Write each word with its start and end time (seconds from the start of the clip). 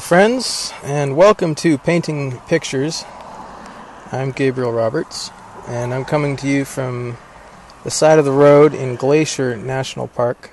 Friends, 0.00 0.72
and 0.82 1.14
welcome 1.14 1.54
to 1.56 1.76
Painting 1.76 2.40
Pictures. 2.48 3.04
I'm 4.10 4.32
Gabriel 4.32 4.72
Roberts, 4.72 5.30
and 5.68 5.92
I'm 5.94 6.04
coming 6.04 6.36
to 6.38 6.48
you 6.48 6.64
from 6.64 7.16
the 7.84 7.90
side 7.90 8.18
of 8.18 8.24
the 8.24 8.32
road 8.32 8.74
in 8.74 8.96
Glacier 8.96 9.56
National 9.56 10.08
Park. 10.08 10.50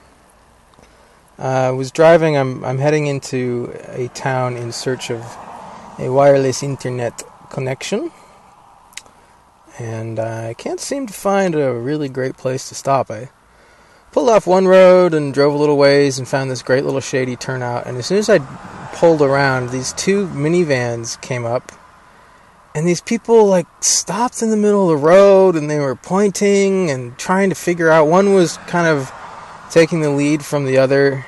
Uh, 1.39 1.43
I 1.43 1.71
was 1.71 1.91
driving, 1.91 2.37
I'm, 2.37 2.63
I'm 2.63 2.77
heading 2.77 3.07
into 3.07 3.73
a 3.87 4.09
town 4.09 4.57
in 4.57 4.71
search 4.71 5.09
of 5.09 5.21
a 5.97 6.09
wireless 6.09 6.61
internet 6.61 7.23
connection, 7.49 8.11
and 9.79 10.19
I 10.19 10.53
can't 10.55 10.79
seem 10.79 11.07
to 11.07 11.13
find 11.13 11.55
a 11.55 11.73
really 11.73 12.09
great 12.09 12.37
place 12.37 12.69
to 12.69 12.75
stop. 12.75 13.09
I 13.09 13.29
pulled 14.11 14.29
off 14.29 14.45
one 14.45 14.67
road 14.67 15.13
and 15.13 15.33
drove 15.33 15.53
a 15.53 15.57
little 15.57 15.77
ways 15.77 16.19
and 16.19 16.27
found 16.27 16.51
this 16.51 16.61
great 16.61 16.83
little 16.85 17.01
shady 17.01 17.35
turnout, 17.35 17.87
and 17.87 17.97
as 17.97 18.05
soon 18.05 18.19
as 18.19 18.29
I 18.29 18.39
pulled 18.97 19.21
around, 19.21 19.69
these 19.69 19.93
two 19.93 20.25
minivans 20.29 21.21
came 21.21 21.45
up, 21.45 21.71
and 22.73 22.87
these 22.87 22.99
people 22.99 23.45
like 23.45 23.67
stopped 23.79 24.41
in 24.41 24.49
the 24.49 24.57
middle 24.57 24.89
of 24.89 24.99
the 24.99 25.05
road 25.05 25.55
and 25.55 25.69
they 25.69 25.79
were 25.79 25.95
pointing 25.95 26.89
and 26.89 27.15
trying 27.15 27.49
to 27.49 27.55
figure 27.55 27.91
out. 27.91 28.07
One 28.07 28.33
was 28.33 28.57
kind 28.65 28.87
of 28.87 29.11
taking 29.69 30.01
the 30.01 30.09
lead 30.09 30.43
from 30.43 30.65
the 30.65 30.79
other 30.79 31.27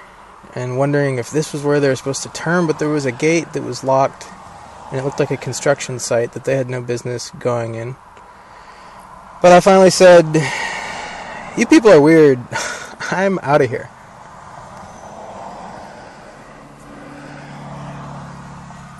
and 0.56 0.80
wondering 0.80 1.20
if 1.20 1.30
this 1.30 1.54
was 1.54 1.62
where 1.62 1.80
they 1.80 1.88
were 1.88 1.96
supposed 1.96 2.24
to 2.24 2.30
turn, 2.30 2.66
but 2.66 2.80
there 2.80 2.90
was 2.90 3.06
a 3.06 3.12
gate 3.12 3.54
that 3.54 3.62
was 3.62 3.84
locked 3.84 4.26
and 4.90 5.00
it 5.00 5.04
looked 5.04 5.20
like 5.20 5.30
a 5.30 5.38
construction 5.38 6.00
site 6.00 6.34
that 6.34 6.46
they 6.46 6.56
had 6.56 6.72
no 6.72 6.82
business 6.82 7.30
going 7.38 7.76
in. 7.76 7.96
But 9.44 9.52
I 9.52 9.60
finally 9.60 9.92
said, 9.92 10.26
You 11.56 11.68
people 11.68 11.92
are 11.92 12.02
weird. 12.02 12.40
I'm 13.12 13.38
out 13.44 13.62
of 13.62 13.70
here. 13.70 13.92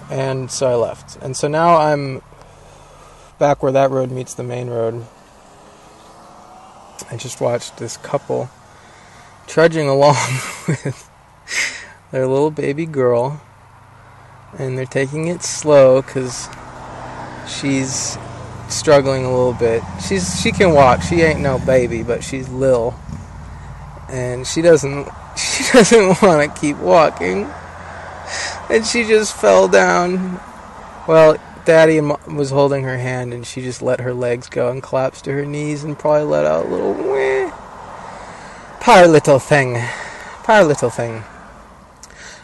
And 0.10 0.50
so 0.50 0.68
I 0.72 0.76
left. 0.76 1.18
And 1.22 1.38
so 1.38 1.48
now 1.48 1.78
I'm 1.78 2.22
back 3.38 3.62
where 3.62 3.72
that 3.72 3.92
road 3.92 4.12
meets 4.12 4.34
the 4.34 4.44
main 4.44 4.70
road. 4.70 5.06
I 7.12 7.18
just 7.18 7.40
watched 7.40 7.78
this 7.78 7.98
couple 7.98 8.50
trudging 9.48 9.88
along 9.88 10.16
with 10.68 11.10
their 12.12 12.28
little 12.28 12.52
baby 12.52 12.86
girl. 12.86 13.42
And 14.58 14.78
they're 14.78 14.86
taking 14.86 15.28
it 15.28 15.44
slow 15.44 16.02
because 16.02 16.50
she's 17.48 18.18
struggling 18.70 19.26
a 19.26 19.30
little 19.30 19.54
bit. 19.54 19.84
She's 20.08 20.42
she 20.42 20.52
can 20.52 20.74
walk. 20.74 21.02
She 21.02 21.22
ain't 21.22 21.40
no 21.40 21.60
baby, 21.60 22.04
but 22.04 22.24
she's 22.24 22.50
lil, 22.50 22.96
and 24.08 24.46
she 24.46 24.62
doesn't 24.62 25.08
she 25.38 25.64
doesn't 25.72 26.22
want 26.22 26.54
to 26.54 26.60
keep 26.60 26.78
walking 26.78 27.48
and 28.70 28.86
she 28.86 29.04
just 29.04 29.36
fell 29.36 29.68
down. 29.68 30.40
Well, 31.08 31.38
Daddy 31.66 32.00
was 32.00 32.52
holding 32.52 32.84
her 32.84 32.98
hand, 32.98 33.34
and 33.34 33.46
she 33.46 33.62
just 33.62 33.82
let 33.82 34.00
her 34.00 34.14
legs 34.14 34.50
go 34.50 34.70
and 34.70 34.82
collapsed 34.82 35.26
to 35.26 35.34
her 35.34 35.46
knees 35.46 35.84
and 35.84 35.98
probably 35.98 36.24
let 36.24 36.46
out 36.46 36.66
a 36.66 36.70
little 36.70 36.94
weh. 36.94 37.52
Poor 38.80 39.08
little 39.08 39.40
thing. 39.40 39.78
Poor 40.44 40.64
little 40.64 40.90
thing. 40.90 41.24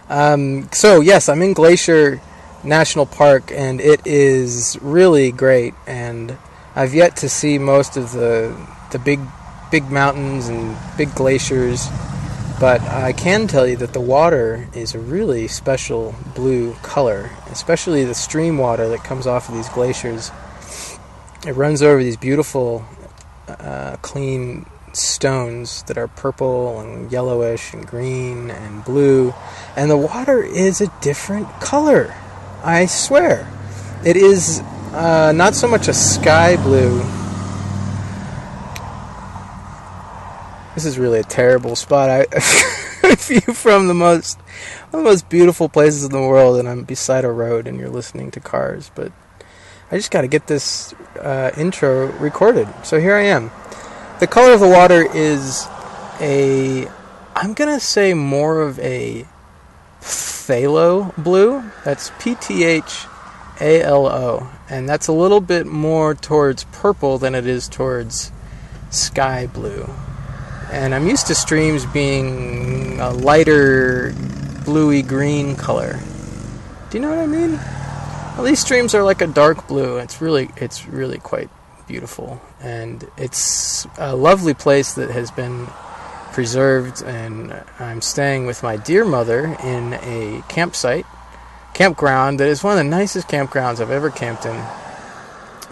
Um, 0.09 0.69
so, 0.71 0.99
yes, 0.99 1.29
I'm 1.29 1.41
in 1.41 1.53
Glacier 1.53 2.21
National 2.63 3.05
Park, 3.05 3.51
and 3.51 3.79
it 3.79 4.05
is 4.05 4.77
really 4.81 5.31
great. 5.31 5.73
And 5.87 6.37
I've 6.75 6.93
yet 6.93 7.15
to 7.17 7.29
see 7.29 7.57
most 7.57 7.97
of 7.97 8.11
the 8.11 8.55
the 8.91 8.99
big 8.99 9.19
big 9.71 9.89
mountains 9.89 10.47
and 10.47 10.77
big 10.97 11.13
glaciers 11.15 11.87
but 12.59 12.81
I 12.81 13.11
can 13.11 13.47
tell 13.47 13.67
you 13.67 13.75
that 13.77 13.93
the 13.93 13.99
water 13.99 14.67
is 14.73 14.95
a 14.95 14.99
really 14.99 15.47
special 15.47 16.15
blue 16.35 16.73
color, 16.75 17.31
especially 17.51 18.05
the 18.05 18.15
stream 18.15 18.57
water 18.57 18.87
that 18.89 19.03
comes 19.03 19.27
off 19.27 19.49
of 19.49 19.55
these 19.55 19.69
glaciers. 19.69 20.31
It 21.45 21.55
runs 21.55 21.81
over 21.81 22.01
these 22.01 22.17
beautiful, 22.17 22.85
uh, 23.47 23.97
clean 24.01 24.65
stones 24.93 25.83
that 25.83 25.97
are 25.97 26.07
purple 26.07 26.79
and 26.79 27.11
yellowish 27.11 27.73
and 27.73 27.85
green 27.85 28.49
and 28.49 28.85
blue, 28.85 29.33
and 29.75 29.91
the 29.91 29.97
water 29.97 30.41
is 30.41 30.79
a 30.79 30.91
different 31.01 31.49
color. 31.59 32.15
I 32.63 32.85
swear. 32.85 33.51
It 34.05 34.15
is 34.15 34.61
uh, 34.93 35.33
not 35.35 35.55
so 35.55 35.67
much 35.67 35.87
a 35.87 35.93
sky 35.93 36.55
blue 36.55 37.03
This 40.75 40.83
is 40.83 40.99
really 40.99 41.19
a 41.19 41.23
terrible 41.23 41.77
spot. 41.77 42.09
I 42.09 42.25
view 43.15 43.39
from 43.53 43.87
the 43.87 43.93
most 43.93 44.37
one 44.89 44.99
of 44.99 45.05
the 45.05 45.09
most 45.09 45.29
beautiful 45.29 45.69
places 45.69 46.03
in 46.03 46.11
the 46.11 46.19
world, 46.19 46.59
and 46.59 46.67
I'm 46.67 46.83
beside 46.83 47.23
a 47.23 47.31
road, 47.31 47.65
and 47.65 47.79
you're 47.79 47.89
listening 47.89 48.29
to 48.31 48.41
cars. 48.41 48.91
But 48.93 49.13
I 49.89 49.95
just 49.95 50.11
got 50.11 50.21
to 50.21 50.27
get 50.27 50.47
this 50.47 50.93
uh, 51.19 51.51
intro 51.57 52.11
recorded. 52.13 52.67
So 52.83 52.99
here 52.99 53.15
I 53.15 53.21
am. 53.21 53.51
The 54.19 54.27
color 54.27 54.53
of 54.53 54.59
the 54.59 54.67
water 54.67 55.07
is 55.13 55.65
a, 56.19 56.87
I'm 57.35 57.53
gonna 57.53 57.79
say 57.79 58.13
more 58.13 58.61
of 58.61 58.77
a 58.79 59.25
phthalo 60.01 61.15
blue. 61.15 61.63
That's 61.85 62.11
P 62.19 62.35
T 62.35 62.65
H 62.65 63.05
A 63.61 63.81
L 63.81 64.07
O, 64.07 64.49
and 64.69 64.89
that's 64.89 65.07
a 65.07 65.13
little 65.13 65.41
bit 65.41 65.67
more 65.67 66.13
towards 66.13 66.65
purple 66.65 67.17
than 67.17 67.33
it 67.33 67.47
is 67.47 67.69
towards 67.69 68.33
sky 68.89 69.47
blue 69.47 69.89
and 70.71 70.93
I'm 70.95 71.07
used 71.07 71.27
to 71.27 71.35
streams 71.35 71.85
being 71.87 72.99
a 72.99 73.11
lighter 73.11 74.13
bluey 74.65 75.01
green 75.01 75.55
color. 75.55 75.99
Do 76.89 76.97
you 76.97 77.01
know 77.01 77.09
what 77.09 77.19
I 77.19 77.27
mean? 77.27 77.59
Well, 78.35 78.43
these 78.43 78.59
streams 78.59 78.93
are 78.93 79.03
like 79.03 79.21
a 79.21 79.27
dark 79.27 79.67
blue. 79.67 79.97
It's 79.97 80.21
really, 80.21 80.49
it's 80.57 80.87
really 80.87 81.19
quite 81.19 81.49
beautiful, 81.87 82.41
and 82.59 83.07
it's 83.17 83.87
a 83.97 84.15
lovely 84.15 84.53
place 84.53 84.93
that 84.95 85.09
has 85.11 85.31
been 85.31 85.67
preserved. 86.33 87.01
And 87.03 87.53
I'm 87.79 88.01
staying 88.01 88.45
with 88.45 88.61
my 88.63 88.77
dear 88.77 89.05
mother 89.05 89.55
in 89.63 89.93
a 89.93 90.43
campsite, 90.49 91.05
campground 91.73 92.39
that 92.39 92.47
is 92.47 92.63
one 92.63 92.77
of 92.77 92.83
the 92.83 92.89
nicest 92.89 93.27
campgrounds 93.27 93.79
I've 93.79 93.91
ever 93.91 94.09
camped 94.09 94.45
in. 94.45 94.61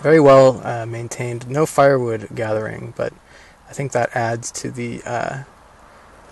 Very 0.02 0.20
well 0.20 0.62
uh, 0.66 0.86
maintained, 0.86 1.50
no 1.50 1.66
firewood 1.66 2.28
gathering, 2.36 2.94
but 2.96 3.14
I 3.74 3.76
think 3.76 3.94
that 3.94 4.16
adds 4.16 4.52
to 4.52 4.70
the 4.70 5.02
uh, 5.04 5.44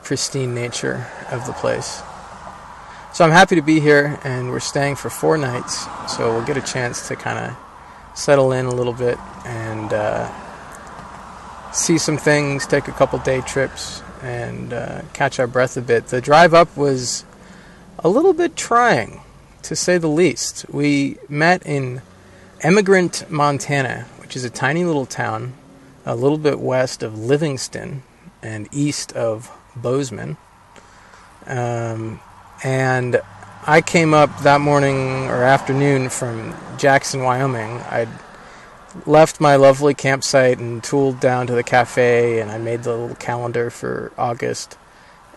pristine 0.03 0.53
nature 0.53 1.07
of 1.31 1.47
the 1.47 1.53
place. 1.53 2.03
So 3.15 3.25
I'm 3.25 3.31
happy 3.31 3.55
to 3.55 3.63
be 3.63 3.79
here, 3.79 4.19
and 4.23 4.51
we're 4.51 4.59
staying 4.59 4.97
for 4.97 5.09
four 5.09 5.39
nights, 5.39 5.87
so 6.07 6.35
we'll 6.35 6.45
get 6.45 6.55
a 6.55 6.61
chance 6.61 7.07
to 7.07 7.15
kind 7.15 7.39
of 7.39 7.57
settle 8.15 8.51
in 8.51 8.67
a 8.67 8.69
little 8.69 8.93
bit 8.93 9.17
and 9.43 9.91
uh, 9.91 10.29
see 11.71 11.97
some 11.97 12.15
things, 12.15 12.67
take 12.67 12.87
a 12.87 12.91
couple 12.91 13.17
day 13.17 13.41
trips, 13.41 14.03
and 14.21 14.71
uh, 14.71 15.01
catch 15.13 15.39
our 15.39 15.47
breath 15.47 15.75
a 15.77 15.81
bit. 15.81 16.05
The 16.09 16.21
drive 16.21 16.53
up 16.53 16.77
was 16.77 17.25
a 17.97 18.07
little 18.07 18.33
bit 18.33 18.55
trying, 18.55 19.21
to 19.63 19.75
say 19.75 19.97
the 19.97 20.05
least. 20.05 20.67
We 20.69 21.17
met 21.27 21.65
in 21.65 22.03
Emigrant, 22.61 23.31
Montana, 23.31 24.05
which 24.19 24.35
is 24.35 24.43
a 24.43 24.49
tiny 24.51 24.85
little 24.85 25.07
town 25.07 25.53
a 26.05 26.15
little 26.15 26.37
bit 26.37 26.59
west 26.59 27.03
of 27.03 27.17
Livingston 27.17 28.03
and 28.41 28.67
east 28.71 29.11
of 29.13 29.51
Bozeman. 29.75 30.37
Um, 31.45 32.19
and 32.63 33.21
I 33.65 33.81
came 33.81 34.13
up 34.13 34.39
that 34.39 34.61
morning 34.61 35.27
or 35.27 35.43
afternoon 35.43 36.09
from 36.09 36.55
Jackson, 36.77 37.23
Wyoming. 37.23 37.77
I'd 37.89 38.09
left 39.05 39.39
my 39.39 39.55
lovely 39.55 39.93
campsite 39.93 40.59
and 40.59 40.83
tooled 40.83 41.19
down 41.19 41.47
to 41.47 41.53
the 41.53 41.63
cafe, 41.63 42.41
and 42.41 42.51
I 42.51 42.57
made 42.57 42.83
the 42.83 42.95
little 42.95 43.15
calendar 43.15 43.69
for 43.69 44.11
August. 44.17 44.77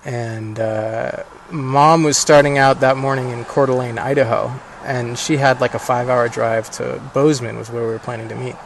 And 0.05 0.59
uh, 0.59 1.23
mom 1.51 2.03
was 2.03 2.17
starting 2.19 2.59
out 2.59 2.81
that 2.81 2.97
morning 2.97 3.31
in 3.31 3.45
Coeur 3.45 3.67
d'Alene, 3.67 3.99
Idaho, 3.99 4.53
and 4.85 5.19
she 5.19 5.37
had 5.37 5.61
like 5.61 5.75
a 5.75 5.79
five 5.79 6.09
hour 6.09 6.29
drive 6.29 6.71
to 6.73 7.01
Bozeman, 7.15 7.57
was 7.57 7.71
where 7.71 7.83
we 7.83 7.89
were 7.89 7.99
planning 7.99 8.29
to 8.29 8.35
meet. 8.35 8.57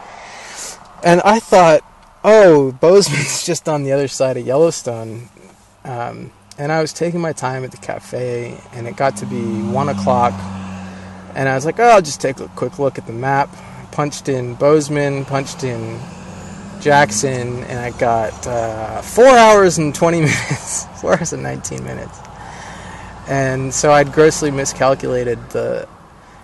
And 1.03 1.21
I 1.25 1.39
thought, 1.39 1.83
oh, 2.25 2.73
Bozeman's 2.73 3.45
just 3.47 3.69
on 3.69 3.85
the 3.85 3.93
other 3.93 4.09
side 4.09 4.37
of 4.37 4.47
Yellowstone. 4.47 5.29
Um, 5.85 6.33
and 6.59 6.73
I 6.73 6.81
was 6.81 6.93
taking 6.93 7.21
my 7.21 7.33
time 7.33 7.65
at 7.65 7.71
the 7.71 7.77
cafe, 7.77 8.61
and 8.73 8.89
it 8.89 8.97
got 8.97 9.17
to 9.19 9.27
be 9.27 9.63
one 9.63 9.89
o'clock. 9.89 10.33
And 11.35 11.49
I 11.49 11.55
was 11.55 11.65
like, 11.65 11.79
oh, 11.79 11.85
I'll 11.85 12.03
just 12.03 12.21
take 12.21 12.41
a 12.41 12.49
quick 12.49 12.79
look 12.79 12.99
at 12.99 13.07
the 13.07 13.13
map. 13.13 13.49
Punched 13.93 14.29
in 14.29 14.55
Bozeman, 14.55 15.25
punched 15.25 15.63
in 15.63 16.01
Jackson, 16.81 17.63
and 17.65 17.79
I 17.79 17.97
got 17.99 18.47
uh, 18.47 19.03
four 19.03 19.29
hours 19.29 19.79
and 19.79 19.95
20 19.95 20.17
minutes, 20.21 20.87
four 21.01 21.17
hours 21.17 21.33
and 21.33 21.43
19 21.43 21.85
minutes. 21.85 22.19
And 23.29 23.73
so 23.73 23.93
I'd 23.93 24.13
grossly 24.13 24.51
miscalculated 24.51 25.39
the 25.51 25.89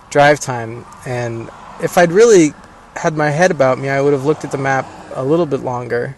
drive 0.09 0.39
time. 0.39 0.85
And 1.05 1.49
if 1.81 1.97
I'd 1.97 2.11
really 2.11 2.53
had 2.95 3.15
my 3.15 3.29
head 3.29 3.51
about 3.51 3.77
me, 3.77 3.89
I 3.89 4.01
would 4.01 4.13
have 4.13 4.25
looked 4.25 4.43
at 4.43 4.51
the 4.51 4.57
map 4.57 4.85
a 5.13 5.23
little 5.23 5.45
bit 5.45 5.61
longer 5.61 6.15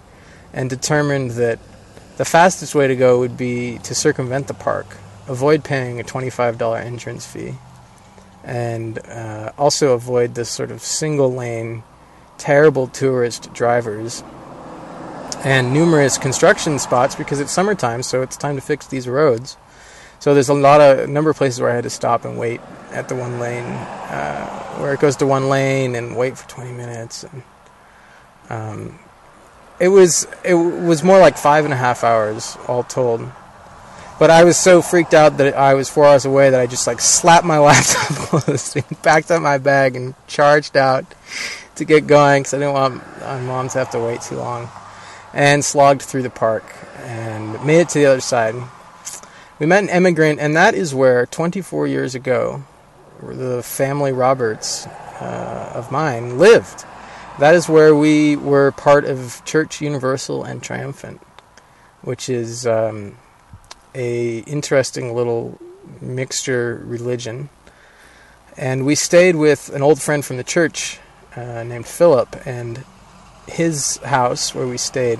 and 0.54 0.70
determined 0.70 1.32
that 1.32 1.60
the 2.18 2.26
fastest 2.26 2.76
way 2.76 2.88
to 2.88 2.96
go 2.96 3.20
would 3.20 3.38
be 3.38 3.80
to 3.80 3.94
circumvent 3.94 4.48
the 4.48 4.54
park, 4.54 4.98
avoid 5.28 5.64
paying 5.64 6.00
a 6.00 6.04
$25 6.04 6.84
entrance 6.84 7.26
fee, 7.26 7.56
and 8.44 9.00
uh, 9.08 9.52
also 9.58 9.94
avoid 9.94 10.36
this 10.36 10.50
sort 10.50 10.72
of 10.72 10.82
single 10.82 11.32
lane, 11.32 11.84
terrible 12.38 12.88
tourist 12.88 13.54
drivers 13.54 14.24
and 15.44 15.74
numerous 15.74 16.18
construction 16.18 16.80
spots 16.80 17.16
because 17.16 17.40
it's 17.40 17.52
summertime, 17.52 18.02
so 18.02 18.22
it's 18.22 18.38
time 18.38 18.56
to 18.56 18.62
fix 18.62 18.88
these 18.88 19.08
roads. 19.08 19.58
So 20.20 20.34
there's 20.34 20.50
a 20.50 20.54
lot 20.54 20.82
of 20.82 21.10
number 21.10 21.30
of 21.30 21.38
places 21.38 21.62
where 21.62 21.70
I 21.70 21.76
had 21.76 21.84
to 21.84 21.90
stop 21.90 22.26
and 22.26 22.40
wait 22.40 22.62
at 22.92 23.10
the 23.10 23.16
one 23.16 23.40
lane, 23.40 23.66
uh, 23.66 24.78
where 24.78 24.94
it 24.94 25.00
goes 25.00 25.16
to 25.18 25.26
one 25.26 25.50
lane 25.50 25.96
and 25.96 26.16
wait 26.16 26.38
for 26.38 26.48
20 26.50 26.72
minutes. 26.72 27.24
And, 27.24 27.44
um, 28.50 29.00
it 29.80 29.90
was 29.90 30.28
it 30.44 30.56
was 30.56 31.04
more 31.04 31.20
like 31.20 31.38
five 31.38 31.66
and 31.66 31.74
a 31.74 31.78
half 31.78 32.04
hours 32.04 32.58
all 32.68 32.84
told. 32.84 33.30
But 34.20 34.32
I 34.32 34.44
was 34.44 34.58
so 34.58 34.82
freaked 34.82 35.14
out 35.14 35.38
that 35.38 35.56
I 35.56 35.76
was 35.76 35.90
four 35.90 36.06
hours 36.06 36.26
away 36.26 36.50
that 36.50 36.60
I 36.60 36.66
just 36.66 36.88
like 36.88 37.00
slapped 37.00 37.46
my 37.46 37.60
laptop 37.60 38.18
closed 38.18 38.78
packed 39.04 39.30
up 39.30 39.42
my 39.42 39.60
bag 39.60 39.96
and 39.96 40.16
charged 40.28 40.76
out 40.76 41.06
to 41.76 41.86
get 41.86 42.08
going 42.08 42.42
because 42.42 42.54
I 42.56 42.58
didn't 42.58 42.74
want 42.74 43.20
my 43.22 43.40
mom 43.42 43.70
to 43.70 43.78
have 43.78 43.92
to 43.92 44.00
wait 44.00 44.22
too 44.22 44.36
long. 44.36 44.70
And 45.34 45.64
slogged 45.64 46.02
through 46.02 46.24
the 46.24 46.32
park 46.32 46.64
and 47.02 47.64
made 47.64 47.82
it 47.82 47.90
to 47.90 48.00
the 48.00 48.06
other 48.08 48.22
side. 48.22 48.56
We 49.60 49.66
met 49.66 49.84
an 49.84 49.90
immigrant, 49.90 50.40
and 50.40 50.56
that 50.56 50.74
is 50.74 50.96
where 50.96 51.26
24 51.26 51.88
years 51.88 52.16
ago, 52.16 52.64
the 53.22 53.62
family 53.64 54.12
Roberts 54.12 54.88
uh, 55.20 55.72
of 55.76 55.92
mine 55.92 56.38
lived. 56.38 56.86
That 57.40 57.56
is 57.56 57.70
where 57.70 57.96
we 57.96 58.36
were 58.36 58.72
part 58.72 59.06
of 59.06 59.44
Church 59.46 59.82
Universal 59.82 60.44
and 60.44 60.62
Triumphant, 60.62 61.22
which 62.02 62.30
is 62.30 62.66
um, 62.66 63.18
a 63.94 64.40
interesting 64.40 65.16
little 65.16 65.60
mixture 66.02 66.82
religion. 66.86 67.50
And 68.58 68.86
we 68.86 68.96
stayed 68.96 69.36
with 69.36 69.70
an 69.70 69.84
old 69.84 70.02
friend 70.02 70.26
from 70.26 70.38
the 70.38 70.44
church 70.44 71.00
uh, 71.36 71.64
named 71.64 71.86
Philip, 71.86 72.36
and 72.48 72.84
his 73.48 73.98
house 73.98 74.56
where 74.56 74.68
we 74.68 74.78
stayed 74.78 75.20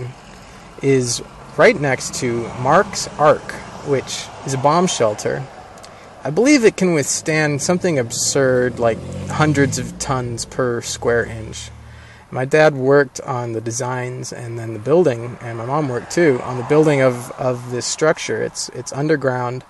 is 0.82 1.22
right 1.56 1.80
next 1.80 2.16
to 2.16 2.48
Mark's 2.60 3.08
Ark, 3.20 3.52
which 3.86 4.26
is 4.46 4.54
a 4.54 4.58
bomb 4.58 4.88
shelter. 4.88 5.44
I 6.28 6.30
believe 6.30 6.66
it 6.66 6.76
can 6.76 6.94
withstand 6.94 7.62
something 7.62 7.98
absurd 7.98 8.80
like 8.80 8.98
hundreds 9.30 9.78
of 9.78 9.98
tons 9.98 10.44
per 10.44 10.82
square 10.82 11.24
inch. 11.24 11.70
My 12.32 12.44
dad 12.44 12.76
worked 12.76 13.22
on 13.22 13.54
the 13.54 13.62
designs 13.62 14.34
and 14.34 14.60
then 14.60 14.74
the 14.74 14.80
building, 14.80 15.38
and 15.40 15.58
my 15.58 15.66
mom 15.66 15.88
worked 15.88 16.12
too 16.12 16.42
on 16.44 16.58
the 16.58 16.66
building 16.66 17.00
of, 17.00 17.32
of 17.40 17.72
this 17.72 17.86
structure. 17.86 18.44
It's 18.44 18.68
it's 18.76 18.92
underground. 18.92 19.64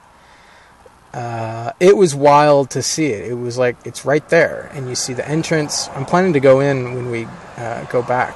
Uh, 1.13 1.74
it 1.80 1.95
was 1.95 2.15
wild 2.15 2.71
to 2.71 2.81
see 2.81 3.12
it. 3.12 3.30
It 3.30 3.36
was 3.36 3.59
like 3.59 3.77
it's 3.86 4.04
right 4.04 4.27
there, 4.30 4.71
and 4.74 4.89
you 4.89 4.95
see 4.95 5.13
the 5.13 5.30
entrance. 5.30 5.89
I'm 5.89 6.06
planning 6.06 6.33
to 6.33 6.39
go 6.39 6.59
in 6.59 6.95
when 6.95 7.12
we 7.12 7.27
uh, 7.57 7.83
go 7.83 8.01
back, 8.01 8.36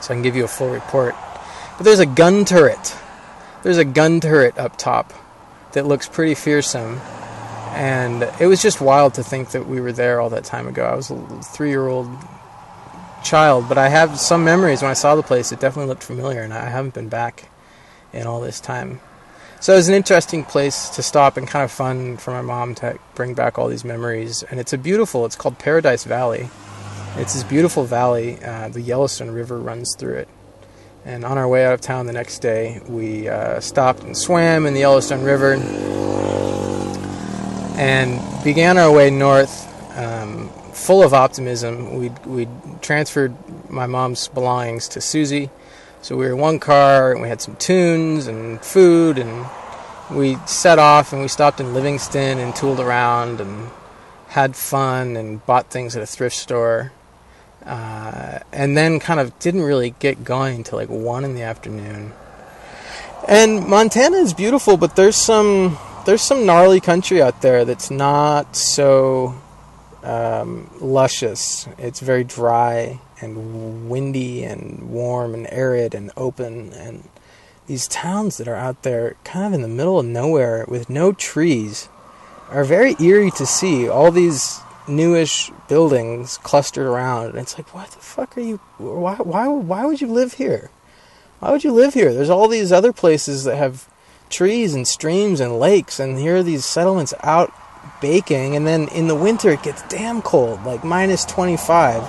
so 0.00 0.14
I 0.14 0.14
can 0.14 0.22
give 0.22 0.36
you 0.36 0.44
a 0.44 0.54
full 0.56 0.70
report. 0.70 1.16
But 1.78 1.82
there's 1.82 1.98
a 1.98 2.06
gun 2.06 2.44
turret. 2.44 2.94
There's 3.64 3.78
a 3.78 3.84
gun 3.84 4.20
turret 4.20 4.56
up 4.56 4.78
top 4.78 5.12
that 5.72 5.86
looks 5.86 6.08
pretty 6.08 6.34
fearsome, 6.34 7.00
and 7.74 8.22
it 8.40 8.46
was 8.46 8.62
just 8.62 8.80
wild 8.80 9.14
to 9.14 9.22
think 9.22 9.50
that 9.50 9.66
we 9.66 9.80
were 9.80 9.92
there 9.92 10.20
all 10.20 10.30
that 10.30 10.44
time 10.44 10.66
ago. 10.66 10.84
I 10.84 10.94
was 10.94 11.10
a 11.10 11.42
three-year-old 11.42 12.08
child, 13.24 13.68
but 13.68 13.78
I 13.78 13.88
have 13.88 14.18
some 14.18 14.44
memories 14.44 14.82
when 14.82 14.90
I 14.90 14.94
saw 14.94 15.14
the 15.14 15.22
place. 15.22 15.52
It 15.52 15.60
definitely 15.60 15.88
looked 15.88 16.02
familiar, 16.02 16.42
and 16.42 16.52
I 16.54 16.68
haven't 16.68 16.94
been 16.94 17.08
back 17.08 17.48
in 18.12 18.26
all 18.26 18.40
this 18.40 18.60
time. 18.60 19.00
So 19.60 19.72
it 19.72 19.76
was 19.76 19.88
an 19.88 19.94
interesting 19.94 20.44
place 20.44 20.88
to 20.90 21.02
stop 21.02 21.36
and 21.36 21.46
kind 21.46 21.64
of 21.64 21.72
fun 21.72 22.16
for 22.16 22.30
my 22.30 22.42
mom 22.42 22.76
to 22.76 22.96
bring 23.16 23.34
back 23.34 23.58
all 23.58 23.66
these 23.66 23.84
memories. 23.84 24.44
And 24.44 24.60
it's 24.60 24.72
a 24.72 24.78
beautiful. 24.78 25.26
It's 25.26 25.34
called 25.34 25.58
Paradise 25.58 26.04
Valley. 26.04 26.48
It's 27.16 27.34
this 27.34 27.42
beautiful 27.42 27.82
valley. 27.84 28.38
Uh, 28.42 28.68
the 28.68 28.80
Yellowstone 28.80 29.32
River 29.32 29.58
runs 29.58 29.96
through 29.98 30.14
it. 30.14 30.28
And 31.08 31.24
on 31.24 31.38
our 31.38 31.48
way 31.48 31.64
out 31.64 31.72
of 31.72 31.80
town 31.80 32.04
the 32.04 32.12
next 32.12 32.40
day, 32.40 32.82
we 32.86 33.28
uh, 33.28 33.60
stopped 33.60 34.02
and 34.02 34.14
swam 34.14 34.66
in 34.66 34.74
the 34.74 34.80
Yellowstone 34.80 35.24
River 35.24 35.54
and 37.78 38.44
began 38.44 38.76
our 38.76 38.92
way 38.92 39.10
north. 39.10 39.64
Um, 39.96 40.50
full 40.78 41.02
of 41.02 41.12
optimism. 41.12 41.98
We 41.98 42.10
we 42.24 42.48
transferred 42.80 43.34
my 43.70 43.86
mom's 43.86 44.28
belongings 44.28 44.86
to 44.88 45.00
Susie, 45.00 45.50
so 46.02 46.16
we 46.16 46.26
were 46.26 46.32
in 46.32 46.38
one 46.38 46.60
car 46.60 47.12
and 47.12 47.20
we 47.20 47.28
had 47.28 47.40
some 47.40 47.56
tunes 47.56 48.26
and 48.26 48.60
food 48.62 49.18
and 49.18 49.46
we 50.10 50.36
set 50.46 50.78
off 50.78 51.12
and 51.12 51.20
we 51.20 51.28
stopped 51.28 51.60
in 51.60 51.74
Livingston 51.74 52.38
and 52.38 52.54
tooled 52.54 52.80
around 52.80 53.40
and 53.40 53.70
had 54.28 54.56
fun 54.56 55.16
and 55.16 55.44
bought 55.46 55.70
things 55.70 55.96
at 55.96 56.02
a 56.02 56.06
thrift 56.06 56.36
store. 56.36 56.92
Uh, 57.68 58.38
and 58.50 58.78
then 58.78 58.98
kind 58.98 59.20
of 59.20 59.38
didn't 59.38 59.60
really 59.60 59.90
get 59.98 60.24
going 60.24 60.64
till 60.64 60.78
like 60.78 60.88
one 60.88 61.22
in 61.22 61.34
the 61.34 61.42
afternoon. 61.42 62.12
And 63.28 63.66
Montana 63.66 64.16
is 64.16 64.32
beautiful, 64.32 64.78
but 64.78 64.96
there's 64.96 65.16
some 65.16 65.76
there's 66.06 66.22
some 66.22 66.46
gnarly 66.46 66.80
country 66.80 67.20
out 67.20 67.42
there 67.42 67.66
that's 67.66 67.90
not 67.90 68.56
so 68.56 69.34
um, 70.02 70.70
luscious. 70.80 71.68
It's 71.76 72.00
very 72.00 72.24
dry 72.24 73.00
and 73.20 73.90
windy 73.90 74.44
and 74.44 74.88
warm 74.90 75.34
and 75.34 75.46
arid 75.52 75.94
and 75.94 76.10
open. 76.16 76.72
And 76.72 77.06
these 77.66 77.86
towns 77.86 78.38
that 78.38 78.48
are 78.48 78.56
out 78.56 78.82
there, 78.82 79.16
kind 79.24 79.44
of 79.44 79.52
in 79.52 79.60
the 79.60 79.68
middle 79.68 79.98
of 79.98 80.06
nowhere 80.06 80.64
with 80.66 80.88
no 80.88 81.12
trees, 81.12 81.90
are 82.48 82.64
very 82.64 82.96
eerie 82.98 83.30
to 83.32 83.44
see. 83.44 83.86
All 83.86 84.10
these 84.10 84.60
newish 84.88 85.50
buildings 85.68 86.38
clustered 86.38 86.86
around, 86.86 87.30
and 87.30 87.38
it's 87.38 87.56
like, 87.56 87.74
what 87.74 87.90
the 87.90 87.98
fuck 87.98 88.36
are 88.36 88.42
you? 88.42 88.56
Why? 88.78 89.16
Why? 89.16 89.48
Why 89.48 89.84
would 89.86 90.00
you 90.00 90.08
live 90.08 90.34
here? 90.34 90.70
Why 91.40 91.50
would 91.52 91.64
you 91.64 91.72
live 91.72 91.94
here? 91.94 92.12
There's 92.12 92.30
all 92.30 92.48
these 92.48 92.72
other 92.72 92.92
places 92.92 93.44
that 93.44 93.56
have 93.56 93.88
trees 94.30 94.74
and 94.74 94.86
streams 94.86 95.40
and 95.40 95.58
lakes, 95.58 96.00
and 96.00 96.18
here 96.18 96.36
are 96.36 96.42
these 96.42 96.64
settlements 96.64 97.14
out 97.22 97.52
baking, 98.00 98.56
and 98.56 98.66
then 98.66 98.88
in 98.88 99.08
the 99.08 99.14
winter 99.14 99.50
it 99.50 99.62
gets 99.62 99.82
damn 99.88 100.22
cold, 100.22 100.64
like 100.64 100.84
minus 100.84 101.24
25, 101.24 102.02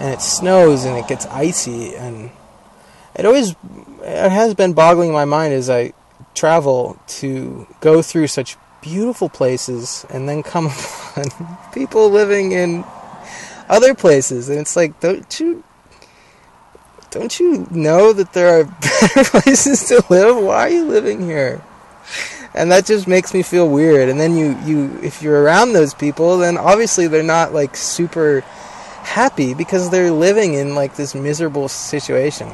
and 0.00 0.12
it 0.12 0.20
snows 0.20 0.84
and 0.84 0.96
it 0.96 1.06
gets 1.08 1.26
icy, 1.26 1.94
and 1.94 2.30
it 3.14 3.24
always 3.24 3.54
it 4.02 4.30
has 4.30 4.54
been 4.54 4.72
boggling 4.72 5.12
my 5.12 5.24
mind 5.24 5.54
as 5.54 5.70
I 5.70 5.92
travel 6.34 6.98
to 7.06 7.66
go 7.80 8.02
through 8.02 8.26
such 8.26 8.56
beautiful 8.84 9.28
places 9.28 10.04
and 10.10 10.28
then 10.28 10.42
come 10.42 10.66
upon 11.16 11.24
people 11.72 12.10
living 12.10 12.52
in 12.52 12.84
other 13.68 13.94
places, 13.94 14.50
and 14.50 14.58
it's 14.58 14.76
like, 14.76 15.00
don't 15.00 15.40
you 15.40 15.64
don't 17.10 17.40
you 17.40 17.66
know 17.70 18.12
that 18.12 18.32
there 18.32 18.60
are 18.60 18.64
better 18.80 19.24
places 19.40 19.88
to 19.88 20.04
live? 20.10 20.36
Why 20.36 20.66
are 20.66 20.70
you 20.70 20.84
living 20.84 21.22
here? 21.22 21.62
and 22.54 22.70
that 22.70 22.86
just 22.86 23.08
makes 23.08 23.34
me 23.34 23.42
feel 23.42 23.68
weird. 23.68 24.08
And 24.08 24.18
then 24.18 24.36
you, 24.36 24.56
you, 24.64 24.98
if 25.02 25.22
you're 25.22 25.42
around 25.42 25.72
those 25.72 25.92
people, 25.92 26.38
then 26.38 26.56
obviously 26.56 27.08
they're 27.08 27.22
not 27.22 27.52
like 27.52 27.76
super 27.76 28.40
happy 29.02 29.54
because 29.54 29.90
they're 29.90 30.12
living 30.12 30.54
in 30.54 30.74
like 30.74 30.94
this 30.94 31.14
miserable 31.14 31.68
situation. 31.68 32.48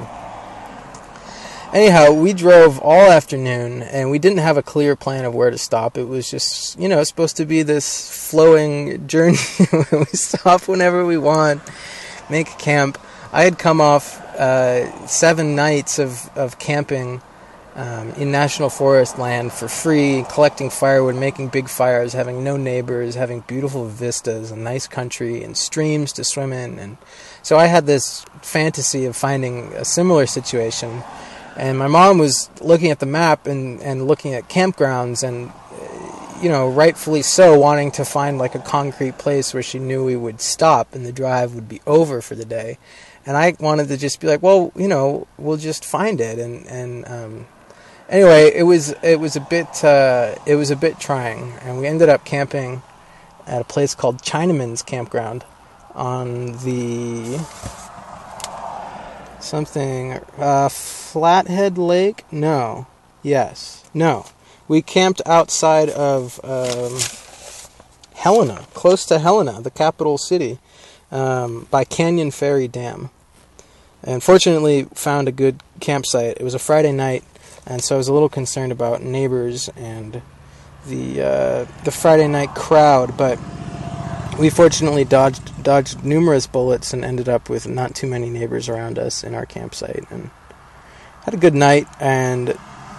Anyhow, 1.72 2.10
we 2.12 2.32
drove 2.32 2.80
all 2.80 3.12
afternoon 3.12 3.82
and 3.82 4.10
we 4.10 4.18
didn't 4.18 4.38
have 4.38 4.56
a 4.56 4.62
clear 4.62 4.96
plan 4.96 5.24
of 5.24 5.36
where 5.36 5.50
to 5.50 5.58
stop. 5.58 5.96
It 5.96 6.08
was 6.08 6.28
just, 6.28 6.76
you 6.80 6.88
know, 6.88 7.04
supposed 7.04 7.36
to 7.36 7.46
be 7.46 7.62
this 7.62 8.28
flowing 8.28 9.06
journey. 9.06 9.38
we 9.92 10.04
stop 10.06 10.66
whenever 10.66 11.06
we 11.06 11.16
want, 11.16 11.62
make 12.28 12.46
camp. 12.58 12.98
I 13.32 13.44
had 13.44 13.56
come 13.56 13.80
off 13.80 14.20
uh, 14.34 15.06
seven 15.06 15.54
nights 15.54 16.00
of, 16.00 16.28
of 16.36 16.58
camping 16.58 17.22
um, 17.76 18.10
in 18.14 18.32
national 18.32 18.68
forest 18.68 19.16
land 19.16 19.52
for 19.52 19.68
free, 19.68 20.24
collecting 20.28 20.70
firewood, 20.70 21.14
making 21.14 21.48
big 21.50 21.68
fires, 21.68 22.14
having 22.14 22.42
no 22.42 22.56
neighbors, 22.56 23.14
having 23.14 23.40
beautiful 23.42 23.86
vistas, 23.86 24.50
a 24.50 24.56
nice 24.56 24.88
country, 24.88 25.44
and 25.44 25.56
streams 25.56 26.12
to 26.14 26.24
swim 26.24 26.52
in. 26.52 26.80
And 26.80 26.96
so 27.42 27.58
I 27.58 27.66
had 27.66 27.86
this 27.86 28.24
fantasy 28.42 29.04
of 29.04 29.14
finding 29.14 29.72
a 29.74 29.84
similar 29.84 30.26
situation. 30.26 31.04
And 31.56 31.78
my 31.78 31.88
mom 31.88 32.18
was 32.18 32.48
looking 32.60 32.90
at 32.90 33.00
the 33.00 33.06
map 33.06 33.46
and, 33.46 33.80
and 33.82 34.06
looking 34.06 34.34
at 34.34 34.48
campgrounds 34.48 35.22
and, 35.26 35.52
you 36.42 36.48
know, 36.48 36.68
rightfully 36.68 37.22
so, 37.22 37.58
wanting 37.58 37.90
to 37.92 38.04
find 38.04 38.38
like 38.38 38.54
a 38.54 38.60
concrete 38.60 39.18
place 39.18 39.52
where 39.52 39.62
she 39.62 39.78
knew 39.78 40.04
we 40.04 40.16
would 40.16 40.40
stop 40.40 40.94
and 40.94 41.04
the 41.04 41.12
drive 41.12 41.54
would 41.54 41.68
be 41.68 41.80
over 41.86 42.20
for 42.20 42.34
the 42.34 42.44
day. 42.44 42.78
And 43.26 43.36
I 43.36 43.54
wanted 43.60 43.88
to 43.88 43.96
just 43.96 44.20
be 44.20 44.26
like, 44.26 44.42
well, 44.42 44.72
you 44.74 44.88
know, 44.88 45.26
we'll 45.36 45.58
just 45.58 45.84
find 45.84 46.20
it. 46.20 46.38
And, 46.38 46.66
and 46.66 47.06
um, 47.08 47.46
anyway, 48.10 48.52
it 48.54 48.64
was 48.64 48.94
it 49.02 49.18
was 49.18 49.36
a 49.36 49.40
bit 49.40 49.82
uh, 49.82 50.34
it 50.44 50.56
was 50.56 50.70
a 50.70 50.76
bit 50.76 50.98
trying, 50.98 51.52
and 51.62 51.78
we 51.78 51.86
ended 51.86 52.08
up 52.08 52.24
camping 52.24 52.82
at 53.46 53.60
a 53.62 53.64
place 53.64 53.94
called 53.94 54.22
Chinaman's 54.22 54.82
Campground 54.82 55.44
on 55.94 56.52
the 56.64 57.38
something 59.40 60.20
uh, 60.38 60.68
Flathead 60.68 61.78
Lake. 61.78 62.24
No, 62.32 62.86
yes, 63.22 63.84
no. 63.94 64.26
We 64.68 64.82
camped 64.82 65.20
outside 65.26 65.90
of 65.90 66.38
um, 66.44 66.98
Helena, 68.14 68.66
close 68.74 69.04
to 69.06 69.18
Helena, 69.18 69.60
the 69.60 69.70
capital 69.70 70.18
city, 70.18 70.58
um, 71.10 71.66
by 71.70 71.84
Canyon 71.84 72.30
Ferry 72.30 72.68
Dam. 72.68 73.10
And 74.02 74.22
fortunately, 74.22 74.84
found 74.94 75.28
a 75.28 75.32
good 75.32 75.62
campsite. 75.80 76.36
It 76.38 76.44
was 76.44 76.54
a 76.54 76.58
Friday 76.58 76.92
night, 76.92 77.24
and 77.66 77.82
so 77.82 77.96
I 77.96 77.98
was 77.98 78.08
a 78.08 78.12
little 78.12 78.28
concerned 78.28 78.72
about 78.72 79.02
neighbors 79.02 79.68
and 79.76 80.22
the 80.86 81.22
uh, 81.22 81.64
the 81.84 81.90
Friday 81.90 82.28
night 82.28 82.54
crowd, 82.54 83.16
but 83.16 83.38
we 84.38 84.48
fortunately 84.48 85.04
dodged 85.04 85.49
dodged 85.62 86.04
numerous 86.04 86.46
bullets 86.46 86.92
and 86.92 87.04
ended 87.04 87.28
up 87.28 87.48
with 87.48 87.68
not 87.68 87.94
too 87.94 88.06
many 88.06 88.30
neighbors 88.30 88.68
around 88.68 88.98
us 88.98 89.24
in 89.24 89.34
our 89.34 89.46
campsite 89.46 90.04
and 90.10 90.30
had 91.24 91.34
a 91.34 91.38
good 91.38 91.54
night 91.54 91.86
and 92.00 92.56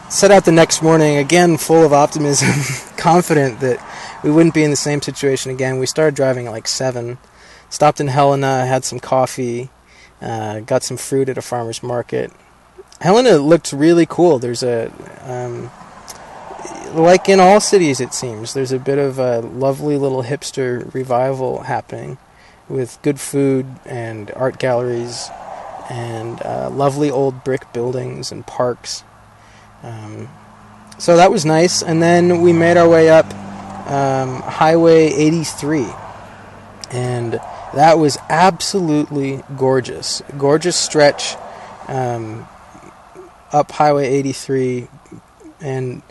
set 0.09 0.31
out 0.31 0.45
the 0.45 0.51
next 0.51 0.81
morning 0.81 1.17
again 1.17 1.57
full 1.57 1.85
of 1.85 1.93
optimism, 1.93 2.49
confident 2.97 3.59
that 3.61 3.79
we 4.23 4.31
wouldn't 4.31 4.53
be 4.53 4.63
in 4.63 4.69
the 4.69 4.75
same 4.75 5.01
situation 5.01 5.51
again. 5.51 5.79
We 5.79 5.85
started 5.85 6.15
driving 6.15 6.47
at 6.47 6.53
like 6.53 6.67
seven, 6.67 7.17
stopped 7.69 7.99
in 7.99 8.07
Helena, 8.07 8.65
had 8.65 8.83
some 8.83 8.99
coffee, 8.99 9.69
uh, 10.21 10.59
got 10.61 10.83
some 10.83 10.97
fruit 10.97 11.29
at 11.29 11.37
a 11.37 11.41
farmer's 11.41 11.81
market. 11.81 12.31
Helena 12.99 13.37
looked 13.37 13.73
really 13.73 14.05
cool. 14.05 14.37
There's 14.37 14.63
a 14.63 14.91
um, 15.23 15.71
like 16.93 17.29
in 17.29 17.39
all 17.39 17.59
cities, 17.59 17.99
it 17.99 18.13
seems, 18.13 18.53
there's 18.53 18.71
a 18.71 18.79
bit 18.79 18.97
of 18.97 19.17
a 19.17 19.39
lovely 19.39 19.97
little 19.97 20.23
hipster 20.23 20.93
revival 20.93 21.63
happening 21.63 22.17
with 22.71 22.97
good 23.01 23.19
food 23.19 23.65
and 23.85 24.31
art 24.35 24.57
galleries 24.57 25.29
and 25.89 26.41
uh, 26.43 26.69
lovely 26.69 27.11
old 27.11 27.43
brick 27.43 27.71
buildings 27.73 28.31
and 28.31 28.47
parks. 28.47 29.03
Um, 29.83 30.29
so 30.97 31.17
that 31.17 31.31
was 31.31 31.45
nice. 31.45 31.83
And 31.83 32.01
then 32.01 32.41
we 32.41 32.53
made 32.53 32.77
our 32.77 32.87
way 32.87 33.09
up 33.09 33.25
um, 33.87 34.41
Highway 34.41 35.07
83. 35.07 35.85
And 36.91 37.33
that 37.73 37.97
was 37.97 38.17
absolutely 38.29 39.43
gorgeous. 39.57 40.21
Gorgeous 40.37 40.75
stretch 40.75 41.35
um, 41.87 42.47
up 43.51 43.71
Highway 43.71 44.07
83. 44.07 44.87
And 45.59 46.01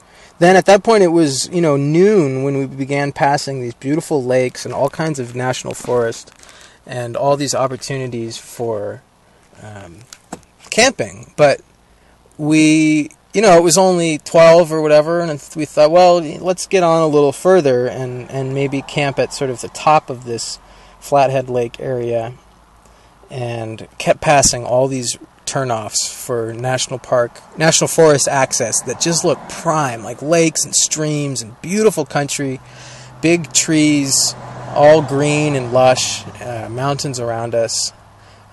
then 0.41 0.57
at 0.57 0.67
that 0.67 0.83
point 0.83 1.03
it 1.05 1.09
was 1.09 1.49
you 1.51 1.61
know 1.61 1.77
noon 1.77 2.43
when 2.43 2.59
we 2.59 2.67
began 2.67 3.13
passing 3.13 3.61
these 3.61 3.75
beautiful 3.75 4.25
lakes 4.25 4.65
and 4.65 4.75
all 4.75 4.89
kinds 4.89 5.19
of 5.21 5.37
national 5.37 5.75
forest 5.75 6.33
and 6.91 7.17
all 7.17 7.37
these 7.37 7.55
opportunities 7.55 8.37
for 8.37 9.03
um, 9.63 10.01
camping. 10.69 11.33
But 11.37 11.61
we 12.37 13.11
you 13.33 13.41
know 13.41 13.57
it 13.57 13.63
was 13.63 13.79
only 13.79 14.19
12 14.19 14.73
or 14.73 14.83
whatever 14.83 15.21
and 15.21 15.31
we 15.55 15.65
thought 15.65 15.91
well 15.91 16.21
let's 16.21 16.67
get 16.67 16.83
on 16.83 17.03
a 17.03 17.07
little 17.07 17.33
further 17.33 17.87
and 17.87 18.29
and 18.31 18.55
maybe 18.55 18.81
camp 18.83 19.19
at 19.19 19.33
sort 19.33 19.51
of 19.51 19.61
the 19.61 19.69
top 19.69 20.09
of 20.09 20.25
this 20.25 20.59
flathead 20.99 21.49
lake 21.51 21.79
area 21.79 22.33
and 23.31 23.87
kept 23.99 24.21
passing 24.21 24.65
all 24.65 24.89
these 24.89 25.17
turnoffs 25.51 26.09
for 26.09 26.53
national 26.55 26.99
park, 26.99 27.41
national 27.59 27.89
forest 27.89 28.29
access 28.29 28.81
that 28.83 29.01
just 29.01 29.25
look 29.25 29.39
prime, 29.49 30.03
like 30.03 30.23
lakes 30.23 30.65
and 30.65 30.75
streams 30.75 31.43
and 31.43 31.61
beautiful 31.61 32.05
country, 32.05 32.61
big 33.21 33.53
trees, 33.53 34.35
all 34.75 35.03
green 35.03 35.57
and 35.57 35.73
lush, 35.73 36.25
uh, 36.41 36.69
mountains 36.71 37.21
around 37.21 37.55
us. 37.55 37.93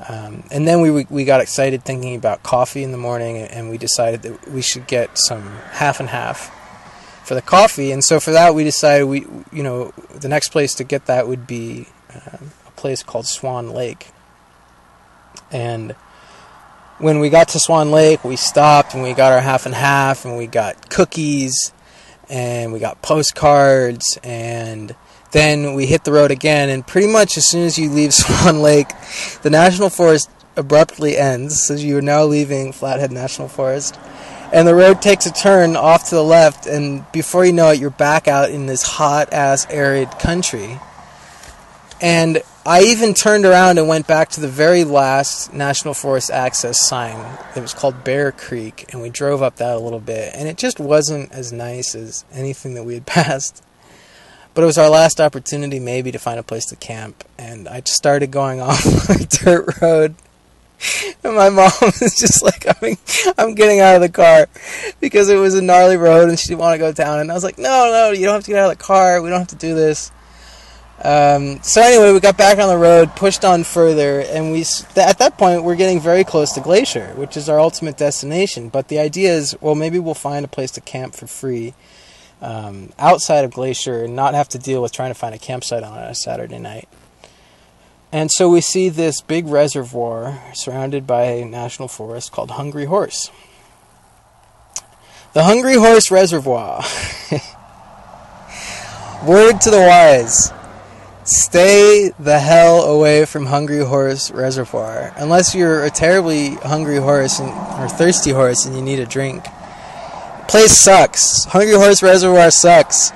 Um, 0.08 0.44
and 0.52 0.68
then 0.68 0.82
we 0.82 1.06
we 1.10 1.26
got 1.26 1.42
excited 1.42 1.84
thinking 1.84 2.16
about 2.16 2.44
coffee 2.44 2.84
in 2.84 2.92
the 2.92 2.98
morning, 2.98 3.38
and 3.38 3.70
we 3.70 3.78
decided 3.78 4.22
that 4.24 4.48
we 4.50 4.62
should 4.62 4.86
get 4.86 5.18
some 5.18 5.44
half 5.72 6.00
and 6.00 6.10
half 6.10 6.54
for 7.26 7.34
the 7.34 7.42
coffee. 7.42 7.92
And 7.92 8.04
so 8.04 8.20
for 8.20 8.32
that, 8.32 8.54
we 8.54 8.64
decided 8.64 9.06
we 9.06 9.26
you 9.52 9.64
know 9.64 9.92
the 10.14 10.28
next 10.28 10.50
place 10.50 10.76
to 10.76 10.84
get 10.84 11.08
that 11.08 11.28
would 11.28 11.48
be 11.48 11.88
uh, 12.14 12.38
a 12.68 12.72
place 12.72 13.02
called 13.02 13.26
Swan 13.26 13.72
Lake, 13.72 14.12
and 15.52 15.96
when 17.00 17.20
we 17.20 17.30
got 17.30 17.50
to 17.50 17.60
Swan 17.60 17.92
Lake, 17.92 18.24
we 18.24 18.36
stopped 18.36 18.94
and 18.94 19.04
we 19.04 19.14
got 19.14 19.32
our 19.32 19.42
half 19.42 19.66
and 19.66 19.76
half, 19.76 20.26
and 20.26 20.38
we 20.38 20.48
got 20.48 20.90
cookies, 20.90 21.72
and 22.30 22.74
we 22.74 22.80
got 22.80 23.02
postcards, 23.02 24.18
and 24.24 24.96
then 25.32 25.74
we 25.74 25.86
hit 25.86 26.04
the 26.04 26.12
road 26.12 26.32
again. 26.32 26.70
And 26.70 26.86
pretty 26.86 27.08
much 27.08 27.38
as 27.38 27.48
soon 27.48 27.66
as 27.66 27.78
you 27.78 27.90
leave 27.90 28.14
Swan 28.14 28.62
Lake, 28.62 28.90
the 29.42 29.50
national 29.50 29.90
forest 29.90 30.30
abruptly 30.58 31.18
ends. 31.18 31.66
So 31.66 31.76
you 31.76 31.98
are 31.98 32.02
now 32.02 32.24
leaving 32.24 32.74
Flathead 32.74 33.12
National 33.12 33.48
Forest, 33.48 33.98
and 34.52 34.68
the 34.68 34.76
road 34.76 35.02
takes 35.02 35.26
a 35.26 35.32
turn 35.32 35.76
off 35.76 36.10
to 36.10 36.16
the 36.16 36.24
left, 36.24 36.66
and 36.66 37.10
before 37.12 37.46
you 37.46 37.54
know 37.54 37.70
it, 37.70 37.80
you're 37.80 37.90
back 37.90 38.28
out 38.28 38.50
in 38.50 38.66
this 38.66 38.82
hot 38.82 39.32
ass 39.32 39.68
arid 39.70 40.10
country. 40.20 40.80
And 42.02 42.42
I 42.66 42.84
even 42.84 43.14
turned 43.14 43.46
around 43.46 43.78
and 43.78 43.88
went 43.88 44.08
back 44.08 44.30
to 44.32 44.42
the 44.42 44.48
very 44.48 44.84
last 44.84 45.54
National 45.54 45.94
Forest 45.94 46.32
access 46.32 46.88
sign. 46.88 47.38
It 47.56 47.62
was 47.62 47.74
called 47.74 48.04
Bear 48.04 48.32
Creek, 48.32 48.86
and 48.92 49.02
we 49.02 49.10
drove 49.10 49.42
up 49.42 49.58
that 49.58 49.76
a 49.76 49.80
little 49.80 50.00
bit, 50.00 50.34
and 50.36 50.48
it 50.48 50.58
just 50.58 50.80
wasn't 50.80 51.32
as 51.32 51.52
nice 51.52 51.96
as 51.96 52.24
anything 52.32 52.74
that 52.76 52.84
we 52.84 52.96
had 52.96 53.06
passed. 53.06 53.64
But 54.58 54.64
it 54.64 54.74
was 54.74 54.80
our 54.80 54.90
last 54.90 55.22
opportunity, 55.22 55.80
maybe, 55.80 56.12
to 56.12 56.18
find 56.18 56.40
a 56.40 56.42
place 56.42 56.66
to 56.66 56.76
camp, 56.76 57.24
and 57.38 57.68
I 57.68 57.82
just 57.82 57.96
started 57.96 58.32
going 58.32 58.60
off 58.62 58.84
a 59.08 59.24
dirt 59.24 59.80
road. 59.80 60.16
And 61.24 61.36
my 61.36 61.50
mom 61.50 61.70
was 61.82 62.18
just 62.18 62.42
like, 62.42 62.66
I'm, 62.66 62.98
I'm 63.38 63.54
getting 63.54 63.82
out 63.82 63.94
of 63.94 64.02
the 64.02 64.10
car 64.10 64.48
because 65.00 65.30
it 65.30 65.36
was 65.36 65.54
a 65.54 65.62
gnarly 65.62 65.96
road 65.96 66.30
and 66.30 66.40
she 66.40 66.48
didn't 66.48 66.62
want 66.62 66.74
to 66.74 66.80
go 66.80 66.92
down. 66.92 67.20
And 67.20 67.30
I 67.30 67.36
was 67.36 67.44
like, 67.44 67.60
no, 67.60 67.92
no, 67.92 68.10
you 68.10 68.26
don't 68.26 68.34
have 68.34 68.46
to 68.46 68.50
get 68.50 68.58
out 68.58 68.72
of 68.72 68.80
the 68.80 68.84
car. 68.84 69.22
We 69.22 69.30
don't 69.30 69.38
have 69.38 69.48
to 69.50 69.56
do 69.58 69.76
this. 69.76 70.12
Um, 71.04 71.62
so 71.62 71.80
anyway, 71.80 72.12
we 72.12 72.20
got 72.20 72.36
back 72.36 72.58
on 72.58 72.68
the 72.68 72.80
road, 72.80 73.16
pushed 73.16 73.46
on 73.46 73.64
further, 73.64 74.22
and 74.22 74.52
we 74.52 74.62
at 74.96 75.20
that 75.20 75.38
point 75.38 75.66
we're 75.66 75.76
getting 75.76 76.00
very 76.00 76.24
close 76.24 76.54
to 76.54 76.62
Glacier, 76.62 77.14
which 77.14 77.38
is 77.38 77.48
our 77.48 77.60
ultimate 77.60 77.96
destination. 77.96 78.70
But 78.70 78.88
the 78.88 78.98
idea 78.98 79.36
is, 79.36 79.56
well, 79.62 79.76
maybe 79.76 80.00
we'll 80.00 80.16
find 80.16 80.44
a 80.44 80.48
place 80.48 80.72
to 80.72 80.82
camp 80.82 81.14
for 81.14 81.28
free 81.28 81.76
um, 82.42 82.92
outside 83.00 83.46
of 83.46 83.52
Glacier 83.52 84.04
and 84.04 84.16
not 84.16 84.34
have 84.34 84.50
to 84.50 84.60
deal 84.60 84.82
with 84.82 84.92
trying 84.92 85.12
to 85.12 85.20
find 85.20 85.34
a 85.34 85.40
campsite 85.40 85.84
on 85.84 85.98
a 85.98 86.16
Saturday 86.16 86.60
night. 86.60 86.88
And 88.12 88.32
so 88.32 88.50
we 88.50 88.62
see 88.62 88.90
this 88.90 89.22
big 89.22 89.48
reservoir 89.48 90.42
surrounded 90.54 91.06
by 91.06 91.24
a 91.24 91.46
national 91.46 91.88
forest 91.88 92.32
called 92.32 92.52
Hungry 92.52 92.86
Horse. 92.86 93.32
The 95.34 95.44
Hungry 95.44 95.76
Horse 95.76 96.10
Reservoir. 96.10 96.84
Word 99.26 99.60
to 99.62 99.70
the 99.70 99.82
wise 99.82 100.54
Stay 101.28 102.12
the 102.18 102.40
hell 102.40 102.84
away 102.84 103.26
from 103.26 103.48
Hungry 103.48 103.84
Horse 103.84 104.32
Reservoir. 104.32 105.14
Unless 105.18 105.54
you're 105.54 105.84
a 105.84 105.90
terribly 105.90 106.52
hungry 106.52 106.96
horse 106.96 107.40
and, 107.40 107.50
or 107.50 107.90
thirsty 107.90 108.32
horse 108.32 108.66
and 108.66 108.74
you 108.74 108.82
need 108.82 109.00
a 109.00 109.06
drink. 109.06 109.44
Place 110.48 110.78
sucks. 110.78 111.44
Hungry 111.46 111.76
Horse 111.76 112.02
Reservoir 112.02 112.52
sucks. 112.52 113.12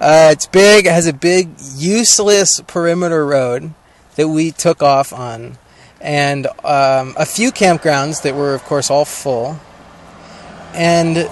Uh, 0.00 0.30
it's 0.30 0.46
big, 0.46 0.86
it 0.86 0.92
has 0.92 1.06
a 1.08 1.12
big, 1.12 1.50
useless 1.74 2.60
perimeter 2.68 3.26
road 3.26 3.74
that 4.14 4.28
we 4.28 4.52
took 4.52 4.80
off 4.80 5.12
on. 5.12 5.58
And 6.00 6.46
um, 6.64 7.14
a 7.16 7.26
few 7.26 7.50
campgrounds 7.50 8.22
that 8.22 8.36
were, 8.36 8.54
of 8.54 8.62
course, 8.62 8.90
all 8.90 9.04
full. 9.04 9.58
And 10.72 11.28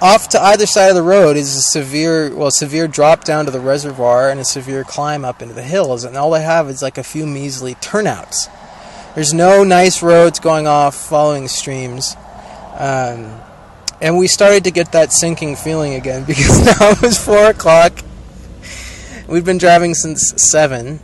off 0.00 0.30
to 0.30 0.42
either 0.42 0.64
side 0.64 0.88
of 0.88 0.94
the 0.94 1.02
road 1.02 1.36
is 1.36 1.54
a 1.54 1.60
severe, 1.60 2.34
well, 2.34 2.50
severe 2.50 2.88
drop 2.88 3.24
down 3.24 3.44
to 3.44 3.50
the 3.50 3.60
reservoir 3.60 4.30
and 4.30 4.40
a 4.40 4.44
severe 4.44 4.82
climb 4.82 5.24
up 5.24 5.42
into 5.42 5.54
the 5.54 5.62
hills, 5.62 6.04
and 6.04 6.16
all 6.16 6.30
they 6.30 6.42
have 6.42 6.70
is 6.70 6.80
like 6.80 6.96
a 6.96 7.04
few 7.04 7.26
measly 7.26 7.74
turnouts. 7.74 8.48
There's 9.14 9.34
no 9.34 9.62
nice 9.62 10.02
roads 10.02 10.40
going 10.40 10.66
off 10.66 10.94
following 10.94 11.48
streams. 11.48 12.16
Um, 12.78 13.40
and 14.02 14.18
we 14.18 14.26
started 14.26 14.64
to 14.64 14.72
get 14.72 14.92
that 14.92 15.12
sinking 15.12 15.54
feeling 15.54 15.94
again 15.94 16.24
because 16.26 16.66
now 16.66 16.90
it 16.90 17.00
was 17.00 17.16
4 17.24 17.46
o'clock. 17.46 17.92
We'd 19.28 19.44
been 19.44 19.58
driving 19.58 19.94
since 19.94 20.34
7 20.36 21.00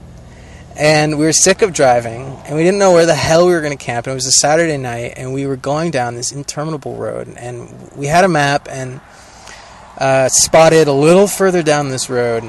and 0.76 1.18
we 1.18 1.24
were 1.24 1.32
sick 1.32 1.62
of 1.62 1.72
driving 1.72 2.22
and 2.44 2.56
we 2.56 2.62
didn't 2.62 2.78
know 2.78 2.92
where 2.92 3.06
the 3.06 3.14
hell 3.14 3.46
we 3.46 3.52
were 3.52 3.60
going 3.60 3.76
to 3.76 3.84
camp 3.84 4.06
and 4.06 4.12
it 4.12 4.14
was 4.14 4.26
a 4.26 4.32
saturday 4.32 4.76
night 4.76 5.14
and 5.16 5.34
we 5.34 5.44
were 5.44 5.56
going 5.56 5.90
down 5.90 6.14
this 6.14 6.30
interminable 6.30 6.94
road 6.94 7.26
and 7.36 7.90
we 7.96 8.06
had 8.06 8.24
a 8.24 8.28
map 8.28 8.68
and 8.70 9.00
uh, 9.98 10.28
spotted 10.28 10.86
a 10.86 10.92
little 10.92 11.26
further 11.26 11.64
down 11.64 11.88
this 11.88 12.08
road 12.08 12.44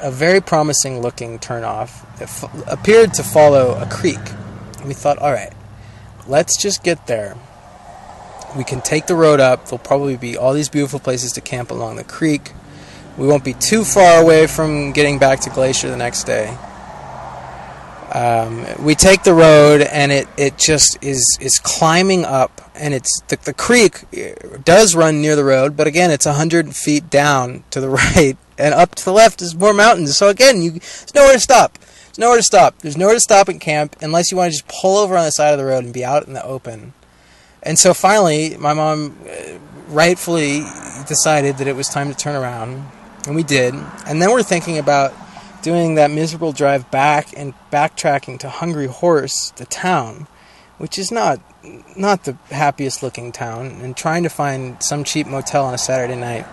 a 0.00 0.12
very 0.12 0.40
promising 0.40 1.00
looking 1.00 1.40
turnoff 1.40 2.02
that 2.18 2.28
f- 2.28 2.68
appeared 2.68 3.12
to 3.12 3.24
follow 3.24 3.76
a 3.80 3.86
creek 3.86 4.20
and 4.78 4.86
we 4.86 4.94
thought 4.94 5.18
all 5.18 5.32
right 5.32 5.52
let's 6.28 6.56
just 6.62 6.84
get 6.84 7.08
there 7.08 7.36
we 8.56 8.64
can 8.64 8.80
take 8.80 9.06
the 9.06 9.14
road 9.14 9.40
up 9.40 9.64
there'll 9.66 9.78
probably 9.78 10.16
be 10.16 10.36
all 10.36 10.52
these 10.52 10.68
beautiful 10.68 10.98
places 10.98 11.32
to 11.32 11.40
camp 11.40 11.70
along 11.70 11.96
the 11.96 12.04
creek 12.04 12.52
we 13.16 13.26
won't 13.26 13.44
be 13.44 13.54
too 13.54 13.84
far 13.84 14.20
away 14.20 14.46
from 14.46 14.92
getting 14.92 15.18
back 15.18 15.40
to 15.40 15.50
glacier 15.50 15.88
the 15.88 15.96
next 15.96 16.24
day 16.24 16.56
um, 18.12 18.64
we 18.82 18.94
take 18.94 19.24
the 19.24 19.34
road 19.34 19.82
and 19.82 20.12
it, 20.12 20.28
it 20.36 20.56
just 20.56 21.02
is 21.02 21.38
is 21.40 21.58
climbing 21.58 22.24
up 22.24 22.70
and 22.74 22.94
it's 22.94 23.20
the, 23.28 23.36
the 23.44 23.52
creek 23.52 24.04
does 24.64 24.94
run 24.94 25.20
near 25.20 25.36
the 25.36 25.44
road 25.44 25.76
but 25.76 25.86
again 25.86 26.10
it's 26.10 26.26
100 26.26 26.74
feet 26.74 27.10
down 27.10 27.64
to 27.70 27.80
the 27.80 27.88
right 28.16 28.36
and 28.58 28.74
up 28.74 28.94
to 28.94 29.04
the 29.04 29.12
left 29.12 29.42
is 29.42 29.54
more 29.54 29.72
mountains. 29.72 30.16
So 30.16 30.28
again, 30.28 30.62
you 30.62 30.72
there's 30.72 31.14
nowhere 31.14 31.34
to 31.34 31.40
stop. 31.40 31.78
There's 31.78 32.18
nowhere 32.18 32.38
to 32.38 32.42
stop. 32.42 32.78
There's 32.78 32.96
nowhere 32.96 33.14
to 33.14 33.20
stop 33.20 33.48
at 33.48 33.60
camp 33.60 33.96
unless 34.00 34.30
you 34.30 34.36
want 34.36 34.52
to 34.52 34.58
just 34.58 34.68
pull 34.68 34.96
over 34.96 35.16
on 35.16 35.24
the 35.24 35.30
side 35.30 35.52
of 35.52 35.58
the 35.58 35.64
road 35.64 35.84
and 35.84 35.92
be 35.92 36.04
out 36.04 36.26
in 36.26 36.32
the 36.32 36.44
open. 36.44 36.94
And 37.66 37.76
so 37.76 37.92
finally, 37.92 38.56
my 38.56 38.74
mom 38.74 39.18
uh, 39.28 39.58
rightfully 39.88 40.60
decided 41.08 41.58
that 41.58 41.66
it 41.66 41.74
was 41.74 41.88
time 41.88 42.08
to 42.08 42.16
turn 42.16 42.36
around, 42.36 42.86
and 43.26 43.34
we 43.34 43.42
did. 43.42 43.74
And 44.06 44.22
then 44.22 44.30
we're 44.30 44.44
thinking 44.44 44.78
about 44.78 45.12
doing 45.62 45.96
that 45.96 46.12
miserable 46.12 46.52
drive 46.52 46.88
back 46.92 47.36
and 47.36 47.54
backtracking 47.72 48.38
to 48.38 48.48
Hungry 48.48 48.86
Horse, 48.86 49.50
the 49.56 49.66
town, 49.66 50.28
which 50.78 50.96
is 50.96 51.10
not 51.10 51.40
not 51.96 52.22
the 52.22 52.34
happiest 52.50 53.02
looking 53.02 53.32
town, 53.32 53.66
and 53.82 53.96
trying 53.96 54.22
to 54.22 54.28
find 54.28 54.80
some 54.80 55.02
cheap 55.02 55.26
motel 55.26 55.64
on 55.64 55.74
a 55.74 55.78
Saturday 55.78 56.14
night. 56.14 56.46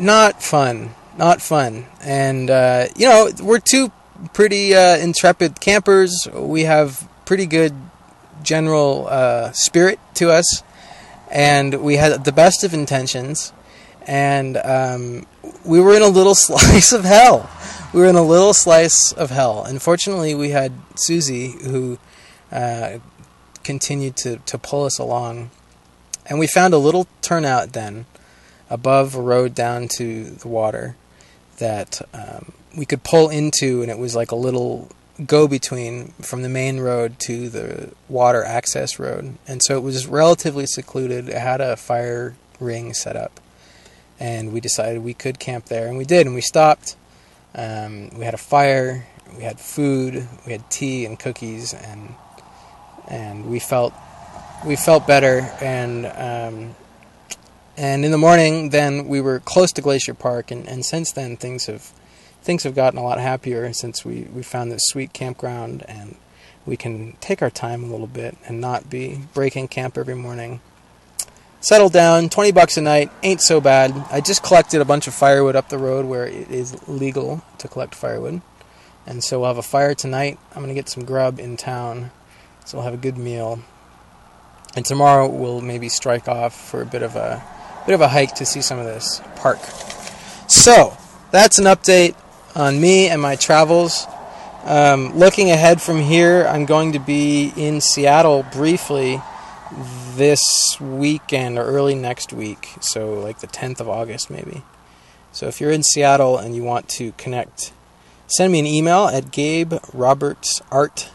Not 0.00 0.42
fun, 0.42 0.96
not 1.16 1.40
fun. 1.40 1.86
And 2.00 2.50
uh, 2.50 2.88
you 2.96 3.06
know, 3.06 3.30
we're 3.40 3.60
two 3.60 3.92
pretty 4.32 4.74
uh, 4.74 4.96
intrepid 4.96 5.60
campers. 5.60 6.26
We 6.34 6.62
have 6.62 7.08
pretty 7.24 7.46
good 7.46 7.72
general 8.44 9.08
uh, 9.08 9.50
spirit 9.52 9.98
to 10.14 10.30
us, 10.30 10.62
and 11.30 11.82
we 11.82 11.96
had 11.96 12.24
the 12.24 12.32
best 12.32 12.62
of 12.62 12.72
intentions, 12.72 13.52
and 14.06 14.56
um, 14.58 15.26
we 15.64 15.80
were 15.80 15.94
in 15.94 16.02
a 16.02 16.08
little 16.08 16.34
slice 16.46 16.92
of 16.92 17.04
hell. 17.04 17.50
We 17.92 18.00
were 18.00 18.06
in 18.06 18.16
a 18.16 18.22
little 18.22 18.54
slice 18.54 19.12
of 19.12 19.30
hell. 19.30 19.64
Unfortunately, 19.64 20.34
we 20.34 20.50
had 20.50 20.72
Susie 20.94 21.52
who 21.64 21.98
uh, 22.52 22.98
continued 23.62 24.16
to, 24.18 24.36
to 24.38 24.58
pull 24.58 24.84
us 24.84 24.98
along, 24.98 25.50
and 26.26 26.38
we 26.38 26.46
found 26.46 26.74
a 26.74 26.78
little 26.78 27.08
turnout 27.22 27.72
then 27.72 28.06
above 28.70 29.14
a 29.14 29.20
road 29.20 29.54
down 29.54 29.88
to 29.88 30.24
the 30.24 30.48
water 30.48 30.96
that 31.58 32.00
um, 32.12 32.52
we 32.76 32.84
could 32.84 33.02
pull 33.04 33.28
into, 33.28 33.82
and 33.82 33.90
it 33.90 33.98
was 33.98 34.16
like 34.16 34.30
a 34.30 34.36
little 34.36 34.90
go 35.26 35.46
between 35.46 36.08
from 36.20 36.42
the 36.42 36.48
main 36.48 36.80
road 36.80 37.18
to 37.20 37.48
the 37.48 37.92
water 38.08 38.42
access 38.42 38.98
road. 38.98 39.36
And 39.46 39.62
so 39.62 39.76
it 39.76 39.82
was 39.82 40.06
relatively 40.06 40.66
secluded. 40.66 41.28
It 41.28 41.38
had 41.38 41.60
a 41.60 41.76
fire 41.76 42.36
ring 42.58 42.94
set 42.94 43.16
up. 43.16 43.40
And 44.18 44.52
we 44.52 44.60
decided 44.60 45.02
we 45.02 45.14
could 45.14 45.38
camp 45.38 45.66
there, 45.66 45.88
and 45.88 45.98
we 45.98 46.04
did. 46.04 46.26
And 46.26 46.34
we 46.34 46.40
stopped. 46.40 46.96
Um, 47.54 48.10
we 48.10 48.24
had 48.24 48.34
a 48.34 48.38
fire, 48.38 49.06
we 49.36 49.44
had 49.44 49.60
food, 49.60 50.26
we 50.44 50.52
had 50.52 50.68
tea 50.70 51.04
and 51.04 51.18
cookies, 51.18 51.72
and 51.72 52.14
and 53.08 53.46
we 53.46 53.60
felt 53.60 53.92
we 54.64 54.76
felt 54.76 55.06
better. 55.06 55.40
And 55.60 56.06
um, 56.06 56.74
and 57.76 58.04
in 58.04 58.10
the 58.10 58.18
morning, 58.18 58.70
then 58.70 59.08
we 59.08 59.20
were 59.20 59.40
close 59.40 59.72
to 59.72 59.82
Glacier 59.82 60.14
Park, 60.14 60.50
and, 60.50 60.68
and 60.68 60.84
since 60.84 61.12
then 61.12 61.36
things 61.36 61.66
have 61.66 61.92
things 62.44 62.62
have 62.64 62.74
gotten 62.74 62.98
a 62.98 63.02
lot 63.02 63.18
happier 63.18 63.72
since 63.72 64.04
we, 64.04 64.24
we 64.34 64.42
found 64.42 64.70
this 64.70 64.82
sweet 64.84 65.14
campground 65.14 65.82
and 65.88 66.14
we 66.66 66.76
can 66.76 67.16
take 67.20 67.40
our 67.40 67.50
time 67.50 67.82
a 67.82 67.86
little 67.86 68.06
bit 68.06 68.36
and 68.46 68.60
not 68.60 68.90
be 68.90 69.20
breaking 69.32 69.68
camp 69.68 69.96
every 69.96 70.14
morning. 70.14 70.60
Settle 71.60 71.88
down, 71.88 72.28
20 72.28 72.52
bucks 72.52 72.76
a 72.76 72.82
night, 72.82 73.10
ain't 73.22 73.40
so 73.40 73.62
bad. 73.62 73.92
I 74.10 74.20
just 74.20 74.42
collected 74.42 74.82
a 74.82 74.84
bunch 74.84 75.06
of 75.06 75.14
firewood 75.14 75.56
up 75.56 75.70
the 75.70 75.78
road 75.78 76.04
where 76.04 76.26
it 76.26 76.50
is 76.50 76.86
legal 76.86 77.42
to 77.58 77.68
collect 77.68 77.94
firewood. 77.94 78.42
And 79.06 79.24
so 79.24 79.40
we'll 79.40 79.48
have 79.48 79.58
a 79.58 79.62
fire 79.62 79.94
tonight. 79.94 80.38
I'm 80.50 80.62
going 80.62 80.68
to 80.68 80.74
get 80.74 80.90
some 80.90 81.06
grub 81.06 81.40
in 81.40 81.56
town. 81.56 82.10
So 82.66 82.76
we'll 82.76 82.84
have 82.84 82.94
a 82.94 82.98
good 82.98 83.16
meal. 83.16 83.60
And 84.76 84.84
tomorrow 84.84 85.28
we'll 85.28 85.62
maybe 85.62 85.88
strike 85.88 86.28
off 86.28 86.54
for 86.54 86.82
a 86.82 86.86
bit 86.86 87.02
of 87.02 87.16
a 87.16 87.42
bit 87.86 87.94
of 87.94 88.02
a 88.02 88.08
hike 88.08 88.34
to 88.34 88.44
see 88.46 88.60
some 88.60 88.78
of 88.78 88.84
this 88.84 89.22
park. 89.36 89.58
So, 90.48 90.96
that's 91.30 91.58
an 91.58 91.66
update 91.66 92.14
on 92.54 92.80
me 92.80 93.08
and 93.08 93.20
my 93.20 93.36
travels. 93.36 94.06
Um, 94.64 95.16
looking 95.18 95.50
ahead 95.50 95.82
from 95.82 96.00
here, 96.00 96.46
I'm 96.46 96.64
going 96.64 96.92
to 96.92 96.98
be 96.98 97.52
in 97.56 97.80
Seattle 97.80 98.44
briefly 98.52 99.20
this 100.14 100.40
weekend 100.80 101.58
or 101.58 101.64
early 101.64 101.94
next 101.94 102.32
week, 102.32 102.70
so 102.80 103.14
like 103.14 103.40
the 103.40 103.46
10th 103.46 103.80
of 103.80 103.88
August 103.88 104.30
maybe. 104.30 104.62
So 105.32 105.48
if 105.48 105.60
you're 105.60 105.72
in 105.72 105.82
Seattle 105.82 106.38
and 106.38 106.54
you 106.54 106.62
want 106.62 106.88
to 106.90 107.12
connect, 107.12 107.72
send 108.26 108.52
me 108.52 108.60
an 108.60 108.66
email 108.66 109.06
at 109.06 109.24
gaberobertsart 109.24 111.10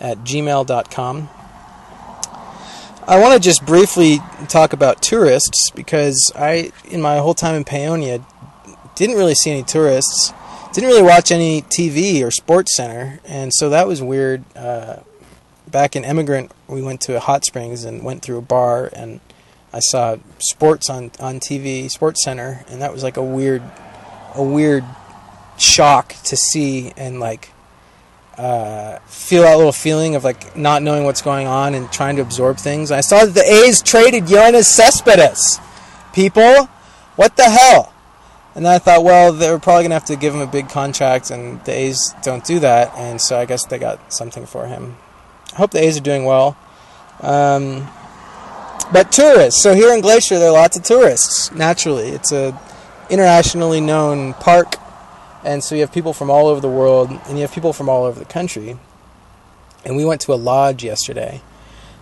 at 0.00 0.18
gmail.com. 0.18 1.28
I 3.06 3.18
want 3.20 3.34
to 3.34 3.40
just 3.40 3.66
briefly 3.66 4.18
talk 4.48 4.72
about 4.72 5.02
tourists 5.02 5.70
because 5.70 6.32
I, 6.34 6.72
in 6.88 7.02
my 7.02 7.18
whole 7.18 7.34
time 7.34 7.54
in 7.54 7.64
Paonia, 7.64 8.24
didn't 8.94 9.16
really 9.16 9.34
see 9.34 9.50
any 9.50 9.62
tourists 9.62 10.32
didn't 10.72 10.88
really 10.88 11.02
watch 11.02 11.32
any 11.32 11.62
TV 11.62 12.22
or 12.22 12.30
Sports 12.30 12.76
Center, 12.76 13.20
and 13.24 13.52
so 13.52 13.70
that 13.70 13.86
was 13.86 14.02
weird. 14.02 14.44
Uh, 14.56 14.98
back 15.68 15.96
in 15.96 16.04
Emigrant, 16.04 16.52
we 16.68 16.82
went 16.82 17.00
to 17.02 17.18
Hot 17.20 17.44
Springs 17.44 17.84
and 17.84 18.04
went 18.04 18.22
through 18.22 18.38
a 18.38 18.42
bar, 18.42 18.90
and 18.92 19.20
I 19.72 19.80
saw 19.80 20.16
sports 20.38 20.88
on 20.88 21.10
on 21.20 21.40
TV, 21.40 21.90
Sports 21.90 22.24
Center, 22.24 22.64
and 22.68 22.80
that 22.82 22.92
was 22.92 23.02
like 23.02 23.16
a 23.16 23.24
weird, 23.24 23.62
a 24.34 24.42
weird 24.42 24.84
shock 25.58 26.14
to 26.24 26.36
see 26.36 26.92
and 26.96 27.20
like 27.20 27.50
uh, 28.38 28.98
feel 29.00 29.42
that 29.42 29.56
little 29.56 29.72
feeling 29.72 30.14
of 30.14 30.24
like 30.24 30.56
not 30.56 30.82
knowing 30.82 31.04
what's 31.04 31.20
going 31.20 31.46
on 31.46 31.74
and 31.74 31.92
trying 31.92 32.16
to 32.16 32.22
absorb 32.22 32.56
things. 32.56 32.90
I 32.90 33.00
saw 33.00 33.24
that 33.24 33.34
the 33.34 33.44
A's 33.44 33.82
traded 33.82 34.24
Yoenis 34.24 34.64
Cespedes. 34.64 35.60
People, 36.14 36.66
what 37.16 37.36
the 37.36 37.44
hell? 37.44 37.92
And 38.60 38.66
then 38.66 38.74
I 38.74 38.78
thought, 38.78 39.04
well, 39.04 39.32
they're 39.32 39.58
probably 39.58 39.84
going 39.84 39.88
to 39.92 39.94
have 39.94 40.04
to 40.04 40.16
give 40.16 40.34
him 40.34 40.42
a 40.42 40.46
big 40.46 40.68
contract, 40.68 41.30
and 41.30 41.64
the 41.64 41.72
A's 41.72 42.14
don't 42.22 42.44
do 42.44 42.58
that, 42.58 42.92
and 42.94 43.18
so 43.18 43.38
I 43.38 43.46
guess 43.46 43.64
they 43.64 43.78
got 43.78 44.12
something 44.12 44.44
for 44.44 44.66
him. 44.66 44.98
I 45.54 45.56
hope 45.56 45.70
the 45.70 45.82
A's 45.82 45.96
are 45.96 46.02
doing 46.02 46.26
well. 46.26 46.58
Um, 47.22 47.88
but 48.92 49.12
tourists. 49.12 49.62
So 49.62 49.72
here 49.72 49.94
in 49.94 50.02
Glacier, 50.02 50.38
there 50.38 50.50
are 50.50 50.52
lots 50.52 50.76
of 50.76 50.82
tourists. 50.82 51.50
Naturally, 51.52 52.08
it's 52.08 52.32
a 52.32 52.60
internationally 53.08 53.80
known 53.80 54.34
park, 54.34 54.74
and 55.42 55.64
so 55.64 55.74
you 55.74 55.80
have 55.80 55.90
people 55.90 56.12
from 56.12 56.28
all 56.28 56.46
over 56.46 56.60
the 56.60 56.68
world, 56.68 57.08
and 57.08 57.38
you 57.38 57.40
have 57.40 57.54
people 57.54 57.72
from 57.72 57.88
all 57.88 58.04
over 58.04 58.18
the 58.18 58.26
country. 58.26 58.76
And 59.86 59.96
we 59.96 60.04
went 60.04 60.20
to 60.20 60.34
a 60.34 60.36
lodge 60.36 60.84
yesterday, 60.84 61.40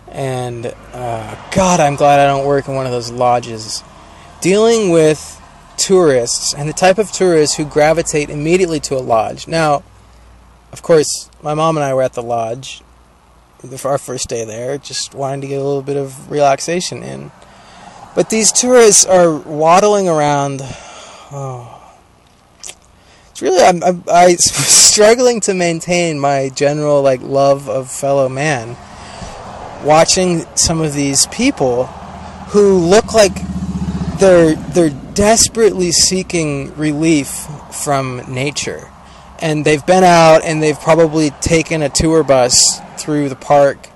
and 0.09 0.75
uh, 0.91 1.49
God, 1.55 1.79
I'm 1.79 1.95
glad 1.95 2.19
I 2.19 2.27
don't 2.27 2.45
work 2.45 2.67
in 2.67 2.75
one 2.75 2.85
of 2.85 2.91
those 2.91 3.11
lodges. 3.11 3.81
Dealing 4.41 4.89
with 4.89 5.38
tourists 5.79 6.53
and 6.53 6.69
the 6.69 6.73
type 6.73 6.97
of 6.97 7.11
tourists 7.11 7.55
who 7.55 7.65
gravitate 7.65 8.29
immediately 8.29 8.79
to 8.81 8.95
a 8.95 8.99
lodge. 8.99 9.47
Now, 9.47 9.83
of 10.71 10.83
course, 10.83 11.29
my 11.41 11.53
mom 11.53 11.77
and 11.77 11.83
I 11.83 11.93
were 11.93 12.03
at 12.03 12.13
the 12.13 12.21
lodge 12.21 12.83
for 13.77 13.89
our 13.89 13.97
first 13.97 14.29
day 14.29 14.45
there, 14.45 14.77
just 14.77 15.13
wanting 15.13 15.41
to 15.41 15.47
get 15.47 15.59
a 15.59 15.63
little 15.63 15.81
bit 15.81 15.97
of 15.97 16.29
relaxation 16.29 17.01
in. 17.01 17.31
But 18.15 18.29
these 18.29 18.51
tourists 18.51 19.05
are 19.05 19.37
waddling 19.37 20.07
around. 20.07 20.61
Oh, 21.31 21.75
it's 23.29 23.41
really 23.41 23.63
I'm, 23.63 23.83
I'm, 23.83 24.03
I'm 24.11 24.37
struggling 24.37 25.39
to 25.41 25.53
maintain 25.53 26.19
my 26.19 26.49
general 26.49 27.01
like 27.01 27.21
love 27.21 27.69
of 27.69 27.89
fellow 27.89 28.29
man. 28.29 28.75
Watching 29.83 30.45
some 30.55 30.81
of 30.81 30.93
these 30.93 31.25
people 31.27 31.85
who 32.51 32.77
look 32.77 33.13
like 33.13 33.33
they're 34.19 34.55
they're 34.55 34.89
desperately 35.19 35.91
seeking 35.91 36.73
relief 36.77 37.27
from 37.73 38.21
nature. 38.33 38.89
And 39.39 39.65
they've 39.65 39.85
been 39.85 40.05
out 40.05 40.45
and 40.45 40.63
they've 40.63 40.79
probably 40.79 41.31
taken 41.41 41.81
a 41.81 41.89
tour 41.89 42.23
bus 42.23 42.79
through 42.97 43.27
the 43.27 43.35
park 43.35 43.89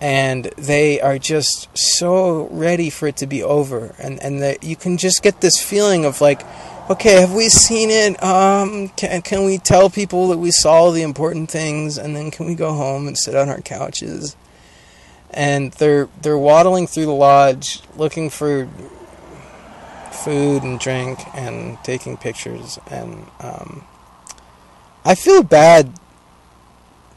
and 0.00 0.46
they 0.58 1.00
are 1.00 1.16
just 1.16 1.68
so 1.74 2.48
ready 2.48 2.90
for 2.90 3.06
it 3.06 3.18
to 3.18 3.28
be 3.28 3.40
over. 3.44 3.94
And 4.00 4.20
and 4.20 4.42
that 4.42 4.64
you 4.64 4.74
can 4.74 4.96
just 4.96 5.22
get 5.22 5.40
this 5.40 5.62
feeling 5.62 6.04
of 6.04 6.20
like 6.20 6.42
okay 6.90 7.20
have 7.20 7.32
we 7.32 7.50
seen 7.50 7.90
it? 7.90 8.20
Um 8.20 8.88
can, 8.96 9.22
can 9.22 9.44
we 9.44 9.58
tell 9.58 9.88
people 9.88 10.26
that 10.30 10.38
we 10.38 10.50
saw 10.50 10.90
the 10.90 11.02
important 11.02 11.52
things 11.52 11.98
and 11.98 12.16
then 12.16 12.32
can 12.32 12.46
we 12.46 12.56
go 12.56 12.72
home 12.72 13.06
and 13.06 13.16
sit 13.16 13.36
on 13.36 13.48
our 13.48 13.60
couches? 13.60 14.34
And 15.30 15.70
they're 15.74 16.08
they're 16.20 16.36
waddling 16.36 16.88
through 16.88 17.06
the 17.06 17.12
lodge 17.12 17.80
looking 17.96 18.28
for 18.28 18.68
food 20.14 20.62
and 20.62 20.78
drink 20.78 21.18
and 21.34 21.82
taking 21.84 22.16
pictures. 22.16 22.78
And 22.90 23.26
um, 23.40 23.84
I 25.04 25.14
feel 25.14 25.42
bad 25.42 25.92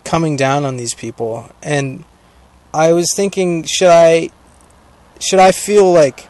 coming 0.04 0.36
down 0.36 0.66
on 0.66 0.78
these 0.78 0.94
people. 0.94 1.50
And 1.62 2.04
I 2.74 2.94
was 2.94 3.14
thinking, 3.16 3.64
should 3.64 3.90
I, 3.90 4.30
should 5.20 5.40
I 5.40 5.52
feel 5.52 5.92
like, 5.92 6.28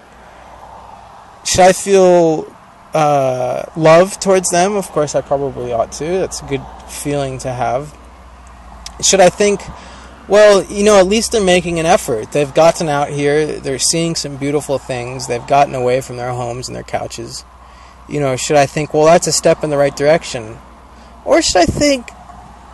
should 1.45 1.61
I 1.61 1.73
feel 1.73 2.53
uh, 2.93 3.63
love 3.75 4.19
towards 4.19 4.49
them? 4.49 4.75
Of 4.75 4.89
course, 4.91 5.15
I 5.15 5.21
probably 5.21 5.71
ought 5.71 5.91
to. 5.93 6.05
That's 6.05 6.41
a 6.41 6.45
good 6.45 6.65
feeling 6.87 7.37
to 7.39 7.51
have. 7.51 7.95
Should 9.01 9.19
I 9.19 9.29
think? 9.29 9.61
Well, 10.27 10.63
you 10.65 10.83
know, 10.83 10.99
at 10.99 11.07
least 11.07 11.31
they're 11.31 11.41
making 11.41 11.79
an 11.79 11.85
effort. 11.85 12.33
They've 12.33 12.53
gotten 12.53 12.89
out 12.89 13.09
here, 13.09 13.45
they're 13.59 13.79
seeing 13.79 14.15
some 14.15 14.35
beautiful 14.35 14.77
things, 14.77 15.27
they've 15.27 15.47
gotten 15.47 15.73
away 15.73 16.01
from 16.01 16.17
their 16.17 16.31
homes 16.31 16.67
and 16.67 16.75
their 16.75 16.83
couches, 16.83 17.45
you 18.09 18.19
know, 18.19 18.35
should 18.35 18.57
I 18.57 18.65
think, 18.65 18.93
well, 18.93 19.05
that's 19.05 19.27
a 19.27 19.31
step 19.31 19.63
in 19.63 19.69
the 19.69 19.77
right 19.77 19.95
direction? 19.95 20.57
Or 21.25 21.41
should 21.41 21.57
I 21.57 21.65
think, 21.65 22.09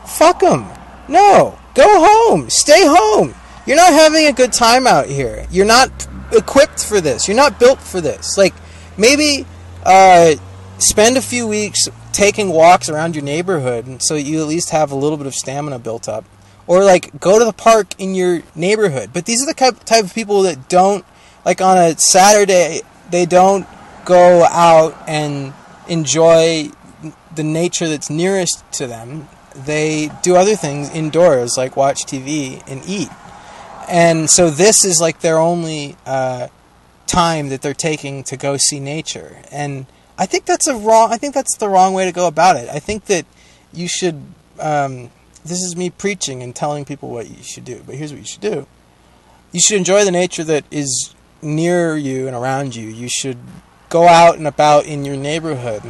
fuck 0.05 0.39
them? 0.39 0.67
No, 1.07 1.57
go 1.75 1.85
home, 1.87 2.49
stay 2.49 2.85
home. 2.85 3.33
You're 3.65 3.77
not 3.77 3.93
having 3.93 4.27
a 4.27 4.33
good 4.33 4.51
time 4.51 4.85
out 4.85 5.07
here. 5.07 5.45
You're 5.49 5.65
not 5.65 6.07
equipped 6.31 6.83
for 6.83 6.99
this. 6.99 7.27
You're 7.27 7.37
not 7.37 7.59
built 7.59 7.79
for 7.79 8.01
this. 8.01 8.37
Like, 8.37 8.53
maybe 8.97 9.45
uh, 9.85 10.35
spend 10.79 11.17
a 11.17 11.21
few 11.21 11.47
weeks 11.47 11.87
taking 12.11 12.49
walks 12.49 12.89
around 12.89 13.15
your 13.15 13.23
neighborhood 13.23 14.01
so 14.01 14.15
you 14.15 14.41
at 14.41 14.47
least 14.47 14.69
have 14.71 14.91
a 14.91 14.95
little 14.95 15.17
bit 15.17 15.27
of 15.27 15.33
stamina 15.33 15.79
built 15.79 16.07
up. 16.07 16.25
Or, 16.65 16.83
like, 16.83 17.19
go 17.19 17.39
to 17.39 17.45
the 17.45 17.53
park 17.53 17.93
in 17.97 18.15
your 18.15 18.41
neighborhood. 18.55 19.09
But 19.13 19.25
these 19.25 19.43
are 19.43 19.45
the 19.45 19.53
type 19.53 20.03
of 20.03 20.13
people 20.13 20.43
that 20.43 20.69
don't, 20.69 21.05
like, 21.45 21.61
on 21.61 21.77
a 21.77 21.97
Saturday, 21.97 22.81
they 23.09 23.25
don't 23.25 23.67
go 24.05 24.43
out 24.45 24.95
and 25.07 25.53
enjoy 25.87 26.69
the 27.35 27.43
nature 27.43 27.87
that's 27.87 28.09
nearest 28.09 28.63
to 28.73 28.87
them. 28.87 29.27
They 29.55 30.09
do 30.21 30.35
other 30.35 30.55
things 30.55 30.89
indoors, 30.89 31.57
like 31.57 31.75
watch 31.75 32.05
TV 32.05 32.63
and 32.67 32.81
eat. 32.87 33.09
And 33.87 34.29
so 34.29 34.49
this 34.49 34.85
is 34.85 35.01
like 35.01 35.19
their 35.19 35.37
only 35.37 35.95
uh, 36.05 36.47
time 37.05 37.49
that 37.49 37.61
they're 37.61 37.73
taking 37.73 38.23
to 38.25 38.37
go 38.37 38.57
see 38.57 38.79
nature. 38.79 39.41
And 39.51 39.85
I 40.17 40.25
think 40.25 40.45
that's 40.45 40.67
a 40.67 40.75
wrong. 40.75 41.11
I 41.11 41.17
think 41.17 41.33
that's 41.33 41.57
the 41.57 41.69
wrong 41.69 41.93
way 41.93 42.05
to 42.05 42.11
go 42.11 42.27
about 42.27 42.55
it. 42.55 42.69
I 42.69 42.79
think 42.79 43.05
that 43.05 43.25
you 43.71 43.87
should. 43.87 44.21
Um, 44.59 45.09
this 45.43 45.61
is 45.61 45.75
me 45.75 45.89
preaching 45.89 46.41
and 46.41 46.55
telling 46.55 46.85
people 46.85 47.09
what 47.09 47.29
you 47.29 47.43
should 47.43 47.65
do. 47.65 47.83
But 47.85 47.95
here's 47.95 48.11
what 48.11 48.19
you 48.19 48.25
should 48.25 48.41
do. 48.41 48.67
You 49.51 49.59
should 49.59 49.77
enjoy 49.77 50.05
the 50.05 50.11
nature 50.11 50.43
that 50.45 50.65
is 50.71 51.13
near 51.41 51.95
you 51.97 52.27
and 52.27 52.35
around 52.35 52.75
you. 52.75 52.87
You 52.87 53.09
should 53.09 53.37
go 53.89 54.07
out 54.07 54.37
and 54.37 54.47
about 54.47 54.85
in 54.85 55.05
your 55.05 55.17
neighborhood. 55.17 55.83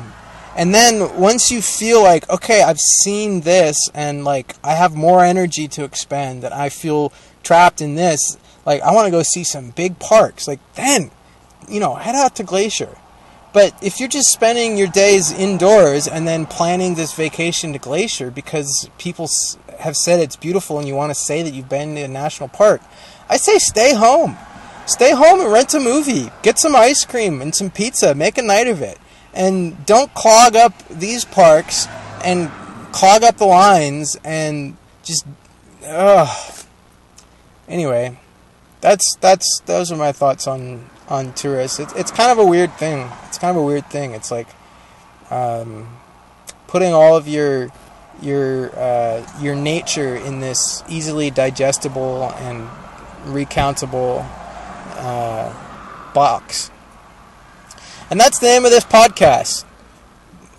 And 0.56 0.74
then 0.74 1.20
once 1.20 1.50
you 1.50 1.62
feel 1.62 2.04
like, 2.04 2.30
okay, 2.30 2.62
I've 2.62 2.80
seen 2.80 3.42
this 3.42 3.90
and 3.94 4.24
like 4.24 4.56
I 4.64 4.74
have 4.74 4.96
more 4.96 5.24
energy 5.24 5.68
to 5.70 5.84
expend, 5.84 6.44
that 6.44 6.54
I 6.54 6.70
feel 6.70 7.12
trapped 7.42 7.82
in 7.82 7.96
this, 7.96 8.38
like 8.66 8.82
I 8.82 8.92
want 8.92 9.06
to 9.06 9.12
go 9.12 9.24
see 9.24 9.44
some 9.44 9.72
big 9.72 10.00
parks, 10.00 10.48
like 10.48 10.60
then, 10.76 11.12
you 11.68 11.80
know, 11.80 11.96
head 11.96 12.16
out 12.16 12.36
to 12.36 12.44
Glacier. 12.44 12.98
But 13.54 13.76
if 13.84 14.00
you're 14.00 14.10
just 14.10 14.32
spending 14.32 14.78
your 14.78 14.88
days 14.88 15.32
indoors 15.32 16.08
and 16.08 16.28
then 16.28 16.48
planning 16.48 16.96
this 16.96 17.14
vacation 17.14 17.72
to 17.74 17.80
Glacier 17.80 18.32
because 18.32 18.90
people 18.98 19.30
have 19.80 19.96
said 19.96 20.20
it's 20.20 20.36
beautiful 20.36 20.80
and 20.80 20.88
you 20.88 20.96
want 20.96 21.12
to 21.12 21.16
say 21.16 21.44
that 21.44 21.54
you've 21.54 21.70
been 21.70 21.96
to 21.96 22.02
a 22.02 22.08
national 22.08 22.50
park, 22.50 22.82
I 23.30 23.38
say 23.38 23.60
stay 23.60 23.94
home. 23.94 24.38
Stay 24.88 25.12
home 25.12 25.40
and 25.40 25.52
rent 25.52 25.74
a 25.76 25.80
movie. 25.80 26.30
Get 26.42 26.58
some 26.58 26.76
ice 26.76 27.06
cream 27.06 27.42
and 27.42 27.54
some 27.56 27.70
pizza. 27.70 28.16
Make 28.16 28.38
a 28.38 28.42
night 28.42 28.68
of 28.68 28.82
it. 28.82 28.98
And 29.34 29.86
don't 29.86 30.14
clog 30.14 30.56
up 30.56 30.74
these 30.90 31.24
parks 31.24 31.88
and 32.24 32.52
clog 32.92 33.24
up 33.24 33.38
the 33.38 33.46
lines 33.46 34.18
and 34.24 34.78
just 35.04 35.26
ugh. 35.88 36.66
Anyway, 37.68 38.18
that's 38.82 39.16
that's 39.22 39.62
those 39.66 39.92
are 39.92 39.96
my 39.96 40.12
thoughts 40.12 40.48
on 40.48 40.90
on 41.08 41.34
tourists. 41.34 41.80
It's 41.80 41.94
it's 41.94 42.12
kind 42.12 42.32
of 42.32 42.38
a 42.38 42.46
weird 42.46 42.74
thing. 42.74 43.10
It's 43.28 43.38
kind 43.38 43.56
of 43.56 43.64
a 43.64 43.66
weird 43.66 43.90
thing. 43.90 44.14
It's 44.14 44.32
like 44.32 44.48
um, 45.30 45.98
putting 46.68 46.94
all 46.94 47.16
of 47.16 47.28
your 47.28 47.70
your 48.22 48.78
uh, 48.78 49.26
your 49.40 49.56
nature 49.56 50.16
in 50.16 50.40
this 50.40 50.84
easily 50.88 51.30
digestible 51.30 52.32
and 52.38 52.68
recountable 53.26 54.26
uh, 54.98 55.54
box. 56.14 56.72
And 58.10 58.20
that's 58.20 58.40
the 58.40 58.48
name 58.48 58.66
of 58.66 58.72
this 58.72 58.86
podcast. 58.86 59.66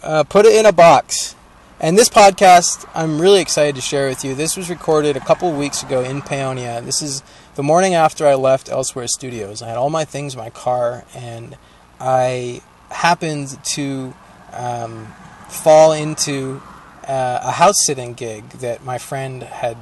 Uh, 0.03 0.25
put 0.25 0.45
it 0.45 0.55
in 0.55 0.67
a 0.67 0.73
box. 0.73 1.35
And 1.81 1.99
this 1.99 2.09
podcast, 2.09 2.89
I'm 2.95 3.21
really 3.21 3.41
excited 3.41 3.75
to 3.75 3.81
share 3.81 4.09
with 4.09 4.25
you. 4.25 4.35
This 4.35 4.57
was 4.57 4.71
recorded 4.71 5.17
a 5.17 5.21
couple 5.21 5.53
weeks 5.53 5.83
ago 5.83 6.03
in 6.03 6.23
Paonia. 6.23 6.85
This 6.85 7.03
is 7.03 7.23
the 7.55 7.63
morning 7.63 7.95
after 7.95 8.27
I 8.27 8.35
left 8.35 8.69
Elsewhere 8.69 9.07
Studios. 9.07 9.63
I 9.63 9.69
had 9.69 9.77
all 9.77 9.91
my 9.91 10.05
things 10.05 10.35
in 10.35 10.39
my 10.39 10.51
car, 10.51 11.05
and 11.15 11.57
I 12.01 12.63
happened 12.91 13.59
to 13.75 14.15
um, 14.53 15.13
fall 15.49 15.93
into 15.93 16.61
uh, 17.07 17.41
a 17.43 17.53
house 17.53 17.77
sitting 17.87 18.15
gig 18.15 18.49
that 18.61 18.85
my 18.85 18.99
friend 18.99 19.43
had 19.43 19.77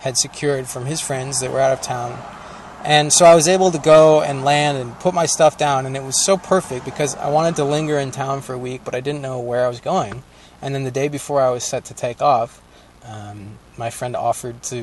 had 0.00 0.16
secured 0.16 0.68
from 0.68 0.86
his 0.86 1.00
friends 1.00 1.40
that 1.40 1.50
were 1.50 1.60
out 1.60 1.72
of 1.72 1.80
town 1.80 2.16
and 2.84 3.12
so 3.12 3.24
I 3.24 3.34
was 3.34 3.48
able 3.48 3.70
to 3.72 3.78
go 3.78 4.22
and 4.22 4.44
land 4.44 4.78
and 4.78 4.98
put 5.00 5.12
my 5.12 5.26
stuff 5.26 5.58
down, 5.58 5.84
and 5.84 5.96
it 5.96 6.02
was 6.02 6.24
so 6.24 6.36
perfect 6.36 6.84
because 6.84 7.16
I 7.16 7.28
wanted 7.28 7.56
to 7.56 7.64
linger 7.64 7.98
in 7.98 8.12
town 8.12 8.40
for 8.40 8.54
a 8.54 8.58
week, 8.58 8.82
but 8.84 8.94
I 8.94 9.00
didn't 9.00 9.20
know 9.20 9.40
where 9.40 9.64
I 9.64 9.68
was 9.68 9.80
going. 9.80 10.22
And 10.62 10.74
then 10.74 10.84
the 10.84 10.90
day 10.90 11.08
before 11.08 11.42
I 11.42 11.50
was 11.50 11.64
set 11.64 11.84
to 11.86 11.94
take 11.94 12.22
off, 12.22 12.62
um, 13.04 13.58
my 13.78 13.90
friend 13.90 14.16
offered 14.16 14.62
to, 14.64 14.76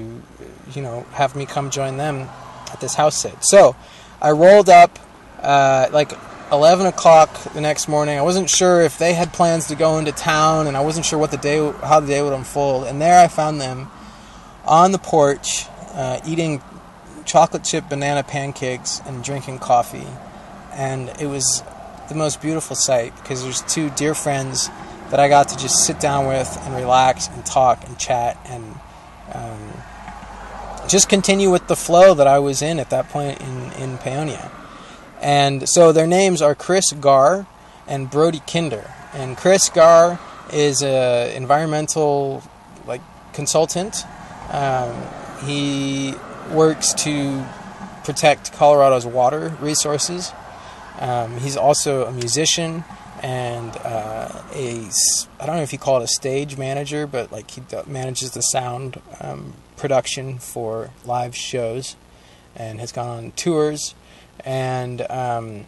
you 0.74 0.82
know, 0.82 1.06
have 1.12 1.36
me 1.36 1.46
come 1.46 1.70
join 1.70 1.98
them 1.98 2.30
at 2.72 2.80
this 2.80 2.96
house 2.96 3.18
sit. 3.18 3.44
So 3.44 3.76
I 4.22 4.32
rolled 4.32 4.70
up 4.70 4.98
uh, 5.42 5.88
like 5.92 6.14
11 6.52 6.86
o'clock 6.88 7.32
the 7.54 7.62
next 7.62 7.88
morning. 7.88 8.18
I 8.18 8.22
wasn't 8.22 8.50
sure 8.50 8.82
if 8.82 8.98
they 8.98 9.14
had 9.14 9.34
plans 9.34 9.68
to 9.68 9.76
go 9.76 9.98
into 9.98 10.12
town, 10.12 10.68
and 10.68 10.78
I 10.78 10.82
wasn't 10.82 11.06
sure 11.06 11.20
what 11.20 11.32
the 11.32 11.38
day, 11.38 11.58
how 11.84 12.00
the 12.00 12.08
day 12.08 12.22
would 12.22 12.34
unfold. 12.34 12.88
And 12.88 13.02
there 13.02 13.20
I 13.20 13.28
found 13.28 13.60
them 13.60 13.90
on 14.66 14.92
the 14.92 14.98
porch, 14.98 15.66
uh, 15.94 16.20
eating 16.26 16.62
chocolate 17.26 17.64
chip 17.64 17.90
banana 17.90 18.24
pancakes 18.24 19.02
and 19.06 19.24
drinking 19.24 19.60
coffee. 19.60 20.08
And 20.74 21.10
it 21.20 21.28
was 21.28 21.64
the 22.10 22.16
most 22.16 22.42
beautiful 22.42 22.76
sight 22.76 23.16
because 23.18 23.44
there's 23.44 23.62
two 23.64 23.90
dear 23.92 24.14
friends 24.14 24.70
that 25.10 25.20
I 25.20 25.28
got 25.28 25.50
to 25.50 25.58
just 25.58 25.86
sit 25.86 26.00
down 26.00 26.28
with 26.28 26.58
and 26.64 26.76
relax 26.76 27.28
and 27.28 27.46
talk 27.46 27.88
and 27.88 27.98
chat 27.98 28.38
and 28.46 28.76
um, 29.36 30.88
just 30.88 31.10
continue 31.10 31.52
with 31.52 31.68
the 31.68 31.76
flow 31.76 32.14
that 32.14 32.28
I 32.28 32.40
was 32.40 32.62
in 32.62 32.80
at 32.80 32.90
that 32.90 33.10
point 33.10 33.42
in, 33.42 33.72
in 33.74 33.98
Paonia. 33.98 34.52
And 35.22 35.68
so 35.68 35.92
their 35.92 36.08
names 36.08 36.42
are 36.42 36.56
Chris 36.56 36.92
Garre 36.94 37.48
and 37.88 38.10
Brodie 38.10 38.42
Kinder. 38.46 38.92
And 39.14 39.38
Chris 39.38 39.70
Garre 39.70 40.20
is 40.52 40.84
an 40.84 41.32
environmental 41.32 42.44
like 42.86 43.02
consultant. 43.34 44.04
Um, 44.52 44.94
he 45.46 46.14
works 46.52 46.94
to 46.94 47.46
protect 48.04 48.54
Colorado's 48.54 49.06
water 49.06 49.58
resources. 49.60 50.32
Um, 51.00 51.38
he's 51.40 51.58
also 51.58 52.06
a 52.06 52.12
musician 52.12 52.84
and 53.22 53.76
uh, 53.78 54.42
a 54.54 54.90
I 55.40 55.46
don't 55.46 55.56
know 55.56 55.62
if 55.62 55.74
you 55.74 55.80
call 55.80 55.98
it 55.98 56.04
a 56.04 56.08
stage 56.08 56.58
manager, 56.58 57.08
but 57.08 57.32
like 57.32 57.52
he 57.52 57.62
manages 57.88 58.32
the 58.32 58.42
sound 58.42 59.02
um, 59.20 59.54
production 59.78 60.40
for 60.40 60.92
live 61.06 61.36
shows, 61.36 61.96
and 62.56 62.80
has 62.80 62.92
gone 62.92 63.08
on 63.08 63.32
tours, 63.32 63.96
and 64.44 65.02
um, 65.10 65.66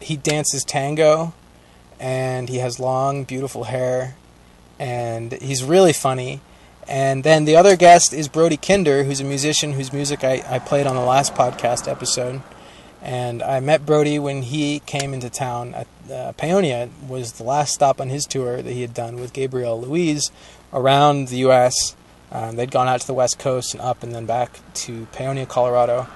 he 0.00 0.16
dances 0.16 0.64
tango, 0.64 1.34
and 1.98 2.48
he 2.48 2.58
has 2.58 2.78
long, 2.78 3.24
beautiful 3.24 3.64
hair, 3.64 4.16
and 4.78 5.32
he's 5.32 5.64
really 5.64 5.92
funny. 5.92 6.40
And 6.86 7.22
then 7.22 7.44
the 7.44 7.54
other 7.54 7.76
guest 7.76 8.14
is 8.14 8.28
Brodie 8.28 8.56
Kinder, 8.56 9.04
who's 9.04 9.20
a 9.20 9.24
musician 9.24 9.74
whose 9.74 9.92
music 9.92 10.24
I, 10.24 10.42
I 10.48 10.58
played 10.58 10.86
on 10.86 10.96
the 10.96 11.02
last 11.02 11.34
podcast 11.34 11.86
episode. 11.86 12.40
And 13.02 13.42
I 13.42 13.60
met 13.60 13.86
Brodie 13.86 14.18
when 14.18 14.42
he 14.42 14.80
came 14.80 15.14
into 15.14 15.30
town. 15.30 15.74
At, 15.74 15.86
uh, 16.06 16.32
Paonia 16.32 16.90
was 17.06 17.32
the 17.32 17.44
last 17.44 17.74
stop 17.74 18.00
on 18.00 18.08
his 18.08 18.26
tour 18.26 18.60
that 18.60 18.72
he 18.72 18.82
had 18.82 18.94
done 18.94 19.16
with 19.16 19.32
Gabriel 19.32 19.80
Louise 19.80 20.30
around 20.72 21.28
the 21.28 21.38
U.S. 21.38 21.96
Um, 22.32 22.56
they'd 22.56 22.70
gone 22.70 22.88
out 22.88 23.00
to 23.00 23.06
the 23.06 23.14
West 23.14 23.38
Coast 23.38 23.72
and 23.74 23.80
up 23.80 24.02
and 24.02 24.14
then 24.14 24.26
back 24.26 24.60
to 24.74 25.06
Paonia, 25.12 25.48
Colorado. 25.48 26.06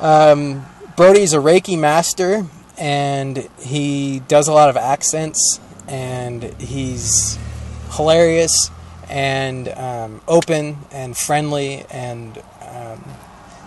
Um, 0.00 0.66
Brodie's 0.96 1.32
a 1.32 1.38
Reiki 1.38 1.78
master 1.78 2.46
and 2.78 3.48
he 3.60 4.20
does 4.20 4.48
a 4.48 4.52
lot 4.52 4.70
of 4.70 4.76
accents 4.76 5.60
and 5.88 6.42
he's 6.60 7.38
hilarious 7.92 8.70
and 9.08 9.68
um, 9.68 10.20
open 10.28 10.78
and 10.92 11.16
friendly 11.16 11.84
and 11.90 12.38
um, 12.62 13.04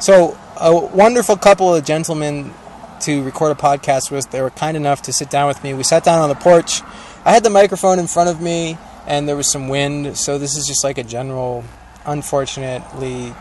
so 0.01 0.37
a 0.57 0.75
wonderful 0.75 1.37
couple 1.37 1.73
of 1.73 1.85
gentlemen 1.85 2.53
to 3.01 3.23
record 3.23 3.51
a 3.51 3.59
podcast 3.59 4.11
with. 4.11 4.29
They 4.31 4.41
were 4.41 4.49
kind 4.49 4.75
enough 4.75 5.03
to 5.03 5.13
sit 5.13 5.29
down 5.29 5.47
with 5.47 5.63
me. 5.63 5.73
We 5.73 5.83
sat 5.83 6.03
down 6.03 6.21
on 6.21 6.29
the 6.29 6.35
porch. 6.35 6.81
I 7.23 7.31
had 7.31 7.43
the 7.43 7.49
microphone 7.49 7.99
in 7.99 8.07
front 8.07 8.29
of 8.29 8.41
me, 8.41 8.77
and 9.07 9.27
there 9.27 9.35
was 9.35 9.49
some 9.49 9.69
wind. 9.69 10.17
So 10.17 10.37
this 10.37 10.57
is 10.57 10.67
just 10.67 10.83
like 10.83 10.97
a 10.97 11.03
general. 11.03 11.63
Unfortunately, 12.05 13.33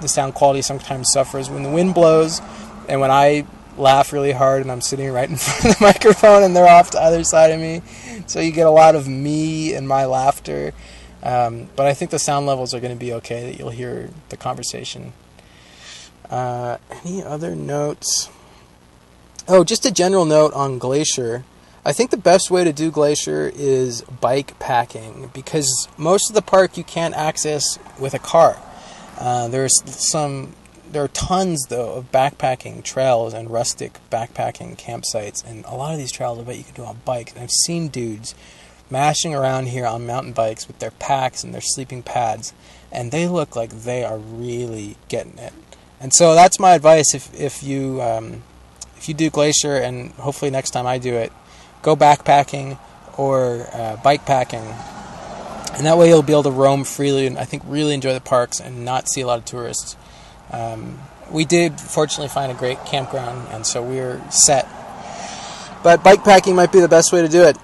the 0.00 0.08
sound 0.08 0.34
quality 0.34 0.62
sometimes 0.62 1.10
suffers 1.12 1.50
when 1.50 1.62
the 1.62 1.70
wind 1.70 1.94
blows, 1.94 2.40
and 2.88 3.00
when 3.00 3.10
I 3.10 3.46
laugh 3.76 4.12
really 4.12 4.32
hard 4.32 4.62
and 4.62 4.72
I'm 4.72 4.80
sitting 4.80 5.10
right 5.10 5.28
in 5.28 5.36
front 5.36 5.64
of 5.64 5.78
the 5.78 5.84
microphone 5.84 6.42
and 6.42 6.56
they're 6.56 6.68
off 6.68 6.92
to 6.92 7.02
either 7.02 7.22
side 7.24 7.50
of 7.50 7.60
me. 7.60 7.82
So 8.26 8.40
you 8.40 8.52
get 8.52 8.66
a 8.66 8.70
lot 8.70 8.94
of 8.94 9.06
me 9.06 9.74
and 9.74 9.86
my 9.86 10.06
laughter. 10.06 10.72
Um, 11.22 11.68
but 11.76 11.86
I 11.86 11.94
think 11.94 12.10
the 12.10 12.18
sound 12.18 12.46
levels 12.46 12.72
are 12.72 12.80
going 12.80 12.92
to 12.92 12.98
be 12.98 13.12
okay, 13.14 13.50
that 13.50 13.58
you'll 13.58 13.70
hear 13.70 14.10
the 14.28 14.36
conversation. 14.36 15.12
Uh, 16.30 16.78
any 17.04 17.22
other 17.22 17.54
notes? 17.54 18.28
Oh, 19.48 19.62
just 19.62 19.86
a 19.86 19.90
general 19.92 20.24
note 20.24 20.52
on 20.54 20.78
Glacier. 20.78 21.44
I 21.84 21.92
think 21.92 22.10
the 22.10 22.16
best 22.16 22.50
way 22.50 22.64
to 22.64 22.72
do 22.72 22.90
Glacier 22.90 23.52
is 23.54 24.02
bike 24.02 24.58
packing 24.58 25.30
because 25.32 25.88
most 25.96 26.28
of 26.28 26.34
the 26.34 26.42
park 26.42 26.76
you 26.76 26.82
can't 26.82 27.14
access 27.14 27.78
with 27.96 28.12
a 28.12 28.18
car. 28.18 28.58
Uh, 29.20 29.46
there's 29.46 29.80
some, 29.86 30.54
there 30.90 31.04
are 31.04 31.08
tons 31.08 31.66
though 31.68 31.94
of 31.94 32.10
backpacking 32.10 32.82
trails 32.82 33.32
and 33.32 33.50
rustic 33.50 34.00
backpacking 34.10 34.76
campsites, 34.76 35.48
and 35.48 35.64
a 35.66 35.76
lot 35.76 35.92
of 35.92 35.98
these 35.98 36.10
trails 36.10 36.40
I 36.40 36.42
bet 36.42 36.58
you 36.58 36.64
can 36.64 36.74
do 36.74 36.84
on 36.84 36.98
bikes. 37.04 37.32
And 37.34 37.42
I've 37.42 37.52
seen 37.52 37.86
dudes 37.86 38.34
mashing 38.90 39.32
around 39.32 39.66
here 39.66 39.86
on 39.86 40.06
mountain 40.06 40.32
bikes 40.32 40.66
with 40.66 40.80
their 40.80 40.90
packs 40.90 41.44
and 41.44 41.54
their 41.54 41.60
sleeping 41.60 42.02
pads, 42.02 42.52
and 42.90 43.12
they 43.12 43.28
look 43.28 43.54
like 43.54 43.70
they 43.70 44.02
are 44.02 44.18
really 44.18 44.96
getting 45.08 45.38
it. 45.38 45.52
And 46.00 46.12
so 46.12 46.34
that's 46.34 46.58
my 46.58 46.74
advice 46.74 47.14
if 47.14 47.32
if 47.38 47.62
you 47.62 48.02
um, 48.02 48.42
if 48.96 49.08
you 49.08 49.14
do 49.14 49.30
Glacier, 49.30 49.76
and 49.76 50.10
hopefully 50.12 50.50
next 50.50 50.70
time 50.70 50.86
I 50.86 50.98
do 50.98 51.14
it 51.14 51.32
go 51.86 51.94
backpacking 51.94 52.76
or 53.16 53.68
uh, 53.72 53.96
bike 54.02 54.26
packing. 54.26 54.64
And 55.76 55.86
that 55.86 55.96
way 55.96 56.08
you'll 56.08 56.22
be 56.22 56.32
able 56.32 56.42
to 56.42 56.50
roam 56.50 56.82
freely 56.82 57.26
and 57.28 57.38
I 57.38 57.44
think 57.44 57.62
really 57.66 57.94
enjoy 57.94 58.12
the 58.12 58.20
parks 58.20 58.60
and 58.60 58.84
not 58.84 59.08
see 59.08 59.20
a 59.20 59.26
lot 59.26 59.38
of 59.38 59.44
tourists. 59.44 59.96
Um, 60.50 60.98
we 61.30 61.44
did 61.44 61.80
fortunately 61.80 62.28
find 62.28 62.50
a 62.50 62.56
great 62.56 62.84
campground 62.84 63.46
and 63.52 63.64
so 63.64 63.82
we 63.82 64.00
are 64.00 64.20
set. 64.30 64.66
But 65.84 66.02
bike 66.02 66.24
packing 66.24 66.56
might 66.56 66.72
be 66.72 66.80
the 66.80 66.88
best 66.88 67.12
way 67.12 67.22
to 67.22 67.28
do 67.28 67.44
it. 67.44 67.56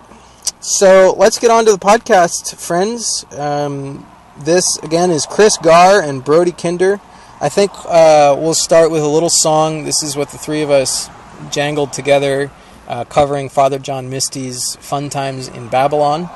So 0.60 1.14
let's 1.18 1.40
get 1.40 1.50
on 1.50 1.64
to 1.64 1.72
the 1.72 1.78
podcast, 1.78 2.54
friends. 2.54 3.26
Um, 3.32 4.06
this 4.38 4.78
again 4.84 5.10
is 5.10 5.26
Chris 5.26 5.56
Garre 5.58 6.00
and 6.00 6.24
Brodie 6.24 6.52
Kinder. 6.52 7.00
I 7.42 7.48
think 7.48 7.72
uh, 7.86 8.36
we'll 8.38 8.54
start 8.54 8.92
with 8.92 9.02
a 9.02 9.08
little 9.08 9.28
song. 9.28 9.82
This 9.82 10.00
is 10.04 10.16
what 10.16 10.30
the 10.30 10.38
three 10.38 10.62
of 10.62 10.70
us 10.70 11.08
jangled 11.50 11.92
together 11.92 12.52
uh, 12.86 13.04
covering 13.04 13.48
Father 13.48 13.80
John 13.80 14.08
Misty's 14.08 14.76
Fun 14.76 15.10
Times 15.10 15.48
in 15.48 15.66
Babylon. 15.66 16.30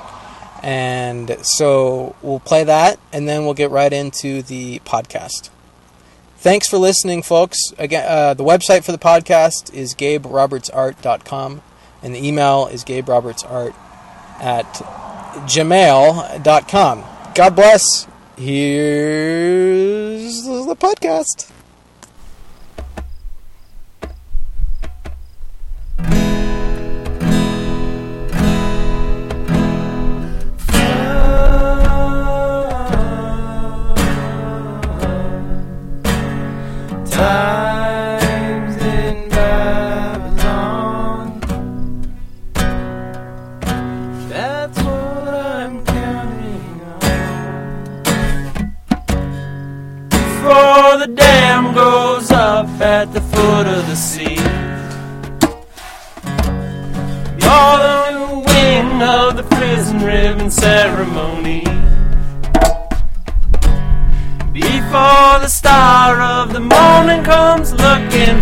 And 0.64 1.36
so 1.42 2.16
we'll 2.22 2.40
play 2.40 2.64
that 2.64 2.98
and 3.12 3.28
then 3.28 3.44
we'll 3.44 3.54
get 3.54 3.70
right 3.70 3.92
into 3.92 4.42
the 4.42 4.80
podcast. 4.80 5.50
Thanks 6.38 6.68
for 6.68 6.78
listening, 6.78 7.22
folks. 7.22 7.58
Again, 7.78 8.04
uh, 8.08 8.34
the 8.34 8.42
website 8.42 8.84
for 8.84 8.90
the 8.90 8.98
podcast 8.98 9.72
is 9.72 9.94
gaberobertsart.com 9.94 11.62
and 12.02 12.14
the 12.16 12.26
email 12.26 12.66
is 12.66 12.84
gaberobertsart 12.84 13.74
at 14.40 14.66
gmail.com. 15.46 17.04
God 17.36 17.54
bless. 17.54 18.08
Here's 18.38 20.34
the 20.44 20.76
podcast. 20.76 21.55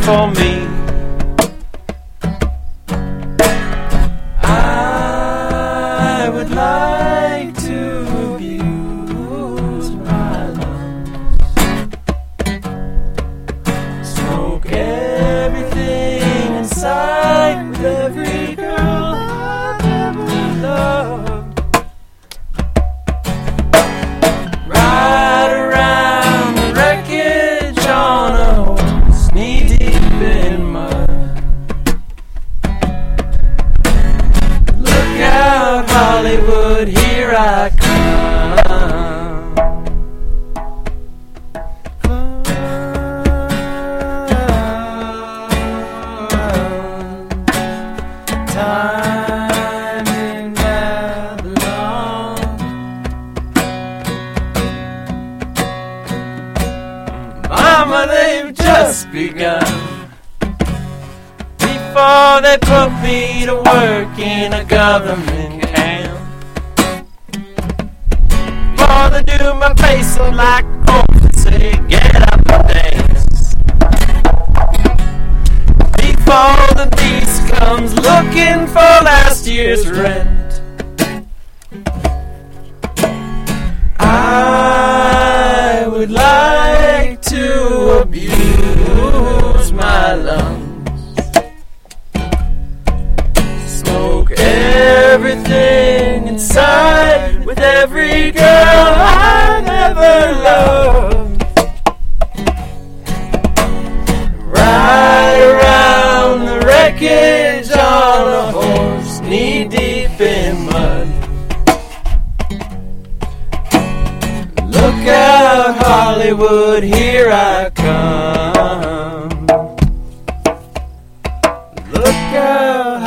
For 0.05 0.27
me. 0.33 0.54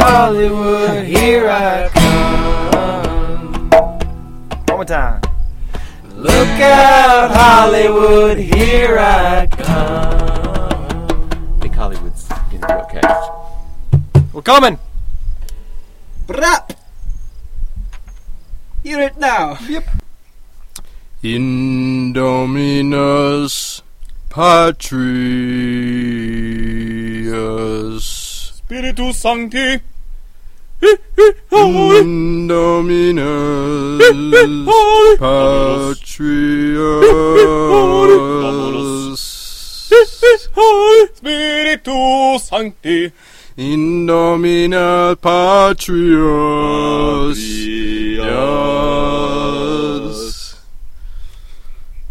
Hollywood, 0.09 1.03
here 1.05 1.49
I 1.49 1.89
come. 1.89 3.69
One 3.69 4.77
more 4.77 4.85
time. 4.85 5.21
Look 6.15 6.47
out, 6.61 7.29
Hollywood, 7.29 8.37
here 8.37 8.97
I 8.99 9.47
come. 9.47 10.79
Big 11.59 11.73
Hollywood's 11.73 12.25
getting 12.49 12.61
broadcast. 12.61 13.31
We're 14.31 14.43
coming. 14.43 14.79
Brap. 16.25 16.71
Hear 18.83 19.01
it 19.01 19.17
now. 19.17 19.57
Yep. 19.67 19.89
Indominus 21.21 22.21
Patrius 24.29 24.87
Spiritus 28.55 29.17
Sancti. 29.17 29.81
Indominus 31.51 32.37
Patrius 35.19 36.07
Spiritus 41.15 42.43
Sancti. 42.43 43.11
in 43.57 44.05
nomine 44.05 45.15
Patrios. 45.15 47.39
Yes. 47.39 48.15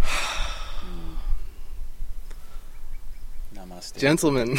Namaste. 3.54 3.98
Gentlemen, 3.98 4.58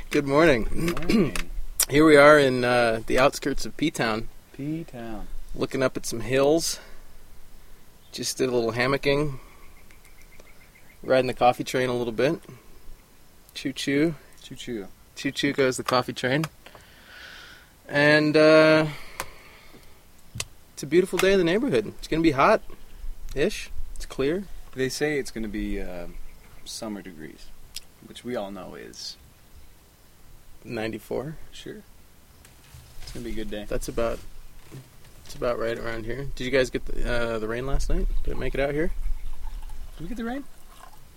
good 0.10 0.26
morning. 0.26 0.66
Morning. 0.74 1.36
Here 1.92 2.06
we 2.06 2.16
are 2.16 2.38
in 2.38 2.64
uh, 2.64 3.02
the 3.06 3.18
outskirts 3.18 3.66
of 3.66 3.76
P 3.76 3.90
Town, 3.90 4.28
P 4.54 4.84
Town. 4.84 5.26
looking 5.54 5.82
up 5.82 5.94
at 5.94 6.06
some 6.06 6.20
hills. 6.20 6.80
Just 8.12 8.38
did 8.38 8.48
a 8.48 8.52
little 8.52 8.72
hammocking, 8.72 9.38
riding 11.02 11.26
the 11.26 11.34
coffee 11.34 11.64
train 11.64 11.90
a 11.90 11.94
little 11.94 12.14
bit. 12.14 12.40
Choo 13.52 13.74
choo. 13.74 14.14
Choo 14.42 14.54
choo. 14.54 14.86
Choo 15.16 15.30
choo 15.32 15.52
goes 15.52 15.76
the 15.76 15.82
coffee 15.82 16.14
train. 16.14 16.46
And 17.86 18.38
uh, 18.38 18.86
it's 20.72 20.82
a 20.82 20.86
beautiful 20.86 21.18
day 21.18 21.32
in 21.32 21.38
the 21.38 21.44
neighborhood. 21.44 21.88
It's 21.98 22.08
going 22.08 22.22
to 22.22 22.26
be 22.26 22.32
hot 22.32 22.62
ish. 23.34 23.70
It's 23.96 24.06
clear. 24.06 24.44
They 24.74 24.88
say 24.88 25.18
it's 25.18 25.30
going 25.30 25.44
to 25.44 25.50
be 25.50 25.82
uh, 25.82 26.06
summer 26.64 27.02
degrees, 27.02 27.48
which 28.06 28.24
we 28.24 28.34
all 28.34 28.50
know 28.50 28.76
is 28.76 29.18
94. 30.64 31.36
sure. 31.52 31.76
It's 33.02 33.12
going 33.12 33.24
to 33.24 33.30
be 33.30 33.40
a 33.40 33.44
good 33.44 33.50
day. 33.50 33.66
That's 33.68 33.88
about 33.88 34.18
it's 35.24 35.34
about 35.34 35.58
right 35.58 35.78
around 35.78 36.04
here. 36.04 36.26
Did 36.36 36.44
you 36.44 36.50
guys 36.50 36.70
get 36.70 36.84
the, 36.86 37.10
uh, 37.34 37.38
the 37.38 37.48
rain 37.48 37.66
last 37.66 37.88
night? 37.88 38.06
Did 38.24 38.32
it 38.32 38.38
make 38.38 38.54
it 38.54 38.60
out 38.60 38.74
here? 38.74 38.90
Did 39.96 40.02
we 40.02 40.08
get 40.08 40.16
the 40.16 40.24
rain? 40.24 40.44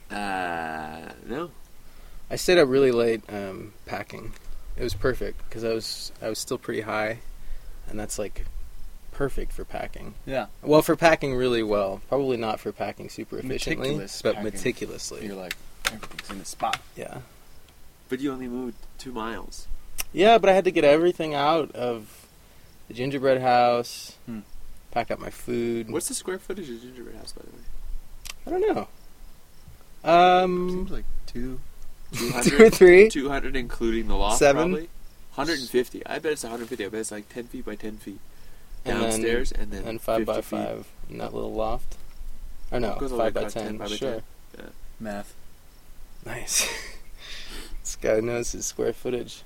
Uh, 0.10 1.12
no. 1.26 1.52
I 2.30 2.36
stayed 2.38 2.58
up 2.58 2.68
really 2.70 2.92
late 2.92 3.22
um, 3.30 3.74
packing. 3.86 4.34
It 4.78 4.84
was 4.84 4.94
perfect 4.94 5.42
because 5.48 5.64
I 5.64 5.74
was 5.74 6.12
I 6.22 6.30
was 6.30 6.40
still 6.40 6.58
pretty 6.58 6.82
high, 6.82 7.20
and 7.88 8.00
that's 8.00 8.20
like 8.20 8.46
perfect 9.12 9.54
for 9.54 9.64
packing. 9.64 10.16
Yeah. 10.26 10.48
Well, 10.62 10.82
for 10.82 10.96
packing 10.96 11.36
really 11.36 11.64
well. 11.64 12.02
Probably 12.10 12.36
not 12.38 12.60
for 12.60 12.72
packing 12.72 13.10
super 13.10 13.38
efficiently, 13.40 13.90
Meticulous 13.90 14.22
but 14.22 14.36
packing. 14.36 14.52
meticulously. 14.52 15.26
You're 15.26 15.36
like, 15.36 15.56
everything's 15.88 16.30
in 16.30 16.40
the 16.40 16.46
spot. 16.46 16.82
Yeah. 16.98 17.20
But 18.10 18.20
you 18.20 18.32
only 18.32 18.48
moved 18.48 18.76
two 18.98 19.12
miles. 19.12 19.68
Yeah, 20.14 20.38
but 20.38 20.50
I 20.50 20.54
had 20.54 20.64
to 20.66 20.72
get 20.72 20.84
everything 20.84 21.34
out 21.34 21.72
of 21.72 22.28
the 22.88 22.94
gingerbread 22.94 23.42
house, 23.42 24.16
Hmm. 24.26 24.40
pack 24.92 25.10
up 25.12 25.20
my 25.20 25.30
food. 25.30 25.90
What's 25.92 26.08
the 26.08 26.14
square 26.14 26.38
footage 26.40 26.70
of 26.70 26.82
Gingerbread 26.82 27.16
House, 27.18 27.32
by 27.34 27.42
the 27.44 27.52
way? 27.52 27.64
I 28.48 28.50
don't 28.62 28.76
know. 28.76 28.88
Um, 30.10 30.70
Seems 30.70 30.92
like 30.92 31.06
two. 31.26 31.60
two 32.44 32.58
or 32.64 32.70
three. 32.70 33.10
200 33.10 33.56
including 33.56 34.08
the 34.08 34.16
loft, 34.16 34.38
Seven. 34.40 34.70
probably? 34.72 34.90
150. 35.34 36.06
I 36.06 36.20
bet 36.20 36.32
it's 36.34 36.44
150. 36.44 36.86
I 36.86 36.90
bet 36.90 37.00
it's 37.02 37.12
like 37.12 37.28
10 37.30 37.46
feet 37.48 37.66
by 37.66 37.76
10 37.76 37.98
feet. 37.98 38.20
And 38.86 38.98
then- 38.98 39.10
Downstairs, 39.10 39.52
and 39.52 39.72
then, 39.72 39.84
and 39.84 40.00
five 40.00 40.26
by 40.26 40.36
50 40.36 40.56
feet. 40.58 40.66
five 40.66 40.88
in 41.10 41.18
that 41.18 41.34
little 41.34 41.54
loft. 41.54 41.98
Or 42.72 42.80
no, 42.80 42.94
It 42.94 43.00
goes 43.00 43.12
all 43.12 43.18
the 43.18 43.24
five 43.26 43.34
by 43.34 43.44
ten. 43.46 43.64
10, 43.66 43.78
by 43.78 43.88
sure. 43.88 44.22
10. 44.56 44.72
Math. 45.00 45.34
Nice. 46.26 46.68
this 47.86 47.96
guy 47.96 48.20
knows 48.20 48.52
his 48.52 48.66
square 48.66 48.94
footage. 48.94 49.44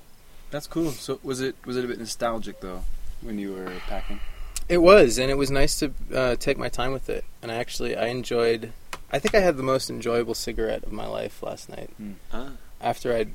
That's 0.49 0.65
cool. 0.65 0.91
So 0.91 1.19
was 1.23 1.41
it 1.41 1.55
was 1.65 1.77
it 1.77 1.85
a 1.85 1.87
bit 1.87 1.99
nostalgic 1.99 2.61
though 2.61 2.83
when 3.21 3.37
you 3.37 3.53
were 3.53 3.71
packing? 3.87 4.21
It 4.69 4.79
was, 4.79 5.17
and 5.17 5.29
it 5.29 5.37
was 5.37 5.51
nice 5.51 5.79
to 5.79 5.91
uh, 6.13 6.35
take 6.35 6.57
my 6.57 6.69
time 6.69 6.93
with 6.93 7.09
it. 7.09 7.25
And 7.41 7.51
I 7.51 7.55
actually, 7.55 7.95
I 7.97 8.07
enjoyed. 8.07 8.71
I 9.11 9.19
think 9.19 9.33
I 9.33 9.39
had 9.39 9.57
the 9.57 9.63
most 9.63 9.89
enjoyable 9.89 10.35
cigarette 10.35 10.83
of 10.83 10.91
my 10.91 11.07
life 11.07 11.41
last 11.41 11.69
night. 11.69 11.89
Ah. 12.31 12.51
After 12.79 13.13
I'd 13.13 13.31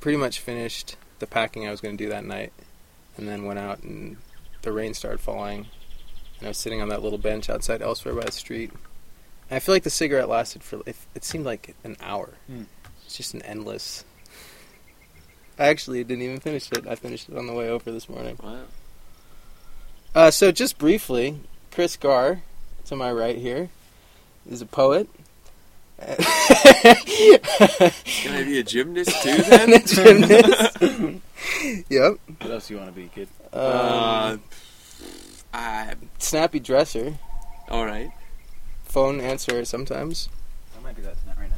pretty 0.00 0.16
much 0.16 0.40
finished 0.40 0.96
the 1.18 1.26
packing 1.26 1.66
I 1.68 1.70
was 1.70 1.80
going 1.80 1.96
to 1.96 2.04
do 2.04 2.10
that 2.10 2.24
night, 2.24 2.52
and 3.16 3.28
then 3.28 3.44
went 3.44 3.58
out 3.58 3.82
and 3.82 4.16
the 4.62 4.72
rain 4.72 4.94
started 4.94 5.20
falling, 5.20 5.66
and 6.38 6.46
I 6.46 6.48
was 6.48 6.58
sitting 6.58 6.82
on 6.82 6.88
that 6.88 7.02
little 7.02 7.18
bench 7.18 7.48
outside 7.48 7.80
elsewhere 7.82 8.14
by 8.14 8.24
the 8.24 8.32
street. 8.32 8.72
And 9.50 9.56
I 9.56 9.60
feel 9.60 9.74
like 9.74 9.84
the 9.84 9.90
cigarette 9.90 10.28
lasted 10.28 10.64
for. 10.64 10.80
It, 10.84 10.96
it 11.14 11.24
seemed 11.24 11.44
like 11.44 11.76
an 11.84 11.96
hour. 12.00 12.30
Hmm. 12.46 12.64
It's 13.04 13.16
just 13.16 13.34
an 13.34 13.42
endless. 13.42 14.04
I 15.58 15.68
actually 15.68 16.04
didn't 16.04 16.22
even 16.22 16.40
finish 16.40 16.70
it. 16.72 16.86
I 16.86 16.94
finished 16.94 17.28
it 17.28 17.36
on 17.36 17.46
the 17.46 17.52
way 17.52 17.68
over 17.68 17.90
this 17.90 18.08
morning. 18.08 18.38
Wow. 18.42 18.60
Uh, 20.14 20.30
so 20.30 20.52
just 20.52 20.78
briefly, 20.78 21.40
Chris 21.70 21.96
Garre, 21.96 22.42
to 22.86 22.96
my 22.96 23.10
right 23.12 23.36
here, 23.36 23.70
is 24.48 24.62
a 24.62 24.66
poet. 24.66 25.08
Can 26.00 26.16
I 28.34 28.42
be 28.44 28.58
a 28.60 28.62
gymnast 28.62 29.10
too 29.22 29.36
then? 29.42 29.72
a 29.74 29.78
gymnast. 29.80 30.80
yep. 31.90 32.18
What 32.40 32.50
else 32.50 32.68
do 32.68 32.74
you 32.74 32.80
want 32.80 32.94
to 32.94 33.00
be, 33.00 33.08
kid? 33.08 33.28
Um, 33.52 33.60
uh, 33.62 34.36
I, 35.52 35.94
snappy 36.18 36.60
dresser, 36.60 37.18
all 37.68 37.84
right. 37.84 38.10
phone 38.84 39.20
answerer 39.20 39.64
sometimes, 39.64 40.28
I 40.78 40.82
might 40.82 40.94
do 40.96 41.02
that 41.02 41.16
tonight 41.22 41.36
right 41.38 41.50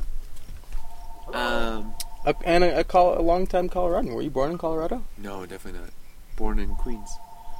now. 1.32 1.76
Um, 1.78 1.94
a, 2.24 2.34
and 2.44 2.64
a, 2.64 2.80
a, 2.80 2.84
col- 2.84 3.18
a 3.18 3.22
long-time 3.22 3.68
Coloradan. 3.68 4.12
Were 4.14 4.22
you 4.22 4.30
born 4.30 4.50
in 4.52 4.58
Colorado? 4.58 5.04
no, 5.18 5.46
definitely 5.46 5.80
not. 5.80 5.90
Born 6.36 6.58
in 6.58 6.74
Queens. 6.76 7.10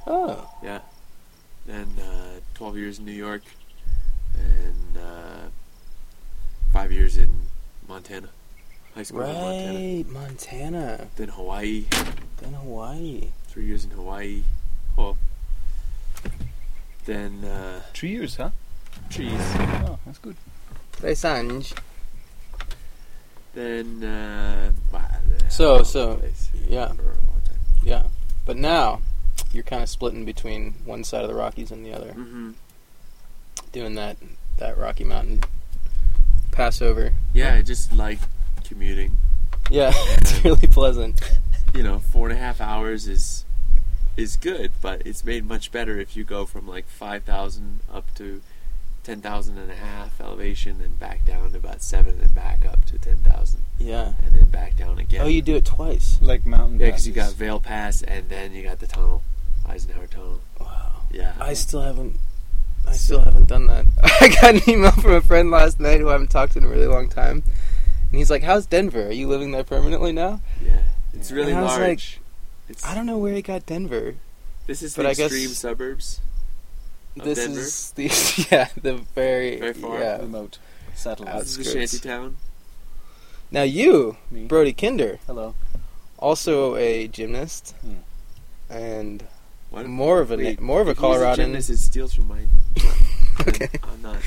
Oh, 0.07 0.49
Yeah. 0.63 0.79
Then 1.67 1.87
uh, 1.99 2.39
12 2.55 2.77
years 2.77 2.99
in 2.99 3.05
New 3.05 3.11
York, 3.11 3.43
and 4.33 4.97
uh, 4.97 5.49
five 6.73 6.91
years 6.91 7.17
in 7.17 7.29
Montana. 7.87 8.29
High 8.95 9.03
school 9.03 9.21
in 9.21 9.27
Montana. 9.33 9.73
right, 9.77 10.05
Montana, 10.09 11.07
Then 11.17 11.27
Hawaii. 11.29 11.85
then 12.37 12.53
Hawaii. 12.53 13.29
Three 13.47 13.65
years 13.65 13.85
in 13.85 13.91
Hawaii. 13.91 14.41
Well, 14.97 15.17
then 17.05 17.43
uh, 17.45 17.81
Two 17.93 18.07
years, 18.07 18.35
huh? 18.37 18.49
trees. 19.09 19.31
Oh, 19.85 19.99
that's 20.05 20.17
good. 20.19 20.35
Tres 20.93 21.23
años. 21.23 21.73
Then 23.53 24.03
uh, 24.03 24.71
So- 25.49 25.83
so, 25.83 26.21
yeah. 26.67 26.87
for 26.93 27.01
a 27.01 27.05
long 27.05 27.41
time. 27.45 27.59
Yeah, 27.83 28.03
but 28.45 28.57
now 28.57 29.01
you're 29.51 29.63
kind 29.63 29.83
of 29.83 29.89
splitting 29.89 30.23
between 30.25 30.75
one 30.85 31.03
side 31.03 31.23
of 31.23 31.27
the 31.27 31.35
Rockies 31.35 31.71
and 31.71 31.85
the 31.85 31.93
other, 31.93 32.13
hmm 32.13 32.51
doing 33.73 33.95
that 33.95 34.17
that 34.57 34.77
Rocky 34.77 35.03
Mountain 35.03 35.43
Passover. 36.51 37.13
Yeah, 37.33 37.55
I 37.55 37.61
just 37.61 37.93
like 37.93 38.19
commuting. 38.63 39.17
Yeah, 39.69 39.91
it's 39.95 40.43
really 40.43 40.67
pleasant. 40.67 41.21
You 41.73 41.83
know, 41.83 41.99
four 41.99 42.27
and 42.27 42.37
a 42.37 42.41
half 42.41 42.59
hours 42.59 43.07
is 43.07 43.45
is 44.17 44.35
good, 44.35 44.73
but 44.81 45.03
it's 45.07 45.23
made 45.23 45.45
much 45.45 45.71
better 45.71 45.97
if 46.01 46.17
you 46.17 46.25
go 46.25 46.45
from 46.45 46.67
like 46.67 46.85
five 46.85 47.23
thousand 47.23 47.79
up 47.89 48.13
to 48.15 48.41
ten 49.03 49.21
thousand 49.21 49.57
and 49.57 49.71
a 49.71 49.75
half 49.75 50.19
elevation, 50.21 50.79
and 50.81 50.99
back 50.99 51.25
down 51.25 51.51
to 51.51 51.57
about 51.57 51.81
seven, 51.81 52.13
and 52.13 52.21
then 52.21 52.33
back 52.33 52.65
up 52.65 52.85
to 52.85 52.97
ten 52.99 53.17
thousand, 53.17 53.61
Yeah. 53.79 54.13
and 54.25 54.33
then 54.35 54.45
back 54.45 54.77
down 54.77 54.99
again. 54.99 55.21
Oh, 55.21 55.27
you 55.27 55.41
do 55.41 55.55
it 55.55 55.65
twice. 55.65 56.19
Like 56.21 56.45
mountain. 56.45 56.79
Yeah, 56.79 56.87
because 56.87 57.07
you 57.07 57.13
got 57.13 57.23
passes. 57.23 57.35
Vail 57.37 57.59
Pass, 57.59 58.01
and 58.03 58.29
then 58.29 58.53
you 58.53 58.63
got 58.63 58.79
the 58.79 58.87
tunnel, 58.87 59.23
Eisenhower 59.67 60.07
Tunnel. 60.07 60.41
Wow. 60.59 61.03
Yeah. 61.11 61.33
I 61.39 61.53
still 61.53 61.81
haven't. 61.81 62.17
I 62.87 62.93
still 62.93 63.21
haven't 63.21 63.47
done 63.47 63.67
that. 63.67 63.85
I 64.21 64.27
got 64.41 64.55
an 64.55 64.61
email 64.69 64.91
from 64.91 65.11
a 65.13 65.21
friend 65.21 65.51
last 65.51 65.79
night 65.79 65.99
who 65.99 66.09
I 66.09 66.13
haven't 66.13 66.31
talked 66.31 66.53
to 66.53 66.59
in 66.59 66.65
a 66.65 66.69
really 66.69 66.87
long 66.87 67.09
time, 67.09 67.43
and 68.09 68.17
he's 68.17 68.29
like, 68.29 68.43
"How's 68.43 68.65
Denver? 68.65 69.07
Are 69.07 69.11
you 69.11 69.27
living 69.27 69.51
there 69.51 69.63
permanently 69.63 70.11
now?" 70.11 70.41
yeah. 70.65 70.79
It's 71.13 71.29
Yeah. 71.29 71.35
really 71.37 71.51
And 71.51 71.59
I 71.59 71.63
was 71.63 71.77
large. 71.77 72.19
it's, 72.69 72.85
I 72.85 72.95
don't 72.95 73.05
know 73.05 73.17
where 73.17 73.33
he 73.33 73.41
got 73.41 73.65
Denver. 73.65 74.15
This 74.67 74.81
is 74.81 74.95
but 74.95 75.03
the 75.03 75.09
I 75.09 75.13
guess- 75.13 75.31
extreme 75.31 75.49
suburbs. 75.49 76.21
Of 77.17 77.25
this 77.25 77.39
Denver? 77.39 77.59
is 77.59 77.91
the 77.91 78.47
yeah 78.51 78.67
the 78.81 78.93
very, 79.15 79.59
Very 79.59 79.73
far. 79.73 79.99
yeah. 79.99 80.17
remote 80.17 80.57
satellite. 80.95 81.39
This 81.39 81.57
is 81.57 81.57
the 81.57 81.63
shanty 81.79 81.99
town. 81.99 82.37
Now 83.51 83.63
you, 83.63 84.17
Me. 84.29 84.45
Brodie 84.45 84.71
Kinder, 84.73 85.19
Hello. 85.27 85.55
also 86.17 86.75
a 86.77 87.07
gymnast, 87.09 87.75
Hmm. 87.81 87.95
and 88.69 89.25
What? 89.71 89.87
more 89.87 90.21
of 90.21 90.31
a 90.31 90.37
Wait, 90.37 90.61
more 90.61 90.79
of 90.81 90.87
a 90.87 90.91
if 90.91 90.97
he's 90.97 91.03
a 91.03 91.07
Coloradan. 91.07 91.35
gymnast, 91.47 91.69
it 91.69 91.77
steals 91.79 92.13
from 92.13 92.27
mine. 92.29 92.49
Okay. 93.47 93.69
I'm 93.83 94.01
not. 94.03 94.17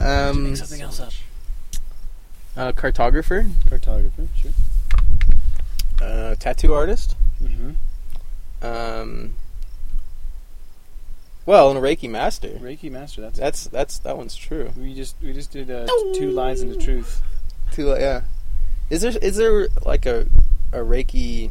Um, 0.00 0.54
something 0.54 0.82
else 0.82 1.00
up. 1.00 1.12
uh, 2.56 2.72
cartographer, 2.72 3.48
Cartographer, 3.68 4.28
sure. 4.36 4.50
uh, 6.02 6.34
tattoo 6.38 6.74
artist. 6.74 7.16
Mm-hmm. 7.42 7.70
Um, 8.64 9.34
well, 11.50 11.68
and 11.68 11.78
a 11.78 11.82
Reiki 11.82 12.08
master. 12.08 12.48
Reiki 12.60 12.90
master. 12.90 13.20
That's 13.22 13.38
That's 13.38 13.64
that's 13.66 13.98
that 14.00 14.16
one's 14.16 14.36
true. 14.36 14.70
we 14.76 14.94
just 14.94 15.16
we 15.20 15.32
just 15.32 15.50
did 15.50 15.68
uh, 15.70 15.86
two 16.14 16.30
lies 16.30 16.60
and 16.60 16.70
the 16.70 16.76
truth. 16.76 17.20
Two, 17.72 17.88
yeah. 17.98 18.22
Is 18.88 19.00
there 19.02 19.12
is 19.20 19.36
there 19.36 19.66
like 19.84 20.06
a 20.06 20.26
a 20.72 20.78
Reiki 20.78 21.50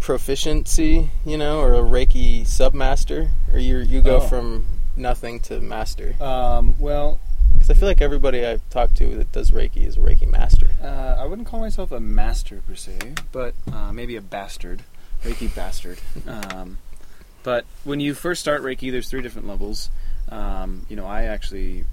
proficiency, 0.00 1.10
you 1.24 1.38
know, 1.38 1.60
or 1.60 1.74
a 1.74 1.78
Reiki 1.82 2.42
submaster, 2.42 3.30
or 3.52 3.58
you 3.58 3.78
you 3.78 4.00
go 4.00 4.16
Oh. 4.16 4.20
from 4.20 4.66
nothing 4.96 5.40
to 5.40 5.60
master? 5.60 6.14
Um, 6.20 6.74
well, 6.78 7.18
Because 7.54 7.70
I 7.70 7.74
feel 7.74 7.88
like 7.88 8.00
everybody 8.02 8.44
I've 8.44 8.68
talked 8.70 8.96
to 8.96 9.06
that 9.16 9.30
does 9.32 9.52
Reiki 9.52 9.86
is 9.86 9.96
a 9.96 10.00
Reiki 10.00 10.28
master. 10.28 10.66
Uh, 10.82 11.16
I 11.18 11.24
wouldn't 11.26 11.46
call 11.46 11.60
myself 11.60 11.92
a 11.92 12.00
master 12.00 12.60
per 12.66 12.74
se, 12.74 13.14
but 13.30 13.54
uh, 13.72 13.92
maybe 13.92 14.16
a 14.16 14.20
bastard, 14.20 14.82
Reiki 15.24 15.54
bastard. 15.54 15.98
Um, 16.26 16.78
but 17.42 17.64
when 17.84 18.00
you 18.00 18.14
first 18.14 18.40
start 18.40 18.62
Reiki, 18.62 18.90
there's 18.90 19.08
three 19.08 19.22
different 19.22 19.48
levels. 19.48 19.90
Um, 20.28 20.86
you 20.88 20.96
know, 20.96 21.06
I 21.06 21.24
actually 21.24 21.84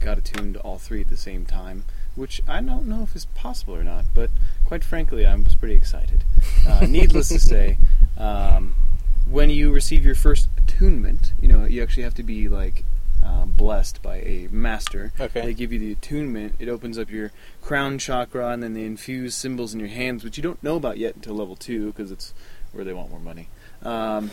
got 0.00 0.18
attuned 0.18 0.54
to 0.54 0.60
all 0.60 0.78
three 0.78 1.00
at 1.00 1.08
the 1.08 1.16
same 1.16 1.46
time, 1.46 1.84
which 2.14 2.42
I 2.48 2.60
don't 2.60 2.86
know 2.86 3.02
if 3.02 3.14
is 3.14 3.26
possible 3.26 3.74
or 3.74 3.84
not. 3.84 4.06
But 4.14 4.30
quite 4.64 4.84
frankly, 4.84 5.26
I 5.26 5.34
was 5.34 5.54
pretty 5.54 5.74
excited. 5.74 6.24
Uh, 6.66 6.86
needless 6.88 7.28
to 7.28 7.38
say, 7.38 7.78
um, 8.16 8.74
when 9.28 9.50
you 9.50 9.72
receive 9.72 10.04
your 10.04 10.14
first 10.14 10.48
attunement, 10.56 11.32
you 11.40 11.48
know, 11.48 11.64
you 11.64 11.82
actually 11.82 12.02
have 12.04 12.14
to 12.14 12.22
be 12.22 12.48
like 12.48 12.84
uh, 13.24 13.44
blessed 13.46 14.02
by 14.02 14.16
a 14.18 14.48
master. 14.50 15.12
Okay. 15.18 15.42
They 15.42 15.54
give 15.54 15.72
you 15.72 15.78
the 15.78 15.92
attunement. 15.92 16.54
It 16.58 16.68
opens 16.68 16.98
up 16.98 17.10
your 17.10 17.32
crown 17.62 17.98
chakra, 17.98 18.48
and 18.48 18.62
then 18.62 18.74
they 18.74 18.84
infuse 18.84 19.34
symbols 19.34 19.72
in 19.72 19.80
your 19.80 19.88
hands, 19.88 20.24
which 20.24 20.36
you 20.36 20.42
don't 20.42 20.62
know 20.62 20.76
about 20.76 20.98
yet 20.98 21.14
until 21.14 21.34
level 21.34 21.56
two, 21.56 21.86
because 21.86 22.10
it's 22.10 22.34
where 22.72 22.84
they 22.84 22.92
want 22.92 23.10
more 23.10 23.20
money. 23.20 23.48
Um, 23.82 24.30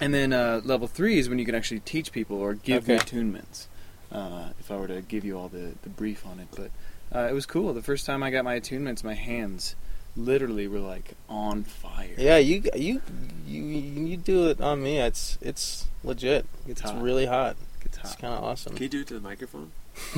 and 0.00 0.12
then 0.14 0.32
uh, 0.32 0.60
level 0.64 0.86
three 0.86 1.18
is 1.18 1.28
when 1.28 1.38
you 1.38 1.44
can 1.44 1.54
actually 1.54 1.80
teach 1.80 2.12
people 2.12 2.36
or 2.38 2.54
give 2.54 2.84
Okay. 2.84 2.96
the 2.98 3.04
attunements. 3.04 3.66
Uh, 4.12 4.50
if 4.60 4.70
I 4.70 4.76
were 4.76 4.86
to 4.88 5.02
give 5.02 5.24
you 5.24 5.36
all 5.38 5.48
the, 5.48 5.72
the 5.82 5.88
brief 5.88 6.24
on 6.26 6.38
it, 6.38 6.48
but 6.54 6.70
uh, 7.14 7.26
it 7.28 7.32
was 7.32 7.44
cool. 7.46 7.72
The 7.74 7.82
first 7.82 8.06
time 8.06 8.22
I 8.22 8.30
got 8.30 8.44
my 8.44 8.58
attunements, 8.60 9.02
my 9.02 9.14
hands 9.14 9.74
literally 10.16 10.66
were 10.68 10.78
like 10.78 11.12
on 11.28 11.64
fire. 11.64 12.14
Yeah, 12.16 12.36
you 12.38 12.62
you 12.74 13.02
you 13.46 13.62
you 13.62 14.16
do 14.16 14.48
it 14.48 14.60
on 14.60 14.82
me. 14.82 14.98
It's 15.00 15.38
it's 15.42 15.88
legit. 16.04 16.46
It's 16.68 16.80
It's 16.80 16.90
hot. 16.90 17.02
really 17.02 17.26
hot. 17.26 17.56
It's 17.84 17.96
hot. 17.96 18.06
It's 18.06 18.14
kind 18.16 18.32
of 18.32 18.44
awesome. 18.44 18.74
Can 18.74 18.84
you 18.84 18.88
do 18.88 19.00
it 19.00 19.08
to 19.08 19.14
the 19.14 19.20
microphone? 19.20 19.72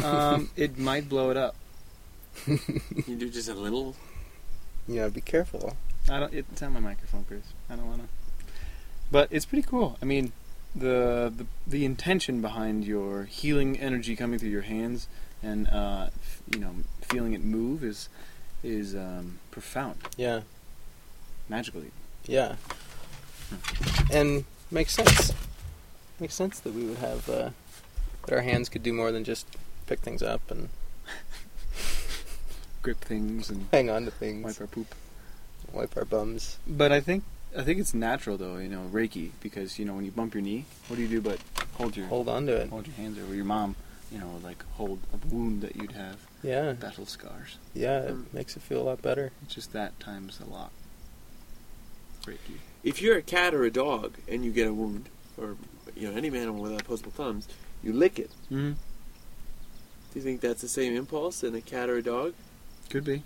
um, 0.05 0.51
it 0.57 0.76
might 0.79 1.09
blow 1.09 1.31
it 1.31 1.37
up. 1.37 1.57
Can 2.45 2.61
you 3.07 3.16
do 3.16 3.31
just 3.31 3.49
a 3.49 3.55
little? 3.55 3.97
Yeah, 4.87 5.09
be 5.09 5.20
careful. 5.20 5.76
I 6.11 6.20
don't. 6.20 6.33
It's 6.35 6.62
on 6.62 6.74
my 6.74 6.81
microphone, 6.81 7.24
Chris. 7.24 7.43
I 7.70 7.76
don't 7.76 7.87
want 7.87 8.03
to. 8.03 8.09
But 9.11 9.28
it's 9.30 9.46
pretty 9.46 9.66
cool. 9.66 9.96
I 10.02 10.04
mean, 10.04 10.32
the, 10.74 11.32
the 11.34 11.46
the 11.66 11.84
intention 11.84 12.40
behind 12.42 12.84
your 12.84 13.24
healing 13.24 13.78
energy 13.78 14.14
coming 14.14 14.38
through 14.38 14.50
your 14.50 14.62
hands 14.62 15.09
and 15.42 15.66
uh, 15.68 16.09
f- 16.22 16.42
you 16.52 16.59
know 16.61 16.74
feeling 17.02 17.32
it 17.32 17.42
move 17.42 17.82
is 17.82 18.09
is 18.62 18.94
um, 18.94 19.38
profound, 19.50 19.96
Yeah, 20.16 20.40
Magically. 21.48 21.90
yeah, 22.26 22.56
and 24.11 24.44
makes 24.70 24.92
sense. 24.94 25.32
Makes 26.20 26.34
sense 26.34 26.59
that 26.61 26.74
we 26.74 26.84
would 26.84 26.98
have 26.98 27.28
uh, 27.30 27.50
that 28.26 28.34
our 28.34 28.42
hands 28.42 28.68
could 28.68 28.82
do 28.82 28.92
more 28.92 29.11
than 29.12 29.24
just 29.24 29.46
pick 29.86 30.00
things 30.00 30.22
up 30.22 30.50
and 30.50 30.68
Grip 32.82 32.98
things 33.00 33.48
and 33.50 33.66
hang 33.72 33.88
on 33.90 34.04
to 34.04 34.11
things, 34.11 34.44
wipe 34.44 34.61
our 34.61 34.66
poop. 34.66 34.94
wipe 35.72 35.96
our 35.96 36.04
bums. 36.04 36.59
But 36.66 36.92
I 36.92 37.00
think 37.00 37.24
I 37.57 37.62
think 37.62 37.80
it's 37.80 37.94
natural 37.94 38.36
though, 38.36 38.57
you 38.59 38.68
know, 38.68 38.88
Reiki 38.92 39.30
because 39.40 39.78
you 39.78 39.84
know 39.84 39.94
when 39.94 40.05
you 40.05 40.11
bump 40.11 40.34
your 40.34 40.42
knee, 40.42 40.64
what 40.88 40.96
do 40.96 41.03
you 41.03 41.09
do 41.09 41.20
but 41.20 41.38
hold 41.74 41.96
your 41.96 42.07
Hold 42.07 42.28
on 42.28 42.46
to 42.46 42.53
it. 42.53 42.68
hold 42.70 42.86
your 42.86 42.96
hands 42.96 43.18
over 43.18 43.34
your 43.34 43.44
mom, 43.44 43.74
you 44.12 44.18
know, 44.18 44.38
like 44.44 44.64
hold 44.74 44.99
a 45.12 45.34
wound 45.34 45.62
that 45.62 45.74
you'd 45.76 45.92
have, 45.92 46.16
Yeah, 46.42 46.72
battle 46.72 47.07
scars. 47.07 47.57
yeah, 47.74 48.01
it 48.01 48.14
Mm. 48.14 48.32
makes 48.34 48.57
it 48.57 48.62
feel 48.62 48.82
a 48.82 48.84
lot 48.84 49.03
better. 49.03 49.32
It's 49.44 49.55
just 49.55 49.72
that 49.72 49.99
times 49.99 50.40
a 50.40 50.51
lot. 50.51 50.70
Reiki. 52.24 52.59
If 52.84 53.01
you're 53.03 53.16
a 53.16 53.22
cat 53.22 53.55
or 53.55 53.64
a 53.64 53.70
dog 53.70 54.14
and 54.28 54.44
you 54.44 54.53
get 54.53 54.66
a 54.68 54.74
wound, 54.74 55.09
or 55.36 55.57
you 55.96 56.11
know 56.11 56.16
any 56.16 56.28
animal 56.28 56.62
with 56.62 56.78
opposable 56.78 57.11
thumbs, 57.12 57.49
you 57.82 57.92
lick 57.92 58.18
it. 58.18 58.30
Mm-hmm. 58.53 58.72
Do 58.72 60.14
you 60.14 60.20
think 60.22 60.40
that's 60.40 60.61
the 60.62 60.68
same 60.68 60.94
impulse 60.94 61.42
in 61.42 61.55
a 61.55 61.61
cat 61.61 61.88
or 61.88 61.96
a 61.96 62.03
dog? 62.03 62.34
Could 62.90 63.05
be. 63.05 63.22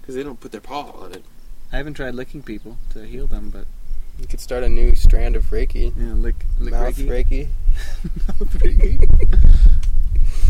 Because 0.00 0.14
they 0.14 0.22
don't 0.22 0.40
put 0.40 0.52
their 0.52 0.60
paw 0.60 0.90
on 0.92 1.12
it. 1.12 1.24
I 1.72 1.76
haven't 1.76 1.94
tried 1.94 2.14
licking 2.14 2.42
people 2.42 2.76
to 2.90 3.04
heal 3.06 3.26
them, 3.26 3.50
but 3.50 3.64
You 4.20 4.26
could 4.26 4.40
start 4.40 4.62
a 4.62 4.68
new 4.68 4.94
strand 4.94 5.36
of 5.36 5.44
Reiki. 5.50 5.92
yeah, 5.96 6.12
lick, 6.12 6.44
lick 6.60 6.72
Mouth 6.74 6.96
Reiki. 6.96 7.08
Reiki. 7.08 7.48
Mouth 8.28 8.58
Reiki. 8.60 9.28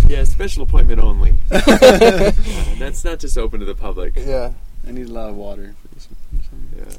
Yeah, 0.08 0.24
special 0.24 0.64
appointment 0.64 1.00
only. 1.00 1.34
Uh, 1.50 2.32
that's 2.78 3.04
not 3.04 3.18
just 3.20 3.38
open 3.38 3.60
to 3.60 3.66
the 3.66 3.74
public. 3.74 4.14
Yeah. 4.16 4.52
I 4.86 4.90
need 4.90 5.08
a 5.08 5.12
lot 5.12 5.30
of 5.30 5.36
water 5.36 5.74
for 5.80 5.88
this 5.94 6.08
one. 6.50 6.68
Yeah. 6.76 6.96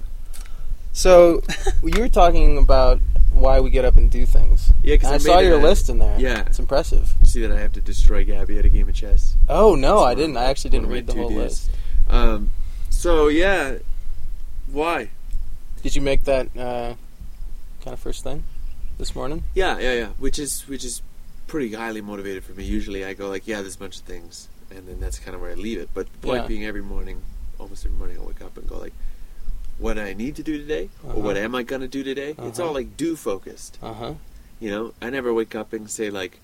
So 0.93 1.41
you 1.84 1.99
were 1.99 2.07
talking 2.07 2.57
about 2.57 3.01
why 3.34 3.59
we 3.59 3.69
get 3.69 3.84
up 3.84 3.97
and 3.97 4.09
do 4.09 4.26
things. 4.26 4.71
Yeah, 4.84 4.95
because 4.95 5.07
And 5.11 5.15
I, 5.15 5.17
saw 5.19 5.39
your 5.39 5.57
list 5.61 5.89
in 5.89 5.99
there. 5.99 6.17
Yeah. 6.19 6.41
it's 6.47 6.59
impressive. 6.59 7.13
See 7.24 7.41
that 7.45 7.51
I 7.51 7.59
have 7.59 7.74
to 7.74 7.82
destroy 7.82 8.24
Gabby 8.24 8.57
at 8.57 8.65
a 8.65 8.69
game 8.69 8.88
of 8.88 8.95
chess. 8.95 9.36
Oh 9.49 9.76
no, 9.76 9.97
That's 10.05 10.05
I 10.05 10.15
didn't. 10.15 10.38
I 10.38 10.45
actually 10.45 10.71
didn't 10.71 10.88
read 10.89 11.05
the 11.07 11.13
whole 11.13 11.30
to-dos. 11.30 11.43
list. 11.43 11.69
Um, 12.09 12.51
so 12.89 13.28
yeah, 13.28 13.76
why? 14.74 15.09
Did 15.82 15.95
you 15.95 16.01
make 16.01 16.24
that 16.26 16.47
uh, 16.57 16.95
kind 17.84 17.93
of 17.93 17.99
first 17.99 18.24
thing 18.24 18.43
this 18.97 19.15
morning? 19.15 19.43
Yeah, 19.53 19.80
yeah, 19.80 19.93
yeah. 19.93 20.07
Which 20.19 20.39
is 20.39 20.67
which 20.67 20.84
is 20.84 21.01
pretty 21.47 21.74
highly 21.74 22.01
motivated 22.01 22.43
for 22.43 22.53
me. 22.53 22.63
Usually, 22.63 23.05
I 23.05 23.13
go 23.13 23.30
like, 23.30 23.47
yeah, 23.47 23.61
there's 23.61 23.76
a 23.76 23.80
bunch 23.80 23.97
of 23.97 24.03
things, 24.03 24.47
and 24.71 24.88
then 24.88 24.99
that's 24.99 25.19
kind 25.19 25.36
of 25.36 25.41
where 25.41 25.51
I 25.51 25.55
leave 25.55 25.80
it. 25.80 25.89
But 25.93 26.11
the 26.11 26.17
point 26.19 26.41
Yeah. 26.43 26.47
being, 26.47 26.65
every 26.65 26.82
morning, 26.82 27.21
almost 27.59 27.86
every 27.86 27.97
morning, 27.97 28.17
I 28.19 28.24
wake 28.24 28.41
up 28.41 28.57
and 28.57 28.67
go 28.67 28.78
like, 28.80 28.93
what 29.78 29.93
do 29.95 30.01
I 30.01 30.13
need 30.13 30.36
to 30.38 30.43
do 30.43 30.57
today, 30.57 30.89
Uh-huh. 31.03 31.17
or 31.17 31.21
what 31.21 31.38
am 31.38 31.53
I 31.55 31.63
gonna 31.63 31.88
do 31.88 32.03
today? 32.03 32.30
It's 32.32 32.59
Uh-huh. 32.59 32.67
all 32.69 32.74
like 32.74 32.95
do 32.97 33.15
focused. 33.15 33.78
Uh 33.82 33.93
huh. 33.93 34.13
You 34.59 34.71
know, 34.71 34.93
I 35.01 35.09
never 35.09 35.34
wake 35.34 35.55
up 35.55 35.74
and 35.74 35.89
say 35.89 36.09
like, 36.09 36.39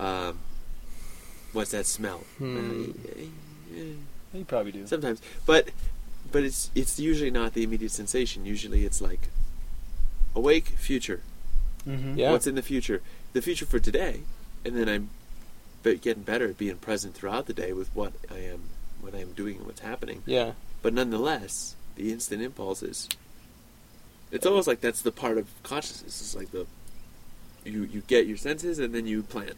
um, 0.00 0.38
what's 1.52 1.70
that 1.72 1.86
smell? 1.86 2.20
Hmm. 2.38 2.56
Uh, 2.56 3.74
You 4.34 4.44
probably 4.46 4.72
do. 4.72 4.86
Sometimes, 4.86 5.20
but 5.44 5.68
but 6.32 6.42
it's 6.44 6.70
it's 6.74 6.98
usually 6.98 7.30
not 7.30 7.54
the 7.54 7.62
immediate 7.62 7.92
sensation. 7.92 8.44
Usually, 8.46 8.84
it's 8.84 9.00
like 9.00 9.28
awake 10.34 10.66
future. 10.68 11.20
Mm-hmm. 11.86 12.18
Yeah. 12.18 12.30
What's 12.32 12.46
in 12.46 12.54
the 12.54 12.62
future? 12.62 13.02
The 13.32 13.42
future 13.42 13.66
for 13.66 13.78
today, 13.78 14.20
and 14.64 14.76
then 14.76 14.88
I'm 14.88 15.10
be- 15.82 15.96
getting 15.98 16.22
better 16.22 16.48
at 16.48 16.58
being 16.58 16.76
present 16.76 17.14
throughout 17.14 17.46
the 17.46 17.52
day 17.54 17.72
with 17.72 17.94
what 17.94 18.12
I 18.30 18.38
am, 18.38 18.62
what 19.00 19.14
I 19.14 19.18
am 19.18 19.32
doing, 19.32 19.56
and 19.56 19.66
what's 19.66 19.80
happening. 19.80 20.22
Yeah. 20.26 20.52
But 20.82 20.94
nonetheless, 20.94 21.76
the 21.96 22.12
instant 22.12 22.42
impulses. 22.42 23.08
It's 24.30 24.46
almost 24.46 24.66
like 24.66 24.80
that's 24.80 25.02
the 25.02 25.12
part 25.12 25.36
of 25.38 25.48
consciousness. 25.62 26.20
It's 26.20 26.34
like 26.34 26.50
the 26.52 26.66
you 27.64 27.84
you 27.84 28.02
get 28.06 28.26
your 28.26 28.36
senses 28.36 28.78
and 28.80 28.92
then 28.94 29.06
you 29.06 29.22
plan 29.22 29.52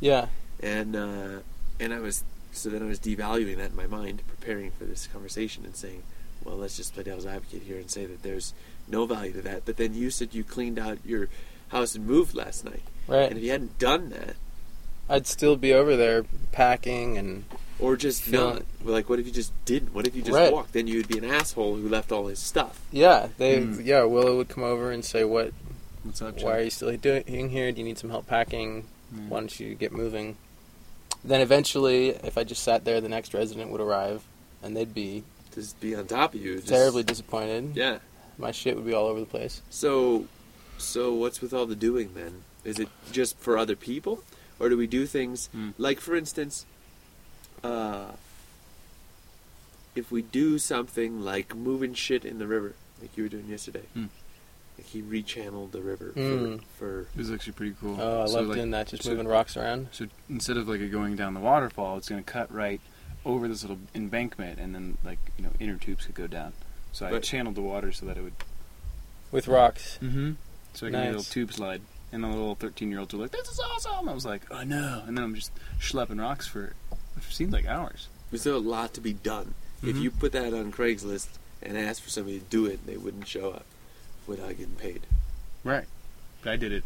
Yeah. 0.00 0.26
and 0.60 0.96
uh, 0.96 1.40
and 1.78 1.92
I 1.92 1.98
was 2.00 2.24
so 2.56 2.68
then 2.70 2.82
I 2.82 2.86
was 2.86 2.98
devaluing 3.00 3.56
that 3.58 3.70
in 3.70 3.76
my 3.76 3.86
mind, 3.86 4.22
preparing 4.26 4.70
for 4.72 4.84
this 4.84 5.06
conversation 5.12 5.64
and 5.64 5.76
saying, 5.76 6.02
well, 6.44 6.56
let's 6.56 6.76
just 6.76 6.94
play 6.94 7.02
devil's 7.02 7.26
advocate 7.26 7.62
here 7.62 7.76
and 7.78 7.90
say 7.90 8.06
that 8.06 8.22
there's 8.22 8.54
no 8.88 9.04
value 9.06 9.32
to 9.32 9.42
that. 9.42 9.64
But 9.64 9.76
then 9.76 9.94
you 9.94 10.10
said 10.10 10.34
you 10.34 10.44
cleaned 10.44 10.78
out 10.78 10.98
your 11.04 11.28
house 11.68 11.94
and 11.94 12.06
moved 12.06 12.34
last 12.34 12.64
night, 12.64 12.82
Right. 13.08 13.28
and 13.28 13.36
if 13.36 13.42
you 13.42 13.50
hadn't 13.50 13.78
done 13.78 14.10
that, 14.10 14.36
I'd 15.08 15.26
still 15.26 15.56
be 15.56 15.72
over 15.72 15.96
there 15.96 16.24
packing 16.52 17.16
and 17.18 17.44
or 17.78 17.94
just 17.96 18.22
Feel 18.22 18.54
not, 18.54 18.62
like 18.84 19.08
what 19.08 19.18
if 19.18 19.26
you 19.26 19.32
just 19.32 19.52
didn't? 19.66 19.92
What 19.94 20.06
if 20.06 20.16
you 20.16 20.22
just 20.22 20.34
Right. 20.34 20.52
walked? 20.52 20.72
Then 20.72 20.86
you 20.86 20.96
would 20.96 21.08
be 21.08 21.18
an 21.18 21.24
asshole 21.24 21.76
who 21.76 21.88
left 21.88 22.10
all 22.10 22.26
his 22.28 22.38
stuff. 22.38 22.80
yeah, 22.90 23.28
they 23.38 23.58
Mm. 23.60 23.84
yeah 23.84 24.02
Willow 24.04 24.36
would 24.38 24.48
come 24.48 24.64
over 24.64 24.90
and 24.90 25.04
say, 25.04 25.24
"What? 25.24 25.52
What's 26.02 26.22
up, 26.22 26.40
Why 26.40 26.56
are 26.58 26.62
you 26.62 26.70
still 26.70 26.96
doing 26.96 27.50
here? 27.50 27.70
Do 27.72 27.78
you 27.80 27.84
need 27.84 27.98
some 27.98 28.10
help 28.10 28.26
packing? 28.26 28.84
Yeah. 29.14 29.22
Why 29.28 29.40
don't 29.40 29.60
you 29.60 29.74
get 29.74 29.92
moving?" 29.92 30.36
Then 31.26 31.40
eventually, 31.40 32.10
if 32.10 32.38
I 32.38 32.44
just 32.44 32.62
sat 32.62 32.84
there, 32.84 33.00
the 33.00 33.08
next 33.08 33.34
resident 33.34 33.70
would 33.72 33.80
arrive, 33.80 34.22
and 34.62 34.76
they'd 34.76 34.94
be 34.94 35.24
Just 35.54 35.78
be 35.80 35.94
on 35.94 36.06
top 36.06 36.34
of 36.34 36.40
you. 36.40 36.56
Just, 36.56 36.68
terribly 36.68 37.02
disappointed. 37.02 37.76
Yeah. 37.76 37.98
My 38.38 38.52
shit 38.52 38.76
would 38.76 38.86
be 38.86 38.92
all 38.94 39.06
over 39.06 39.18
the 39.20 39.26
place. 39.26 39.60
So, 39.70 40.26
so 40.78 41.12
what's 41.14 41.40
with 41.40 41.52
all 41.52 41.66
the 41.66 41.74
doing 41.74 42.12
then? 42.14 42.44
Is 42.64 42.78
it 42.78 42.88
just 43.12 43.38
for 43.38 43.56
other 43.58 43.74
people, 43.76 44.22
or 44.60 44.68
do 44.68 44.76
we 44.76 44.86
do 44.86 45.06
things 45.06 45.48
Hmm. 45.52 45.70
like, 45.78 46.00
for 46.00 46.14
instance, 46.16 46.64
uh, 47.64 48.12
if 49.94 50.10
we 50.12 50.22
do 50.22 50.58
something 50.58 51.22
like 51.24 51.54
moving 51.56 51.94
shit 51.94 52.24
in 52.24 52.38
the 52.38 52.46
river, 52.46 52.74
like 53.00 53.16
you 53.16 53.24
were 53.24 53.28
doing 53.28 53.48
yesterday? 53.48 53.82
Hmm. 53.94 54.06
Like 54.78 54.86
he 54.86 55.00
rechanneled 55.02 55.70
the 55.72 55.80
river 55.80 56.10
Hmm. 56.14 56.56
for, 56.78 57.02
It 57.02 57.16
was 57.16 57.30
actually 57.32 57.54
pretty 57.54 57.74
cool. 57.80 57.98
Oh, 58.00 58.22
I 58.22 58.26
So, 58.26 58.34
love 58.34 58.46
like, 58.48 58.56
doing 58.56 58.70
that, 58.72 58.88
just 58.88 59.04
so- 59.04 59.10
moving 59.10 59.26
rocks 59.28 59.56
around. 59.56 59.88
So 59.92 60.06
instead 60.28 60.56
of 60.58 60.68
like 60.68 60.80
it 60.80 60.88
going 60.88 61.16
down 61.16 61.34
the 61.34 61.40
waterfall, 61.40 61.96
it's 61.96 62.08
going 62.08 62.22
to 62.22 62.30
cut 62.30 62.52
right 62.52 62.80
over 63.24 63.48
this 63.48 63.62
little 63.62 63.78
embankment, 63.94 64.58
and 64.60 64.74
then 64.74 64.98
like 65.04 65.18
you 65.38 65.44
know 65.44 65.50
inner 65.58 65.76
tubes 65.76 66.04
could 66.06 66.14
go 66.14 66.26
down. 66.26 66.52
So 66.92 67.06
I 67.06 67.18
channeled 67.20 67.54
the 67.56 67.62
water 67.62 67.90
so 67.92 68.06
that 68.06 68.16
it 68.16 68.22
would. 68.22 68.34
With 69.32 69.48
rocks. 69.48 69.98
Mm-hmm. 70.02 70.32
So 70.74 70.86
I 70.86 70.90
can 70.90 71.00
do 71.02 71.06
a 71.06 71.10
little 71.10 71.22
tube 71.24 71.52
slide, 71.52 71.80
and 72.12 72.22
the 72.22 72.28
little 72.28 72.54
thirteen-year-olds 72.54 73.12
were 73.14 73.20
like, 73.22 73.32
"This 73.32 73.48
is 73.48 73.58
awesome!" 73.58 74.08
I 74.08 74.12
was 74.14 74.24
like, 74.26 74.42
"Oh 74.50 74.62
no!" 74.62 75.02
And 75.06 75.16
then 75.16 75.24
I'm 75.24 75.34
just 75.34 75.50
schlepping 75.80 76.20
rocks 76.20 76.46
for 76.46 76.74
it 77.16 77.22
seemed 77.30 77.52
like 77.52 77.66
hours. 77.66 78.08
there's 78.30 78.42
still 78.42 78.56
a 78.56 78.58
lot 78.58 78.92
to 78.94 79.00
be 79.00 79.12
done. 79.14 79.54
If 79.82 79.96
Mhm. 79.96 80.02
you 80.02 80.10
put 80.10 80.32
that 80.32 80.52
on 80.54 80.70
Craigslist 80.72 81.28
and 81.62 81.76
asked 81.78 82.02
for 82.02 82.10
somebody 82.10 82.38
to 82.40 82.44
do 82.46 82.66
it, 82.66 82.84
they 82.86 82.96
wouldn't 82.96 83.26
show 83.26 83.50
up 83.52 83.64
without 84.26 84.48
getting 84.50 84.74
paid. 84.76 85.02
Right. 85.64 85.84
But 86.42 86.52
I 86.52 86.56
did 86.56 86.72
it 86.72 86.84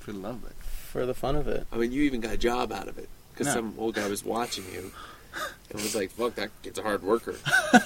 for 0.00 0.12
the 0.12 0.18
love 0.18 0.42
of 0.44 0.50
it. 0.50 0.56
For 0.62 1.06
the 1.06 1.14
fun 1.14 1.36
of 1.36 1.46
it. 1.48 1.66
I 1.72 1.76
mean, 1.76 1.92
you 1.92 2.02
even 2.02 2.20
got 2.20 2.32
a 2.32 2.36
job 2.36 2.72
out 2.72 2.88
of 2.88 2.98
it. 2.98 3.08
because 3.32 3.46
No. 3.48 3.52
some 3.54 3.74
old 3.78 3.94
guy 3.94 4.08
was 4.08 4.24
watching 4.24 4.64
you 4.72 4.90
and 5.70 5.80
was 5.80 5.94
like, 5.94 6.10
"Fuck, 6.10 6.34
that 6.34 6.50
kid's 6.62 6.78
a 6.78 6.82
hard 6.82 7.02
worker," 7.02 7.36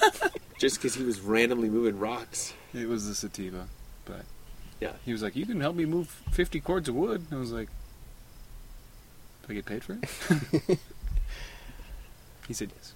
just 0.59 0.77
because 0.77 0.95
he 0.95 1.03
was 1.03 1.19
randomly 1.21 1.69
moving 1.69 1.99
rocks. 1.99 2.53
It 2.73 2.87
was 2.89 3.07
the 3.07 3.13
sativa, 3.15 3.67
but 4.05 4.25
Yeah. 4.81 4.93
he 5.05 5.11
was 5.13 5.21
like, 5.21 5.35
"You 5.35 5.45
can 5.45 5.61
help 5.61 5.75
me 5.75 5.85
move 5.85 6.07
fifty 6.31 6.59
cords 6.59 6.89
of 6.89 6.95
wood." 6.95 7.25
I 7.31 7.35
was 7.35 7.51
like, 7.51 7.69
"Do 9.47 9.53
I 9.53 9.55
get 9.55 9.65
paid 9.65 9.83
for 9.83 9.93
it?" 10.01 10.79
he 12.47 12.53
said 12.53 12.71
yes. 12.75 12.93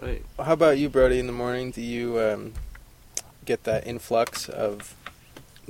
Right. 0.00 0.24
How 0.38 0.52
about 0.52 0.78
you, 0.78 0.88
Brodie? 0.88 1.18
In 1.18 1.26
the 1.26 1.32
morning, 1.32 1.70
do 1.70 1.80
you 1.82 2.18
um, 2.20 2.52
get 3.48 3.64
that 3.64 3.86
influx 3.86 4.48
of 4.48 4.94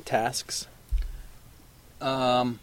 tasks? 0.05 0.67
Um, 2.01 2.59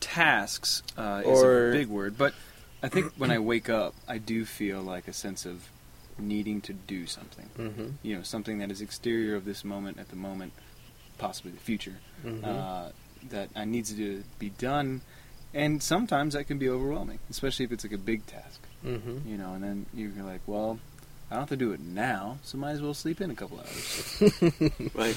tasks 0.00 0.82
uh, 0.96 1.22
Or- 1.24 1.68
is 1.68 1.74
a 1.74 1.78
big 1.78 1.88
word, 1.88 2.16
but 2.18 2.34
I 2.82 2.88
think 2.88 3.12
when 3.16 3.30
I 3.30 3.38
wake 3.38 3.68
up, 3.68 3.94
I 4.06 4.18
do 4.18 4.44
feel 4.44 4.82
like 4.82 5.08
a 5.08 5.12
sense 5.12 5.46
of 5.46 5.68
needing 6.18 6.60
to 6.62 6.72
do 6.72 7.06
something. 7.06 7.48
Mm-hmm. 7.58 7.86
You 8.02 8.16
know, 8.16 8.22
something 8.22 8.58
that 8.58 8.70
is 8.70 8.80
exterior 8.80 9.34
of 9.36 9.44
this 9.44 9.64
moment 9.64 9.98
at 9.98 10.08
the 10.10 10.16
moment, 10.16 10.52
possibly 11.18 11.52
the 11.52 11.60
future, 11.60 11.96
Mm-hmm. 12.24 12.44
uh, 12.44 12.88
that 13.30 13.48
I 13.56 13.64
needs 13.64 13.92
to 13.94 14.22
be 14.38 14.50
done. 14.50 15.00
And 15.52 15.82
sometimes 15.82 16.34
that 16.34 16.44
can 16.44 16.58
be 16.58 16.68
overwhelming, 16.68 17.18
especially 17.30 17.64
if 17.64 17.72
it's 17.72 17.84
like 17.84 17.92
a 17.92 17.98
big 17.98 18.26
task. 18.26 18.60
mm-hmm. 18.84 19.28
You 19.28 19.36
know, 19.38 19.54
and 19.54 19.62
then 19.62 19.86
you're 19.94 20.10
like, 20.24 20.40
well, 20.46 20.78
I 21.30 21.34
don't 21.34 21.42
have 21.42 21.48
to 21.50 21.56
do 21.56 21.72
it 21.72 21.80
now, 21.80 22.38
so 22.42 22.58
might 22.58 22.72
as 22.72 22.82
well 22.82 22.94
sleep 22.94 23.20
in 23.20 23.30
a 23.30 23.34
couple 23.34 23.58
hours. 23.58 24.22
Right. 24.94 25.16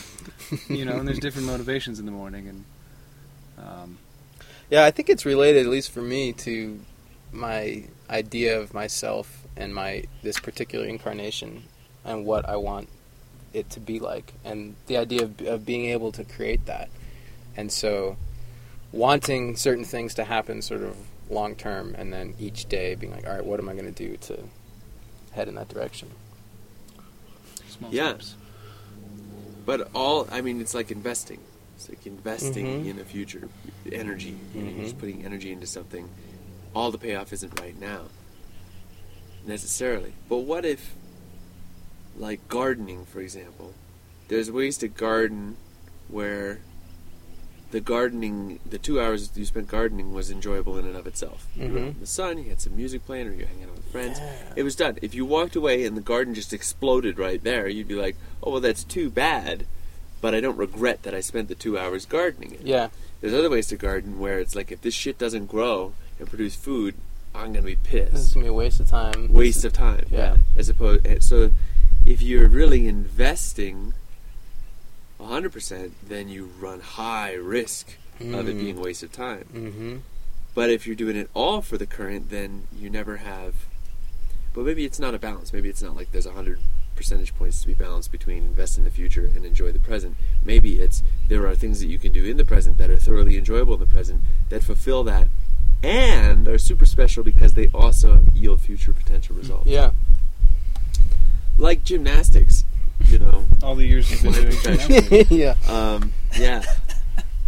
you 0.69 0.85
know, 0.85 0.97
and 0.97 1.07
there's 1.07 1.19
different 1.19 1.47
motivations 1.47 1.99
in 1.99 2.05
the 2.05 2.11
morning, 2.11 2.47
and 2.47 2.65
um, 3.57 3.97
Yeah, 4.69 4.85
I 4.85 4.91
think 4.91 5.09
it's 5.09 5.25
related, 5.25 5.65
at 5.65 5.71
least 5.71 5.91
for 5.91 6.01
me, 6.01 6.33
to 6.33 6.79
my 7.31 7.83
idea 8.09 8.59
of 8.59 8.73
myself 8.73 9.45
and 9.55 9.75
my 9.75 10.05
this 10.23 10.39
particular 10.39 10.85
incarnation 10.85 11.63
and 12.05 12.25
what 12.25 12.47
I 12.47 12.55
want 12.55 12.89
it 13.53 13.69
to 13.71 13.79
be 13.79 13.99
like, 13.99 14.33
and 14.45 14.75
the 14.87 14.97
idea 14.97 15.23
of, 15.23 15.41
of 15.41 15.65
being 15.65 15.85
able 15.85 16.11
to 16.13 16.23
create 16.23 16.65
that. 16.65 16.89
And 17.55 17.71
so, 17.71 18.17
wanting 18.91 19.55
certain 19.55 19.83
things 19.83 20.13
to 20.15 20.23
happen 20.23 20.61
sort 20.61 20.83
of 20.83 20.95
long 21.29 21.55
term, 21.55 21.95
and 21.97 22.13
then 22.13 22.33
each 22.39 22.65
day 22.69 22.95
being 22.95 23.11
like, 23.11 23.27
all 23.27 23.33
right, 23.33 23.45
what 23.45 23.59
am 23.59 23.67
I 23.67 23.73
going 23.73 23.91
to 23.93 24.07
do 24.07 24.15
to 24.17 24.43
head 25.37 25.47
in 25.47 25.55
that 25.55 25.69
direction? 25.69 26.09
small 27.69 27.91
Yeah. 27.93 28.09
steps. 28.09 28.35
But 29.65 29.89
all, 29.93 30.27
I 30.31 30.41
mean, 30.41 30.59
it's 30.59 30.73
like 30.73 30.89
investing. 30.89 31.39
It's 31.75 31.87
like 31.89 32.07
investing 32.07 32.65
Mhm. 32.65 32.87
in 32.87 32.99
a 32.99 33.03
future, 33.05 33.49
energy. 33.91 34.35
You 34.55 34.61
know, 34.63 34.71
you're 34.71 34.83
just 34.83 34.95
Mhm. 34.95 34.99
putting 34.99 35.23
energy 35.25 35.51
into 35.51 35.67
something. 35.67 36.09
All 36.73 36.89
the 36.89 36.97
payoff 36.97 37.31
isn't 37.33 37.59
right 37.59 37.79
now, 37.79 38.05
necessarily. 39.45 40.13
But 40.27 40.39
what 40.39 40.65
if, 40.65 40.95
like 42.17 42.47
gardening, 42.47 43.05
for 43.05 43.19
example, 43.21 43.73
there's 44.29 44.49
ways 44.49 44.77
to 44.79 44.87
garden 44.87 45.55
where 46.07 46.61
the 47.71 47.79
gardening, 47.81 48.59
the 48.69 48.77
two 48.77 48.99
hours 49.01 49.29
you 49.35 49.45
spent 49.45 49.67
gardening 49.67 50.13
was 50.13 50.31
enjoyable 50.31 50.77
in 50.77 50.85
and 50.85 50.95
of 50.95 51.05
itself. 51.07 51.47
You 51.55 51.63
were 51.63 51.79
out 51.79 51.85
Mhm. 51.85 51.87
in 51.95 51.99
the 51.99 52.07
sun, 52.07 52.37
you 52.37 52.49
had 52.49 52.61
some 52.61 52.75
music 52.75 53.05
playing, 53.05 53.27
or 53.27 53.33
you're 53.33 53.47
hanging 53.47 53.65
out 53.65 53.75
with 53.75 53.91
friends. 53.91 54.19
It 54.55 54.63
was 54.63 54.75
done. 54.75 54.97
If 55.01 55.13
you 55.13 55.25
walked 55.25 55.55
away 55.55 55.83
and 55.85 55.97
the 55.97 56.01
garden 56.01 56.33
just 56.33 56.53
exploded 56.53 57.17
right 57.19 57.43
there, 57.43 57.67
you'd 57.67 57.87
be 57.87 57.95
like, 57.95 58.15
"Oh 58.41 58.51
well, 58.51 58.61
that's 58.61 58.83
too 58.83 59.09
bad," 59.09 59.65
but 60.21 60.33
I 60.33 60.39
don't 60.39 60.57
regret 60.57 61.03
that 61.03 61.13
I 61.13 61.19
spent 61.21 61.47
the 61.49 61.55
two 61.55 61.77
hours 61.77 62.05
gardening 62.05 62.51
it. 62.53 62.61
Yeah, 62.65 62.89
There's 63.19 63.33
other 63.33 63.49
ways 63.49 63.65
to 63.67 63.77
garden 63.77 64.19
where 64.19 64.37
it's 64.39 64.55
like, 64.55 64.71
if 64.71 64.81
this 64.81 64.93
shit 64.93 65.17
doesn't 65.17 65.47
grow 65.47 65.93
and 66.19 66.29
produce 66.29 66.53
food, 66.55 66.93
I'm 67.33 67.51
gonna 67.51 67.65
be 67.65 67.73
this 67.75 67.83
is 67.83 68.09
pissed. 68.11 68.33
gonna 68.35 68.43
be 68.45 68.49
a 68.49 68.53
waste 68.53 68.79
of 68.79 68.87
time. 68.87 69.33
Waste 69.33 69.65
of 69.65 69.73
time. 69.73 70.05
Yeah. 70.11 70.37
As 70.55 70.69
opposed, 70.69 71.23
so 71.23 71.51
if 72.05 72.21
you're 72.21 72.47
really 72.47 72.87
investing 72.87 73.93
100%, 75.19 75.91
then 76.07 76.29
you 76.29 76.51
run 76.59 76.79
high 76.79 77.33
risk 77.33 77.97
of 78.19 78.47
it 78.47 78.57
being 78.57 78.77
a 78.77 78.81
waste 78.81 79.03
of 79.03 79.11
time. 79.11 79.45
Mm-hmm. 79.53 79.97
But 80.55 80.69
if 80.69 80.87
you're 80.87 80.95
doing 80.95 81.15
it 81.15 81.29
all 81.33 81.61
for 81.61 81.77
the 81.77 81.85
current, 81.85 82.29
then 82.29 82.67
you 82.75 82.89
never 82.89 83.17
have. 83.17 83.65
But 84.53 84.65
maybe 84.65 84.85
it's 84.85 84.99
not 84.99 85.13
a 85.13 85.19
balance. 85.19 85.53
Maybe 85.53 85.69
it's 85.69 85.83
not 85.83 85.95
like 85.95 86.11
there's 86.11 86.25
a 86.25 86.31
hundred 86.31 86.59
percentage 86.95 87.35
points 87.35 87.61
to 87.61 87.67
be 87.67 87.75
balanced 87.75 88.11
between 88.11 88.43
invest 88.43 88.77
in 88.77 88.83
the 88.83 88.89
future 88.89 89.25
and 89.25 89.45
enjoy 89.45 89.71
the 89.71 89.79
present. 89.79 90.17
Maybe 90.43 90.81
it's 90.81 91.03
there 91.27 91.45
are 91.45 91.55
things 91.55 91.79
that 91.79 91.87
you 91.87 91.99
can 91.99 92.11
do 92.11 92.25
in 92.25 92.37
the 92.37 92.45
present 92.45 92.79
that 92.79 92.89
are 92.89 92.97
thoroughly 92.97 93.37
enjoyable 93.37 93.75
in 93.75 93.79
the 93.79 93.85
present 93.85 94.21
that 94.49 94.63
fulfill 94.63 95.03
that 95.03 95.27
and 95.83 96.47
are 96.47 96.57
super 96.57 96.87
special 96.87 97.23
because 97.23 97.53
they 97.53 97.67
also 97.67 98.23
yield 98.33 98.59
future 98.59 98.93
potential 98.93 99.35
results. 99.35 99.67
Yeah. 99.67 99.91
Like 101.57 101.83
gymnastics, 101.83 102.65
you 103.05 103.19
know. 103.19 103.45
All 103.63 103.75
the 103.75 103.85
years 103.85 104.09
you've 104.11 104.23
been 104.23 104.33
doing 104.33 104.45
profession. 104.51 104.89
gymnastics. 105.03 105.31
yeah. 105.31 105.55
Um, 105.67 106.13
yeah, 106.37 106.63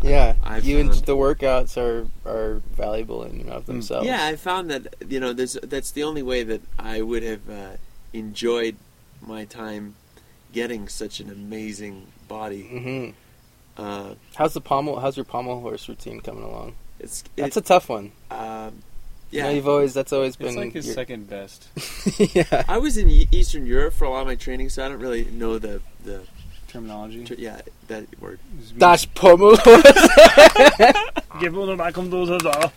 Yeah. 0.01 0.35
I've 0.43 0.65
you 0.65 0.79
and 0.79 0.91
the 0.93 1.15
workouts 1.15 1.77
are 1.77 2.07
are 2.29 2.61
valuable 2.75 3.23
in 3.23 3.41
and 3.41 3.49
of 3.49 3.65
themselves. 3.65 4.05
Yeah, 4.07 4.25
I 4.25 4.35
found 4.35 4.69
that 4.71 4.95
you 5.07 5.19
know 5.19 5.33
there's 5.33 5.53
that's 5.63 5.91
the 5.91 6.03
only 6.03 6.23
way 6.23 6.43
that 6.43 6.61
I 6.77 7.01
would 7.01 7.23
have 7.23 7.49
uh, 7.49 7.71
enjoyed 8.13 8.75
my 9.21 9.45
time 9.45 9.95
getting 10.53 10.87
such 10.87 11.19
an 11.19 11.29
amazing 11.29 12.07
body. 12.27 12.63
hmm 12.63 13.09
Uh, 13.77 14.15
How's 14.35 14.53
the 14.53 14.61
pommel? 14.61 14.99
How's 14.99 15.15
your 15.17 15.25
pommel 15.25 15.61
horse 15.61 15.87
routine 15.87 16.21
coming 16.21 16.43
along? 16.43 16.73
it's 16.99 17.23
That's 17.37 17.55
it, 17.55 17.63
a 17.63 17.67
tough 17.67 17.87
one. 17.89 18.11
um, 18.31 18.81
Yeah, 19.31 19.45
yeah. 19.45 19.51
you've 19.51 19.67
always 19.67 19.93
that's 19.93 20.11
always 20.11 20.35
been 20.35 20.47
It's 20.49 20.57
like 20.57 20.73
his 20.73 20.85
your- 20.87 20.95
second 20.95 21.29
best. 21.29 21.67
yeah. 22.35 22.63
I 22.67 22.77
was 22.79 22.97
in 22.97 23.09
Eastern 23.09 23.65
Europe 23.65 23.93
for 23.93 24.05
a 24.05 24.09
lot 24.09 24.21
of 24.21 24.27
my 24.27 24.35
training, 24.35 24.69
so 24.69 24.83
I 24.85 24.89
don't 24.89 24.99
really 24.99 25.25
know 25.25 25.59
the 25.59 25.81
the 26.03 26.21
Terminology. 26.67 27.23
tr- 27.25 27.33
yeah 27.37 27.61
that 27.87 28.05
word. 28.21 28.39
Das 28.77 29.05
pommel 29.05 29.57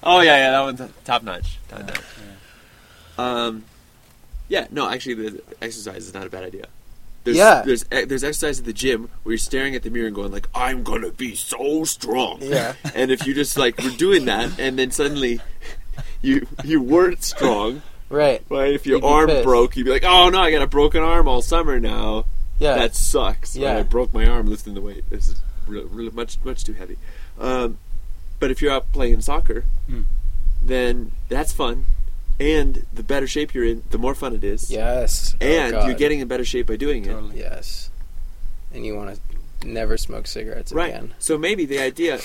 Oh 0.03 0.20
yeah, 0.20 0.36
yeah, 0.36 0.50
that 0.50 0.61
one's 0.61 0.80
top 1.05 1.22
notch. 1.22 1.59
Top 1.68 1.80
notch. 1.80 2.00
Um, 3.18 3.64
yeah, 4.48 4.66
no, 4.70 4.88
actually, 4.88 5.14
the 5.14 5.42
exercise 5.61 6.07
is 6.07 6.14
not 6.14 6.26
a 6.26 6.30
bad 6.30 6.44
idea. 6.44 6.66
There's, 7.24 7.36
Yeah. 7.36 7.62
there's 7.64 7.84
e- 7.92 8.05
there's 8.05 8.24
exercise 8.24 8.59
at 8.59 8.64
the 8.64 8.72
gym 8.72 9.09
where 9.22 9.32
you're 9.34 9.38
staring 9.38 9.74
at 9.76 9.82
the 9.84 9.90
mirror 9.90 10.07
and 10.07 10.14
going 10.14 10.32
like, 10.32 10.48
"I'm 10.55 10.82
gonna 10.82 11.11
be 11.11 11.34
so 11.36 11.84
strong." 11.84 12.38
Yeah. 12.42 12.74
And 12.94 13.11
if 13.11 13.26
you 13.26 13.34
just 13.34 13.57
like 13.57 13.78
were 13.78 13.90
doing 13.90 14.24
that, 14.26 14.59
and 14.59 14.78
then 14.78 14.90
suddenly 14.90 15.40
you 16.22 16.47
you 16.64 16.80
weren't 16.82 17.22
strong, 17.22 17.82
Right. 18.09 18.43
right? 18.49 18.72
If 18.74 18.86
your 18.86 18.99
You'd 18.99 19.05
arm 19.07 19.43
broke, 19.43 19.76
you'd 19.76 19.84
be 19.84 19.90
like, 19.90 20.05
"Oh 20.05 20.28
no, 20.28 20.40
I 20.40 20.51
got 20.51 20.62
a 20.62 20.66
broken 20.66 21.03
arm 21.03 21.28
all 21.28 21.43
summer 21.43 21.78
now. 21.80 22.24
Yeah. 22.59 22.74
That 22.74 22.95
sucks." 22.97 23.57
Yeah. 23.57 23.72
Right? 23.72 23.78
I 23.80 23.82
broke 23.82 24.12
my 24.14 24.26
arm 24.26 24.49
lifting 24.49 24.74
the 24.74 24.80
weight. 24.80 25.05
This 25.11 25.28
is 25.28 25.36
really, 25.66 25.86
really 25.86 26.11
much 26.11 26.38
much 26.45 26.64
too 26.64 26.72
heavy. 26.74 26.97
Um, 27.38 27.78
but 28.40 28.51
if 28.51 28.61
you're 28.62 28.72
out 28.72 28.93
playing 28.93 29.20
soccer, 29.22 29.64
Hmm. 29.86 30.03
then 30.62 31.12
that's 31.28 31.53
fun. 31.53 31.86
And 32.40 32.86
the 32.93 33.03
better 33.03 33.26
shape 33.28 33.55
you're 33.55 33.64
in, 33.64 33.82
the 33.90 33.99
more 33.99 34.14
fun 34.14 34.34
it 34.34 34.43
is. 34.43 34.70
yes. 34.70 35.34
Oh, 35.40 35.45
And 35.47 35.72
God. 35.72 35.86
you're 35.86 35.97
getting 35.97 36.18
in 36.20 36.26
better 36.28 36.45
shape 36.45 36.66
by 36.66 36.76
doing 36.76 37.05
it. 37.05 37.16
Yes. 37.36 37.90
And 38.74 38.84
you 38.84 38.97
want 38.97 39.16
to 39.62 39.68
never 39.68 39.97
smoke 39.97 40.26
cigarettes 40.26 40.72
Right. 40.72 40.88
again. 40.90 41.14
So 41.20 41.38
maybe 41.38 41.66
the 41.66 41.78
idea. 41.78 42.18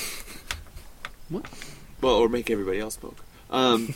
What? 1.29 1.45
Well, 2.01 2.15
or 2.15 2.29
make 2.29 2.49
everybody 2.49 2.79
else 2.79 2.95
smoke. 2.95 3.17
Um, 3.49 3.93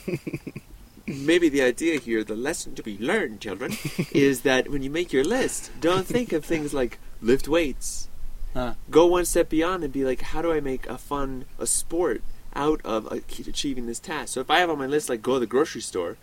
maybe 1.06 1.50
the 1.50 1.62
idea 1.62 2.00
here, 2.00 2.24
the 2.24 2.36
lesson 2.36 2.76
to 2.76 2.84
be 2.84 2.98
learned, 2.98 3.42
children, 3.42 3.74
is 4.12 4.42
that 4.42 4.70
when 4.70 4.82
you 4.82 4.90
make 4.90 5.14
your 5.14 5.24
list, 5.24 5.72
don't 5.80 6.06
think 6.06 6.32
of 6.32 6.46
things 6.46 6.74
like 6.74 7.00
lift 7.22 7.48
weights. 7.48 8.08
Huh. 8.54 8.74
Go 8.90 9.06
one 9.06 9.26
step 9.26 9.50
beyond 9.50 9.84
and 9.84 9.94
be 9.94 10.04
like, 10.04 10.22
how 10.22 10.42
do 10.42 10.52
I 10.52 10.60
make 10.60 10.88
a 10.88 10.98
fun, 10.98 11.46
a 11.58 11.66
sport 11.66 12.22
out 12.54 12.82
of 12.84 13.12
uh, 13.12 13.20
achieving 13.48 13.86
this 13.86 14.00
task? 14.00 14.34
So 14.34 14.42
if 14.42 14.50
I 14.50 14.60
have 14.60 14.70
on 14.70 14.78
my 14.78 14.88
list, 14.88 15.10
like, 15.10 15.22
go 15.22 15.36
to 15.36 15.40
the 15.40 15.46
grocery 15.46 15.82
store 15.82 16.18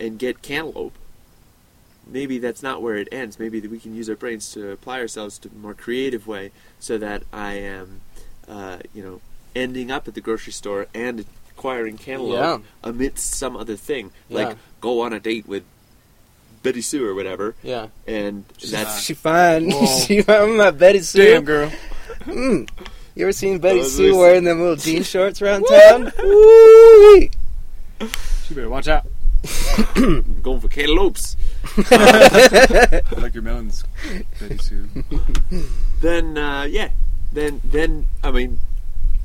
and 0.00 0.18
get 0.18 0.42
cantaloupe, 0.42 0.98
maybe 2.06 2.38
that's 2.38 2.62
not 2.62 2.82
where 2.82 2.96
it 2.96 3.08
ends. 3.12 3.38
Maybe 3.38 3.60
that 3.60 3.70
we 3.70 3.78
can 3.78 3.94
use 3.94 4.08
our 4.08 4.16
brains 4.16 4.52
to 4.52 4.70
apply 4.70 5.00
ourselves 5.00 5.38
to 5.40 5.48
a 5.48 5.58
more 5.58 5.74
creative 5.74 6.26
way 6.26 6.50
so 6.80 6.98
that 6.98 7.22
I 7.32 7.54
am, 7.54 8.00
uh, 8.48 8.78
you 8.92 9.02
know, 9.02 9.20
ending 9.54 9.90
up 9.90 10.08
at 10.08 10.14
the 10.14 10.20
grocery 10.20 10.52
store 10.52 10.86
and 10.94 11.24
acquiring 11.58 11.98
cantaloupe 11.98 12.62
amidst 12.84 13.34
some 13.34 13.56
other 13.56 13.74
thing. 13.74 14.12
Yeah. 14.28 14.36
Like, 14.48 14.56
go 14.80 15.00
on 15.00 15.12
a 15.12 15.18
date 15.18 15.46
with 15.48 15.64
Betty 16.62 16.80
Sue 16.82 17.04
or 17.06 17.14
whatever, 17.14 17.54
Yeah. 17.64 17.88
and 18.06 18.44
that's 18.70 19.00
She 19.02 19.14
fine. 19.14 19.70
Whoa. 19.70 19.86
she 20.06 20.22
fine. 20.22 20.60
I'm 20.60 20.76
Betty 20.76 21.00
Sue. 21.00 21.24
Damn, 21.24 21.44
girl. 21.44 21.70
Mm. 22.20 22.68
You 23.16 23.24
ever 23.24 23.32
seen 23.32 23.58
Betty 23.58 23.82
Sue 23.82 24.14
are- 24.14 24.18
wearing 24.18 24.44
them 24.44 24.60
little 24.60 24.76
jean 24.76 25.02
shorts 25.12 25.42
around 25.42 25.64
town? 25.64 26.12
Woo! 26.22 27.14
You 27.20 27.28
better 28.54 28.70
watch 28.70 28.86
out. 28.86 29.04
going 30.42 30.60
for 30.60 30.68
cantaloupes. 30.68 31.36
I 31.90 33.02
like 33.16 33.34
your 33.34 33.42
melons, 33.42 33.84
Betty 34.40 34.58
Sue. 34.58 34.88
then 36.00 36.38
uh, 36.38 36.62
yeah, 36.64 36.90
then 37.32 37.60
then 37.64 38.06
I 38.22 38.30
mean, 38.30 38.58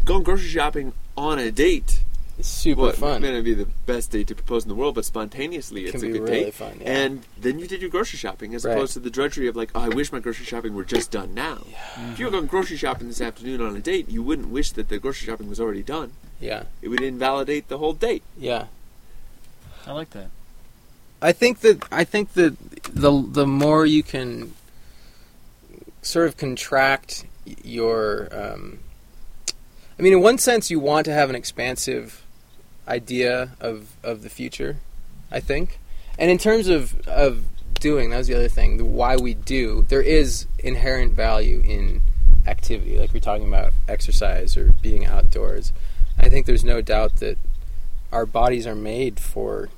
going 0.05 0.23
grocery 0.23 0.49
shopping 0.49 0.93
on 1.15 1.37
a 1.39 1.51
date 1.51 2.01
It's 2.39 2.47
super 2.47 2.81
well, 2.81 2.91
fun. 2.93 3.17
It 3.23 3.27
may 3.27 3.35
not 3.35 3.43
be 3.43 3.53
the 3.53 3.67
best 3.85 4.09
day 4.09 4.23
to 4.23 4.33
propose 4.33 4.63
in 4.63 4.69
the 4.69 4.75
world, 4.75 4.95
but 4.95 5.05
spontaneously, 5.05 5.83
Can 5.85 5.93
it's 5.93 6.03
a 6.03 6.07
be 6.07 6.13
good 6.13 6.21
really 6.23 6.43
date. 6.45 6.53
fun, 6.55 6.79
yeah. 6.81 6.89
And 6.91 7.23
then 7.37 7.59
you 7.59 7.67
did 7.67 7.79
your 7.79 7.91
grocery 7.91 8.17
shopping, 8.17 8.55
as 8.55 8.65
Right. 8.65 8.71
opposed 8.75 8.93
to 8.93 8.99
the 8.99 9.11
drudgery 9.11 9.47
of 9.47 9.55
like, 9.55 9.69
oh, 9.75 9.81
I 9.81 9.89
wish 9.89 10.11
my 10.11 10.19
grocery 10.19 10.45
shopping 10.45 10.73
were 10.73 10.83
just 10.83 11.11
done 11.11 11.35
now. 11.35 11.61
If 12.11 12.17
you 12.19 12.25
were 12.25 12.31
going 12.31 12.47
grocery 12.47 12.77
shopping 12.77 13.07
this 13.07 13.21
afternoon 13.21 13.61
on 13.61 13.75
a 13.75 13.79
date, 13.79 14.09
you 14.09 14.23
wouldn't 14.23 14.49
wish 14.49 14.71
that 14.71 14.89
the 14.89 14.97
grocery 14.97 15.27
shopping 15.27 15.47
was 15.47 15.59
already 15.59 15.83
done. 15.83 16.13
Yeah, 16.41 16.63
It 16.81 16.87
would 16.89 17.01
invalidate 17.01 17.67
the 17.67 17.77
whole 17.77 17.93
date. 17.93 18.23
yeah. 18.37 18.65
I 19.85 19.91
like 19.91 20.09
that. 20.11 20.29
I 21.21 21.33
think 21.33 21.59
that 21.59 21.83
I 21.91 22.03
think 22.05 22.33
that 22.33 22.57
the 22.93 23.11
the 23.31 23.45
more 23.45 23.85
you 23.85 24.01
can 24.01 24.53
sort 26.01 26.27
of 26.27 26.35
contract 26.37 27.25
your, 27.63 28.27
um, 28.31 28.79
I 29.97 30.01
mean, 30.01 30.13
in 30.13 30.21
one 30.21 30.37
sense, 30.37 30.69
you 30.71 30.79
want 30.79 31.05
to 31.05 31.13
have 31.13 31.29
an 31.29 31.35
expansive 31.35 32.22
idea 32.87 33.51
of 33.59 33.95
of 34.03 34.21
the 34.23 34.29
future. 34.29 34.77
I 35.31 35.39
think, 35.39 35.79
and 36.19 36.29
in 36.29 36.37
terms 36.37 36.67
of 36.67 37.07
of 37.07 37.45
doing, 37.79 38.11
that 38.11 38.17
was 38.17 38.27
the 38.27 38.35
other 38.35 38.49
thing. 38.49 38.77
The 38.77 38.85
why 38.85 39.17
we 39.17 39.33
do, 39.33 39.85
there 39.89 40.01
is 40.01 40.47
inherent 40.59 41.13
value 41.13 41.61
in 41.65 42.01
activity, 42.47 42.97
like 42.97 43.13
we're 43.13 43.19
talking 43.19 43.47
about 43.47 43.73
exercise 43.87 44.57
or 44.57 44.73
being 44.81 45.05
outdoors. 45.05 45.71
I 46.17 46.29
think 46.29 46.45
there's 46.45 46.63
no 46.63 46.81
doubt 46.81 47.17
that 47.17 47.37
our 48.11 48.25
bodies 48.25 48.67
are 48.67 48.75
made 48.75 49.19
for 49.19 49.69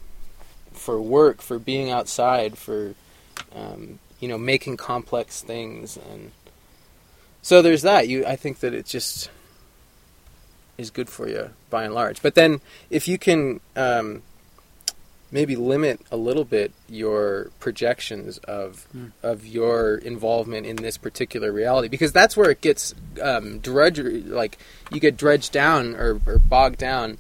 for 0.72 1.02
work, 1.02 1.42
for 1.42 1.58
being 1.58 1.90
outside, 1.90 2.58
for 2.58 2.96
um, 3.56 4.00
you 4.20 4.28
know 4.28 4.38
making 4.38 4.78
complex 4.78 5.42
things, 5.42 5.98
and 5.98 6.32
so 7.42 7.62
there's 7.62 7.84
that. 7.84 8.08
You, 8.08 8.26
I 8.26 8.36
think 8.36 8.60
that 8.60 8.74
it 8.74 8.86
just 8.86 9.30
is 10.78 10.90
good 10.90 11.10
for 11.10 11.28
you 11.28 11.52
by 11.70 11.84
and 11.86 11.94
large. 11.94 12.22
But 12.22 12.36
then 12.36 12.62
if 12.90 13.08
you 13.08 13.18
can 13.18 13.60
um, 13.76 14.22
maybe 15.32 15.56
limit 15.56 16.00
a 16.12 16.18
little 16.18 16.44
bit 16.46 16.72
your 16.88 17.50
projections 17.60 18.38
of 18.40 18.88
Hmm. 18.92 19.08
of 19.24 19.46
your 19.46 19.96
involvement 19.98 20.66
in 20.66 20.78
this 20.78 20.98
particular 20.98 21.52
reality, 21.52 21.88
because 21.88 22.12
that's 22.12 22.38
where 22.38 22.50
it 22.52 22.62
gets 22.62 22.94
um, 23.22 23.60
drudgery. 23.60 24.22
Like 24.22 24.58
you 24.92 25.00
get 25.00 25.18
dredged 25.18 25.52
down 25.52 25.96
or, 25.96 26.22
or 26.26 26.38
bogged 26.40 26.78
down 26.80 27.18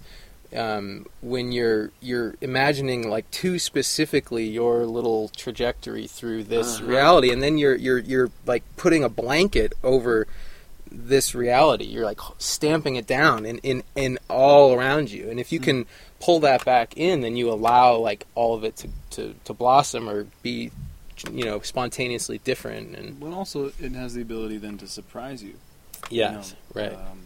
um, 0.55 1.05
when 1.21 1.51
you're 1.51 1.91
you're 1.99 2.35
imagining 2.41 3.09
like 3.09 3.29
too 3.31 3.57
specifically 3.59 4.45
your 4.47 4.85
little 4.85 5.29
trajectory 5.29 6.07
through 6.07 6.43
this 6.43 6.77
Uh-huh. 6.77 6.87
reality, 6.87 7.31
and 7.31 7.41
then 7.41 7.57
you're 7.57 7.75
you're 7.75 7.99
you're 7.99 8.29
like 8.45 8.63
putting 8.77 9.03
a 9.03 9.09
blanket 9.09 9.73
over 9.83 10.27
this 10.91 11.33
reality. 11.35 11.85
You're 11.85 12.05
like 12.05 12.19
stamping 12.37 12.95
it 12.95 13.07
down 13.07 13.45
in 13.45 13.57
in, 13.59 13.83
in 13.95 14.19
all 14.29 14.73
around 14.73 15.11
you, 15.11 15.29
and 15.29 15.39
if 15.39 15.51
you 15.51 15.59
can 15.59 15.85
pull 16.19 16.39
that 16.41 16.63
back 16.65 16.95
in, 16.97 17.21
then 17.21 17.35
you 17.35 17.51
allow 17.51 17.97
like 17.97 18.25
all 18.35 18.55
of 18.55 18.63
it 18.63 18.75
to, 18.77 18.89
to, 19.11 19.35
to 19.43 19.53
blossom 19.53 20.09
or 20.09 20.25
be 20.41 20.71
you 21.31 21.45
know 21.45 21.59
spontaneously 21.61 22.39
different 22.39 22.95
and 22.95 23.21
Well, 23.21 23.33
also 23.33 23.71
it 23.79 23.91
has 23.93 24.13
the 24.15 24.21
ability 24.21 24.57
then 24.57 24.77
to 24.79 24.87
surprise 24.87 25.41
you. 25.43 25.55
you 26.09 26.21
know, 26.21 26.41
right 26.73 26.93
Um, 26.93 27.19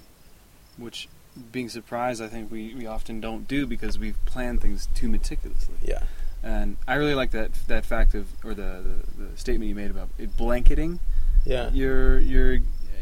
which 0.77 1.07
being 1.51 1.69
surprised, 1.69 2.21
I 2.21 2.27
think 2.27 2.51
we, 2.51 2.73
we 2.75 2.85
often 2.85 3.19
don't 3.21 3.47
do 3.47 3.65
because 3.65 3.97
we've 3.97 4.17
planned 4.25 4.61
things 4.61 4.87
too 4.95 5.07
meticulously. 5.09 5.75
yeah 5.83 6.03
And 6.43 6.77
I 6.87 6.95
really 6.95 7.15
like 7.15 7.31
that 7.31 7.53
that 7.67 7.85
fact 7.85 8.13
of 8.15 8.27
or 8.43 8.53
the, 8.53 8.83
the, 9.17 9.23
the 9.23 9.37
statement 9.37 9.69
you 9.69 9.75
made 9.75 9.91
about 9.91 10.09
it 10.17 10.35
blanketing 10.37 10.99
yeah 11.45 11.69
your 11.71 12.19
your 12.19 12.59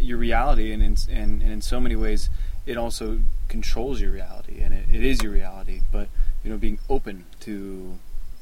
your 0.08 0.18
reality, 0.18 0.72
and 0.72 0.82
in, 0.82 0.98
and, 1.10 1.42
and 1.42 1.52
in 1.52 1.62
so 1.62 1.80
many 1.80 1.96
ways, 1.96 2.30
it 2.66 2.78
also 2.78 3.20
controls 3.48 4.02
your 4.02 4.12
reality, 4.12 4.62
and 4.62 4.74
it, 4.74 4.86
it 4.92 5.04
is 5.04 5.22
your 5.22 5.32
reality. 5.32 5.82
But 5.92 6.10
you 6.44 6.50
know, 6.50 6.58
being 6.58 6.80
open 6.90 7.26
to 7.42 8.00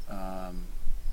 um, 0.09 0.65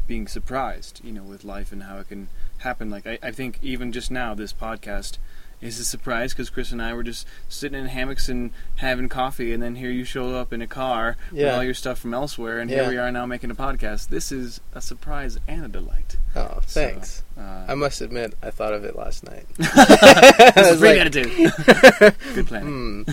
being 0.07 0.27
surprised, 0.27 1.01
you 1.05 1.13
know, 1.13 1.23
with 1.23 1.45
life 1.45 1.73
and 1.73 1.85
how 1.85 1.99
it 1.99 2.09
can 2.09 2.29
happen. 2.59 2.91
Like 2.91 3.07
I, 3.07 3.19
I 3.23 3.31
think 3.31 3.59
even 3.63 3.93
just 3.93 4.11
now, 4.11 4.35
this 4.35 4.53
podcast 4.53 5.19
is 5.63 5.79
a 5.79 5.85
surprise 5.85 6.33
because 6.33 6.51
Chris 6.51 6.73
and 6.73 6.83
I 6.83 6.93
were 6.93 7.03
just 7.05 7.27
sitting 7.49 7.79
in 7.79 7.87
hammocks 7.87 8.29
and 8.29 8.51
having 8.77 9.09
coffee, 9.09 9.53
and 9.53 9.63
then 9.63 9.77
here 9.77 9.91
you 9.91 10.05
show 10.05 10.35
up 10.35 10.53
in 10.53 10.61
a 10.61 10.67
car 10.67 11.17
with 11.31 11.47
all 11.49 11.63
your 11.63 11.73
stuff 11.75 11.99
from 12.01 12.13
elsewhere, 12.13 12.59
and 12.59 12.69
Yeah. 12.71 12.83
here 12.83 12.91
we 12.91 12.97
are 12.99 13.13
now 13.13 13.25
making 13.27 13.51
a 13.51 13.55
podcast. 13.55 14.09
This 14.09 14.33
is 14.33 14.61
a 14.75 14.81
surprise 14.81 15.39
and 15.47 15.65
a 15.65 15.69
delight. 15.69 16.17
oh 16.35 16.59
thanks 16.63 17.23
So, 17.37 17.41
uh, 17.43 17.65
I 17.69 17.75
must 17.75 18.01
admit 18.01 18.35
I 18.43 18.51
thought 18.51 18.73
of 18.75 18.85
it 18.85 18.97
last 18.97 19.23
night 19.25 19.47
this 19.57 19.71
I 19.77 20.53
is 20.57 20.71
was 20.73 20.79
free 20.81 20.89
like, 20.91 21.01
attitude. 21.01 21.53
Good 22.35 22.47
planning. 22.49 23.05
hmm 23.07 23.13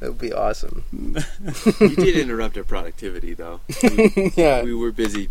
that 0.00 0.10
would 0.10 0.18
be 0.18 0.32
awesome 0.32 0.84
You 1.80 1.96
did 1.96 2.16
interrupt 2.16 2.56
our 2.58 2.64
productivity, 2.64 3.32
though. 3.34 3.60
We, 3.82 4.32
yeah 4.36 4.62
we 4.62 4.74
were 4.74 4.92
busy. 4.92 5.28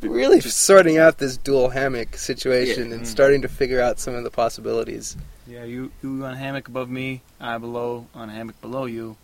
B- 0.00 0.08
really 0.08 0.40
sorting 0.40 0.98
out 0.98 1.18
this 1.18 1.36
dual 1.36 1.70
hammock 1.70 2.16
situation 2.16 2.88
Yeah. 2.88 2.94
and 2.96 3.02
Mm. 3.04 3.06
starting 3.06 3.42
to 3.42 3.48
figure 3.48 3.80
out 3.80 3.98
some 3.98 4.14
of 4.14 4.24
the 4.24 4.30
possibilities 4.30 5.16
Yeah, 5.46 5.64
you 5.64 5.90
you 6.02 6.24
on 6.24 6.34
a 6.34 6.36
hammock 6.36 6.68
above 6.68 6.88
me, 6.90 7.22
I 7.40 7.58
below 7.58 8.06
on 8.14 8.28
a 8.30 8.32
hammock 8.32 8.60
below 8.60 8.84
you. 8.86 9.16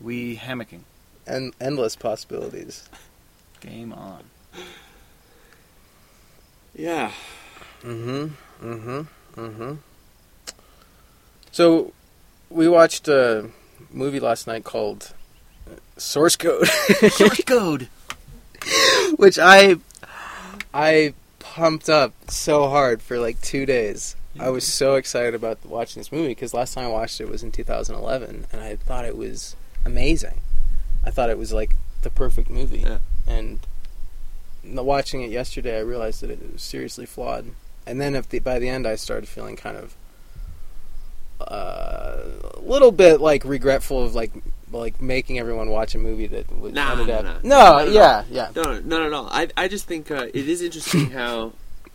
We 0.00 0.36
hammocking. 0.36 0.80
and 1.26 1.54
endless 1.60 1.94
possibilities 1.96 2.88
Game 3.60 3.92
on. 3.92 4.24
Yeah. 6.74 7.12
Mm-hmm. 7.82 8.66
Mm-hmm. 8.66 9.40
Mm-hmm. 9.40 9.74
So, 11.52 11.92
we 12.50 12.66
watched 12.68 13.06
a 13.08 13.50
movie 13.92 14.18
last 14.20 14.46
night 14.46 14.64
called 14.64 15.12
uh, 15.70 15.74
Source 15.98 16.34
Code, 16.36 16.66
Source 16.66 17.42
code. 17.46 17.88
which 19.16 19.38
I 19.38 19.76
I 20.74 21.14
pumped 21.38 21.88
up 21.88 22.12
so 22.30 22.68
hard 22.68 23.02
for 23.02 23.18
like 23.18 23.40
two 23.40 23.66
days. 23.66 24.16
I 24.40 24.48
was 24.48 24.66
so 24.66 24.94
excited 24.94 25.34
about 25.34 25.64
watching 25.66 26.00
this 26.00 26.10
movie 26.10 26.28
because 26.28 26.54
last 26.54 26.72
time 26.74 26.86
I 26.86 26.88
watched 26.88 27.20
it 27.20 27.28
was 27.28 27.42
in 27.42 27.52
2011, 27.52 28.46
and 28.50 28.60
I 28.62 28.76
thought 28.76 29.04
it 29.04 29.16
was 29.16 29.54
amazing. 29.84 30.40
I 31.04 31.10
thought 31.10 31.28
it 31.28 31.36
was 31.36 31.52
like 31.52 31.76
the 32.00 32.08
perfect 32.10 32.48
movie, 32.48 32.78
Yeah. 32.80 32.98
and 33.26 33.58
watching 34.64 35.22
it 35.22 35.30
yesterday, 35.30 35.76
I 35.76 35.80
realized 35.82 36.22
that 36.22 36.30
it 36.30 36.52
was 36.52 36.62
seriously 36.62 37.04
flawed. 37.04 37.46
And 37.86 38.00
then, 38.00 38.14
if 38.14 38.28
the, 38.28 38.38
by 38.38 38.58
the 38.58 38.68
end, 38.68 38.86
I 38.86 38.94
started 38.94 39.28
feeling 39.28 39.56
kind 39.56 39.76
of 39.76 39.94
uh, 41.40 42.22
a 42.54 42.60
little 42.60 42.92
bit 42.92 43.20
like 43.20 43.44
regretful 43.44 44.02
of 44.04 44.14
like 44.14 44.30
like 44.72 45.00
making 45.00 45.38
everyone 45.38 45.70
watch 45.70 45.94
a 45.94 45.98
movie 45.98 46.26
that 46.28 46.50
was 46.58 46.72
Nah, 46.72 46.92
ended 46.92 47.08
nah, 47.08 47.14
up. 47.14 47.24
nah. 47.24 47.32
No, 47.42 47.48
Not 47.58 47.88
at 47.88 47.92
yeah, 47.92 48.24
yeah, 48.30 48.48
No, 48.56 48.62
no, 48.62 48.80
no, 48.80 48.98
no, 49.04 49.08
no. 49.10 49.28
I, 49.30 49.48
I 49.56 49.68
just 49.68 49.86
think 49.86 50.10
uh, 50.10 50.26
it 50.32 50.48
is 50.48 50.62
interesting 50.62 51.10
how 51.12 51.52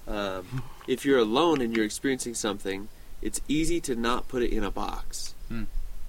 um, 0.08 0.64
if 0.88 1.06
you're 1.06 1.20
alone 1.20 1.62
and 1.62 1.76
you're 1.76 1.86
experiencing 1.86 2.34
something, 2.34 2.88
it's 3.22 3.42
easy 3.48 3.80
to 3.82 3.96
not 3.96 4.28
put 4.28 4.44
it 4.44 4.52
in 4.52 4.64
a 4.64 4.72
box. 4.72 5.34
Hmm. 5.50 5.64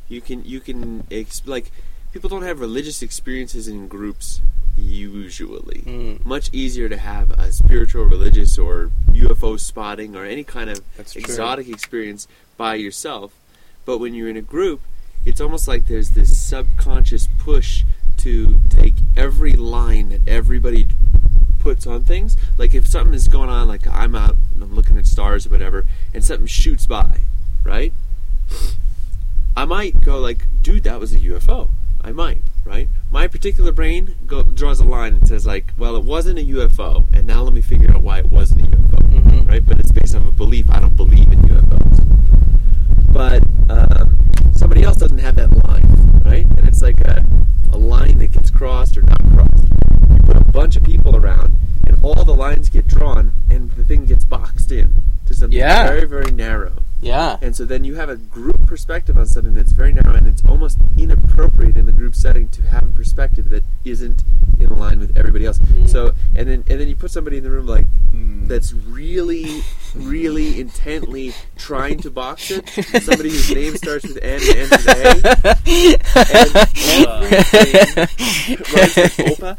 You 0.09 0.21
can, 0.21 0.45
you 0.45 0.61
can, 0.61 1.07
ex- 1.11 1.43
like, 1.47 1.71
people 2.13 2.29
don't 2.31 2.43
have 2.43 2.61
religious 2.61 3.03
experiences 3.03 3.67
in 3.69 3.89
groups 3.89 4.41
usually. 4.77 5.83
Mm, 5.87 6.25
Much 6.25 6.51
easier 6.53 6.89
to 6.89 6.97
have 6.97 7.31
a 7.33 7.51
spiritual, 7.53 8.05
religious, 8.05 8.59
or 8.59 8.91
UFO 9.11 9.59
spotting 9.59 10.17
or 10.17 10.25
any 10.25 10.45
kind 10.45 10.71
of 10.71 10.81
that's 10.97 11.13
true. 11.13 11.21
exotic 11.21 11.69
experience 11.69 12.29
by 12.57 12.75
yourself. 12.77 13.33
But 13.85 13.99
when 13.99 14.15
you're 14.15 14.29
in 14.29 14.37
a 14.37 14.43
group, 14.43 14.81
it's 15.29 15.41
almost 15.41 15.69
like 15.69 15.87
there's 15.87 16.11
this 16.11 16.37
subconscious 16.39 17.29
push 17.39 17.85
to 18.19 18.61
take 18.69 18.95
every 19.17 19.53
line 19.53 20.09
that 20.09 20.27
everybody 20.27 20.89
puts 21.59 21.87
on 21.87 22.05
things. 22.05 22.37
Like 22.57 22.75
if 22.75 22.87
something 22.87 23.15
is 23.15 23.29
going 23.29 23.51
on, 23.51 23.69
like 23.69 23.87
I'm 23.87 24.15
out, 24.15 24.37
and 24.55 24.63
I'm 24.63 24.75
looking 24.75 24.97
at 24.99 25.07
stars 25.07 25.47
or 25.47 25.51
whatever, 25.51 25.87
and 26.15 26.25
something 26.25 26.47
shoots 26.47 26.87
by, 26.87 27.21
right? 27.63 27.93
I 29.57 29.65
might 29.65 30.01
go 30.03 30.19
like, 30.19 30.47
dude, 30.63 30.85
that 30.85 30.99
was 31.01 31.13
a 31.13 31.19
UFO. 31.19 31.69
I 32.01 32.13
might, 32.13 32.43
right? 32.65 32.89
My 33.11 33.27
particular 33.27 33.73
brain 33.73 34.15
go, 34.27 34.43
draws 34.45 34.81
a 34.81 34.85
line 34.85 35.15
and 35.15 35.29
says 35.29 35.47
like, 35.47 35.73
well, 35.77 35.97
it 35.97 36.05
wasn't 36.05 36.39
a 36.39 36.43
UFO, 36.45 37.05
and 37.13 37.27
now 37.27 37.43
let 37.43 37.53
me 37.53 37.61
figure 37.61 37.91
out 37.91 38.03
why 38.03 38.19
it 38.21 38.31
wasn't 38.31 38.63
a 38.63 38.65
UFO 38.77 38.99
Mhm. 39.09 39.49
right? 39.49 39.65
But 39.67 39.81
it's 39.81 39.91
based 39.93 40.15
off 40.15 40.27
a 40.27 40.31
belief. 40.31 40.71
I 40.71 40.79
don't 40.81 40.97
believe 40.97 41.31
in 41.33 41.41
UFOs. 41.43 42.05
But 43.13 43.43
um, 43.69 44.17
somebody 44.55 44.85
else 44.85 44.97
doesn't 44.99 45.19
have 45.19 45.35
that 45.37 45.51
line, 45.67 46.23
right? 46.25 46.47
And 46.57 46.69
it's 46.69 46.83
like 46.83 47.01
a, 47.01 47.25
a 47.73 47.77
line 47.79 48.19
that 48.19 48.33
gets 48.33 48.51
crossed 48.51 48.97
or 48.97 49.03
not 49.03 49.19
crossed. 49.35 49.65
You 50.11 50.19
put 50.25 50.37
a 50.37 50.45
bunch 50.59 50.75
of 50.75 50.83
people 50.83 51.15
around, 51.15 51.55
and 51.87 51.97
all 52.03 52.25
the 52.25 52.35
lines 52.35 52.69
get 52.69 52.85
drawn, 52.89 53.33
and 53.49 53.71
the 53.73 53.85
thing 53.85 54.05
gets 54.07 54.25
boxed 54.25 54.73
in 54.73 54.93
to 55.25 55.33
something 55.33 55.57
Yeah. 55.57 55.87
very, 55.87 56.05
very 56.05 56.33
narrow. 56.33 56.73
Yeah, 57.01 57.37
And 57.41 57.55
so 57.55 57.65
then 57.65 57.85
you 57.85 57.95
have 57.95 58.09
a 58.09 58.17
group 58.17 58.67
perspective 58.67 59.17
on 59.17 59.27
something 59.27 59.55
that's 59.55 59.71
very 59.71 59.93
narrow, 59.93 60.15
and 60.17 60.27
it's 60.27 60.43
almost 60.45 60.79
inappropriate 60.97 61.77
in 61.77 61.87
the 61.87 61.93
group 61.93 62.17
setting 62.17 62.49
to 62.49 62.63
have 62.63 62.83
a 62.83 62.89
perspective 62.89 63.51
that 63.51 63.63
isn't 63.85 64.25
in 64.61 64.79
line 64.79 64.99
with 64.99 65.17
everybody 65.17 65.47
else. 65.47 65.59
Mm. 65.59 65.89
So 65.89 66.13
and 66.37 66.49
then 66.49 66.65
and 66.69 66.81
then 66.81 66.89
you 66.89 66.97
put 66.97 67.11
somebody 67.11 67.39
in 67.39 67.45
the 67.45 67.51
room 67.51 67.67
like 67.67 67.87
Mm. 68.15 68.49
that's 68.49 68.73
really, 68.73 69.63
really 69.95 70.59
intently 70.65 71.35
trying 71.59 71.99
to 72.01 72.11
box 72.11 72.51
it. 72.51 72.67
Somebody 73.03 73.29
whose 73.29 73.55
name 73.55 73.77
starts 73.77 74.07
with 74.09 74.17
N 74.23 74.41
and 74.41 74.57
ends 74.57 74.71
with 74.71 74.89
A. 74.89 75.99
And 76.09 76.57
everything 77.29 78.09
with 78.73 78.95
Opa. 79.39 79.59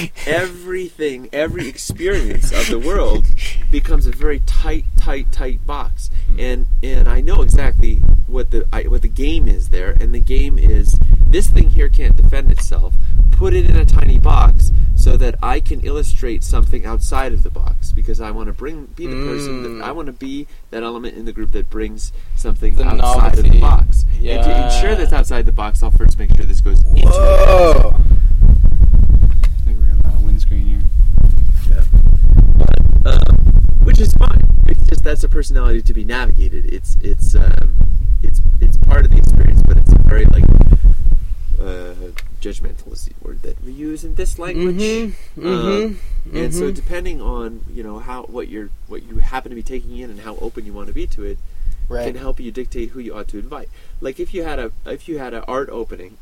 And 0.00 0.10
everything, 0.26 1.28
every 1.32 1.68
experience 1.68 2.52
of 2.52 2.68
the 2.68 2.78
world 2.78 3.26
becomes 3.70 4.06
a 4.06 4.10
very 4.12 4.40
tight, 4.46 4.86
tight, 4.96 5.30
tight 5.30 5.66
box. 5.66 6.10
And 6.38 6.66
and 6.82 7.06
I 7.06 7.20
know 7.20 7.42
exactly 7.42 7.96
what 8.26 8.50
the 8.50 8.66
I, 8.72 8.84
what 8.84 9.02
the 9.02 9.08
game 9.08 9.46
is 9.46 9.68
there. 9.68 9.90
And 10.00 10.14
the 10.14 10.20
game 10.20 10.58
is 10.58 10.98
this 11.26 11.50
thing 11.50 11.68
here 11.70 11.90
can't 11.90 12.16
defend 12.16 12.50
itself. 12.50 12.94
Put 13.32 13.43
it 13.52 13.68
in 13.68 13.76
a 13.76 13.84
tiny 13.84 14.18
box 14.18 14.72
so 14.96 15.16
that 15.18 15.34
I 15.42 15.60
can 15.60 15.80
illustrate 15.80 16.42
something 16.42 16.86
outside 16.86 17.32
of 17.34 17.42
the 17.42 17.50
box 17.50 17.92
because 17.92 18.20
I 18.20 18.30
want 18.30 18.46
to 18.46 18.52
bring 18.54 18.86
be 18.96 19.06
the 19.06 19.16
person 19.26 19.62
Mm. 19.64 19.78
that 19.80 19.84
I 19.88 19.92
want 19.92 20.06
to 20.06 20.12
be 20.12 20.46
that 20.70 20.82
element 20.82 21.16
in 21.16 21.24
the 21.26 21.32
group 21.32 21.52
that 21.52 21.68
brings 21.68 22.12
something 22.36 22.76
The 22.76 22.84
outside 22.84 23.32
of 23.38 23.42
the 23.42 23.42
novelty. 23.42 23.60
box. 23.60 24.06
And 24.24 24.42
to 24.42 24.64
ensure 24.64 24.94
that's 24.94 25.12
outside 25.12 25.44
the 25.44 25.52
box, 25.52 25.82
I'll 25.82 25.90
first 25.90 26.18
make 26.18 26.34
sure 26.34 26.46
this 26.46 26.60
goes 26.62 26.80
into 26.84 26.94
the 26.94 27.02
box. 27.02 27.16
Whoa! 27.16 27.90
I 27.90 29.64
think 29.66 29.78
we're 29.78 29.86
gonna 29.86 30.06
have 30.08 30.16
a 30.16 30.24
windscreen 30.24 30.64
here. 30.66 31.84
um, 33.04 33.36
which 33.84 34.00
is 34.00 34.12
fine. 34.14 34.40
It's 34.66 34.86
just 34.88 35.04
that's 35.04 35.24
a 35.24 35.28
personality 35.28 35.82
to 35.82 35.92
be 35.92 36.04
navigated. 36.04 36.64
It's 36.72 36.96
it's 37.02 37.34
um, 37.34 37.74
it's 38.22 38.40
it's 38.60 38.76
part 38.78 39.04
of 39.04 39.10
the 39.10 39.18
experience, 39.18 39.60
but 39.66 39.76
it's 39.76 39.92
a 39.92 39.98
very 39.98 40.24
like 40.26 40.44
uh, 41.60 41.92
judgmental 42.44 42.92
is 42.92 43.04
the 43.06 43.14
word 43.22 43.42
that 43.42 43.62
we 43.62 43.72
use 43.72 44.04
in 44.04 44.14
this 44.14 44.38
language. 44.38 44.76
Mm-hmm. 44.76 45.46
Um, 45.46 45.98
Mm-hmm. 46.24 46.36
And 46.38 46.54
so, 46.54 46.70
depending 46.70 47.20
on 47.20 47.64
you 47.70 47.82
know 47.82 47.98
how 47.98 48.22
what 48.22 48.48
you're 48.48 48.70
what 48.88 49.02
you 49.02 49.18
happen 49.18 49.50
to 49.50 49.54
be 49.54 49.62
taking 49.62 49.98
in 49.98 50.08
and 50.08 50.20
how 50.20 50.36
open 50.36 50.64
you 50.64 50.72
want 50.72 50.88
to 50.88 50.94
be 50.94 51.06
to 51.08 51.22
it, 51.22 51.38
right. 51.86 52.06
can 52.06 52.16
help 52.16 52.40
you 52.40 52.50
dictate 52.50 52.90
who 52.90 53.00
you 53.00 53.14
ought 53.14 53.28
to 53.28 53.38
invite. 53.38 53.68
Like 54.00 54.18
if 54.18 54.32
you 54.32 54.42
had 54.42 54.58
a 54.58 54.72
if 54.86 55.06
you 55.06 55.18
had 55.18 55.34
an 55.34 55.44
art 55.46 55.68
opening, 55.68 56.16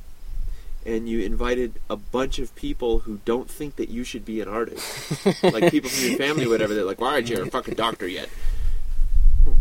and 0.84 1.08
you 1.08 1.20
invited 1.20 1.74
a 1.88 1.96
bunch 1.96 2.40
of 2.40 2.52
people 2.56 3.00
who 3.00 3.20
don't 3.24 3.48
think 3.48 3.76
that 3.76 3.90
you 3.90 4.02
should 4.02 4.24
be 4.24 4.40
an 4.40 4.48
artist, 4.48 5.24
like 5.44 5.70
people 5.70 5.88
from 5.88 6.08
your 6.08 6.18
family, 6.18 6.46
or 6.46 6.48
whatever. 6.48 6.74
They're 6.74 6.84
like, 6.84 7.00
"Why 7.00 7.12
aren't 7.12 7.30
you 7.30 7.40
a 7.40 7.46
fucking 7.46 7.74
doctor 7.74 8.08
yet?" 8.08 8.28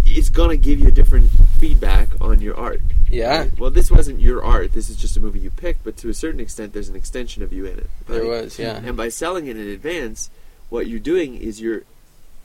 It's 0.05 0.29
gonna 0.29 0.57
give 0.57 0.79
you 0.79 0.87
a 0.87 0.91
different 0.91 1.29
feedback 1.59 2.09
on 2.21 2.41
your 2.41 2.55
art. 2.57 2.81
Yeah, 3.09 3.39
right? 3.39 3.59
Well, 3.59 3.71
this 3.71 3.89
wasn't 3.91 4.19
your 4.21 4.43
art. 4.43 4.73
This 4.73 4.89
is 4.89 4.95
just 4.97 5.17
a 5.17 5.19
movie 5.19 5.39
you 5.39 5.49
picked, 5.49 5.83
but 5.83 5.97
to 5.97 6.09
a 6.09 6.13
certain 6.13 6.39
extent, 6.39 6.73
there's 6.73 6.89
an 6.89 6.95
extension 6.95 7.43
of 7.43 7.51
you 7.53 7.65
in 7.65 7.77
it. 7.79 7.89
there 8.07 8.25
was. 8.25 8.57
Yeah. 8.59 8.81
And 8.83 8.95
by 8.95 9.09
selling 9.09 9.47
it 9.47 9.57
in 9.57 9.67
advance, 9.67 10.29
what 10.69 10.87
you're 10.87 10.99
doing 10.99 11.35
is 11.35 11.59
you're 11.61 11.83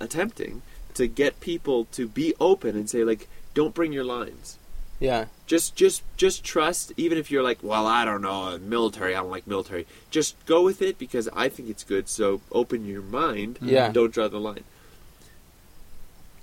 attempting 0.01 0.63
to 0.95 1.07
get 1.07 1.41
people 1.41 1.85
to 1.93 2.09
be 2.09 2.35
open 2.41 2.77
and 2.77 2.89
say 2.91 3.05
like, 3.05 3.29
"Don't 3.55 3.75
bring 3.75 3.93
your 3.93 4.05
lines." 4.05 4.59
Yeah. 4.99 5.27
just 5.47 5.77
just 5.77 6.03
just 6.17 6.43
trust 6.43 6.91
even 6.97 7.19
if 7.19 7.31
you're 7.31 7.43
like 7.43 7.59
well 7.63 7.87
i 7.87 8.03
don't 8.07 8.23
know 8.23 8.57
military 8.57 9.15
i 9.15 9.21
don't 9.21 9.31
like 9.31 9.47
military 9.47 9.87
just 10.11 10.35
go 10.47 10.63
with 10.65 10.81
it 10.81 10.97
because 10.99 11.29
i 11.37 11.51
think 11.51 11.69
it's 11.69 11.85
good 11.85 12.09
so 12.09 12.41
open 12.51 12.87
your 12.87 13.03
mind 13.03 13.59
Yeah. 13.61 13.93
don't 13.93 14.11
draw 14.11 14.27
the 14.27 14.41
line 14.41 14.65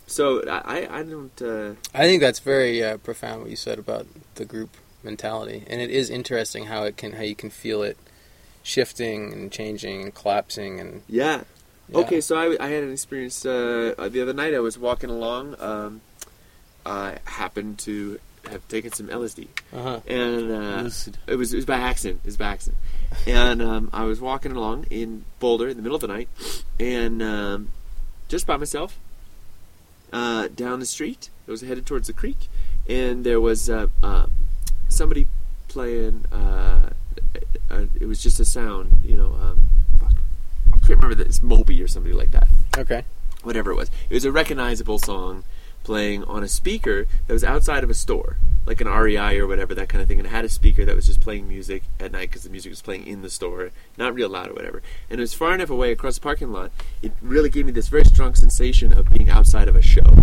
so 0.08 0.43
i 0.49 0.60
i 0.80 0.99
I 0.99 1.04
don't 1.04 1.41
uh 1.41 1.74
I 1.93 2.04
think 2.08 2.22
that's 2.22 2.39
very 2.39 2.84
uh, 2.84 2.97
profound 2.97 3.41
what 3.41 3.49
you 3.49 3.56
said 3.56 3.80
about 3.80 4.06
the 4.36 4.45
group 4.45 4.72
mentality, 5.04 5.64
and 5.68 5.82
it 5.82 5.89
is 5.89 6.10
interesting 6.10 6.66
how 6.66 6.84
it 6.84 6.95
can 6.97 7.14
how 7.14 7.24
you 7.24 7.36
can 7.36 7.49
feel 7.49 7.84
it 7.84 7.97
shifting 8.64 9.34
and 9.34 9.51
changing 9.51 10.01
and 10.01 10.16
collapsing 10.16 10.80
and 10.80 11.01
yeah, 11.10 11.41
yeah. 11.89 11.97
okay 11.97 12.22
so 12.22 12.38
I, 12.38 12.56
I 12.66 12.70
had 12.70 12.84
an 12.84 12.91
experience 12.93 13.45
uh, 13.45 13.93
uh, 13.97 14.08
the 14.08 14.22
other 14.22 14.32
night 14.34 14.54
i 14.54 14.60
was 14.60 14.78
walking 14.78 15.10
along 15.10 15.56
um 15.60 15.99
i 16.86 17.18
happened 17.26 17.80
to 17.80 18.20
have 18.49 18.66
taken 18.70 18.91
some 18.93 19.08
lsd 19.08 19.47
Uh-huh. 19.74 19.99
and 20.08 20.49
uh 20.51 20.89
It 21.28 21.36
was 21.36 21.54
it 21.54 21.58
was 21.58 21.66
by 21.66 21.76
accident. 21.78 22.22
It 22.24 22.28
was 22.28 22.38
by 22.38 22.47
accident. 22.47 22.78
And 23.28 23.62
um, 23.62 23.89
I 23.93 24.04
was 24.06 24.20
walking 24.22 24.54
along 24.54 24.86
in 24.89 25.26
Boulder 25.39 25.68
in 25.68 25.76
the 25.78 25.84
middle 25.84 25.95
of 25.95 26.01
the 26.01 26.08
night, 26.08 26.28
and 26.80 27.22
um, 27.22 27.70
just 28.28 28.47
by 28.47 28.58
myself, 28.58 28.97
uh, 30.14 30.47
down 30.55 30.80
the 30.80 30.86
street. 30.86 31.30
It 31.47 31.51
was 31.51 31.61
headed 31.61 31.86
towards 31.86 32.07
the 32.07 32.14
creek, 32.14 32.47
and 32.88 33.26
there 33.26 33.41
was 33.41 33.70
uh, 33.70 33.88
uh, 34.01 34.28
somebody 34.88 35.28
playing. 35.68 36.26
Uh, 36.32 36.91
uh, 37.70 37.86
it 37.99 38.05
was 38.05 38.22
just 38.24 38.39
a 38.39 38.45
sound, 38.45 38.99
you 39.03 39.18
know. 39.18 39.34
Um, 39.41 39.64
fuck, 39.99 40.14
I 40.68 40.78
can't 40.78 40.89
remember 41.01 41.16
that. 41.16 41.28
It's 41.28 41.41
Moby 41.41 41.82
or 41.82 41.88
somebody 41.88 42.14
like 42.14 42.32
that 42.32 42.47
Okay. 42.78 43.03
whatever 43.41 43.72
it 43.72 43.76
was. 43.76 43.89
It 44.09 44.14
was 44.14 44.24
a 44.26 44.32
recognizable 44.32 44.99
song 44.99 45.43
playing 45.84 46.24
on 46.24 46.44
a 46.44 46.48
speaker 46.48 47.06
that 47.28 47.34
was 47.34 47.44
outside 47.44 47.84
of 47.84 47.90
a 47.90 47.94
store, 47.94 48.38
like 48.66 48.82
an 48.82 48.88
REI 48.88 49.40
or 49.40 49.48
whatever, 49.48 49.76
that 49.76 49.90
kind 49.90 50.02
of 50.02 50.08
thing. 50.08 50.20
And 50.20 50.28
it 50.28 50.32
had 50.32 50.46
a 50.46 50.50
speaker 50.50 50.86
that 50.86 50.96
was 50.96 51.06
just 51.06 51.20
playing 51.20 51.48
music 51.48 51.84
at 52.00 52.12
night 52.12 52.30
because 52.30 52.44
the 52.44 52.50
music 52.50 52.70
was 52.72 52.82
playing 52.82 53.06
in 53.06 53.22
the 53.22 53.30
store, 53.30 53.72
not 53.98 54.14
real 54.14 54.30
loud 54.30 54.50
or 54.50 54.54
whatever. 54.54 54.82
And 55.10 55.20
it 55.20 55.24
was 55.24 55.34
far 55.34 55.54
enough 55.54 55.70
away 55.70 55.92
across 55.92 56.16
the 56.16 56.22
parking 56.22 56.52
lot. 56.52 56.72
It 57.02 57.14
really 57.22 57.50
gave 57.50 57.66
me 57.66 57.72
this 57.72 57.90
very 57.90 58.06
strong 58.06 58.36
sensation 58.36 58.94
of 58.94 59.10
being 59.10 59.30
outside 59.30 59.68
of 59.68 59.76
a 59.76 59.82
show. 59.82 60.14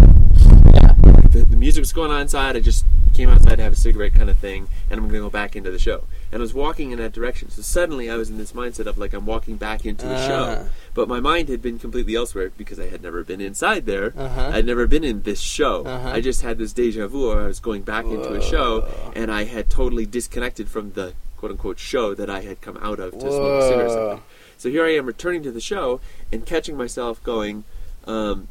Yeah. 0.74 0.94
The, 1.30 1.46
the 1.48 1.56
music 1.56 1.82
was 1.82 1.92
going 1.92 2.10
on 2.10 2.22
inside. 2.22 2.56
I 2.56 2.60
just 2.60 2.84
came 3.14 3.28
outside 3.28 3.56
to 3.56 3.62
have 3.62 3.74
a 3.74 3.76
cigarette 3.76 4.14
kind 4.14 4.30
of 4.30 4.38
thing, 4.38 4.68
and 4.90 4.98
I'm 4.98 5.08
going 5.08 5.20
to 5.20 5.26
go 5.26 5.30
back 5.30 5.54
into 5.54 5.70
the 5.70 5.78
show. 5.78 6.04
And 6.32 6.40
I 6.40 6.42
was 6.42 6.54
walking 6.54 6.92
in 6.92 6.98
that 6.98 7.12
direction. 7.12 7.50
So 7.50 7.60
suddenly 7.62 8.08
I 8.08 8.16
was 8.16 8.30
in 8.30 8.38
this 8.38 8.52
mindset 8.52 8.86
of 8.86 8.96
like 8.98 9.12
I'm 9.12 9.26
walking 9.26 9.56
back 9.56 9.84
into 9.84 10.06
the 10.06 10.14
Ah. 10.16 10.26
show. 10.28 10.68
But 10.94 11.08
my 11.08 11.18
mind 11.20 11.48
had 11.48 11.60
been 11.60 11.78
completely 11.78 12.14
elsewhere 12.14 12.52
because 12.56 12.78
I 12.78 12.88
had 12.88 13.02
never 13.02 13.24
been 13.24 13.40
inside 13.40 13.84
there. 13.86 14.12
Uh-huh. 14.16 14.50
I'd 14.52 14.64
never 14.66 14.86
been 14.86 15.02
in 15.04 15.22
this 15.22 15.40
show. 15.40 15.84
Uh-huh. 15.84 16.08
I 16.08 16.20
just 16.20 16.42
had 16.42 16.58
this 16.58 16.72
deja 16.72 17.06
vu 17.08 17.28
where 17.28 17.40
I 17.40 17.46
was 17.46 17.58
going 17.60 17.82
back 17.82 18.04
into 18.06 18.32
a 18.32 18.40
show 18.42 18.86
and 19.16 19.30
I 19.30 19.44
had 19.44 19.68
totally 19.70 20.06
disconnected 20.06 20.68
from 20.68 20.92
the 20.92 21.14
quote 21.36 21.52
unquote 21.52 21.78
show 21.78 22.14
that 22.14 22.30
I 22.30 22.42
had 22.42 22.60
come 22.60 22.76
out 22.82 23.00
of 23.00 23.12
to 23.12 23.20
smoke 23.20 23.62
a 23.62 23.68
cigarette 23.68 23.86
or 23.86 23.88
something. 23.90 24.22
So 24.58 24.68
here 24.70 24.84
I 24.84 24.94
am 24.94 25.06
returning 25.06 25.42
to 25.44 25.50
the 25.50 25.60
show 25.60 26.00
and 26.30 26.44
catching 26.46 26.76
myself 26.76 27.22
going, 27.24 27.64
um, 28.06 28.48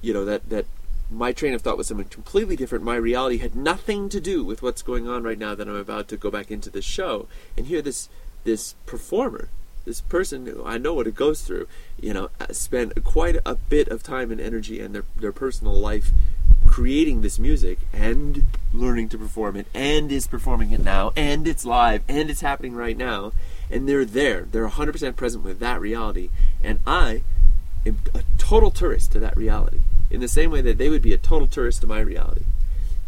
you 0.00 0.12
know, 0.14 0.24
that, 0.24 0.48
that 0.48 0.64
my 1.10 1.32
train 1.32 1.54
of 1.54 1.62
thought 1.62 1.76
was 1.76 1.88
something 1.88 2.08
completely 2.08 2.56
different. 2.56 2.84
My 2.84 2.96
reality 2.96 3.38
had 3.38 3.54
nothing 3.54 4.08
to 4.08 4.20
do 4.20 4.44
with 4.44 4.62
what's 4.62 4.82
going 4.82 5.08
on 5.08 5.22
right 5.22 5.38
now 5.38 5.54
that 5.54 5.68
I'm 5.68 5.76
about 5.76 6.08
to 6.08 6.16
go 6.16 6.30
back 6.30 6.50
into 6.50 6.70
the 6.70 6.82
show. 6.82 7.26
And 7.56 7.66
hear 7.66 7.82
this 7.82 8.08
this 8.44 8.74
performer, 8.84 9.48
this 9.84 10.00
person 10.02 10.46
who 10.46 10.64
I 10.64 10.78
know 10.78 10.94
what 10.94 11.06
it 11.06 11.14
goes 11.14 11.42
through, 11.42 11.66
you 12.00 12.12
know, 12.12 12.30
uh, 12.40 12.52
spent 12.52 13.02
quite 13.04 13.36
a 13.46 13.54
bit 13.54 13.88
of 13.88 14.02
time 14.02 14.30
and 14.30 14.40
energy 14.40 14.80
and 14.80 14.94
their 14.94 15.04
their 15.16 15.32
personal 15.32 15.74
life 15.74 16.10
creating 16.66 17.20
this 17.20 17.38
music 17.38 17.78
and 17.92 18.44
learning 18.72 19.08
to 19.10 19.18
perform 19.18 19.56
it 19.56 19.66
and 19.74 20.10
is 20.10 20.26
performing 20.26 20.72
it 20.72 20.82
now 20.82 21.12
and 21.14 21.46
it's 21.46 21.64
live 21.64 22.02
and 22.08 22.30
it's 22.30 22.40
happening 22.40 22.74
right 22.74 22.96
now 22.96 23.32
and 23.70 23.88
they're 23.88 24.04
there 24.04 24.48
they're 24.50 24.66
100% 24.66 25.14
present 25.14 25.44
with 25.44 25.60
that 25.60 25.80
reality 25.80 26.30
and 26.62 26.80
i 26.86 27.22
am 27.86 27.98
a 28.14 28.22
total 28.38 28.70
tourist 28.70 29.12
to 29.12 29.20
that 29.20 29.36
reality 29.36 29.80
in 30.14 30.20
the 30.20 30.28
same 30.28 30.50
way 30.50 30.60
that 30.60 30.78
they 30.78 30.88
would 30.88 31.02
be 31.02 31.12
a 31.12 31.18
total 31.18 31.46
tourist 31.48 31.80
to 31.80 31.86
my 31.86 32.00
reality 32.00 32.44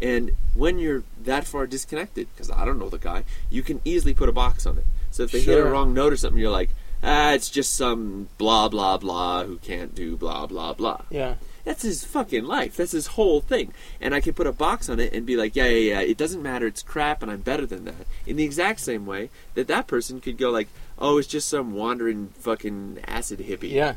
and 0.01 0.31
when 0.53 0.77
you're 0.77 1.03
that 1.23 1.43
far 1.45 1.65
disconnected 1.65 2.27
because 2.33 2.51
i 2.51 2.63
don't 2.65 2.77
know 2.77 2.89
the 2.89 2.97
guy 2.99 3.23
you 3.49 3.63
can 3.63 3.81
easily 3.85 4.13
put 4.13 4.29
a 4.29 4.31
box 4.31 4.65
on 4.65 4.77
it 4.77 4.85
so 5.09 5.23
if 5.23 5.31
they 5.31 5.41
hit 5.41 5.57
a 5.59 5.65
wrong 5.71 5.93
note 5.93 6.13
or 6.13 6.17
something 6.17 6.39
you're 6.39 6.51
like 6.51 6.69
ah 7.03 7.31
it's 7.33 7.49
just 7.49 7.73
some 7.73 8.27
blah 8.37 8.67
blah 8.69 8.97
blah 8.97 9.43
who 9.43 9.57
can't 9.57 9.95
do 9.95 10.15
blah 10.15 10.45
blah 10.45 10.73
blah 10.73 11.01
Yeah. 11.09 11.35
that's 11.63 11.83
his 11.83 12.03
fucking 12.05 12.45
life. 12.45 12.77
That's 12.77 12.93
his 12.93 13.07
whole 13.17 13.41
thing. 13.41 13.73
And 13.99 14.15
I 14.15 14.21
can 14.21 14.33
put 14.33 14.47
a 14.47 14.53
box 14.53 14.87
on 14.89 14.99
it 15.01 15.11
and 15.13 15.25
be 15.25 15.35
like, 15.35 15.53
yeah, 15.53 15.65
yeah, 15.67 15.99
yeah, 15.99 15.99
it 16.11 16.15
doesn't 16.17 16.41
matter. 16.41 16.65
It's 16.65 16.81
crap 16.81 17.21
and 17.21 17.29
I'm 17.29 17.41
better 17.41 17.65
than 17.65 17.83
that. 17.85 18.07
In 18.25 18.37
the 18.37 18.45
exact 18.45 18.79
same 18.79 19.05
way 19.05 19.29
that 19.55 19.67
that 19.67 19.85
person 19.85 20.21
could 20.21 20.37
go 20.37 20.49
like, 20.49 20.69
oh, 20.97 21.17
it's 21.19 21.27
just 21.27 21.49
some 21.49 21.73
wandering 21.75 22.29
fucking 22.39 22.99
acid 23.05 23.39
hippie. 23.39 23.71
Yeah. 23.71 23.95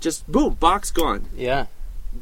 Just 0.00 0.26
boom, 0.32 0.54
box 0.54 0.90
gone. 0.90 1.26
Yeah. 1.36 1.66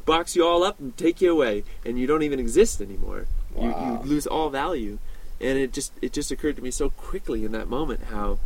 Box 0.05 0.34
you 0.36 0.47
all 0.47 0.62
up 0.64 0.80
and 0.80 0.97
take 0.97 1.20
you 1.20 1.30
away. 1.32 1.64
And 1.84 1.99
you 1.99 2.07
don't 2.07 2.22
even 2.22 2.38
exist 2.40 2.80
anymore. 2.80 3.26
You, 3.55 3.68
Wow. 3.70 4.01
you 4.03 4.09
lose 4.09 4.26
all 4.26 4.51
value. 4.51 4.99
And 5.40 5.59
it 5.59 5.72
just 5.72 5.93
it 6.01 6.12
just 6.12 6.30
occurred 6.30 6.57
to 6.57 6.62
me 6.62 6.70
so 6.70 6.90
quickly 6.90 7.45
in 7.45 7.53
that 7.53 7.68
moment 7.68 8.05
how 8.05 8.38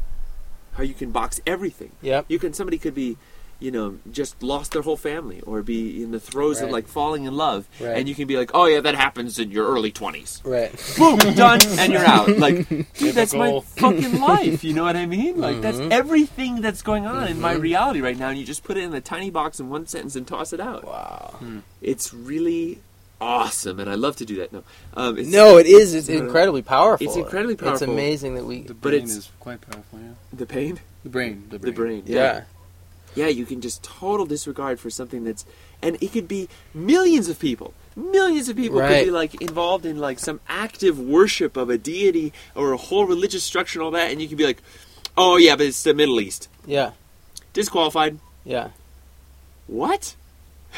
how 0.74 0.82
you 0.82 0.94
can 0.94 1.10
box 1.10 1.40
everything. 1.46 1.92
Yep. 2.02 2.26
You 2.28 2.38
can 2.38 2.52
somebody 2.52 2.78
could 2.78 2.94
be, 2.94 3.16
you 3.58 3.70
know, 3.70 3.96
just 4.12 4.42
lost 4.42 4.72
their 4.72 4.82
whole 4.82 4.96
family 4.98 5.40
or 5.42 5.62
be 5.62 6.02
in 6.02 6.10
the 6.10 6.20
throes 6.20 6.60
of 6.60 6.70
like 6.70 6.86
falling 6.86 7.24
in 7.24 7.34
love, 7.34 7.66
Right. 7.80 7.96
and 7.96 8.08
you 8.08 8.14
can 8.14 8.26
be 8.26 8.36
like, 8.36 8.50
oh 8.52 8.66
yeah, 8.66 8.80
that 8.80 8.94
happens 8.94 9.38
in 9.38 9.50
your 9.50 9.66
early 9.66 9.90
twenties. 9.92 10.42
Right. 10.44 10.70
Boom, 10.98 11.18
done, 11.34 11.60
and 11.78 11.92
you're 11.92 12.04
out. 12.04 12.28
Like, 12.36 12.68
dude, 12.94 13.14
that's 13.14 13.32
my 13.34 13.60
fucking 13.60 14.20
life. 14.20 14.62
You 14.62 14.74
know 14.74 14.84
what 14.84 14.96
I 14.96 15.06
mean? 15.06 15.40
Like, 15.40 15.60
that's 15.62 15.78
Mhm. 15.78 15.90
everything 15.90 16.60
that's 16.60 16.82
going 16.82 17.06
on 17.06 17.28
in 17.28 17.40
my 17.40 17.54
Mhm. 17.54 17.60
reality 17.62 18.00
right 18.02 18.18
now, 18.18 18.28
and 18.28 18.38
you 18.38 18.44
just 18.44 18.62
put 18.62 18.76
it 18.76 18.84
in 18.84 18.92
a 18.94 19.00
tiny 19.00 19.30
box 19.30 19.58
in 19.58 19.70
one 19.70 19.86
sentence 19.86 20.16
and 20.16 20.26
toss 20.26 20.52
it 20.52 20.60
out. 20.60 20.84
Wow. 20.84 21.34
It's 21.80 22.12
really 22.12 22.80
awesome, 23.20 23.80
and 23.80 23.88
I 23.88 23.94
love 23.94 24.16
to 24.16 24.26
do 24.26 24.36
that. 24.36 24.52
No, 24.52 24.62
um, 24.94 25.16
it's, 25.18 25.28
No, 25.30 25.56
it 25.56 25.66
is. 25.66 25.94
It's 25.94 26.10
Uh, 26.10 26.12
incredibly 26.12 26.60
powerful. 26.62 27.06
it's 27.06 27.16
incredibly 27.16 27.56
powerful. 27.56 27.74
It's 27.74 27.82
amazing 27.82 28.34
that 28.34 28.44
we. 28.44 28.60
The 28.62 28.74
But 28.74 28.80
brain 28.90 28.94
it's- 29.04 29.16
is 29.16 29.30
quite 29.40 29.60
powerful. 29.62 29.98
Yeah. 29.98 30.10
the 30.32 30.44
pain. 30.46 30.80
The 31.04 31.08
brain. 31.08 31.44
The 31.48 31.58
brain. 31.58 31.60
the 31.60 31.72
brain. 31.72 32.00
brain. 32.02 32.02
Yeah. 32.06 32.42
Yeah, 33.16 33.28
you 33.28 33.44
can 33.46 33.60
just 33.60 33.82
total 33.82 34.26
disregard 34.26 34.78
for 34.78 34.90
something 34.90 35.24
that's, 35.24 35.44
and 35.82 35.96
it 36.02 36.12
could 36.12 36.28
be 36.28 36.48
millions 36.74 37.28
of 37.28 37.38
people. 37.38 37.72
Millions 37.96 38.48
of 38.50 38.56
people 38.56 38.78
Right. 38.78 38.98
could 39.00 39.04
be 39.06 39.10
like 39.10 39.40
involved 39.40 39.86
in 39.86 39.98
like 39.98 40.18
some 40.18 40.40
active 40.48 40.98
worship 41.00 41.56
of 41.56 41.70
a 41.70 41.78
deity 41.78 42.32
or 42.54 42.72
a 42.72 42.76
whole 42.76 43.06
religious 43.06 43.42
structure 43.42 43.78
and 43.80 43.84
all 43.84 43.90
that, 43.92 44.10
and 44.12 44.20
you 44.20 44.28
could 44.28 44.36
be 44.38 44.44
like, 44.44 44.62
"Oh 45.16 45.36
yeah, 45.38 45.56
but 45.56 45.66
it's 45.66 45.82
the 45.82 45.94
Middle 45.94 46.20
East, 46.20 46.48
Yeah. 46.66 46.90
disqualified." 47.54 48.18
Yeah. 48.44 48.68
What? 49.66 50.14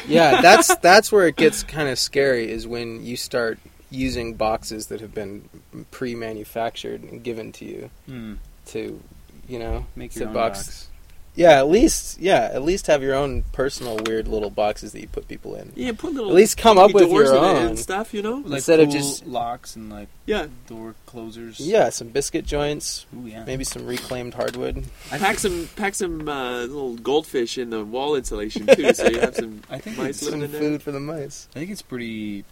Yeah, 0.07 0.41
that's 0.41 0.73
that's 0.81 1.11
where 1.11 1.27
it 1.27 1.35
gets 1.35 1.61
kind 1.63 1.89
of 1.89 1.99
scary 1.99 2.49
is 2.49 2.65
when 2.65 3.03
you 3.05 3.17
start 3.17 3.59
using 3.91 4.35
boxes 4.35 4.87
that 4.87 5.01
have 5.01 5.13
been 5.13 5.49
pre-manufactured 5.91 7.03
and 7.03 7.23
given 7.23 7.51
to 7.51 7.65
you 7.65 7.89
Hmm. 8.05 8.33
to, 8.67 9.01
you 9.47 9.59
know, 9.59 9.85
Make 9.95 10.13
to 10.13 10.19
your 10.19 10.27
own 10.29 10.33
box. 10.33 10.65
box. 10.65 10.87
Yeah, 11.35 11.59
at 11.59 11.69
least 11.69 12.19
yeah, 12.19 12.49
at 12.51 12.63
least 12.63 12.87
have 12.87 13.01
your 13.01 13.15
own 13.15 13.43
personal 13.53 13.97
weird 14.05 14.27
little 14.27 14.49
boxes 14.49 14.91
that 14.91 14.99
you 14.99 15.07
put 15.07 15.27
people 15.29 15.55
in. 15.55 15.71
Yeah, 15.75 15.93
put 15.97 16.13
little 16.13 16.29
At 16.31 16.35
least 16.35 16.57
come 16.57 16.77
up 16.77 16.93
with 16.93 17.03
doors 17.09 17.29
your 17.29 17.37
own. 17.37 17.67
and 17.67 17.79
stuff. 17.79 18.13
You 18.13 18.21
know? 18.21 18.37
Like 18.37 18.55
Instead 18.57 18.81
of 18.81 18.89
just- 18.89 19.25
locks 19.25 19.75
and 19.77 19.89
like 19.89 20.09
Yeah. 20.25 20.47
door 20.67 20.95
closers. 21.05 21.59
Yeah, 21.59 21.89
some 21.91 22.09
biscuit 22.09 22.45
joints, 22.45 23.05
Ooh, 23.15 23.25
yeah. 23.27 23.45
maybe 23.45 23.63
some 23.63 23.85
reclaimed 23.85 24.33
hardwood. 24.33 24.83
I 25.11 25.17
Pack 25.17 25.39
some 25.39 25.69
pack 25.77 25.95
some 25.95 26.27
uh, 26.27 26.61
little 26.61 26.95
goldfish 26.95 27.57
in 27.57 27.69
the 27.69 27.85
wall 27.85 28.15
insulation 28.15 28.65
too, 28.67 28.93
so 28.93 29.07
you 29.07 29.19
have 29.19 29.35
some 29.35 29.61
I 29.69 29.77
think 29.77 29.97
mice 29.97 30.21
it's 30.21 30.29
Some 30.29 30.41
in 30.43 30.51
there. 30.51 30.59
food 30.59 30.81
for 30.83 30.91
the 30.91 30.99
mice. 30.99 31.47
I 31.55 31.59
think 31.59 31.71
it's 31.71 31.81
pretty, 31.83 32.43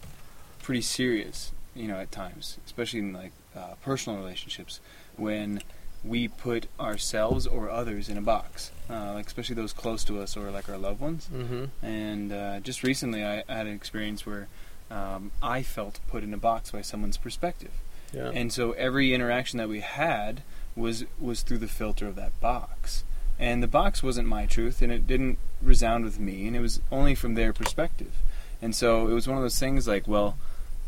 pretty 0.64 0.82
serious, 0.82 1.52
you 1.76 1.88
know, 1.90 1.98
at 1.98 2.12
times, 2.12 2.58
especially 2.66 3.00
in 3.00 3.12
like 3.14 3.32
uh, 3.56 3.74
personal 3.82 4.18
relationships, 4.20 4.80
when 5.18 5.62
we 6.04 6.28
put 6.28 6.68
ourselves 6.80 7.46
or 7.48 7.70
others 7.70 8.08
in 8.10 8.18
a 8.18 8.22
box, 8.22 8.72
uh, 8.90 9.14
like 9.14 9.28
especially 9.28 9.56
those 9.56 9.74
close 9.74 10.04
to 10.06 10.20
us 10.22 10.38
or 10.38 10.52
like 10.52 10.70
our 10.70 10.78
loved 10.78 11.00
ones. 11.02 11.30
Mm-hmm. 11.34 11.86
And 11.86 12.32
uh, 12.32 12.60
just 12.62 12.84
recently, 12.84 13.24
I 13.26 13.44
had 13.50 13.68
an 13.68 13.74
experience 13.74 14.26
where 14.26 14.48
um, 14.92 15.32
I 15.42 15.64
felt 15.64 16.00
put 16.08 16.24
in 16.24 16.34
a 16.34 16.38
box 16.38 16.72
by 16.72 16.82
someone's 16.82 17.18
perspective, 17.18 17.72
Yeah. 18.14 18.32
and 18.34 18.54
so 18.54 18.72
every 18.74 19.14
interaction 19.14 19.58
that 19.58 19.68
we 19.70 19.82
had 19.82 20.44
was 20.76 21.04
was 21.20 21.42
through 21.42 21.58
the 21.58 21.68
filter 21.68 22.08
of 22.08 22.16
that 22.16 22.40
box. 22.40 23.04
And 23.40 23.62
the 23.62 23.68
box 23.68 24.02
wasn't 24.02 24.28
my 24.28 24.46
truth, 24.48 24.82
and 24.82 24.92
it 24.92 25.06
didn't 25.06 25.38
resound 25.62 26.06
with 26.06 26.20
me, 26.20 26.48
and 26.48 26.56
it 26.56 26.60
was 26.60 26.82
only 26.92 27.14
from 27.16 27.36
their 27.36 27.54
perspective. 27.54 28.14
And 28.62 28.76
so 28.76 29.08
it 29.10 29.14
was 29.14 29.28
one 29.28 29.38
of 29.38 29.44
those 29.44 29.60
things 29.60 29.88
like, 29.88 30.08
well, 30.08 30.38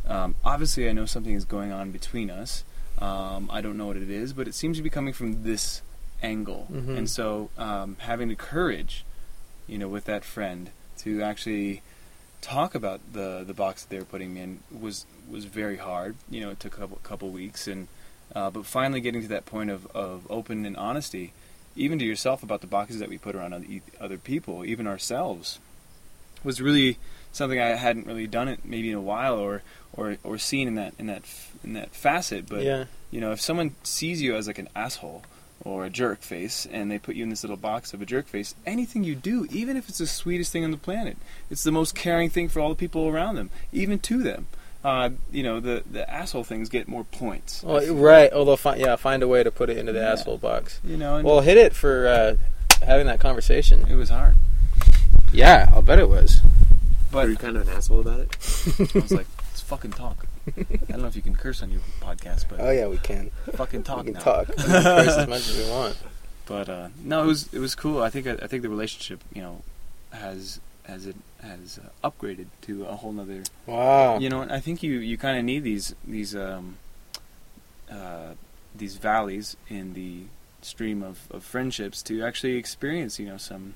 um, 0.07 0.33
obviously 0.43 0.89
I 0.89 0.93
know 0.93 1.05
something 1.05 1.35
is 1.35 1.45
going 1.45 1.71
on 1.71 1.91
between 1.91 2.31
us. 2.31 2.63
Um, 2.99 3.49
I 3.51 3.61
don't 3.61 3.77
know 3.77 3.87
what 3.87 3.97
it 3.97 4.09
is, 4.09 4.33
but 4.33 4.47
it 4.47 4.53
seems 4.53 4.77
to 4.77 4.83
be 4.83 4.89
coming 4.89 5.13
from 5.13 5.43
this 5.43 5.81
angle. 6.21 6.67
Mhm. 6.71 6.97
And 6.97 7.09
so 7.09 7.49
um, 7.57 7.95
having 7.99 8.27
the 8.27 8.35
courage, 8.35 9.05
you 9.67 9.77
know, 9.77 9.87
with 9.87 10.05
that 10.05 10.23
friend 10.25 10.69
to 10.99 11.21
actually 11.21 11.81
talk 12.41 12.73
about 12.75 12.99
the 13.13 13.43
the 13.45 13.53
box 13.53 13.83
that 13.83 13.89
they 13.89 13.99
were 13.99 14.05
putting 14.05 14.33
me 14.33 14.41
in 14.41 14.59
was 14.71 15.05
was 15.29 15.45
very 15.45 15.77
hard. 15.77 16.15
You 16.29 16.41
know, 16.41 16.49
it 16.49 16.59
took 16.59 16.75
a 16.77 16.81
couple, 16.81 16.97
couple 17.03 17.29
weeks, 17.29 17.67
and 17.67 17.87
uh, 18.35 18.49
but 18.49 18.65
finally 18.65 19.01
getting 19.01 19.21
to 19.21 19.27
that 19.29 19.45
point 19.45 19.69
of, 19.69 19.87
of 19.95 20.29
open 20.29 20.65
and 20.65 20.75
honesty, 20.77 21.31
even 21.75 21.99
to 21.99 22.05
yourself 22.05 22.43
about 22.43 22.61
the 22.61 22.67
boxes 22.67 22.99
that 22.99 23.09
we 23.09 23.17
put 23.17 23.35
around 23.35 23.53
other, 23.53 23.65
other 23.99 24.17
people, 24.17 24.65
even 24.65 24.85
ourselves, 24.87 25.59
was 26.43 26.61
really 26.61 26.97
something 27.31 27.59
I 27.59 27.69
hadn't 27.69 28.07
really 28.07 28.27
done 28.27 28.47
it 28.47 28.65
maybe 28.65 28.89
in 28.89 28.95
a 28.95 29.01
while 29.01 29.35
or 29.35 29.61
or, 29.93 30.17
or 30.23 30.37
seen 30.37 30.67
in 30.67 30.75
that 30.75 30.93
in 30.99 31.07
that 31.07 31.23
in 31.63 31.73
that 31.73 31.93
facet. 31.93 32.47
But 32.49 32.63
yeah. 32.63 32.85
you 33.11 33.21
know, 33.21 33.31
if 33.31 33.41
someone 33.41 33.75
sees 33.83 34.21
you 34.21 34.35
as 34.35 34.47
like 34.47 34.59
an 34.59 34.69
asshole 34.75 35.23
or 35.65 35.83
a 35.85 35.89
jerk 35.89 36.21
face 36.21 36.65
and 36.71 36.89
they 36.89 36.97
put 36.97 37.15
you 37.15 37.23
in 37.23 37.29
this 37.29 37.43
little 37.43 37.57
box 37.57 37.93
of 37.93 38.01
a 38.01 38.05
jerk 38.05 38.27
face, 38.27 38.55
anything 38.65 39.03
you 39.03 39.15
do, 39.15 39.45
even 39.51 39.75
if 39.77 39.89
it's 39.89 39.97
the 39.97 40.07
sweetest 40.07 40.51
thing 40.51 40.63
on 40.63 40.71
the 40.71 40.77
planet, 40.77 41.17
it's 41.51 41.63
the 41.63 41.71
most 41.71 41.95
caring 41.95 42.29
thing 42.29 42.47
for 42.47 42.59
all 42.61 42.69
the 42.69 42.75
people 42.75 43.07
around 43.07 43.35
them, 43.35 43.49
even 43.73 43.99
to 43.99 44.23
them. 44.23 44.47
Uh, 44.81 45.09
you 45.29 45.43
know, 45.43 45.59
the 45.59 45.83
the 45.91 46.09
asshole 46.09 46.45
things 46.45 46.69
get 46.69 46.87
more 46.87 47.03
points. 47.03 47.61
Well, 47.63 47.93
right. 47.95 48.31
Although, 48.31 48.55
fi- 48.55 48.77
yeah, 48.77 48.95
find 48.95 49.21
a 49.21 49.27
way 49.27 49.43
to 49.43 49.51
put 49.51 49.69
it 49.69 49.77
into 49.77 49.91
the 49.91 49.99
Yeah. 49.99 50.13
asshole 50.13 50.37
box. 50.37 50.79
You 50.85 50.95
know, 50.95 51.17
and 51.17 51.25
Well, 51.27 51.41
hit 51.41 51.57
it 51.57 51.75
for 51.75 52.07
uh, 52.07 52.35
having 52.85 53.05
that 53.07 53.19
conversation. 53.19 53.85
it 53.89 53.95
was 53.95 54.07
hard. 54.09 54.35
Yeah, 55.33 55.69
I'll 55.73 55.81
bet 55.81 55.99
it 55.99 56.07
was. 56.07 56.39
But 57.11 57.23
But 57.23 57.29
you 57.29 57.35
kind 57.35 57.57
of 57.57 57.67
an 57.67 57.73
asshole 57.75 57.99
about 57.99 58.21
it. 58.21 58.37
I 58.95 58.99
was 58.99 59.11
like, 59.11 59.27
let's 59.49 59.61
fucking 59.61 59.91
talk. 59.91 60.25
I 60.57 60.91
don't 60.91 61.01
know 61.01 61.07
if 61.07 61.15
you 61.15 61.21
can 61.21 61.35
curse 61.35 61.61
on 61.63 61.71
your 61.71 61.81
podcast, 62.01 62.45
but 62.49 62.59
Oh 62.59 62.69
yeah, 62.71 62.87
we 62.87 62.97
can. 62.97 63.31
fucking 63.53 63.83
talk 63.83 63.99
we 63.99 64.03
can 64.05 64.13
now. 64.13 64.19
talk. 64.19 64.47
We 64.49 64.55
can 64.55 64.83
curse 64.83 65.17
as 65.17 65.27
much 65.27 65.47
as 65.49 65.57
we 65.57 65.69
want. 65.71 65.97
But 66.45 66.67
uh, 66.67 66.87
no, 67.03 67.21
it 67.23 67.27
was 67.27 67.53
it 67.53 67.59
was 67.59 67.75
cool. 67.75 68.01
I 68.01 68.09
think 68.09 68.25
I, 68.25 68.47
think 68.47 68.63
the 68.63 68.69
relationship, 68.69 69.23
you 69.35 69.41
know, 69.43 69.61
has 70.11 70.59
has 70.83 71.05
it 71.05 71.15
has 71.43 71.77
uh, 72.03 72.09
upgraded 72.09 72.47
to 72.63 72.85
a 72.85 72.95
whole 72.95 73.11
nother. 73.11 73.43
Wow. 73.67 74.17
You 74.17 74.29
know, 74.29 74.41
I 74.49 74.59
think 74.59 74.81
you 74.81 74.93
you 74.93 75.15
kind 75.15 75.37
of 75.37 75.43
need 75.45 75.63
these 75.63 75.93
these 76.07 76.35
um, 76.35 76.77
uh, 77.91 78.33
these 78.75 78.95
valleys 78.97 79.57
in 79.67 79.93
the 79.93 80.23
stream 80.63 81.03
of, 81.03 81.27
of 81.31 81.43
friendships 81.43 82.01
to 82.03 82.23
actually 82.23 82.55
experience, 82.55 83.19
you 83.19 83.27
know, 83.27 83.37
some 83.37 83.75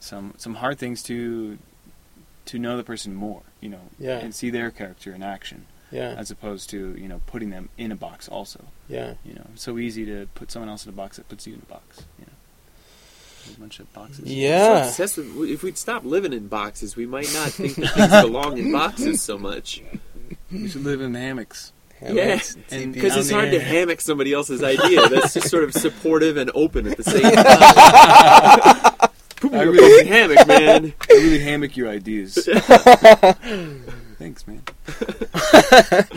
some 0.00 0.34
some 0.36 0.56
hard 0.56 0.78
things 0.80 1.00
to 1.04 1.58
to 2.46 2.58
know 2.58 2.76
the 2.76 2.82
person 2.84 3.14
more, 3.14 3.42
you 3.60 3.68
know, 3.68 3.82
Yeah. 4.00 4.18
and 4.18 4.34
see 4.34 4.50
their 4.50 4.72
character 4.72 5.14
in 5.14 5.22
action, 5.22 5.66
Yeah. 5.94 6.14
as 6.18 6.30
opposed 6.30 6.68
to 6.70 6.94
you 6.98 7.08
know 7.08 7.20
putting 7.26 7.50
them 7.50 7.68
in 7.78 7.92
a 7.92 7.96
box. 7.96 8.28
Also, 8.28 8.64
Yeah. 8.88 9.14
you 9.24 9.34
know, 9.34 9.46
so 9.54 9.78
easy 9.78 10.04
to 10.06 10.26
put 10.34 10.50
someone 10.50 10.68
else 10.68 10.84
in 10.84 10.90
a 10.90 10.96
box 10.96 11.16
that 11.18 11.28
puts 11.28 11.46
you 11.46 11.54
in 11.54 11.60
a 11.62 11.66
box. 11.72 12.02
You 12.18 12.26
know, 12.26 12.32
a 13.56 13.60
bunch 13.60 13.78
of 13.80 13.92
boxes. 13.92 14.24
So 14.26 14.30
Yeah. 14.30 14.86
obsessed 14.88 15.16
with- 15.18 15.50
if 15.50 15.62
we'd 15.62 15.78
stop 15.78 16.04
living 16.04 16.32
in 16.32 16.48
boxes, 16.48 16.96
we 16.96 17.06
might 17.06 17.32
not 17.32 17.50
think 17.50 17.76
that 17.76 17.94
things 17.94 18.10
belong 18.22 18.58
in 18.58 18.72
boxes 18.72 19.22
so 19.22 19.38
much. 19.38 19.82
You 20.50 20.68
should 20.68 20.82
live 20.84 21.00
in 21.00 21.14
hammocks. 21.14 21.72
Hammocks, 22.00 22.56
Yeah, 22.70 22.84
Because 22.86 23.16
it's 23.16 23.30
hard 23.30 23.50
to 23.52 23.60
hammock 23.60 24.00
somebody 24.00 24.32
else's 24.32 24.62
idea. 24.64 25.08
That's 25.08 25.34
just 25.34 25.48
sort 25.48 25.62
of 25.64 25.72
supportive 25.74 26.36
and 26.36 26.50
open 26.54 26.86
at 26.88 26.96
the 26.96 27.04
same 27.04 27.22
time. 28.92 29.10
Put 29.36 29.52
me 29.52 29.58
I 29.58 29.62
a 29.62 29.70
really- 29.70 30.06
hammock, 30.06 30.46
man. 30.48 30.92
I 31.08 31.12
really 31.12 31.38
hammock 31.38 31.76
your 31.76 31.88
ideas. 31.88 32.36
Thanks, 34.24 34.46
man. 34.46 34.62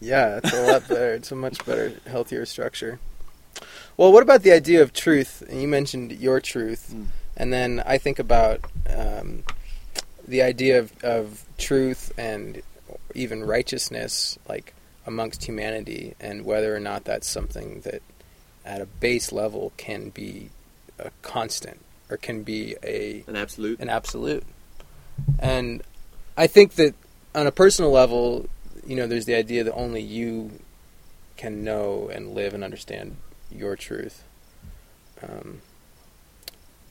Yeah, 0.00 0.40
it's 0.42 0.52
a 0.52 0.62
lot 0.72 0.88
better. 0.88 1.14
It's 1.14 1.32
a 1.32 1.34
much 1.34 1.64
better, 1.64 1.92
healthier 2.06 2.44
structure. 2.46 2.98
Well, 3.96 4.12
what 4.12 4.22
about 4.22 4.42
the 4.42 4.52
idea 4.52 4.82
of 4.82 4.92
truth? 4.92 5.42
And 5.48 5.60
you 5.60 5.68
mentioned 5.68 6.12
your 6.12 6.38
truth, 6.40 6.92
Mm. 6.94 7.06
and 7.36 7.50
then 7.52 7.82
I 7.84 7.96
think 7.98 8.18
about 8.18 8.60
um, 8.94 9.42
the 10.28 10.42
idea 10.42 10.78
of, 10.78 10.92
of 11.02 11.44
truth 11.58 12.12
and 12.18 12.62
even 13.14 13.42
righteousness, 13.44 14.38
like 14.48 14.74
amongst 15.06 15.44
humanity, 15.44 16.14
and 16.20 16.44
whether 16.44 16.74
or 16.76 16.80
not 16.80 17.04
that's 17.04 17.26
something 17.28 17.80
that, 17.80 18.02
at 18.66 18.80
a 18.82 18.86
base 18.86 19.32
level, 19.32 19.72
can 19.78 20.10
be 20.10 20.50
a 20.98 21.10
constant 21.22 21.80
or 22.10 22.16
can 22.18 22.42
be 22.42 22.76
a 22.82 23.22
An 23.26 23.36
absolute. 23.36 23.80
an 23.80 23.88
absolute. 23.88 24.44
And 25.38 25.82
I 26.36 26.46
think 26.46 26.74
that 26.74 26.94
on 27.34 27.46
a 27.46 27.52
personal 27.52 27.90
level, 27.90 28.46
you 28.86 28.96
know, 28.96 29.06
there's 29.06 29.24
the 29.26 29.34
idea 29.34 29.64
that 29.64 29.74
only 29.74 30.02
you 30.02 30.52
can 31.36 31.64
know 31.64 32.08
and 32.12 32.34
live 32.34 32.54
and 32.54 32.64
understand 32.64 33.16
your 33.50 33.76
truth. 33.76 34.24
Um, 35.22 35.60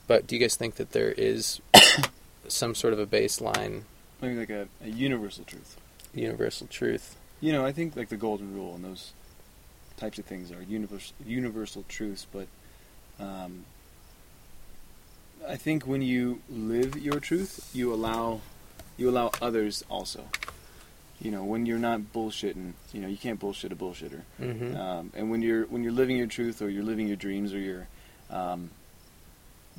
but 0.06 0.26
do 0.26 0.36
you 0.36 0.40
guys 0.40 0.56
think 0.56 0.76
that 0.76 0.92
there 0.92 1.12
is 1.12 1.60
some 2.48 2.74
sort 2.74 2.92
of 2.92 2.98
a 2.98 3.06
baseline, 3.06 3.82
Maybe 4.20 4.36
like 4.36 4.50
a, 4.50 4.68
a 4.82 4.88
universal 4.88 5.44
truth. 5.44 5.76
universal 6.14 6.66
truth? 6.66 7.16
You 7.40 7.52
know, 7.52 7.66
I 7.66 7.72
think 7.72 7.96
like 7.96 8.08
the 8.08 8.16
golden 8.16 8.54
rule 8.54 8.74
and 8.74 8.84
those 8.84 9.12
types 9.96 10.18
of 10.18 10.24
things 10.24 10.50
are 10.52 10.62
universal 10.62 11.14
universal 11.24 11.84
truths, 11.88 12.26
but 12.32 12.46
um, 13.20 13.64
I 15.46 15.56
think 15.56 15.86
when 15.86 16.02
you 16.02 16.40
live 16.48 16.96
your 16.96 17.20
truth, 17.20 17.70
you 17.74 17.92
allow 17.92 18.40
you 18.96 19.08
allow 19.08 19.30
others 19.40 19.84
also. 19.90 20.24
You 21.20 21.30
know, 21.30 21.44
when 21.44 21.64
you're 21.64 21.78
not 21.78 22.00
bullshitting, 22.12 22.72
you 22.92 23.00
know, 23.00 23.08
you 23.08 23.16
can't 23.16 23.40
bullshit 23.40 23.72
a 23.72 23.76
bullshitter. 23.76 24.20
Mm-hmm. 24.40 24.76
Um, 24.76 25.12
and 25.14 25.30
when 25.30 25.40
you're 25.40 25.64
when 25.66 25.82
you're 25.82 25.92
living 25.92 26.16
your 26.16 26.26
truth 26.26 26.60
or 26.60 26.68
you're 26.68 26.84
living 26.84 27.06
your 27.08 27.16
dreams 27.16 27.54
or 27.54 27.58
you're 27.58 27.88
um, 28.30 28.70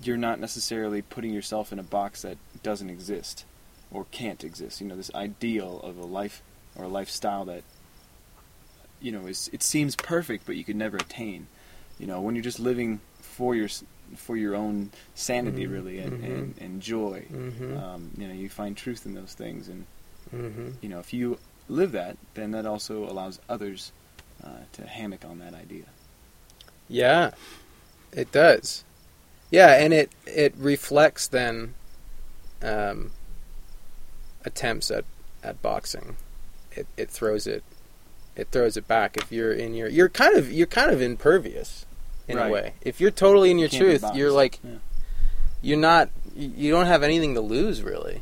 you're 0.02 0.18
not 0.18 0.40
necessarily 0.40 1.02
putting 1.02 1.34
yourself 1.34 1.72
in 1.72 1.80
a 1.80 1.84
box 1.84 2.24
that 2.24 2.38
doesn't 2.64 2.90
exist 2.90 3.46
or 3.92 4.06
can't 4.12 4.44
exist. 4.44 4.82
You 4.82 4.88
know, 4.88 4.96
this 4.96 5.14
ideal 5.14 5.80
of 5.84 5.98
a 5.98 6.06
life 6.06 6.42
or 6.76 6.86
a 6.86 6.88
lifestyle 6.88 7.46
that 7.46 7.64
you 9.00 9.12
know 9.12 9.28
is 9.28 9.50
it 9.54 9.62
seems 9.64 9.96
perfect, 9.96 10.46
but 10.46 10.56
you 10.56 10.64
could 10.64 10.76
never 10.76 10.98
attain. 10.98 11.48
You 12.00 12.08
know, 12.08 12.22
when 12.22 12.36
you're 12.36 12.44
just 12.44 12.60
living 12.60 13.00
for 13.22 13.56
your 13.56 13.70
for 14.16 14.38
your 14.38 14.56
own 14.56 14.92
sanity, 15.16 15.66
Mhm, 15.66 15.72
really, 15.72 16.00
and, 16.00 16.14
mhm. 16.22 16.26
and, 16.26 16.58
and 16.62 16.82
joy. 16.82 17.26
Mm-hmm. 17.32 17.78
Um, 17.78 18.12
you 18.18 18.28
know, 18.28 18.34
you 18.34 18.50
find 18.50 18.76
truth 18.78 19.06
in 19.06 19.14
those 19.16 19.34
things, 19.34 19.68
and 19.68 19.86
mm-hmm. 20.34 20.70
you 20.82 20.90
know, 20.90 21.00
if 21.00 21.14
you 21.14 21.40
live 21.68 21.92
that, 21.92 22.18
then 22.36 22.52
that 22.52 22.66
also 22.66 23.04
allows 23.04 23.40
others 23.50 23.92
uh, 24.44 24.64
to 24.74 24.88
hammock 24.88 25.26
on 25.26 25.40
that 25.40 25.54
idea. 25.54 25.86
Yeah, 26.88 27.32
It 28.14 28.32
does. 28.32 28.84
Yeah, 29.52 29.74
and 29.76 29.94
it 29.94 30.12
it 30.26 30.54
reflects 30.58 31.28
then 31.28 31.74
um, 32.62 33.12
attempts 34.46 34.92
at, 34.92 35.06
at 35.44 35.62
boxing. 35.62 36.18
It 36.72 36.88
it 36.98 37.10
throws 37.10 37.48
it 37.48 37.64
it 38.36 38.50
throws 38.52 38.78
it 38.78 38.88
back 38.88 39.18
if 39.18 39.32
you're 39.32 39.52
in 39.54 39.74
your 39.74 39.90
you're 39.90 40.10
kind 40.10 40.36
of 40.38 40.52
you're 40.52 40.68
kind 40.68 40.92
of 40.92 41.02
impervious 41.02 41.86
in 42.28 42.38
Right. 42.38 42.48
a 42.50 42.52
way. 42.52 42.74
If 42.82 43.00
you're 43.02 43.12
totally 43.12 43.52
in 43.52 43.60
your 43.60 43.70
Can't 43.70 43.84
truth, 43.84 44.16
you're 44.16 44.32
like 44.32 44.60
Yeah. 44.64 44.72
you're 45.62 45.78
not 45.80 46.10
you 46.36 46.52
you 46.56 46.72
don't 46.72 46.86
have 46.88 47.04
anything 47.04 47.34
to 47.36 47.42
lose 47.42 47.82
really. 47.82 48.22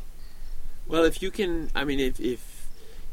Well, 0.86 1.04
if 1.04 1.20
you 1.20 1.30
can, 1.30 1.70
I 1.74 1.84
mean, 1.84 1.98
if 2.00 2.20
if 2.20 2.66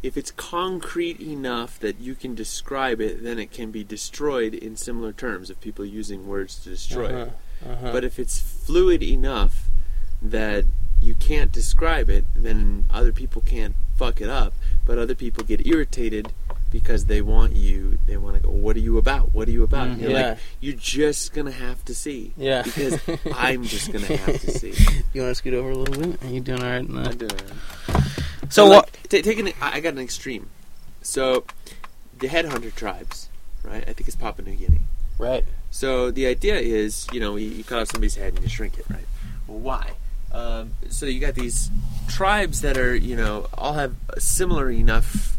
if 0.04 0.18
it's 0.18 0.32
concrete 0.32 1.20
enough 1.22 1.80
that 1.80 2.00
you 2.00 2.14
can 2.14 2.36
describe 2.36 3.00
it, 3.02 3.24
then 3.24 3.40
it 3.40 3.52
can 3.52 3.72
be 3.72 3.84
destroyed 3.84 4.54
in 4.54 4.76
similar 4.76 5.14
terms 5.14 5.50
of 5.50 5.60
people 5.62 5.86
using 5.86 6.28
words 6.28 6.60
to 6.60 6.70
destroy 6.70 7.06
it. 7.08 7.14
Uh-huh, 7.14 7.72
uh-huh. 7.72 7.92
But 7.94 8.04
if 8.04 8.20
it's 8.20 8.40
fluid 8.40 9.02
enough 9.02 9.70
that 10.22 10.66
you 11.02 11.16
can't 11.16 11.52
describe 11.52 12.10
it, 12.10 12.26
then 12.36 12.86
other 12.92 13.12
people 13.14 13.42
can't 13.42 13.76
fuck 13.98 14.20
it 14.22 14.30
up. 14.30 14.54
But 14.86 14.98
other 14.98 15.16
people 15.16 15.44
get 15.46 15.66
irritated 15.66 16.34
because 16.74 17.06
they 17.06 17.22
want 17.22 17.54
you. 17.56 17.98
They 18.08 18.18
want 18.18 18.36
to 18.36 18.42
go. 18.44 18.50
What 18.50 18.76
are 18.76 18.80
you 18.80 18.98
about? 18.98 19.34
What 19.34 19.48
are 19.48 19.52
you 19.52 19.64
about? 19.64 19.88
Mhm. 19.92 20.02
You're 20.02 20.12
Yeah. 20.12 20.28
like, 20.32 20.38
you're 20.60 20.76
just 20.76 21.32
gonna 21.34 21.52
have 21.52 21.86
to 21.86 21.96
see. 21.96 22.34
yeah. 22.36 22.64
Because 22.64 23.00
I'm 23.36 23.64
just 23.64 23.94
gonna 23.94 24.08
have 24.18 24.42
to 24.42 24.52
see. 24.52 24.74
you 25.14 25.22
want 25.22 25.32
to 25.32 25.36
scoot 25.36 25.54
over 25.54 25.70
a 25.72 25.76
little 25.76 26.04
bit? 26.04 26.22
Are 26.24 26.28
you 26.28 26.42
doing 26.42 26.62
all 26.62 26.70
right? 26.70 26.84
in 26.84 26.98
I'm 26.98 27.16
doing. 27.18 27.32
So 28.50 28.66
like, 28.66 28.82
what? 28.84 28.94
ta- 29.10 29.22
take 29.22 29.40
an, 29.40 29.48
I 29.62 29.78
I 29.78 29.80
got 29.80 29.94
an 29.94 30.00
extreme. 30.00 30.50
So, 31.02 31.46
the 32.20 32.28
headhunter 32.28 32.74
tribes, 32.74 33.30
right? 33.64 33.84
I 33.88 33.94
think 33.94 34.08
it's 34.08 34.16
Papua 34.16 34.48
New 34.48 34.56
Guinea. 34.56 34.82
Right. 35.20 35.46
So 35.70 36.12
the 36.12 36.26
idea 36.28 36.56
is, 36.58 37.08
you 37.14 37.20
know, 37.20 37.36
you, 37.36 37.50
you 37.50 37.64
cut 37.64 37.80
off 37.82 37.90
somebody's 37.92 38.16
head 38.16 38.34
and 38.34 38.42
you 38.44 38.50
shrink 38.50 38.78
it, 38.80 38.86
right? 38.90 39.06
Well, 39.48 39.60
why? 39.60 39.92
Um, 40.32 40.72
so 40.90 41.06
you 41.06 41.20
got 41.20 41.36
these 41.36 41.70
tribes 42.10 42.62
that 42.62 42.78
are, 42.78 42.96
you 42.96 43.16
know, 43.16 43.48
all 43.54 43.74
have 43.74 43.96
similar 44.18 44.72
enough 44.72 45.36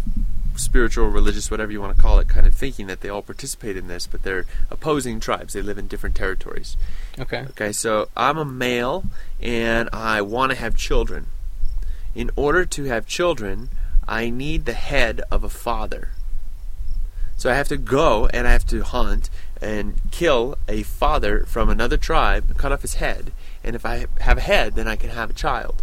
spiritual, 0.56 1.08
religious, 1.08 1.50
whatever 1.50 1.72
you 1.72 1.80
want 1.80 1.94
to 1.96 2.00
call 2.02 2.18
it, 2.18 2.28
kind 2.28 2.46
of 2.46 2.54
thinking 2.54 2.86
that 2.86 3.00
they 3.00 3.08
all 3.08 3.22
participate 3.22 3.76
in 3.76 3.88
this, 3.88 4.06
but 4.06 4.22
they're 4.22 4.44
opposing 4.70 5.20
tribes. 5.20 5.52
They 5.54 5.62
live 5.62 5.78
in 5.78 5.86
different 5.88 6.14
territories. 6.14 6.76
Okay. 7.18 7.44
Okay, 7.50 7.72
so 7.72 8.08
I'm 8.16 8.38
a 8.38 8.44
male 8.44 9.04
and 9.40 9.88
I 9.92 10.20
want 10.22 10.52
to 10.52 10.58
have 10.58 10.76
children. 10.76 11.26
In 12.14 12.30
order 12.36 12.64
to 12.64 12.84
have 12.84 13.06
children, 13.06 13.68
I 14.06 14.30
need 14.30 14.64
the 14.66 14.72
head 14.72 15.20
of 15.30 15.42
a 15.44 15.48
father. 15.48 16.10
So 17.36 17.50
I 17.50 17.54
have 17.54 17.68
to 17.68 17.76
go 17.76 18.26
and 18.28 18.46
I 18.46 18.52
have 18.52 18.66
to 18.66 18.82
hunt 18.84 19.28
and 19.60 20.00
kill 20.10 20.56
a 20.68 20.82
father 20.84 21.44
from 21.46 21.68
another 21.68 21.96
tribe, 21.96 22.56
cut 22.56 22.70
off 22.70 22.82
his 22.82 22.94
head, 22.94 23.32
and 23.64 23.74
if 23.74 23.84
I 23.84 24.06
have 24.20 24.38
a 24.38 24.42
head, 24.42 24.74
then 24.74 24.86
I 24.86 24.94
can 24.96 25.10
have 25.10 25.30
a 25.30 25.32
child. 25.32 25.82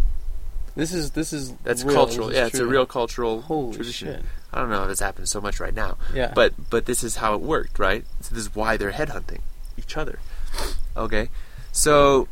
This 0.74 0.94
is 0.94 1.10
this 1.10 1.32
is 1.34 1.52
That's 1.64 1.84
real. 1.84 1.94
cultural. 1.94 2.28
This 2.28 2.36
is 2.36 2.40
Yeah, 2.40 2.46
it's 2.46 2.58
a 2.58 2.66
real 2.66 2.86
cultural 2.86 3.42
Holy 3.42 3.74
tradition. 3.76 4.08
shit. 4.14 4.24
I 4.52 4.60
don't 4.60 4.70
know 4.70 4.82
if 4.82 4.88
this 4.88 5.00
happens 5.00 5.30
so 5.30 5.40
much 5.40 5.60
right 5.60 5.74
now, 5.74 5.96
Yeah. 6.12 6.32
but 6.34 6.52
but 6.70 6.84
this 6.86 7.02
is 7.02 7.16
how 7.16 7.34
it 7.34 7.40
worked, 7.40 7.78
right? 7.78 8.04
So 8.20 8.34
this 8.34 8.44
is 8.44 8.54
why 8.54 8.76
they're 8.76 8.92
headhunting 8.92 9.40
each 9.78 9.96
other. 9.96 10.18
Okay, 10.96 11.30
so 11.72 12.28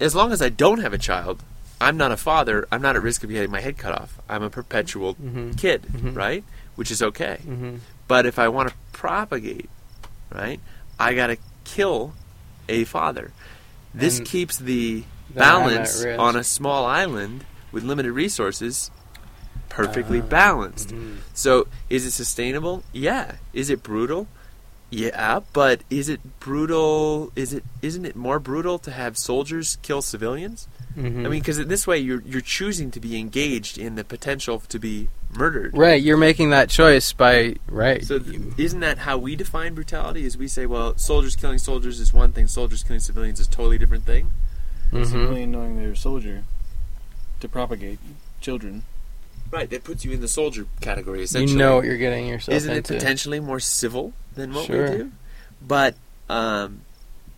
as 0.00 0.14
long 0.14 0.32
as 0.32 0.40
I 0.42 0.48
don't 0.48 0.80
have 0.80 0.92
a 0.94 0.98
child, 0.98 1.42
I'm 1.80 1.96
not 1.96 2.10
a 2.12 2.16
father. 2.16 2.66
I'm 2.72 2.80
not 2.82 2.96
at 2.96 3.02
risk 3.02 3.22
of 3.24 3.30
getting 3.30 3.50
my 3.50 3.60
head 3.60 3.76
cut 3.78 3.92
off. 3.92 4.18
I'm 4.28 4.42
a 4.42 4.50
perpetual 4.50 5.14
Mhm. 5.16 5.58
kid, 5.58 5.82
Mhm. 5.92 6.16
right? 6.16 6.44
Which 6.76 6.90
is 6.90 7.02
okay. 7.02 7.38
Mhm. 7.46 7.80
But 8.08 8.26
if 8.26 8.38
I 8.38 8.48
want 8.48 8.70
to 8.70 8.74
propagate, 8.92 9.68
right, 10.32 10.60
I 10.98 11.14
got 11.14 11.28
to 11.28 11.36
kill 11.64 12.14
a 12.68 12.84
father. 12.84 13.32
This 13.92 14.18
And 14.18 14.26
keeps 14.26 14.56
the 14.58 15.04
then 15.30 15.42
I'm 15.44 15.62
at 15.62 15.68
balance 15.68 16.04
on 16.18 16.36
a 16.36 16.44
small 16.44 16.86
island 16.86 17.44
with 17.72 17.84
limited 17.84 18.12
resources 18.12 18.90
perfectly 19.74 20.20
Ah. 20.20 20.24
balanced. 20.40 20.88
Mhm. 20.90 21.16
So, 21.34 21.66
is 21.90 22.06
it 22.06 22.12
sustainable? 22.12 22.82
Yeah. 22.92 23.32
Is 23.52 23.70
it 23.70 23.82
brutal? 23.82 24.26
Yeah, 24.90 25.40
but 25.52 25.80
is 25.90 26.08
it 26.08 26.20
brutal? 26.38 27.32
Is 27.34 27.52
it 27.52 27.64
isn't 27.82 28.04
it 28.04 28.14
more 28.14 28.38
brutal 28.38 28.78
to 28.78 28.92
have 28.92 29.18
soldiers 29.18 29.76
kill 29.82 30.02
civilians? 30.02 30.68
Mhm. 30.96 31.26
I 31.26 31.28
mean, 31.28 31.40
because 31.40 31.58
in 31.58 31.66
this 31.68 31.84
way 31.86 31.98
you're 31.98 32.22
you're 32.24 32.40
choosing 32.58 32.92
to 32.92 33.00
be 33.00 33.18
engaged 33.18 33.76
in 33.76 33.96
the 33.96 34.04
potential 34.04 34.62
to 34.68 34.78
be 34.78 35.08
murdered. 35.36 35.76
right, 35.76 36.00
you're 36.00 36.16
making 36.16 36.50
that 36.50 36.68
choice 36.68 37.12
by 37.12 37.56
right. 37.66 38.04
So 38.04 38.20
th- 38.20 38.40
isn't 38.56 38.78
that 38.80 38.98
how 38.98 39.18
we 39.18 39.34
define 39.34 39.74
brutality? 39.74 40.24
Is 40.24 40.36
we 40.38 40.46
say, 40.46 40.64
well, 40.66 40.96
soldiers 40.96 41.34
killing 41.34 41.58
soldiers 41.58 41.98
is 41.98 42.14
one 42.14 42.30
thing, 42.30 42.46
soldiers 42.46 42.84
killing 42.84 43.00
civilians 43.00 43.40
is 43.40 43.48
a 43.48 43.50
totally 43.50 43.78
different 43.78 44.06
thing. 44.06 44.30
Mhm. 44.92 45.06
Civilian 45.10 45.50
knowing 45.50 45.74
they're 45.76 45.92
a 45.92 45.96
soldier 45.96 46.44
to 47.40 47.48
propagate 47.48 47.98
children. 48.40 48.84
Right, 49.54 49.70
that 49.70 49.84
puts 49.84 50.04
you 50.04 50.10
in 50.10 50.20
the 50.20 50.26
soldier 50.28 50.66
category. 50.80 51.22
Essentially. 51.22 51.52
You 51.52 51.58
know 51.58 51.76
what 51.76 51.84
you're 51.84 51.96
getting 51.96 52.26
yourself 52.26 52.56
isn't 52.56 52.72
it 52.72 52.76
into. 52.78 52.94
potentially 52.94 53.38
more 53.38 53.60
civil 53.60 54.12
than 54.34 54.52
what 54.52 54.66
Sure. 54.66 54.90
we 54.90 54.96
do? 54.96 55.12
But, 55.62 55.94
um, 56.28 56.80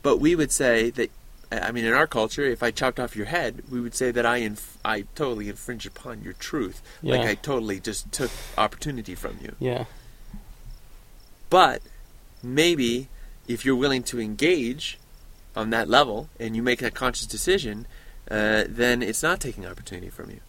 but 0.03 0.19
we 0.19 0.35
would 0.35 0.51
say 0.51 0.91
that. 0.91 1.11
I 1.53 1.71
mean, 1.71 1.85
in 1.85 1.93
our 1.93 2.09
culture, 2.09 2.43
if 2.45 2.61
I 2.63 2.71
chopped 2.73 2.99
off 2.99 3.15
your 3.15 3.27
head, 3.27 3.63
we 3.71 3.81
would 3.81 3.95
say 3.95 4.11
that 4.11 4.27
I 4.27 4.39
inf- 4.39 4.79
I 4.85 5.03
totally 5.15 5.49
infringe 5.49 5.87
upon 5.87 6.23
your 6.23 6.33
truth. 6.33 6.83
Yeah. 7.03 7.17
Like 7.17 7.29
I 7.29 7.35
totally 7.37 7.79
just 7.79 8.11
took 8.11 8.31
opportunity 8.59 9.15
from 9.15 9.39
you. 9.43 9.55
yeah. 9.61 9.85
But 11.49 11.83
maybe 12.43 13.09
if 13.47 13.65
you're 13.65 13.77
willing 13.77 14.03
to 14.05 14.21
engage 14.21 14.99
on 15.55 15.71
that 15.71 15.89
level 15.89 16.29
and 16.41 16.57
you 16.57 16.63
make 16.63 16.81
that 16.81 16.95
conscious 16.95 17.27
decision, 17.27 17.87
uh, 18.31 18.65
then 18.69 19.03
it's 19.03 19.23
not 19.23 19.39
taking 19.39 19.65
opportunity 19.67 20.11
from 20.11 20.31
you. 20.31 20.41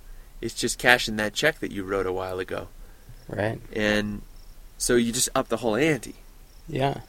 It's 0.41 0.53
just 0.53 0.77
cashing 0.77 1.15
that 1.17 1.33
check 1.33 1.59
that 1.59 1.71
you 1.71 1.83
wrote 1.83 2.05
a 2.05 2.13
while 2.13 2.39
ago. 2.39 2.67
Right. 3.27 3.59
And 3.73 4.21
so 4.77 4.95
you 4.95 5.11
just 5.11 5.29
up 5.35 5.49
the 5.49 5.57
whole 5.57 5.75
ante. 5.75 6.15
Yeah. 6.67 7.01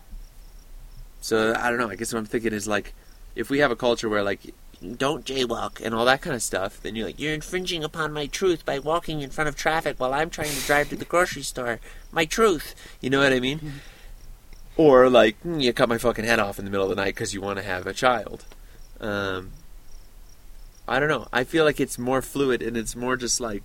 So 1.21 1.55
I 1.55 1.69
don't 1.69 1.79
know. 1.79 1.91
I 1.91 1.97
guess 1.97 2.13
what 2.13 2.19
I'm 2.19 2.27
thinking 2.27 2.53
is 2.53 2.67
like, 2.67 2.95
if 3.35 3.51
we 3.51 3.59
have 3.59 3.71
a 3.71 3.77
culture 3.77 4.09
where 4.09 4.23
like, 4.23 4.55
don't 4.97 5.25
jaywalk 5.25 5.85
and 5.85 5.95
all 5.95 6.05
that 6.05 6.23
kind 6.23 6.37
of 6.37 6.43
stuff, 6.43 6.81
then 6.83 6.95
you're 6.95 7.07
like, 7.07 7.19
you're 7.19 7.35
infringing 7.35 7.83
upon 7.83 8.13
my 8.13 8.27
truth 8.27 8.65
by 8.65 8.79
walking 8.79 9.21
in 9.23 9.31
front 9.31 9.49
of 9.49 9.57
traffic 9.57 9.99
while 9.99 10.15
I'm 10.15 10.31
trying 10.31 10.51
to 10.51 10.67
drive 10.67 10.89
to 10.91 10.97
the 10.97 11.05
grocery 11.05 11.43
store. 11.43 11.81
My 12.13 12.25
truth. 12.25 12.75
You 13.01 13.11
know 13.11 13.21
what 13.21 13.33
I 13.33 13.41
mean? 13.41 13.81
Or 14.77 15.11
like, 15.11 15.43
"Mm, 15.43 15.61
you 15.61 15.73
cut 15.73 15.89
my 15.89 15.99
fucking 15.99 16.25
head 16.25 16.39
off 16.39 16.59
in 16.61 16.65
the 16.65 16.71
middle 16.71 16.89
of 16.89 16.91
the 16.91 17.03
night 17.03 17.15
because 17.17 17.35
you 17.35 17.41
want 17.41 17.59
to 17.59 17.65
have 17.65 17.87
a 17.87 17.93
child. 17.93 18.45
Um, 19.01 19.51
I 20.89 20.99
don't 21.01 21.09
know. 21.09 21.29
I 21.33 21.45
feel 21.45 21.65
like 21.65 21.81
it's 21.81 21.99
more 21.99 22.23
fluid 22.23 22.63
and 22.63 22.77
it's 22.77 22.97
more 22.97 23.17
just 23.17 23.41
like 23.41 23.63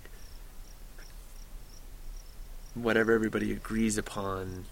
whatever 2.74 3.12
everybody 3.12 3.52
agrees 3.52 3.96
upon 3.98 4.64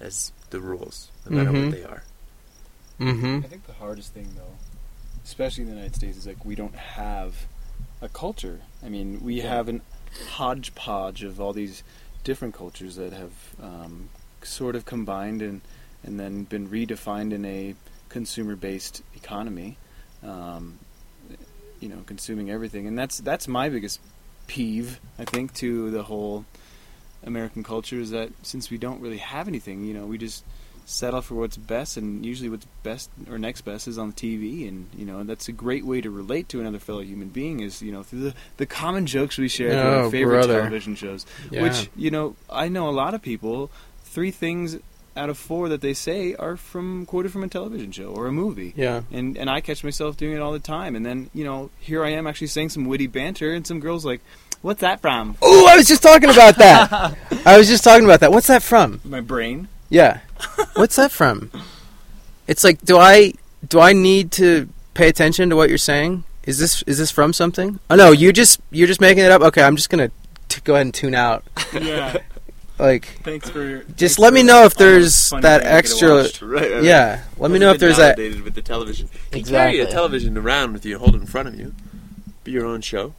as 0.00 0.32
the 0.50 0.60
rules, 0.60 1.10
no 1.28 1.36
matter 1.36 1.50
Mhm. 1.50 1.62
what 1.66 1.72
they 1.74 1.84
are. 1.84 2.02
Mm-hmm. 3.00 3.44
I 3.44 3.48
think 3.48 3.66
the 3.66 3.72
hardest 3.74 4.12
thing, 4.12 4.34
though, 4.36 4.56
especially 5.24 5.62
in 5.62 5.70
the 5.70 5.74
United 5.76 5.94
States, 5.96 6.16
is 6.18 6.26
like 6.26 6.44
we 6.44 6.54
don't 6.54 6.74
have 6.74 7.46
a 8.00 8.08
culture. 8.08 8.60
I 8.82 8.88
mean, 8.88 9.20
we 9.22 9.36
Yeah. 9.36 9.48
have 9.48 9.68
an 9.68 9.82
hodgepodge 10.30 11.22
of 11.24 11.40
all 11.40 11.52
these 11.52 11.82
different 12.22 12.54
cultures 12.54 12.96
that 12.96 13.12
have 13.12 13.32
um, 13.60 14.10
sort 14.42 14.76
of 14.76 14.84
combined 14.84 15.42
and 15.42 15.60
and 16.04 16.20
then 16.20 16.44
been 16.44 16.68
redefined 16.68 17.32
in 17.32 17.44
a 17.46 17.74
consumer-based 18.10 19.02
economy. 19.14 19.78
Um, 20.22 20.78
you 21.84 21.90
know, 21.90 22.02
consuming 22.06 22.50
everything, 22.50 22.86
and 22.88 22.98
that's 22.98 23.18
that's 23.18 23.46
my 23.46 23.68
biggest 23.68 24.00
peeve. 24.48 24.98
I 25.18 25.24
think 25.24 25.52
to 25.54 25.90
the 25.90 26.02
whole 26.02 26.44
American 27.22 27.62
culture 27.62 28.00
is 28.00 28.10
that 28.10 28.30
since 28.42 28.70
we 28.70 28.78
don't 28.78 29.00
really 29.00 29.18
have 29.18 29.48
anything, 29.48 29.84
you 29.84 29.94
know, 29.94 30.06
we 30.06 30.18
just 30.18 30.44
settle 30.86 31.22
for 31.22 31.34
what's 31.34 31.56
best, 31.56 31.96
and 31.96 32.26
usually 32.26 32.50
what's 32.50 32.66
best 32.82 33.08
or 33.30 33.38
next 33.38 33.62
best 33.62 33.88
is 33.88 33.96
on 33.98 34.10
the 34.10 34.14
TV, 34.14 34.68
and 34.68 34.88
you 34.96 35.04
know 35.06 35.22
that's 35.24 35.48
a 35.48 35.52
great 35.52 35.84
way 35.84 36.00
to 36.00 36.10
relate 36.10 36.48
to 36.50 36.60
another 36.60 36.78
fellow 36.78 37.00
human 37.00 37.28
being 37.28 37.60
is 37.60 37.80
you 37.80 37.92
know 37.92 38.02
through 38.02 38.20
the 38.20 38.34
the 38.58 38.66
common 38.66 39.06
jokes 39.06 39.38
we 39.38 39.48
share 39.48 39.70
through 39.70 39.78
Oh, 39.80 40.04
our 40.04 40.10
favorite 40.10 40.34
brother. 40.36 40.58
television 40.60 40.94
shows. 40.94 41.24
Yeah. 41.50 41.62
Which 41.62 41.88
you 41.96 42.10
know 42.10 42.36
I 42.50 42.68
know 42.68 42.88
a 42.88 42.96
lot 43.02 43.14
of 43.14 43.22
people. 43.22 43.70
Three 44.04 44.30
things 44.30 44.78
out 45.16 45.30
of 45.30 45.38
four 45.38 45.68
that 45.68 45.80
they 45.80 45.94
say 45.94 46.34
are 46.34 46.56
from 46.56 47.06
quoted 47.06 47.30
from 47.32 47.44
a 47.44 47.48
television 47.48 47.92
show 47.92 48.06
or 48.06 48.26
a 48.26 48.32
movie. 48.32 48.72
yeah. 48.76 49.02
And 49.12 49.36
and 49.38 49.48
I 49.48 49.60
catch 49.60 49.84
myself 49.84 50.16
doing 50.16 50.34
it 50.34 50.40
all 50.40 50.52
the 50.52 50.58
time, 50.58 50.96
and 50.96 51.04
then 51.06 51.30
you 51.32 51.44
know 51.44 51.70
here 51.80 52.04
I 52.04 52.10
am 52.10 52.26
actually 52.26 52.48
saying 52.48 52.70
some 52.70 52.84
witty 52.86 53.06
banter, 53.06 53.52
and 53.52 53.66
some 53.66 53.80
girls 53.80 54.04
like, 54.04 54.20
"What's 54.62 54.80
that 54.80 55.00
from?" 55.00 55.36
Oh, 55.42 55.66
I 55.70 55.76
was 55.76 55.86
just 55.86 56.02
talking 56.02 56.30
about 56.30 56.56
that. 56.58 57.16
I 57.46 57.56
was 57.58 57.68
just 57.68 57.84
talking 57.84 58.04
about 58.04 58.20
that. 58.20 58.32
What's 58.32 58.48
that 58.48 58.62
from? 58.62 59.00
My 59.04 59.20
brain. 59.20 59.68
Yeah. 59.88 60.20
What's 60.74 60.96
that 60.96 61.12
from? 61.12 61.50
It's 62.48 62.64
like, 62.64 62.80
do 62.84 62.98
I 62.98 63.34
do 63.68 63.78
I 63.80 63.92
need 63.92 64.32
to 64.32 64.68
pay 64.94 65.08
attention 65.08 65.48
to 65.50 65.56
what 65.56 65.68
you're 65.68 65.78
saying? 65.78 66.24
Is 66.44 66.58
this 66.58 66.82
is 66.82 66.98
this 66.98 67.10
from 67.10 67.32
something? 67.32 67.78
Oh 67.88 67.94
no, 67.96 68.10
you 68.10 68.32
just 68.32 68.60
you're 68.70 68.88
just 68.88 69.00
making 69.00 69.24
it 69.24 69.30
up. 69.30 69.42
Okay, 69.42 69.62
I'm 69.62 69.76
just 69.76 69.88
gonna 69.90 70.10
t- 70.48 70.60
go 70.64 70.74
ahead 70.74 70.86
and 70.86 70.94
tune 70.94 71.14
out. 71.14 71.44
Yeah. 71.72 72.18
Like, 72.78 73.20
Thanks 73.22 73.48
for. 73.50 73.84
just 73.96 74.18
let 74.18 74.32
me 74.32 74.42
know 74.42 74.64
if 74.64 74.74
there's 74.74 75.30
that 75.30 75.62
extra. 75.62 76.24
Right. 76.42 76.72
right. 76.72 76.82
Yeah, 76.82 77.22
let 77.38 77.50
me 77.52 77.58
know 77.60 77.70
if 77.70 77.78
there's 77.78 77.98
that. 77.98 78.18
with 78.18 78.54
the 78.54 78.62
television. 78.62 79.08
You 79.32 79.38
Exactly. 79.38 79.78
carry 79.78 79.88
a 79.88 79.92
television 79.92 80.36
around 80.36 80.72
with 80.72 80.84
you, 80.84 80.98
hold 80.98 81.14
it 81.14 81.20
in 81.20 81.26
front 81.26 81.48
of 81.48 81.54
you. 81.58 81.74
Be 82.42 82.50
your 82.52 82.66
own 82.66 82.80
show. 82.80 83.14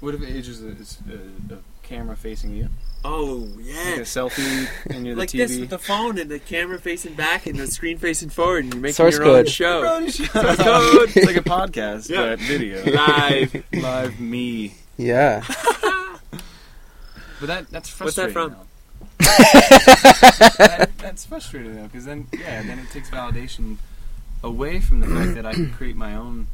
What 0.00 0.14
if 0.14 0.22
it 0.22 0.40
just 0.42 0.62
a, 0.62 1.54
a 1.54 1.58
camera 1.82 2.16
facing 2.16 2.54
you? 2.54 2.68
Oh 3.04 3.46
Like 3.56 3.66
yeah. 3.66 3.94
a 3.96 4.00
selfie 4.00 4.68
and 4.90 5.04
you're 5.06 5.14
the 5.14 5.20
Like 5.20 5.28
TV. 5.28 5.38
this 5.46 5.58
with 5.60 5.70
the 5.70 5.78
phone 5.78 6.18
and 6.18 6.30
the 6.30 6.38
camera 6.38 6.78
facing 6.78 7.14
back 7.14 7.46
and 7.46 7.58
the 7.58 7.66
screen 7.66 7.98
facing 7.98 8.28
forward, 8.30 8.64
and 8.64 8.72
you're 8.74 8.80
making 8.82 8.94
Source 8.94 9.18
your 9.18 9.26
own 9.26 9.34
code. 9.44 9.48
show. 9.50 9.98
it's 10.02 10.16
code. 10.32 11.12
It's 11.14 11.26
like 11.26 11.36
a 11.36 11.42
podcast, 11.42 12.08
Yeah. 12.08 12.30
but 12.30 12.38
video. 12.40 12.84
Live. 12.90 13.64
Live 13.74 14.18
me. 14.18 14.74
Yeah. 14.96 15.44
But 17.40 17.46
that 17.46 17.70
that's 17.70 17.88
frustrating 17.88 18.34
What's 18.34 18.50
that 18.50 18.52
from? 18.52 18.52
though. 18.52 18.67
that, 20.58 20.90
that's 20.98 21.24
frustrating 21.24 21.76
though, 21.76 21.84
because 21.84 22.04
then 22.04 22.26
yeah, 22.32 22.62
then 22.62 22.78
it 22.78 22.88
takes 22.90 23.10
validation 23.10 23.76
away 24.42 24.80
from 24.80 25.00
the 25.00 25.06
fact 25.06 25.34
that 25.34 25.44
I 25.46 25.52
can 25.54 25.70
create 25.72 25.96
my 25.96 26.14
own 26.14 26.46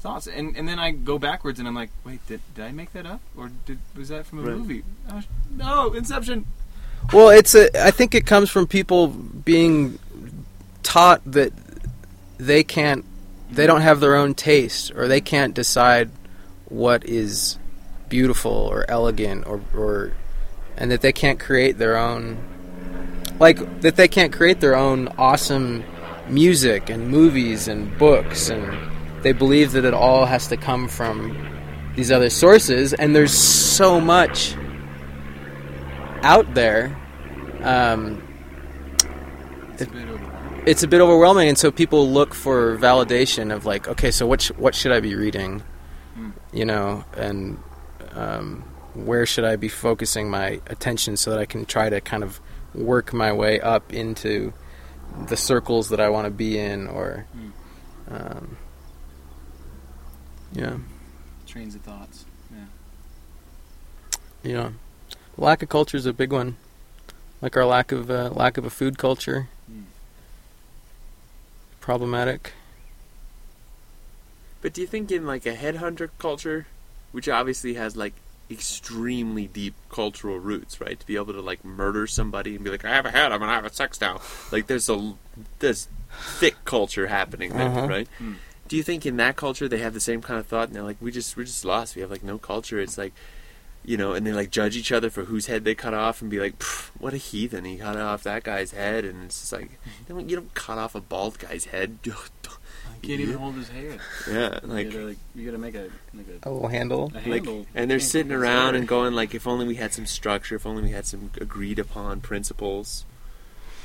thoughts, 0.00 0.26
and 0.26 0.56
and 0.56 0.68
then 0.68 0.78
I 0.78 0.90
go 0.90 1.18
backwards 1.18 1.58
and 1.58 1.66
I'm 1.68 1.74
like, 1.74 1.90
wait, 2.04 2.26
did, 2.26 2.40
did 2.54 2.64
I 2.64 2.72
make 2.72 2.92
that 2.92 3.06
up, 3.06 3.20
or 3.36 3.50
did 3.66 3.78
was 3.96 4.08
that 4.08 4.26
from 4.26 4.40
a 4.40 4.42
Right. 4.42 4.56
movie? 4.56 4.82
Oh, 5.10 5.22
no, 5.50 5.92
Inception. 5.92 6.46
Well, 7.12 7.30
it's 7.30 7.54
a. 7.54 7.84
I 7.86 7.90
think 7.90 8.14
it 8.14 8.26
comes 8.26 8.50
from 8.50 8.66
people 8.66 9.08
being 9.08 9.98
taught 10.82 11.22
that 11.24 11.52
they 12.38 12.62
can't, 12.62 13.04
they 13.50 13.66
don't 13.66 13.80
have 13.80 14.00
their 14.00 14.14
own 14.16 14.34
taste, 14.34 14.92
or 14.94 15.08
they 15.08 15.20
can't 15.20 15.54
decide 15.54 16.10
what 16.66 17.04
is 17.08 17.56
beautiful 18.10 18.52
or 18.52 18.84
elegant, 18.88 19.46
or 19.46 19.60
or, 19.74 20.12
and 20.80 20.90
that 20.90 21.00
they 21.02 21.12
can't 21.12 21.38
create 21.38 21.78
their 21.78 21.96
own, 21.96 22.38
like 23.38 23.80
that 23.82 23.94
they 23.96 24.08
can't 24.08 24.32
create 24.32 24.60
their 24.60 24.74
own 24.74 25.08
awesome 25.18 25.84
music 26.28 26.90
and 26.90 27.08
movies 27.08 27.68
and 27.68 27.96
books, 27.98 28.48
and 28.50 28.76
they 29.22 29.32
believe 29.32 29.72
that 29.72 29.84
it 29.84 29.94
all 29.94 30.24
has 30.26 30.48
to 30.48 30.56
come 30.56 30.88
from 30.88 31.36
these 31.96 32.10
other 32.10 32.30
sources, 32.30 32.92
and 32.94 33.14
there's 33.14 33.32
so 33.34 34.00
much 34.00 34.54
out 36.22 36.54
there. 36.54 36.96
Um, 37.62 38.22
It's 39.74 39.82
a 39.82 39.86
bit 39.86 40.02
overwhelming. 40.08 40.62
it's 40.66 40.82
a 40.82 40.88
bit 40.88 41.00
overwhelming, 41.00 41.48
and 41.48 41.58
so 41.58 41.70
people 41.70 42.08
look 42.10 42.34
for 42.34 42.76
validation 42.78 43.52
of 43.54 43.64
like, 43.66 43.88
okay, 43.88 44.10
so 44.10 44.26
what 44.26 44.40
sh- 44.42 44.52
what 44.56 44.74
should 44.74 44.92
I 44.92 45.00
be 45.00 45.14
reading, 45.14 45.62
Hmm. 46.14 46.30
you 46.52 46.64
know, 46.64 47.04
and 47.16 47.58
um, 48.14 48.64
where 49.06 49.26
should 49.26 49.44
I 49.44 49.56
be 49.56 49.68
focusing 49.68 50.30
my 50.30 50.60
attention 50.66 51.16
so 51.16 51.30
that 51.30 51.38
I 51.38 51.46
can 51.46 51.64
try 51.64 51.88
to 51.88 52.00
kind 52.00 52.22
of 52.22 52.40
work 52.74 53.12
my 53.12 53.32
way 53.32 53.60
up 53.60 53.92
into 53.92 54.52
the 55.26 55.36
circles 55.36 55.88
that 55.88 56.00
I 56.00 56.08
want 56.08 56.26
to 56.26 56.30
be 56.30 56.58
in, 56.58 56.86
or 56.86 57.26
um, 58.10 58.56
yeah, 60.52 60.76
Trains 61.46 61.74
of 61.74 61.80
thoughts. 61.82 62.24
Yeah. 62.52 62.64
you 64.42 64.52
know, 64.54 64.72
lack 65.36 65.62
of 65.62 65.68
culture 65.68 65.96
is 65.96 66.06
a 66.06 66.12
big 66.12 66.32
one, 66.32 66.56
like 67.42 67.56
our 67.56 67.64
lack 67.66 67.90
of 67.92 68.10
uh, 68.10 68.30
lack 68.32 68.56
of 68.56 68.64
a 68.64 68.70
food 68.70 68.98
culture, 68.98 69.48
Hmm. 69.68 69.82
problematic. 71.80 72.52
But 74.62 74.72
do 74.74 74.80
you 74.82 74.86
think 74.86 75.10
in 75.10 75.26
like 75.26 75.46
a 75.46 75.54
headhunter 75.56 76.10
culture, 76.18 76.66
which 77.12 77.28
obviously 77.28 77.74
has 77.74 77.96
like 77.96 78.12
extremely 78.50 79.46
deep 79.46 79.74
cultural 79.90 80.38
roots, 80.38 80.80
right? 80.80 80.98
To 80.98 81.06
be 81.06 81.16
able 81.16 81.32
to 81.32 81.40
like 81.40 81.64
murder 81.64 82.06
somebody 82.06 82.54
and 82.56 82.64
be 82.64 82.70
like, 82.70 82.84
I 82.84 82.90
have 82.90 83.06
a 83.06 83.10
head, 83.10 83.32
I'm 83.32 83.40
gonna 83.40 83.52
have 83.52 83.64
a 83.64 83.72
sex 83.72 84.00
now. 84.00 84.20
Like 84.50 84.66
there's 84.66 84.88
a 84.88 85.14
there's 85.60 85.88
thick 86.38 86.56
culture 86.64 87.06
happening 87.06 87.52
there, 87.52 87.68
Uh-huh. 87.68 87.86
right? 87.86 88.08
Hmm. 88.18 88.34
Do 88.68 88.76
you 88.76 88.82
think 88.82 89.04
in 89.06 89.16
that 89.16 89.36
culture 89.36 89.68
they 89.68 89.78
have 89.78 89.94
the 89.94 90.00
same 90.00 90.22
kind 90.22 90.38
of 90.38 90.46
thought 90.46 90.68
and 90.68 90.76
they're 90.76 90.82
like, 90.82 90.98
we 91.00 91.10
just 91.10 91.36
we're 91.36 91.44
just 91.44 91.64
lost. 91.64 91.94
We 91.96 92.02
have 92.02 92.10
like 92.10 92.22
no 92.24 92.38
culture. 92.38 92.80
It's 92.80 92.98
like 92.98 93.12
you 93.82 93.96
know, 93.96 94.12
and 94.12 94.26
they 94.26 94.32
like 94.32 94.50
judge 94.50 94.76
each 94.76 94.92
other 94.92 95.08
for 95.08 95.24
whose 95.24 95.46
head 95.46 95.64
they 95.64 95.74
cut 95.74 95.94
off 95.94 96.20
and 96.20 96.30
be 96.30 96.38
like, 96.38 96.62
what 96.98 97.14
a 97.14 97.16
heathen! 97.16 97.64
He 97.64 97.78
cut 97.78 97.96
off 97.96 98.22
that 98.24 98.42
guy's 98.42 98.72
head, 98.72 99.06
and 99.06 99.24
it's 99.24 99.40
just 99.40 99.52
like, 99.54 99.70
you 100.06 100.14
don't, 100.14 100.28
you 100.28 100.36
don't 100.36 100.52
cut 100.52 100.76
off 100.76 100.94
a 100.94 101.00
bald 101.00 101.38
guy's 101.38 101.64
head. 101.64 101.98
I 103.02 103.06
can't 103.06 103.20
even 103.20 103.36
hold 103.38 103.54
his 103.54 103.68
head. 103.68 103.98
yeah, 104.28 104.60
you 104.62 104.68
like 104.68 104.90
gotta, 104.90 105.04
like, 105.06 105.18
you 105.34 105.46
gotta 105.46 105.58
make 105.58 105.74
a 105.74 105.88
like 106.14 106.26
a, 106.44 106.48
A 106.48 106.50
little 106.50 106.68
handle. 106.68 107.10
a 107.14 107.16
like, 107.28 107.44
handle. 107.44 107.66
and 107.74 107.90
they're 107.90 108.00
sitting 108.00 108.32
around 108.32 108.74
and 108.74 108.86
going 108.86 109.14
like, 109.14 109.34
if 109.34 109.46
only 109.46 109.66
we 109.66 109.76
had 109.76 109.94
some 109.94 110.06
structure, 110.06 110.54
if 110.56 110.66
only 110.66 110.82
we 110.82 110.90
had 110.90 111.06
some 111.06 111.30
agreed 111.40 111.78
upon 111.78 112.20
principles, 112.20 113.04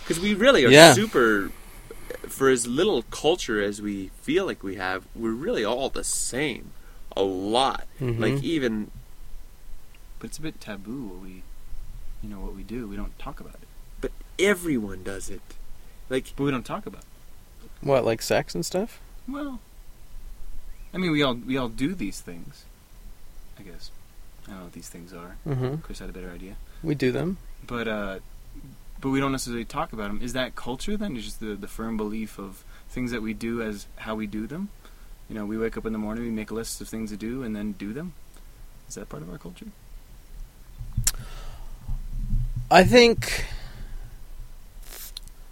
because 0.02 0.20
we 0.20 0.34
really 0.34 0.66
are 0.66 0.70
Yeah. 0.70 0.94
super. 0.94 1.52
For 2.28 2.50
as 2.50 2.68
little 2.68 3.02
culture 3.04 3.62
as 3.62 3.82
we 3.82 4.10
feel 4.22 4.46
like 4.46 4.62
we 4.64 4.76
have, 4.76 5.06
we're 5.16 5.32
really 5.32 5.64
all 5.66 5.90
the 5.90 6.04
same. 6.04 6.72
A 7.18 7.24
lot, 7.24 7.88
Mhm. 8.02 8.20
like 8.20 8.44
even 8.44 8.92
But 10.20 10.30
it's 10.30 10.38
a 10.38 10.42
bit 10.42 10.60
taboo 10.60 11.04
what 11.06 11.22
we, 11.22 11.44
you 12.24 12.30
know, 12.30 12.40
what 12.40 12.56
we 12.56 12.64
do. 12.64 12.88
We 12.88 12.96
don't 12.96 13.18
talk 13.20 13.40
about 13.40 13.56
it. 13.56 13.68
but 14.02 14.12
everyone 14.38 15.04
does 15.04 15.30
it. 15.30 15.42
Like 16.10 16.34
But 16.36 16.44
we 16.44 16.52
don't 16.52 16.66
talk 16.66 16.86
about 16.86 17.02
it. 17.02 17.08
What, 17.82 18.04
like 18.06 18.22
sex 18.22 18.56
and 18.56 18.66
stuff? 18.66 19.00
Well, 19.28 19.60
I 20.94 20.98
mean, 20.98 21.12
we 21.12 21.22
all 21.24 21.36
we 21.36 21.58
all 21.58 21.70
do 21.70 21.94
these 21.96 22.20
things. 22.22 22.66
I 23.60 23.64
guess 23.64 23.92
I 24.46 24.52
don't 24.52 24.58
know 24.60 24.64
what 24.66 24.74
these 24.74 24.90
things 24.90 25.14
are. 25.14 25.38
Mm-hmm. 25.48 25.78
Chris 25.78 26.00
had 26.00 26.10
a 26.10 26.14
better 26.14 26.32
idea, 26.32 26.56
We 26.84 26.96
do 26.96 27.12
them. 27.12 27.38
but 27.66 27.88
uh, 27.88 28.20
but 29.02 29.10
we 29.10 29.20
don't 29.20 29.32
necessarily 29.32 29.66
talk 29.66 29.94
about 29.94 30.08
them. 30.08 30.20
Is 30.22 30.34
that 30.34 30.56
culture 30.56 30.98
then? 30.98 31.16
Is 31.18 31.26
just 31.26 31.40
the 31.40 31.56
the 31.56 31.68
firm 31.68 31.98
belief 31.98 32.38
of 32.40 32.64
things 32.90 33.12
that 33.12 33.22
we 33.22 33.34
do 33.34 33.62
as 33.62 33.88
how 33.98 34.16
we 34.16 34.26
do 34.28 34.48
them? 34.48 34.70
You 35.30 35.36
know, 35.36 35.46
we 35.46 35.58
wake 35.58 35.76
up 35.76 35.86
in 35.86 35.94
the 35.94 36.00
morning, 36.00 36.24
we 36.24 36.30
make 36.32 36.52
a 36.52 36.54
list 36.54 36.80
of 36.82 36.88
things 36.88 37.10
to 37.12 37.18
do, 37.18 37.44
and 37.44 37.56
then 37.56 37.72
do 37.74 37.94
them. 37.94 38.14
Is 38.88 38.96
that 38.96 39.10
part 39.10 39.24
of 39.24 39.30
our 39.32 39.38
culture? 39.40 39.68
I 42.70 42.84
think. 42.84 43.46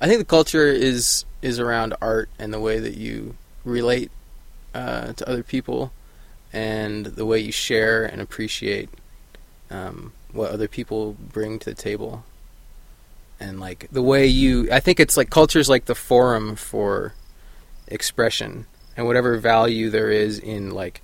I 0.01 0.07
think 0.07 0.19
the 0.19 0.25
culture 0.25 0.67
is 0.67 1.25
is 1.43 1.59
around 1.59 1.93
art 2.01 2.29
and 2.39 2.51
the 2.51 2.59
way 2.59 2.79
that 2.79 2.95
you 2.95 3.35
relate 3.65 4.09
uh, 4.73 5.13
to 5.13 5.29
other 5.29 5.43
people, 5.43 5.91
and 6.51 7.05
the 7.05 7.25
way 7.25 7.37
you 7.37 7.51
share 7.51 8.05
and 8.05 8.21
appreciate 8.21 8.89
um, 9.69 10.13
what 10.31 10.51
other 10.51 10.67
people 10.67 11.15
bring 11.19 11.59
to 11.59 11.65
the 11.65 11.75
table, 11.75 12.23
and 13.39 13.59
like 13.59 13.87
the 13.91 14.01
way 14.01 14.25
you. 14.25 14.71
I 14.71 14.79
think 14.79 14.99
it's 14.99 15.17
like 15.17 15.29
culture's 15.29 15.69
like 15.69 15.85
the 15.85 15.95
forum 15.95 16.55
for 16.55 17.13
expression 17.87 18.65
and 18.95 19.05
whatever 19.05 19.37
value 19.37 19.89
there 19.89 20.09
is 20.09 20.39
in 20.39 20.71
like 20.71 21.01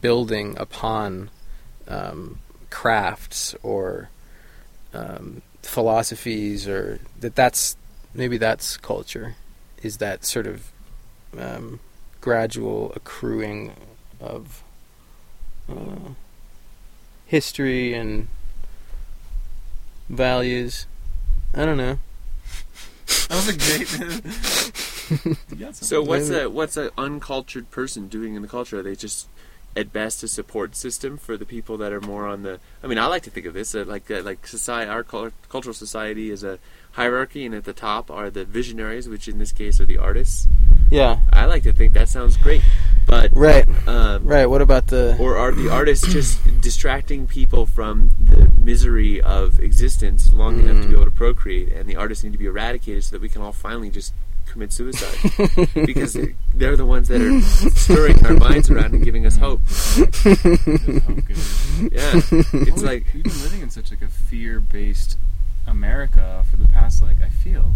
building 0.00 0.56
upon 0.58 1.30
um, 1.86 2.38
crafts 2.70 3.54
or 3.62 4.08
um, 4.94 5.42
philosophies 5.62 6.66
or 6.66 7.00
that 7.20 7.34
that's 7.34 7.76
maybe 8.14 8.38
that's 8.38 8.76
culture 8.78 9.36
is 9.84 9.98
that 9.98 10.24
sort 10.24 10.46
of 10.46 10.70
um, 11.38 11.80
gradual 12.20 12.92
accruing 12.96 13.72
of 14.20 14.62
uh, 15.70 16.10
history 17.26 17.94
and 17.94 18.28
values 20.08 20.86
I 21.54 21.64
don't 21.64 21.76
know 21.76 21.98
That 23.28 23.36
was 23.36 23.48
a 23.48 23.56
great. 23.56 24.70
You 25.54 25.70
So 25.72 26.02
what's 26.02 26.30
a 26.30 26.48
what's 26.48 26.76
an 26.78 26.90
uncultured 26.96 27.70
person 27.70 28.08
doing 28.08 28.34
in 28.34 28.42
the 28.42 28.48
culture? 28.48 28.78
Are 28.78 28.82
they 28.82 28.94
just 28.96 29.28
at 29.76 29.92
best 29.92 30.22
a 30.22 30.28
support 30.28 30.74
system 30.76 31.18
for 31.18 31.36
the 31.36 31.44
people 31.44 31.76
that 31.76 31.92
are 31.92 32.00
more 32.00 32.26
on 32.26 32.42
the? 32.42 32.58
I 32.82 32.86
mean, 32.86 32.98
I 32.98 33.06
like 33.06 33.22
to 33.24 33.30
think 33.30 33.46
of 33.46 33.52
this 33.52 33.74
uh, 33.74 33.84
like 33.86 34.10
uh, 34.10 34.22
like 34.22 34.46
society. 34.46 34.90
Our 34.90 35.04
cul- 35.04 35.32
cultural 35.48 35.74
society 35.74 36.30
is 36.30 36.42
a 36.42 36.58
hierarchy, 36.94 37.44
and 37.46 37.54
at 37.54 37.64
the 37.64 37.72
top 37.72 38.10
are 38.10 38.30
the 38.30 38.44
visionaries, 38.44 39.08
which 39.08 39.28
in 39.28 39.38
this 39.38 39.52
case 39.52 39.80
are 39.80 39.84
the 39.84 39.98
artists. 39.98 40.46
yeah. 40.90 41.18
I 41.32 41.44
like 41.46 41.62
to 41.64 41.72
think 41.72 41.92
that 41.94 42.08
sounds 42.08 42.36
great, 42.36 42.62
but 43.06 43.30
right. 43.34 43.66
um, 43.88 44.24
right 44.24 44.46
what 44.46 44.62
about 44.62 44.86
the 44.88 45.16
or 45.18 45.36
are 45.36 45.52
the 45.52 45.68
artists 45.70 46.06
just 46.12 46.38
distracting 46.60 47.26
people 47.26 47.66
from 47.66 48.10
the 48.20 48.50
misery 48.60 49.20
of 49.20 49.58
existence 49.60 50.32
long 50.32 50.60
enough 50.60 50.82
to 50.82 50.88
be 50.88 50.94
Mm. 50.94 50.98
able 50.98 51.04
to 51.06 51.10
procreate 51.10 51.72
and 51.72 51.88
the 51.88 51.96
artists 51.96 52.22
need 52.24 52.32
to 52.32 52.38
be 52.38 52.46
eradicated 52.46 53.02
so 53.04 53.10
that 53.16 53.20
we 53.22 53.28
can 53.28 53.42
all 53.42 53.52
finally 53.52 53.90
just 53.90 54.14
commit 54.46 54.72
suicide? 54.72 55.16
Because 55.86 56.16
they're 56.54 56.76
the 56.76 56.86
ones 56.86 57.08
that 57.08 57.20
are 57.20 57.40
stirring 57.74 58.24
our 58.26 58.34
minds 58.34 58.70
around 58.70 58.94
and 58.94 59.02
giving 59.04 59.26
us 59.26 59.36
hope. 59.36 59.60
Yeah. 61.90 62.20
It's 62.30 62.70
Well, 62.70 62.84
like 62.84 63.04
we've 63.12 63.24
been 63.24 63.42
living 63.42 63.60
in 63.62 63.70
such 63.70 63.90
like 63.90 64.02
a 64.02 64.08
fear-based 64.08 65.18
America 65.66 66.44
for 66.50 66.56
the 66.56 66.68
past 66.68 67.02
like 67.02 67.20
I 67.22 67.28
feel 67.28 67.72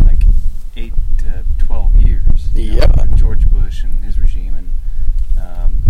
like 0.00 0.24
eight 0.76 0.92
to 1.18 1.44
twelve 1.58 1.94
years. 1.96 2.52
know, 2.54 2.60
Yeah. 2.60 2.86
with 3.02 3.16
George 3.16 3.48
Bush 3.50 3.84
and 3.84 4.04
his 4.04 4.18
regime, 4.18 4.54
and 4.54 4.72
um, 5.38 5.82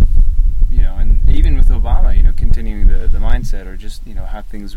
you 0.70 0.82
know, 0.82 0.96
and 0.96 1.28
even 1.28 1.56
with 1.56 1.68
Obama, 1.68 2.16
you 2.16 2.22
know, 2.22 2.32
continuing 2.36 2.88
the 2.88 3.06
the 3.08 3.18
mindset 3.18 3.66
or 3.66 3.76
just 3.76 4.06
you 4.06 4.14
know 4.14 4.24
how 4.26 4.42
things 4.42 4.76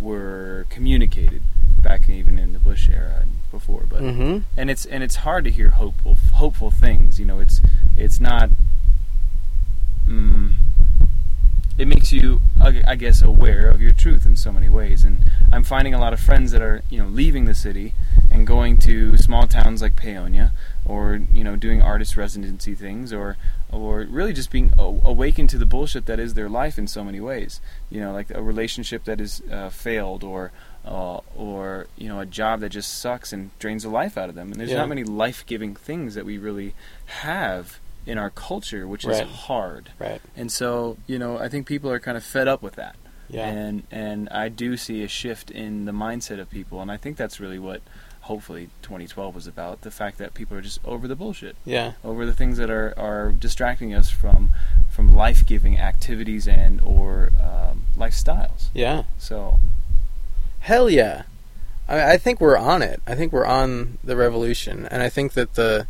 were 0.00 0.66
communicated 0.68 1.42
back 1.80 2.08
even 2.08 2.38
in 2.38 2.52
the 2.52 2.58
Bush 2.58 2.88
era 2.90 3.20
and 3.22 3.30
before. 3.50 3.84
But 3.88 4.02
Mm-hmm. 4.02 4.38
and 4.56 4.70
it's 4.70 4.84
and 4.84 5.02
it's 5.02 5.16
hard 5.16 5.44
to 5.44 5.50
hear 5.50 5.70
hopeful 5.70 6.16
hopeful 6.34 6.70
things. 6.70 7.18
You 7.18 7.26
know, 7.26 7.38
it's 7.40 7.60
it's 7.96 8.20
not. 8.20 8.50
Mm, 10.06 10.52
it 11.78 11.86
makes 11.86 12.10
you, 12.12 12.40
I 12.60 12.96
guess, 12.96 13.20
aware 13.22 13.68
of 13.68 13.80
your 13.82 13.92
truth 13.92 14.24
in 14.24 14.36
so 14.36 14.50
many 14.50 14.68
ways. 14.68 15.04
And 15.04 15.18
I'm 15.52 15.62
finding 15.64 15.92
a 15.94 15.98
lot 15.98 16.12
of 16.12 16.20
friends 16.20 16.52
that 16.52 16.62
are, 16.62 16.82
you 16.88 16.98
know, 16.98 17.06
leaving 17.08 17.44
the 17.44 17.54
city 17.54 17.92
and 18.30 18.46
going 18.46 18.78
to 18.78 19.16
small 19.18 19.46
towns 19.46 19.82
like 19.82 19.94
Paonia, 19.96 20.52
or 20.84 21.20
you 21.32 21.44
know, 21.44 21.56
doing 21.56 21.82
artist 21.82 22.16
residency 22.16 22.74
things, 22.74 23.12
or 23.12 23.36
or 23.70 24.06
really 24.08 24.32
just 24.32 24.50
being 24.50 24.72
awakened 24.78 25.50
to 25.50 25.58
the 25.58 25.66
bullshit 25.66 26.06
that 26.06 26.18
is 26.18 26.34
their 26.34 26.48
life 26.48 26.78
in 26.78 26.86
so 26.86 27.04
many 27.04 27.20
ways. 27.20 27.60
You 27.90 28.00
know, 28.00 28.12
like 28.12 28.30
a 28.30 28.42
relationship 28.42 29.04
that 29.04 29.20
is 29.20 29.42
uh, 29.52 29.68
failed, 29.68 30.24
or 30.24 30.52
uh, 30.84 31.20
or 31.36 31.88
you 31.98 32.08
know, 32.08 32.20
a 32.20 32.26
job 32.26 32.60
that 32.60 32.70
just 32.70 32.98
sucks 32.98 33.32
and 33.32 33.50
drains 33.58 33.82
the 33.82 33.88
life 33.90 34.16
out 34.16 34.28
of 34.28 34.34
them. 34.34 34.50
And 34.50 34.60
there's 34.60 34.70
Yeah. 34.70 34.78
not 34.78 34.88
many 34.88 35.04
life-giving 35.04 35.74
things 35.74 36.14
that 36.14 36.24
we 36.24 36.38
really 36.38 36.74
have 37.22 37.80
in 38.06 38.18
our 38.18 38.30
culture, 38.30 38.86
which 38.86 39.04
is 39.04 39.20
hard. 39.20 39.90
Right. 39.98 40.20
And 40.36 40.50
so, 40.50 40.96
you 41.06 41.18
know, 41.18 41.38
I 41.38 41.48
think 41.48 41.66
people 41.66 41.90
are 41.90 42.00
kind 42.00 42.16
of 42.16 42.24
fed 42.24 42.48
up 42.48 42.62
with 42.62 42.76
that. 42.76 42.96
Yeah. 43.28 43.48
And 43.48 43.82
and 43.90 44.28
I 44.28 44.48
do 44.48 44.76
see 44.76 45.02
a 45.02 45.08
shift 45.08 45.50
in 45.50 45.84
the 45.84 45.92
mindset 45.92 46.38
of 46.38 46.48
people, 46.48 46.80
and 46.80 46.92
I 46.92 46.96
think 46.96 47.16
that's 47.16 47.40
really 47.40 47.58
what 47.58 47.82
hopefully 48.20 48.70
2012 48.82 49.34
was 49.34 49.46
about. 49.48 49.80
The 49.80 49.90
fact 49.90 50.18
that 50.18 50.32
people 50.34 50.56
are 50.56 50.60
just 50.60 50.80
over 50.84 51.08
the 51.08 51.16
bullshit, 51.16 51.56
yeah. 51.64 51.92
over 52.04 52.24
the 52.24 52.32
things 52.32 52.56
that 52.58 52.70
are, 52.70 52.94
are 52.96 53.32
distracting 53.32 53.92
us 53.92 54.10
from 54.10 54.50
from 54.90 55.08
life 55.08 55.44
giving 55.44 55.76
activities 55.76 56.46
and 56.46 56.80
or 56.80 57.30
um, 57.42 57.82
lifestyles. 57.96 58.68
Yeah. 58.72 59.04
So 59.18 59.58
Hell 60.66 60.90
yeah. 60.90 61.22
I, 61.88 62.14
I 62.14 62.16
think 62.16 62.40
we're 62.40 62.56
on 62.56 62.82
it. 62.82 63.00
I 63.06 63.14
think 63.14 63.32
we're 63.32 63.46
on 63.46 63.98
the 64.02 64.16
revolution, 64.16 64.84
and 64.90 65.00
I 65.00 65.08
think 65.08 65.34
that 65.34 65.54
the 65.54 65.86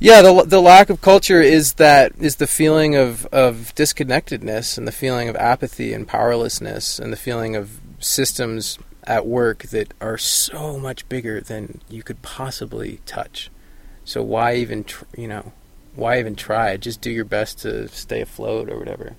yeah 0.00 0.22
the 0.22 0.42
the 0.44 0.60
lack 0.60 0.90
of 0.90 1.00
culture 1.00 1.40
is 1.40 1.74
that 1.74 2.12
is 2.18 2.36
the 2.36 2.46
feeling 2.46 2.96
of 2.96 3.26
of 3.26 3.72
disconnectedness 3.76 4.76
and 4.76 4.88
the 4.88 4.92
feeling 4.92 5.28
of 5.28 5.36
apathy 5.36 5.92
and 5.92 6.08
powerlessness 6.08 6.98
and 6.98 7.12
the 7.12 7.16
feeling 7.16 7.54
of 7.54 7.80
systems 8.00 8.78
at 9.04 9.26
work 9.26 9.64
that 9.64 9.94
are 10.00 10.18
so 10.18 10.78
much 10.78 11.08
bigger 11.08 11.40
than 11.40 11.80
you 11.88 12.02
could 12.02 12.22
possibly 12.22 13.00
touch. 13.06 13.50
So 14.04 14.22
why 14.22 14.54
even 14.56 14.84
tr- 14.84 15.04
you 15.16 15.28
know 15.28 15.52
why 15.94 16.18
even 16.18 16.36
try? 16.36 16.76
Just 16.76 17.00
do 17.00 17.10
your 17.10 17.24
best 17.24 17.58
to 17.60 17.88
stay 17.88 18.20
afloat 18.20 18.70
or 18.70 18.78
whatever. 18.78 19.16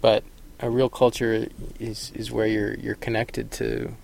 But 0.00 0.24
a 0.60 0.70
real 0.70 0.88
culture 0.88 1.48
is 1.78 2.12
is 2.14 2.30
where 2.30 2.46
you're 2.46 2.74
you're 2.74 2.94
connected 2.94 3.50
to 3.52 3.94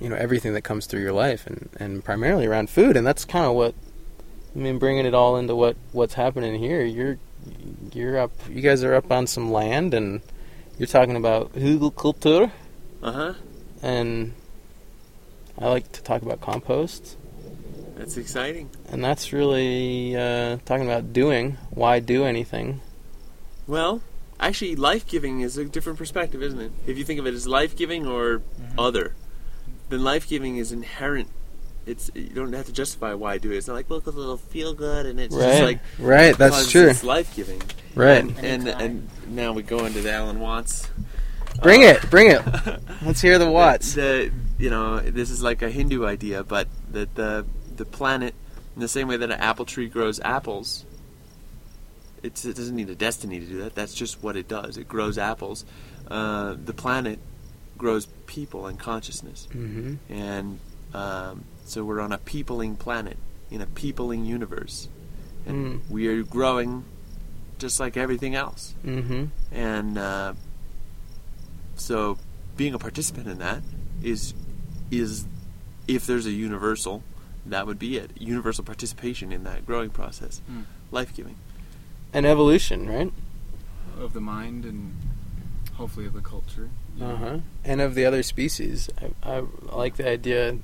you 0.00 0.08
know 0.08 0.16
everything 0.16 0.52
that 0.52 0.62
comes 0.62 0.86
through 0.86 1.00
your 1.00 1.12
life 1.12 1.46
and 1.46 1.70
and 1.80 2.04
primarily 2.04 2.46
around 2.46 2.68
food 2.68 2.94
and 2.94 3.06
that's 3.06 3.24
kind 3.24 3.46
of 3.46 3.54
what 3.54 3.74
I 4.58 4.60
mean 4.60 4.78
bringing 4.80 5.06
it 5.06 5.14
all 5.14 5.36
into 5.36 5.54
what 5.54 5.76
what's 5.92 6.14
happening 6.14 6.58
here 6.58 6.82
you're 6.84 7.16
you're 7.92 8.18
up 8.18 8.32
you 8.50 8.60
guys 8.60 8.82
are 8.82 8.94
up 8.94 9.10
on 9.12 9.28
some 9.28 9.52
land 9.52 9.94
and 9.94 10.20
you're 10.76 10.88
talking 10.88 11.14
about 11.14 11.52
Hugelkultur 11.54 12.50
Uh 13.00 13.12
huh. 13.12 13.34
and 13.82 14.34
I 15.56 15.68
like 15.68 15.92
to 15.92 16.02
talk 16.02 16.22
about 16.22 16.40
compost 16.40 17.16
That's 17.96 18.16
exciting. 18.16 18.70
and 18.90 19.04
that's 19.04 19.32
really 19.32 20.16
uh, 20.16 20.58
talking 20.64 20.86
about 20.86 21.12
doing 21.12 21.56
why 21.70 22.00
do 22.00 22.24
anything 22.24 22.80
Well, 23.68 24.02
actually, 24.40 24.74
life 24.74 25.06
giving 25.06 25.40
is 25.40 25.56
a 25.56 25.64
different 25.66 25.98
perspective, 25.98 26.42
isn't 26.42 26.60
it? 26.60 26.72
If 26.86 26.98
you 26.98 27.04
think 27.04 27.20
of 27.20 27.26
it 27.28 27.34
as 27.34 27.46
life 27.46 27.76
giving 27.76 28.06
or 28.08 28.42
other, 28.76 29.14
then 29.90 30.02
life 30.02 30.26
giving 30.28 30.56
is 30.56 30.72
inherent. 30.72 31.28
It's 31.88 32.10
you 32.14 32.28
don't 32.28 32.52
have 32.52 32.66
to 32.66 32.72
justify 32.72 33.14
why 33.14 33.34
I 33.34 33.38
do 33.38 33.50
it. 33.50 33.56
It's 33.56 33.66
not 33.66 33.74
like 33.74 33.88
look, 33.88 34.06
it'll 34.06 34.36
feel 34.36 34.74
good, 34.74 35.06
and 35.06 35.18
it's 35.18 35.34
just 35.34 35.62
like 35.62 35.80
right 35.98 36.36
that's 36.36 36.70
true 36.70 36.88
It's 36.88 37.02
life 37.02 37.34
giving, 37.34 37.62
right 37.94 38.18
And 38.18 38.38
and, 38.38 38.68
and 38.68 39.08
now 39.28 39.52
we 39.52 39.62
go 39.62 39.84
into 39.86 40.00
the 40.00 40.12
Alan 40.12 40.38
Watts. 40.38 40.88
bring 41.62 41.82
Uh, 41.82 41.88
it 41.88 42.10
bring 42.10 42.30
it 42.30 42.42
let's 43.02 43.20
hear 43.20 43.38
the 43.38 43.50
watts 43.50 43.94
The, 43.94 44.30
you 44.58 44.70
know 44.70 45.00
this 45.00 45.30
is 45.30 45.42
like 45.42 45.62
a 45.62 45.70
Hindu 45.70 46.04
idea, 46.04 46.44
but 46.44 46.68
that 46.90 47.14
the 47.14 47.46
the 47.78 47.84
planet, 47.84 48.34
in 48.74 48.80
the 48.80 48.88
same 48.88 49.08
way 49.08 49.16
that 49.16 49.30
an 49.30 49.40
apple 49.40 49.64
tree 49.64 49.88
grows 49.88 50.20
apples, 50.20 50.84
it's, 52.22 52.44
it 52.44 52.56
doesn't 52.56 52.76
need 52.76 52.90
a 52.90 52.94
destiny 52.94 53.40
to 53.40 53.46
do 53.46 53.62
that. 53.62 53.74
That's 53.74 53.94
just 53.94 54.22
what 54.22 54.36
it 54.36 54.48
does. 54.48 54.76
It 54.76 54.88
grows 54.88 55.16
apples. 55.16 55.64
Uh, 56.08 56.56
the 56.62 56.74
planet 56.74 57.18
grows 57.76 58.06
people 58.26 58.66
and 58.66 58.78
consciousness, 58.78 59.48
mm-hmm. 59.50 59.94
and 60.12 60.58
um, 60.92 61.44
so 61.68 61.84
we're 61.84 62.00
on 62.00 62.12
a 62.12 62.18
peopling 62.18 62.76
planet 62.76 63.16
in 63.50 63.60
a 63.60 63.66
peopling 63.66 64.24
universe, 64.24 64.88
and 65.46 65.80
Mm. 65.82 65.90
we 65.90 66.06
are 66.08 66.22
growing 66.22 66.84
just 67.58 67.80
like 67.80 67.96
everything 67.96 68.34
else. 68.34 68.74
Mm-hmm. 68.84 69.24
And 69.52 69.98
uh, 69.98 70.34
so, 71.76 72.18
being 72.56 72.74
a 72.74 72.78
participant 72.78 73.26
in 73.28 73.38
that 73.38 73.62
is 74.02 74.34
is 74.90 75.26
if 75.86 76.06
there's 76.06 76.26
a 76.26 76.30
universal, 76.30 77.02
that 77.46 77.66
would 77.66 77.78
be 77.78 77.96
it. 77.96 78.10
Universal 78.18 78.64
participation 78.64 79.32
in 79.32 79.44
that 79.44 79.64
growing 79.66 79.90
process, 79.90 80.40
Mm. 80.50 80.64
life 80.90 81.14
giving. 81.14 81.36
and 82.12 82.24
evolution, 82.26 82.88
right? 82.88 83.12
of 84.00 84.12
the 84.12 84.20
mind 84.20 84.64
and 84.64 84.94
hopefully 85.74 86.06
of 86.06 86.12
the 86.14 86.20
culture. 86.20 86.70
Uh 87.00 87.16
huh. 87.16 87.38
And 87.64 87.80
of 87.80 87.94
the 87.96 88.04
other 88.04 88.22
species, 88.22 88.88
I, 89.24 89.36
I 89.38 89.42
like 89.72 89.96
the 89.96 90.08
idea. 90.08 90.58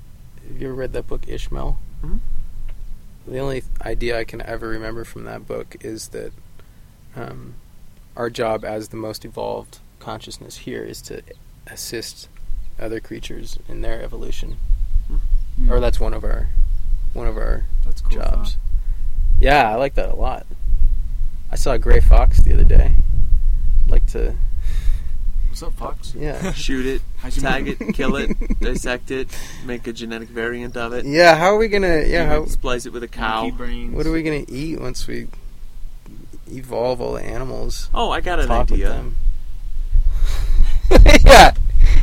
Have 0.49 0.61
you 0.61 0.69
ever 0.69 0.75
read 0.77 0.93
that 0.93 1.07
book 1.07 1.27
Ishmael? 1.29 1.79
Mhm. 2.05 2.21
The 3.27 3.39
only 3.39 3.65
idea 3.83 4.19
I 4.19 4.25
can 4.25 4.43
ever 4.43 4.69
remember 4.69 5.05
from 5.05 5.25
that 5.25 5.47
book 5.47 5.77
is 5.81 6.09
that 6.09 6.33
um, 7.17 7.55
our 8.17 8.29
job 8.29 8.65
as 8.65 8.89
the 8.89 8.97
most 8.97 9.25
evolved 9.25 9.79
consciousness 10.01 10.59
here 10.59 10.83
is 10.85 11.01
to 11.03 11.23
assist 11.67 12.29
other 12.79 13.01
creatures 13.01 13.59
in 13.69 13.81
their 13.81 14.03
evolution, 14.03 14.57
Mm. 15.11 15.71
or 15.71 15.81
that's 15.81 16.01
one 16.01 16.13
of 16.13 16.25
our 16.25 16.49
one 17.13 17.27
of 17.29 17.37
our 17.37 17.65
cool. 18.03 18.11
jobs. 18.11 18.57
Yeah, 19.39 19.71
I 19.71 19.77
like 19.77 19.95
that 19.95 20.11
a 20.11 20.17
lot. 20.17 20.47
I 21.53 21.57
saw 21.57 21.73
a 21.73 21.79
gray 21.79 22.01
fox 22.01 22.41
the 22.41 22.53
other 22.55 22.65
day. 22.65 22.93
I'd 23.85 23.91
like 23.91 24.07
to, 24.09 24.35
What's 25.55 25.63
up, 25.63 25.75
Fox? 25.75 26.15
yeah. 26.17 26.51
Shoot 26.55 26.85
it, 26.85 27.03
tag 27.31 27.69
it, 27.69 27.95
kill 27.95 28.17
it, 28.17 28.37
dissect 28.61 29.13
it, 29.13 29.29
make 29.65 29.87
a 29.87 29.93
genetic 29.93 30.29
variant 30.29 30.77
of 30.77 30.93
it. 30.93 31.07
Yeah, 31.07 31.37
how 31.37 31.55
are 31.55 31.57
we 31.57 31.69
gonna? 31.69 32.03
Yeah, 32.03 32.27
how? 32.27 32.47
splice 32.47 32.87
it 32.87 32.93
with 32.93 33.05
a 33.05 33.09
cow. 33.09 33.49
What 33.51 34.05
are 34.05 34.11
we 34.11 34.25
gonna 34.25 34.45
eat 34.49 34.81
once 34.81 35.07
we 35.07 35.29
evolve 36.51 37.01
all 37.01 37.13
the 37.13 37.23
animals? 37.23 37.89
Oh, 37.95 38.11
I 38.11 38.21
got 38.21 38.41
an 38.41 38.51
idea. 38.51 39.05
yeah, 41.25 41.53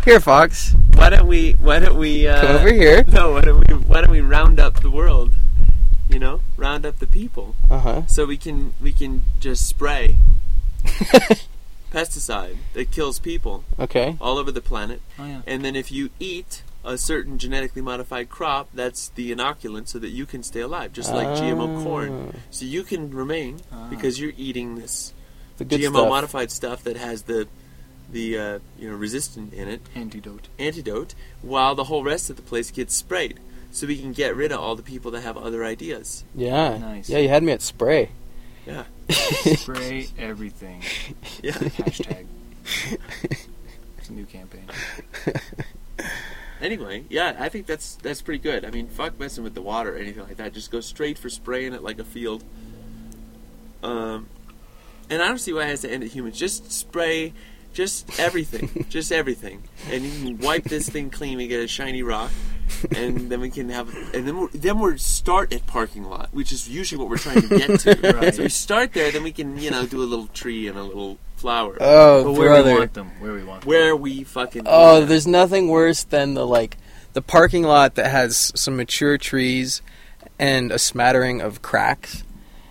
here, 0.05 0.21
Fox, 0.21 0.73
Why 0.93 1.09
don't 1.09 1.27
we? 1.27 1.51
Why 1.59 1.79
don't 1.79 1.97
we? 1.97 2.29
Uh, 2.29 2.39
come 2.39 2.55
over 2.55 2.73
here. 2.73 3.03
No, 3.03 3.33
why 3.33 3.41
don't 3.41 3.67
we? 3.67 3.75
Why 3.75 3.99
don't 3.99 4.11
we 4.11 4.21
round 4.21 4.61
up 4.61 4.79
the 4.79 4.89
world? 4.89 5.35
You 6.07 6.19
know, 6.19 6.39
round 6.55 6.85
up 6.85 6.99
the 6.99 7.07
people. 7.07 7.57
Uh 7.69 7.79
huh. 7.79 8.07
so 8.07 8.25
we 8.25 8.37
can 8.37 8.75
we 8.79 8.93
can 8.93 9.23
just 9.41 9.67
spray 9.67 10.15
pesticide 11.91 12.55
that 12.73 12.89
kills 12.91 13.19
people 13.19 13.63
okay. 13.79 14.17
all 14.21 14.37
over 14.37 14.51
the 14.51 14.61
planet 14.61 15.01
Oh 15.19 15.25
yeah. 15.25 15.41
and 15.45 15.63
then 15.63 15.75
if 15.75 15.91
you 15.91 16.09
eat 16.19 16.63
a 16.83 16.97
certain 16.97 17.37
genetically 17.37 17.81
modified 17.81 18.29
crop 18.29 18.69
that's 18.73 19.09
the 19.09 19.31
inoculant 19.31 19.87
so 19.87 19.99
that 19.99 20.09
you 20.09 20.25
can 20.25 20.41
stay 20.41 20.61
alive 20.61 20.93
just 20.93 21.13
like 21.13 21.27
gmo 21.27 21.83
corn 21.83 22.31
Ah, 22.33 22.37
so 22.49 22.65
you 22.65 22.83
can 22.83 23.11
remain 23.11 23.59
Ah. 23.71 23.87
because 23.89 24.19
you're 24.19 24.33
eating 24.37 24.75
this 24.75 25.13
The 25.57 25.65
good 25.65 25.79
gmo 25.81 25.89
stuff. 25.99 26.09
modified 26.09 26.49
stuff 26.51 26.83
that 26.85 26.97
has 26.97 27.23
the 27.23 27.47
the 28.11 28.37
uh, 28.37 28.59
you 28.79 28.89
know 28.89 28.95
resistant 28.95 29.53
in 29.53 29.67
it 29.67 29.81
Antidote. 29.95 30.47
antidote 30.59 31.13
while 31.41 31.75
the 31.75 31.85
whole 31.85 32.03
rest 32.03 32.29
of 32.29 32.35
the 32.35 32.41
place 32.41 32.71
gets 32.71 32.95
sprayed 32.95 33.39
so 33.71 33.85
we 33.87 33.97
can 33.97 34.11
get 34.11 34.35
rid 34.35 34.51
of 34.51 34.59
all 34.59 34.75
the 34.75 34.83
people 34.83 35.11
that 35.11 35.21
have 35.21 35.37
other 35.37 35.63
ideas 35.63 36.23
Yeah. 36.35 36.77
Nice. 36.77 37.09
Yeah, 37.09 37.19
you 37.19 37.29
had 37.29 37.43
me 37.43 37.51
at 37.53 37.61
spray. 37.61 38.09
Yeah 38.65 38.83
Spray 39.55 40.07
everything. 40.17 40.81
yeah 41.43 41.53
Hashtag. 41.53 42.27
It's 43.97 44.09
a 44.09 44.13
new 44.13 44.25
campaign. 44.25 44.65
Anyway, 46.61 47.05
yeah, 47.09 47.35
I 47.39 47.49
think 47.49 47.65
that's 47.65 47.95
that's 47.95 48.21
pretty 48.21 48.37
good. 48.41 48.63
I 48.63 48.69
mean, 48.69 48.87
fuck 48.87 49.19
messing 49.19 49.43
with 49.43 49.55
the 49.55 49.63
water 49.63 49.95
or 49.95 49.97
anything 49.97 50.23
like 50.23 50.37
that. 50.37 50.53
Just 50.53 50.69
go 50.69 50.79
straight 50.79 51.17
for 51.17 51.27
spraying 51.27 51.73
it 51.73 51.81
like 51.81 51.97
a 51.97 52.03
field. 52.03 52.43
Um, 53.81 54.27
and 55.09 55.23
I 55.23 55.27
don't 55.27 55.39
see 55.39 55.53
why 55.53 55.63
it 55.63 55.69
has 55.69 55.81
to 55.81 55.91
end 55.91 56.03
at 56.03 56.11
humans. 56.11 56.37
Just 56.37 56.71
spray, 56.71 57.33
just 57.73 58.19
everything, 58.19 58.85
just 58.89 59.11
everything, 59.11 59.63
and 59.89 60.03
you 60.03 60.11
can 60.11 60.37
wipe 60.37 60.65
this 60.65 60.87
thing 60.87 61.09
clean 61.09 61.39
and 61.39 61.49
get 61.49 61.61
a 61.61 61.67
shiny 61.67 62.03
rock, 62.03 62.31
and 62.95 63.29
then 63.31 63.39
we 63.41 63.49
can 63.49 63.69
have, 63.69 63.93
and 64.13 64.27
then 64.27 64.37
we're, 64.37 64.49
then 64.49 64.79
we're 64.79 64.97
start 64.97 65.53
at 65.53 65.65
parking 65.67 66.03
lot, 66.03 66.29
which 66.33 66.51
is 66.51 66.67
usually 66.69 66.99
what 66.99 67.09
we're 67.09 67.17
trying 67.17 67.41
to 67.41 67.57
get 67.57 67.79
to. 67.81 68.13
Right. 68.21 68.33
So 68.35 68.43
we 68.43 68.49
start 68.49 68.93
there, 68.93 69.11
then 69.11 69.23
we 69.23 69.31
can 69.31 69.57
you 69.57 69.71
know 69.71 69.85
do 69.85 70.01
a 70.01 70.05
little 70.05 70.27
tree 70.27 70.67
and 70.67 70.77
a 70.77 70.83
little 70.83 71.17
flower 71.37 71.75
Oh, 71.81 72.23
But 72.25 72.31
where 72.33 72.41
we 72.41 72.47
brother. 72.47 72.75
want 72.79 72.93
them, 72.93 73.11
where 73.19 73.33
we 73.33 73.43
want 73.43 73.61
them. 73.61 73.67
where 73.69 73.95
we 73.95 74.23
fucking. 74.23 74.63
Oh, 74.65 74.99
yeah. 74.99 75.05
there's 75.05 75.25
nothing 75.27 75.67
worse 75.69 76.03
than 76.03 76.33
the 76.35 76.45
like 76.45 76.77
the 77.13 77.21
parking 77.21 77.63
lot 77.63 77.95
that 77.95 78.09
has 78.11 78.51
some 78.55 78.77
mature 78.77 79.17
trees 79.17 79.81
and 80.39 80.71
a 80.71 80.79
smattering 80.79 81.41
of 81.41 81.61
cracks. 81.61 82.23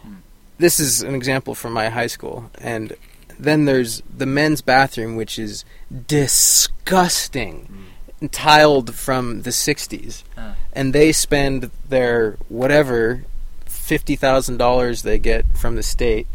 Hmm. 0.02 0.14
This 0.58 0.78
is 0.80 1.02
an 1.02 1.14
example 1.14 1.54
from 1.54 1.72
my 1.72 1.88
high 1.88 2.06
school, 2.08 2.50
and 2.60 2.94
then 3.38 3.64
there's 3.64 4.02
the 4.16 4.26
men's 4.26 4.60
bathroom, 4.62 5.16
which 5.16 5.38
is 5.38 5.64
disgusting, 6.06 7.66
hmm. 7.66 7.82
Tiled 8.28 8.94
from 8.94 9.42
the 9.42 9.50
'60s, 9.50 10.22
Ah. 10.36 10.54
and 10.72 10.92
they 10.92 11.12
spend 11.12 11.70
their 11.88 12.36
whatever 12.48 13.24
fifty 13.66 14.16
thousand 14.16 14.58
dollars 14.58 15.02
they 15.02 15.18
get 15.18 15.44
from 15.56 15.76
the 15.76 15.82
state 15.82 16.26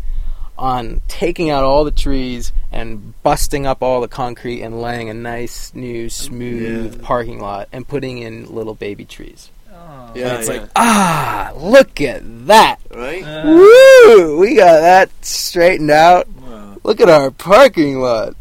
on 0.58 1.02
taking 1.08 1.50
out 1.50 1.64
all 1.64 1.84
the 1.84 1.92
trees 1.92 2.52
and 2.72 3.14
busting 3.24 3.66
up 3.68 3.84
all 3.84 4.00
the 4.02 4.08
concrete 4.08 4.62
and 4.62 4.82
laying 4.82 5.10
a 5.10 5.14
nice 5.14 5.72
new 5.76 6.10
smooth 6.10 6.96
Yeah. 6.96 7.02
parking 7.04 7.40
lot 7.42 7.68
and 7.74 7.88
putting 7.88 8.20
in 8.20 8.54
little 8.54 8.74
baby 8.74 9.04
trees. 9.06 9.50
Oh. 9.70 10.12
yeah, 10.16 10.38
it's 10.38 10.48
yeah. 10.48 10.54
like 10.62 10.70
ah, 10.78 11.52
look 11.58 12.00
at 12.02 12.22
that. 12.48 12.78
right. 12.94 13.22
Uh, 13.24 13.44
Woo! 13.48 14.40
We 14.40 14.56
got 14.56 14.80
that 14.80 15.10
straightened 15.26 15.92
out. 15.92 16.28
wow. 16.30 16.78
Look 16.84 17.02
at 17.02 17.10
our 17.10 17.32
parking 17.32 18.00
lot. 18.00 18.36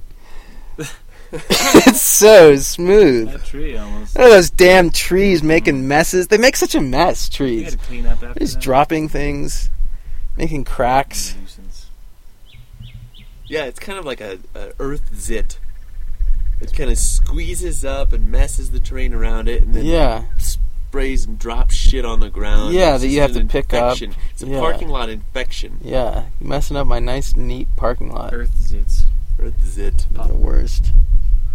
it's 1.51 2.01
so 2.01 2.56
smooth. 2.56 3.32
That 3.32 3.44
tree 3.44 3.77
almost. 3.77 4.16
Look 4.16 4.27
at 4.27 4.31
those 4.31 4.51
damn 4.51 4.90
trees 4.90 5.43
making 5.43 5.86
messes. 5.89 6.28
They 6.28 6.39
make 6.39 6.56
such 6.56 6.74
a 6.74 6.81
mess, 6.81 7.28
You 7.28 7.36
trees. 7.36 7.65
gotta 7.74 7.86
clean 7.89 8.06
up 8.06 8.23
after 8.23 8.39
Just 8.40 8.55
that. 8.55 8.62
dropping 8.62 9.09
things, 9.09 9.70
making 10.36 10.65
cracks. 10.65 11.35
Yeah, 13.47 13.65
it's 13.65 13.78
kind 13.78 13.98
of 13.98 14.05
like 14.05 14.20
a, 14.20 14.39
a 14.55 14.73
earth 14.78 15.15
zit. 15.15 15.59
It 16.61 16.73
kind 16.73 16.90
of 16.90 16.97
squeezes 16.98 17.85
up 17.85 18.12
and 18.12 18.31
messes 18.31 18.70
the 18.70 18.81
terrain 18.81 19.12
around 19.12 19.48
it, 19.48 19.62
and 19.62 19.74
then 19.74 19.85
Yeah. 19.85 20.24
sprays 20.39 21.27
and 21.27 21.39
drops 21.39 21.74
shit 21.74 22.05
on 22.06 22.20
the 22.20 22.31
ground. 22.31 22.74
Yeah, 22.74 22.94
It's 22.94 23.02
that 23.02 23.09
you 23.09 23.20
have 23.20 23.36
an 23.36 23.48
to 23.48 23.52
pick 23.52 23.74
up. 23.74 23.98
It's 24.01 24.43
a 24.43 24.47
Yeah. 24.47 24.61
parking 24.61 24.89
lot 24.89 25.11
infection. 25.11 25.78
Yeah. 25.82 26.24
You're 26.40 26.48
messing 26.48 26.77
up 26.77 26.86
my 26.86 27.01
nice, 27.01 27.36
neat 27.36 27.69
parking 27.77 28.11
lot. 28.12 28.32
Earth 28.32 28.55
zits. 28.56 29.02
Earth 29.39 29.62
zit. 29.66 30.06
The 30.12 30.32
worst. 30.32 30.93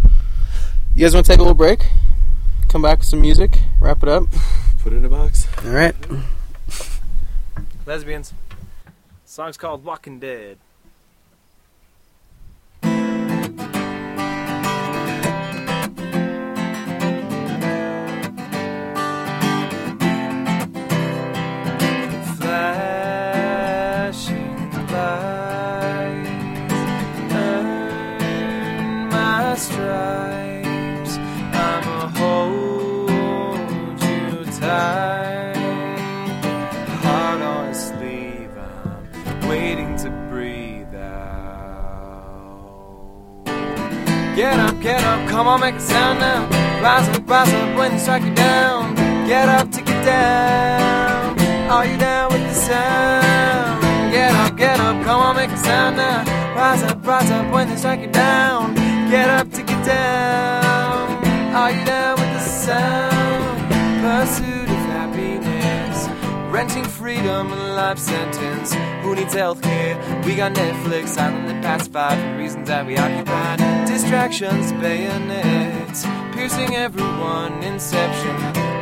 You 0.03 1.05
guys 1.05 1.13
want 1.13 1.25
to 1.25 1.31
take 1.31 1.39
a 1.39 1.41
little 1.41 1.55
break? 1.55 1.87
Come 2.67 2.81
back 2.81 2.99
with 2.99 3.07
some 3.07 3.21
music. 3.21 3.59
Wrap 3.79 4.03
it 4.03 4.09
up. 4.09 4.25
Put 4.79 4.93
it 4.93 4.97
in 4.97 5.05
a 5.05 5.09
box. 5.09 5.47
All 5.65 5.71
right. 5.71 5.95
Lesbians. 7.85 8.33
Song's 9.25 9.57
called 9.57 9.83
Walking 9.83 10.19
Dead. 10.19 10.57
Get 44.39 44.57
up, 44.57 44.79
get 44.79 45.03
up, 45.03 45.27
come 45.27 45.49
on, 45.49 45.59
make 45.59 45.75
a 45.75 45.81
sound 45.81 46.19
now. 46.21 46.47
Rise 46.81 47.09
up, 47.09 47.29
rise 47.29 47.51
up 47.51 47.77
when 47.77 47.91
they 47.91 47.97
strike 47.97 48.23
you 48.23 48.33
down. 48.33 48.95
Get 49.27 49.49
up 49.49 49.69
to 49.69 49.81
get 49.81 50.05
down. 50.05 51.37
Are 51.69 51.85
you 51.85 51.97
down 51.97 52.31
with 52.31 52.47
the 52.47 52.53
sound? 52.53 53.81
Get 54.13 54.31
up, 54.31 54.55
get 54.55 54.79
up, 54.79 55.03
come 55.03 55.19
on, 55.19 55.35
make 55.35 55.49
a 55.49 55.57
sound 55.57 55.97
now. 55.97 56.23
Rise 56.55 56.83
up, 56.83 57.05
rise 57.05 57.29
up 57.29 57.51
when 57.51 57.67
they 57.67 57.75
strike 57.75 57.99
you 57.99 58.11
down. 58.11 58.75
Get 59.11 59.29
up 59.29 59.51
to 59.51 59.61
get 59.61 59.85
down. 59.85 61.25
Are 61.53 61.71
you 61.71 61.83
down 61.83 62.17
with 62.17 62.31
the 62.31 62.39
sound? 62.39 63.69
Pursuit 64.01 64.69
of 64.69 64.83
happiness. 64.95 66.07
Renting 66.49 66.85
freedom 66.85 67.51
and 67.51 67.75
life 67.75 67.99
sentence. 67.99 68.73
Who 69.03 69.15
needs 69.15 69.35
healthcare? 69.35 69.97
We 70.23 70.37
got 70.37 70.53
Netflix, 70.53 71.09
silently 71.09 71.55
past 71.55 71.91
five 71.91 72.37
reasons 72.37 72.69
that 72.69 72.85
we 72.85 72.95
occupied. 72.95 73.78
Distractions, 74.01 74.71
bayonets, 74.81 76.05
piercing 76.33 76.73
everyone, 76.73 77.61
inception. 77.61 78.33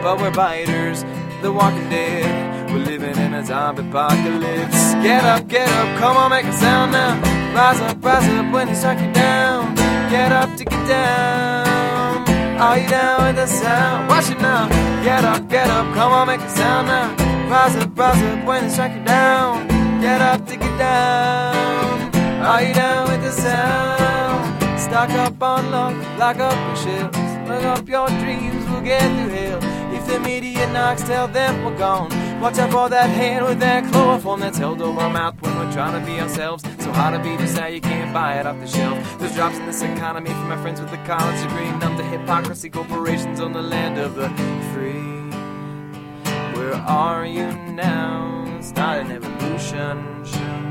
But 0.03 0.21
we're 0.21 0.29
biters, 0.29 1.03
the 1.41 1.51
walking 1.51 1.89
dead. 1.89 2.71
We're 2.71 2.85
living 2.85 3.17
in 3.17 3.33
a 3.33 3.43
zombie 3.43 3.81
apocalypse. 3.81 4.93
Get 5.01 5.25
up, 5.25 5.47
get 5.47 5.67
up, 5.69 5.97
come 5.97 6.17
on, 6.17 6.29
make 6.29 6.45
a 6.45 6.53
sound 6.53 6.91
now. 6.91 7.19
Rise 7.55 7.81
up, 7.81 8.05
rise 8.05 8.29
up 8.29 8.53
when 8.53 8.67
they 8.67 8.75
strike 8.75 8.99
you 8.99 9.11
down. 9.11 9.73
Get 10.11 10.31
up 10.31 10.55
to 10.55 10.63
get 10.63 10.87
down. 10.87 12.61
Are 12.61 12.77
you 12.77 12.87
down 12.87 13.25
with 13.25 13.35
the 13.37 13.47
sound? 13.47 14.07
Watch 14.09 14.29
it 14.29 14.39
now. 14.39 14.69
Get 15.03 15.25
up, 15.25 15.49
get 15.49 15.67
up, 15.67 15.95
come 15.95 16.11
on, 16.11 16.27
make 16.27 16.41
a 16.41 16.49
sound 16.49 16.87
now. 16.87 17.49
Rise 17.49 17.75
up, 17.75 17.97
rise 17.97 18.21
up 18.21 18.45
when 18.45 18.65
they 18.65 18.69
strike 18.69 18.95
you 18.95 19.03
down. 19.03 19.67
Get 19.99 20.21
up 20.21 20.45
to 20.45 20.55
get 20.55 20.77
down. 20.77 22.15
Are 22.45 22.61
you 22.61 22.73
down 22.75 23.09
with 23.09 23.23
the 23.23 23.31
sound? 23.31 23.96
Stock 24.97 25.11
up 25.11 25.43
on 25.43 25.69
luck, 25.69 26.17
lock 26.17 26.37
up 26.37 26.55
your 26.55 26.75
shelves. 26.75 27.47
Look 27.47 27.63
up 27.65 27.87
your 27.87 28.07
dreams, 28.07 28.67
we'll 28.67 28.81
get 28.81 29.03
through 29.03 29.29
hell. 29.29 29.59
If 29.93 30.07
the 30.07 30.19
media 30.19 30.65
knocks, 30.73 31.03
tell 31.03 31.27
them 31.27 31.63
we're 31.63 31.77
gone. 31.77 32.09
Watch 32.41 32.57
out 32.57 32.71
for 32.71 32.89
that 32.89 33.07
hand 33.07 33.45
with 33.45 33.59
that 33.59 33.83
chloroform 33.91 34.39
that's 34.39 34.57
held 34.57 34.81
over 34.81 34.99
our 34.99 35.09
mouth 35.11 35.39
when 35.39 35.55
we're 35.55 35.71
trying 35.71 36.01
to 36.01 36.03
be 36.03 36.19
ourselves. 36.19 36.63
So 36.79 36.91
hard 36.91 37.13
to 37.13 37.21
be 37.21 37.37
just 37.37 37.59
how 37.59 37.67
you 37.67 37.79
can't 37.79 38.11
buy 38.11 38.39
it 38.39 38.47
off 38.47 38.59
the 38.59 38.65
shelf. 38.65 39.19
There's 39.19 39.35
drops 39.35 39.57
in 39.57 39.67
this 39.67 39.83
economy 39.83 40.31
from 40.31 40.49
my 40.49 40.59
friends 40.63 40.81
with 40.81 40.89
the 40.89 40.97
college 41.05 41.43
degree. 41.43 41.69
Numb 41.77 41.95
to 41.97 42.03
hypocrisy, 42.03 42.71
corporations 42.71 43.39
on 43.39 43.53
the 43.53 43.61
land 43.61 43.99
of 43.99 44.15
the 44.15 44.29
free. 44.73 45.29
Where 46.57 46.73
are 46.73 47.23
you 47.23 47.51
now? 47.71 48.61
Start 48.61 49.05
an 49.05 49.11
evolution. 49.11 50.66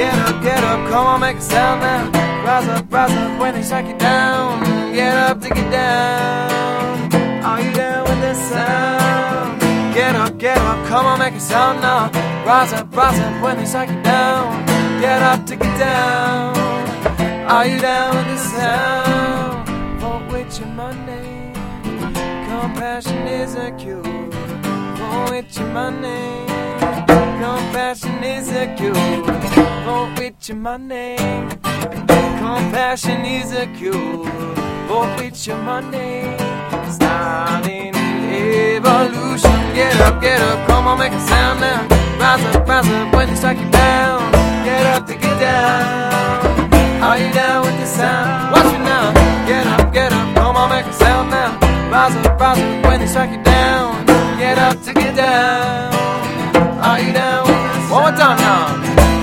Get 0.00 0.14
up, 0.14 0.42
get 0.42 0.64
up, 0.64 0.88
come 0.88 1.06
on, 1.06 1.20
make 1.20 1.36
a 1.36 1.42
sound 1.42 1.82
now. 1.82 2.10
Rise 2.42 2.68
up, 2.68 2.90
rise 2.90 3.12
up 3.12 3.38
when 3.38 3.52
they 3.52 3.62
strike 3.62 3.86
you 3.86 3.98
down. 3.98 4.64
Get 4.94 5.14
up 5.14 5.42
to 5.42 5.48
get 5.50 5.70
down. 5.70 7.44
Are 7.44 7.60
you 7.60 7.70
down 7.74 8.04
with 8.08 8.20
this 8.22 8.38
sound? 8.48 9.60
Get 9.92 10.16
up, 10.16 10.38
get 10.38 10.56
up, 10.56 10.86
come 10.88 11.04
on, 11.04 11.18
make 11.18 11.34
a 11.34 11.40
sound 11.40 11.82
now. 11.82 12.10
Rise 12.46 12.72
up, 12.72 12.96
rise 12.96 13.20
up 13.20 13.42
when 13.42 13.58
they 13.58 13.66
strike 13.66 13.90
you 13.90 14.02
down. 14.02 14.64
Get 15.02 15.20
up 15.20 15.44
to 15.44 15.56
get 15.56 15.78
down. 15.78 16.56
Are 17.50 17.66
you 17.66 17.78
down 17.78 18.16
with 18.16 18.26
this 18.28 18.52
sound? 18.54 20.00
Vote 20.00 20.32
with 20.32 20.58
your 20.60 20.68
money. 20.68 21.52
Compassion 22.48 23.28
is 23.28 23.54
a 23.54 23.70
cure. 23.72 24.02
Vote 24.02 25.30
with 25.30 25.58
your 25.58 25.68
money. 25.68 26.46
Compassion 27.38 28.24
is 28.24 28.48
a 28.50 28.74
cure. 28.78 29.69
Vote 29.84 30.18
with 30.18 30.48
your 30.48 30.58
money. 30.58 31.16
Compassion 32.38 33.24
is 33.24 33.52
a 33.52 33.66
cure. 33.78 34.24
Vote 34.88 35.16
with 35.18 35.46
your 35.46 35.56
money. 35.58 36.36
Starting 36.90 37.94
evolution. 37.94 39.58
Get 39.74 39.96
up, 40.00 40.20
get 40.20 40.40
up, 40.40 40.66
come 40.68 40.86
on, 40.86 40.98
make 40.98 41.12
a 41.12 41.20
sound 41.20 41.60
now. 41.60 41.86
Rise 42.18 42.44
up, 42.54 42.68
rise 42.68 42.88
up 42.88 43.14
when 43.14 43.28
they 43.28 43.34
strike 43.36 43.58
you 43.58 43.70
down. 43.70 44.32
Get 44.64 44.86
up 44.86 45.06
to 45.06 45.14
get 45.14 45.40
down. 45.40 47.02
Are 47.02 47.18
you 47.18 47.32
down 47.32 47.62
with 47.64 47.78
the 47.80 47.86
sound? 47.86 48.52
Watch 48.52 48.74
it 48.74 48.82
now. 48.84 49.12
Get 49.46 49.66
up, 49.66 49.92
get 49.92 50.12
up, 50.12 50.34
come 50.36 50.56
on, 50.56 50.68
make 50.70 50.84
a 50.84 50.92
sound 50.92 51.30
now. 51.30 51.58
Rise 51.90 52.14
up, 52.26 52.40
rise 52.40 52.58
up 52.58 52.84
when 52.84 53.00
they 53.00 53.06
strike 53.06 53.30
you 53.30 53.42
down. 53.42 54.06
Get 54.38 54.58
up 54.58 54.82
to 54.84 54.92
get 54.92 55.16
down. 55.16 55.94
Are 56.82 57.00
you 57.00 57.12
down 57.12 57.49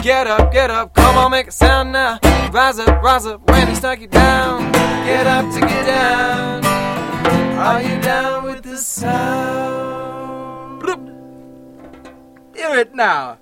Get 0.08 0.26
up, 0.26 0.54
get 0.54 0.72
up, 0.72 0.94
come 0.94 1.18
on, 1.18 1.32
make 1.32 1.48
a 1.48 1.52
sound 1.52 1.92
now. 1.92 2.18
Rise 2.54 2.80
up, 2.80 3.04
rise 3.04 3.26
up 3.26 3.46
when 3.52 3.68
they 3.68 3.76
strike 3.76 4.00
you 4.00 4.08
down. 4.08 4.72
Get 4.72 5.28
up 5.28 5.54
to 5.54 5.60
get 5.60 5.86
down. 5.86 6.66
Are 7.58 7.82
you 7.82 8.00
down 8.00 8.46
with 8.46 8.64
the 8.64 8.78
sound? 8.78 10.02
Hear 12.56 12.76
it 12.76 12.96
now. 12.96 13.40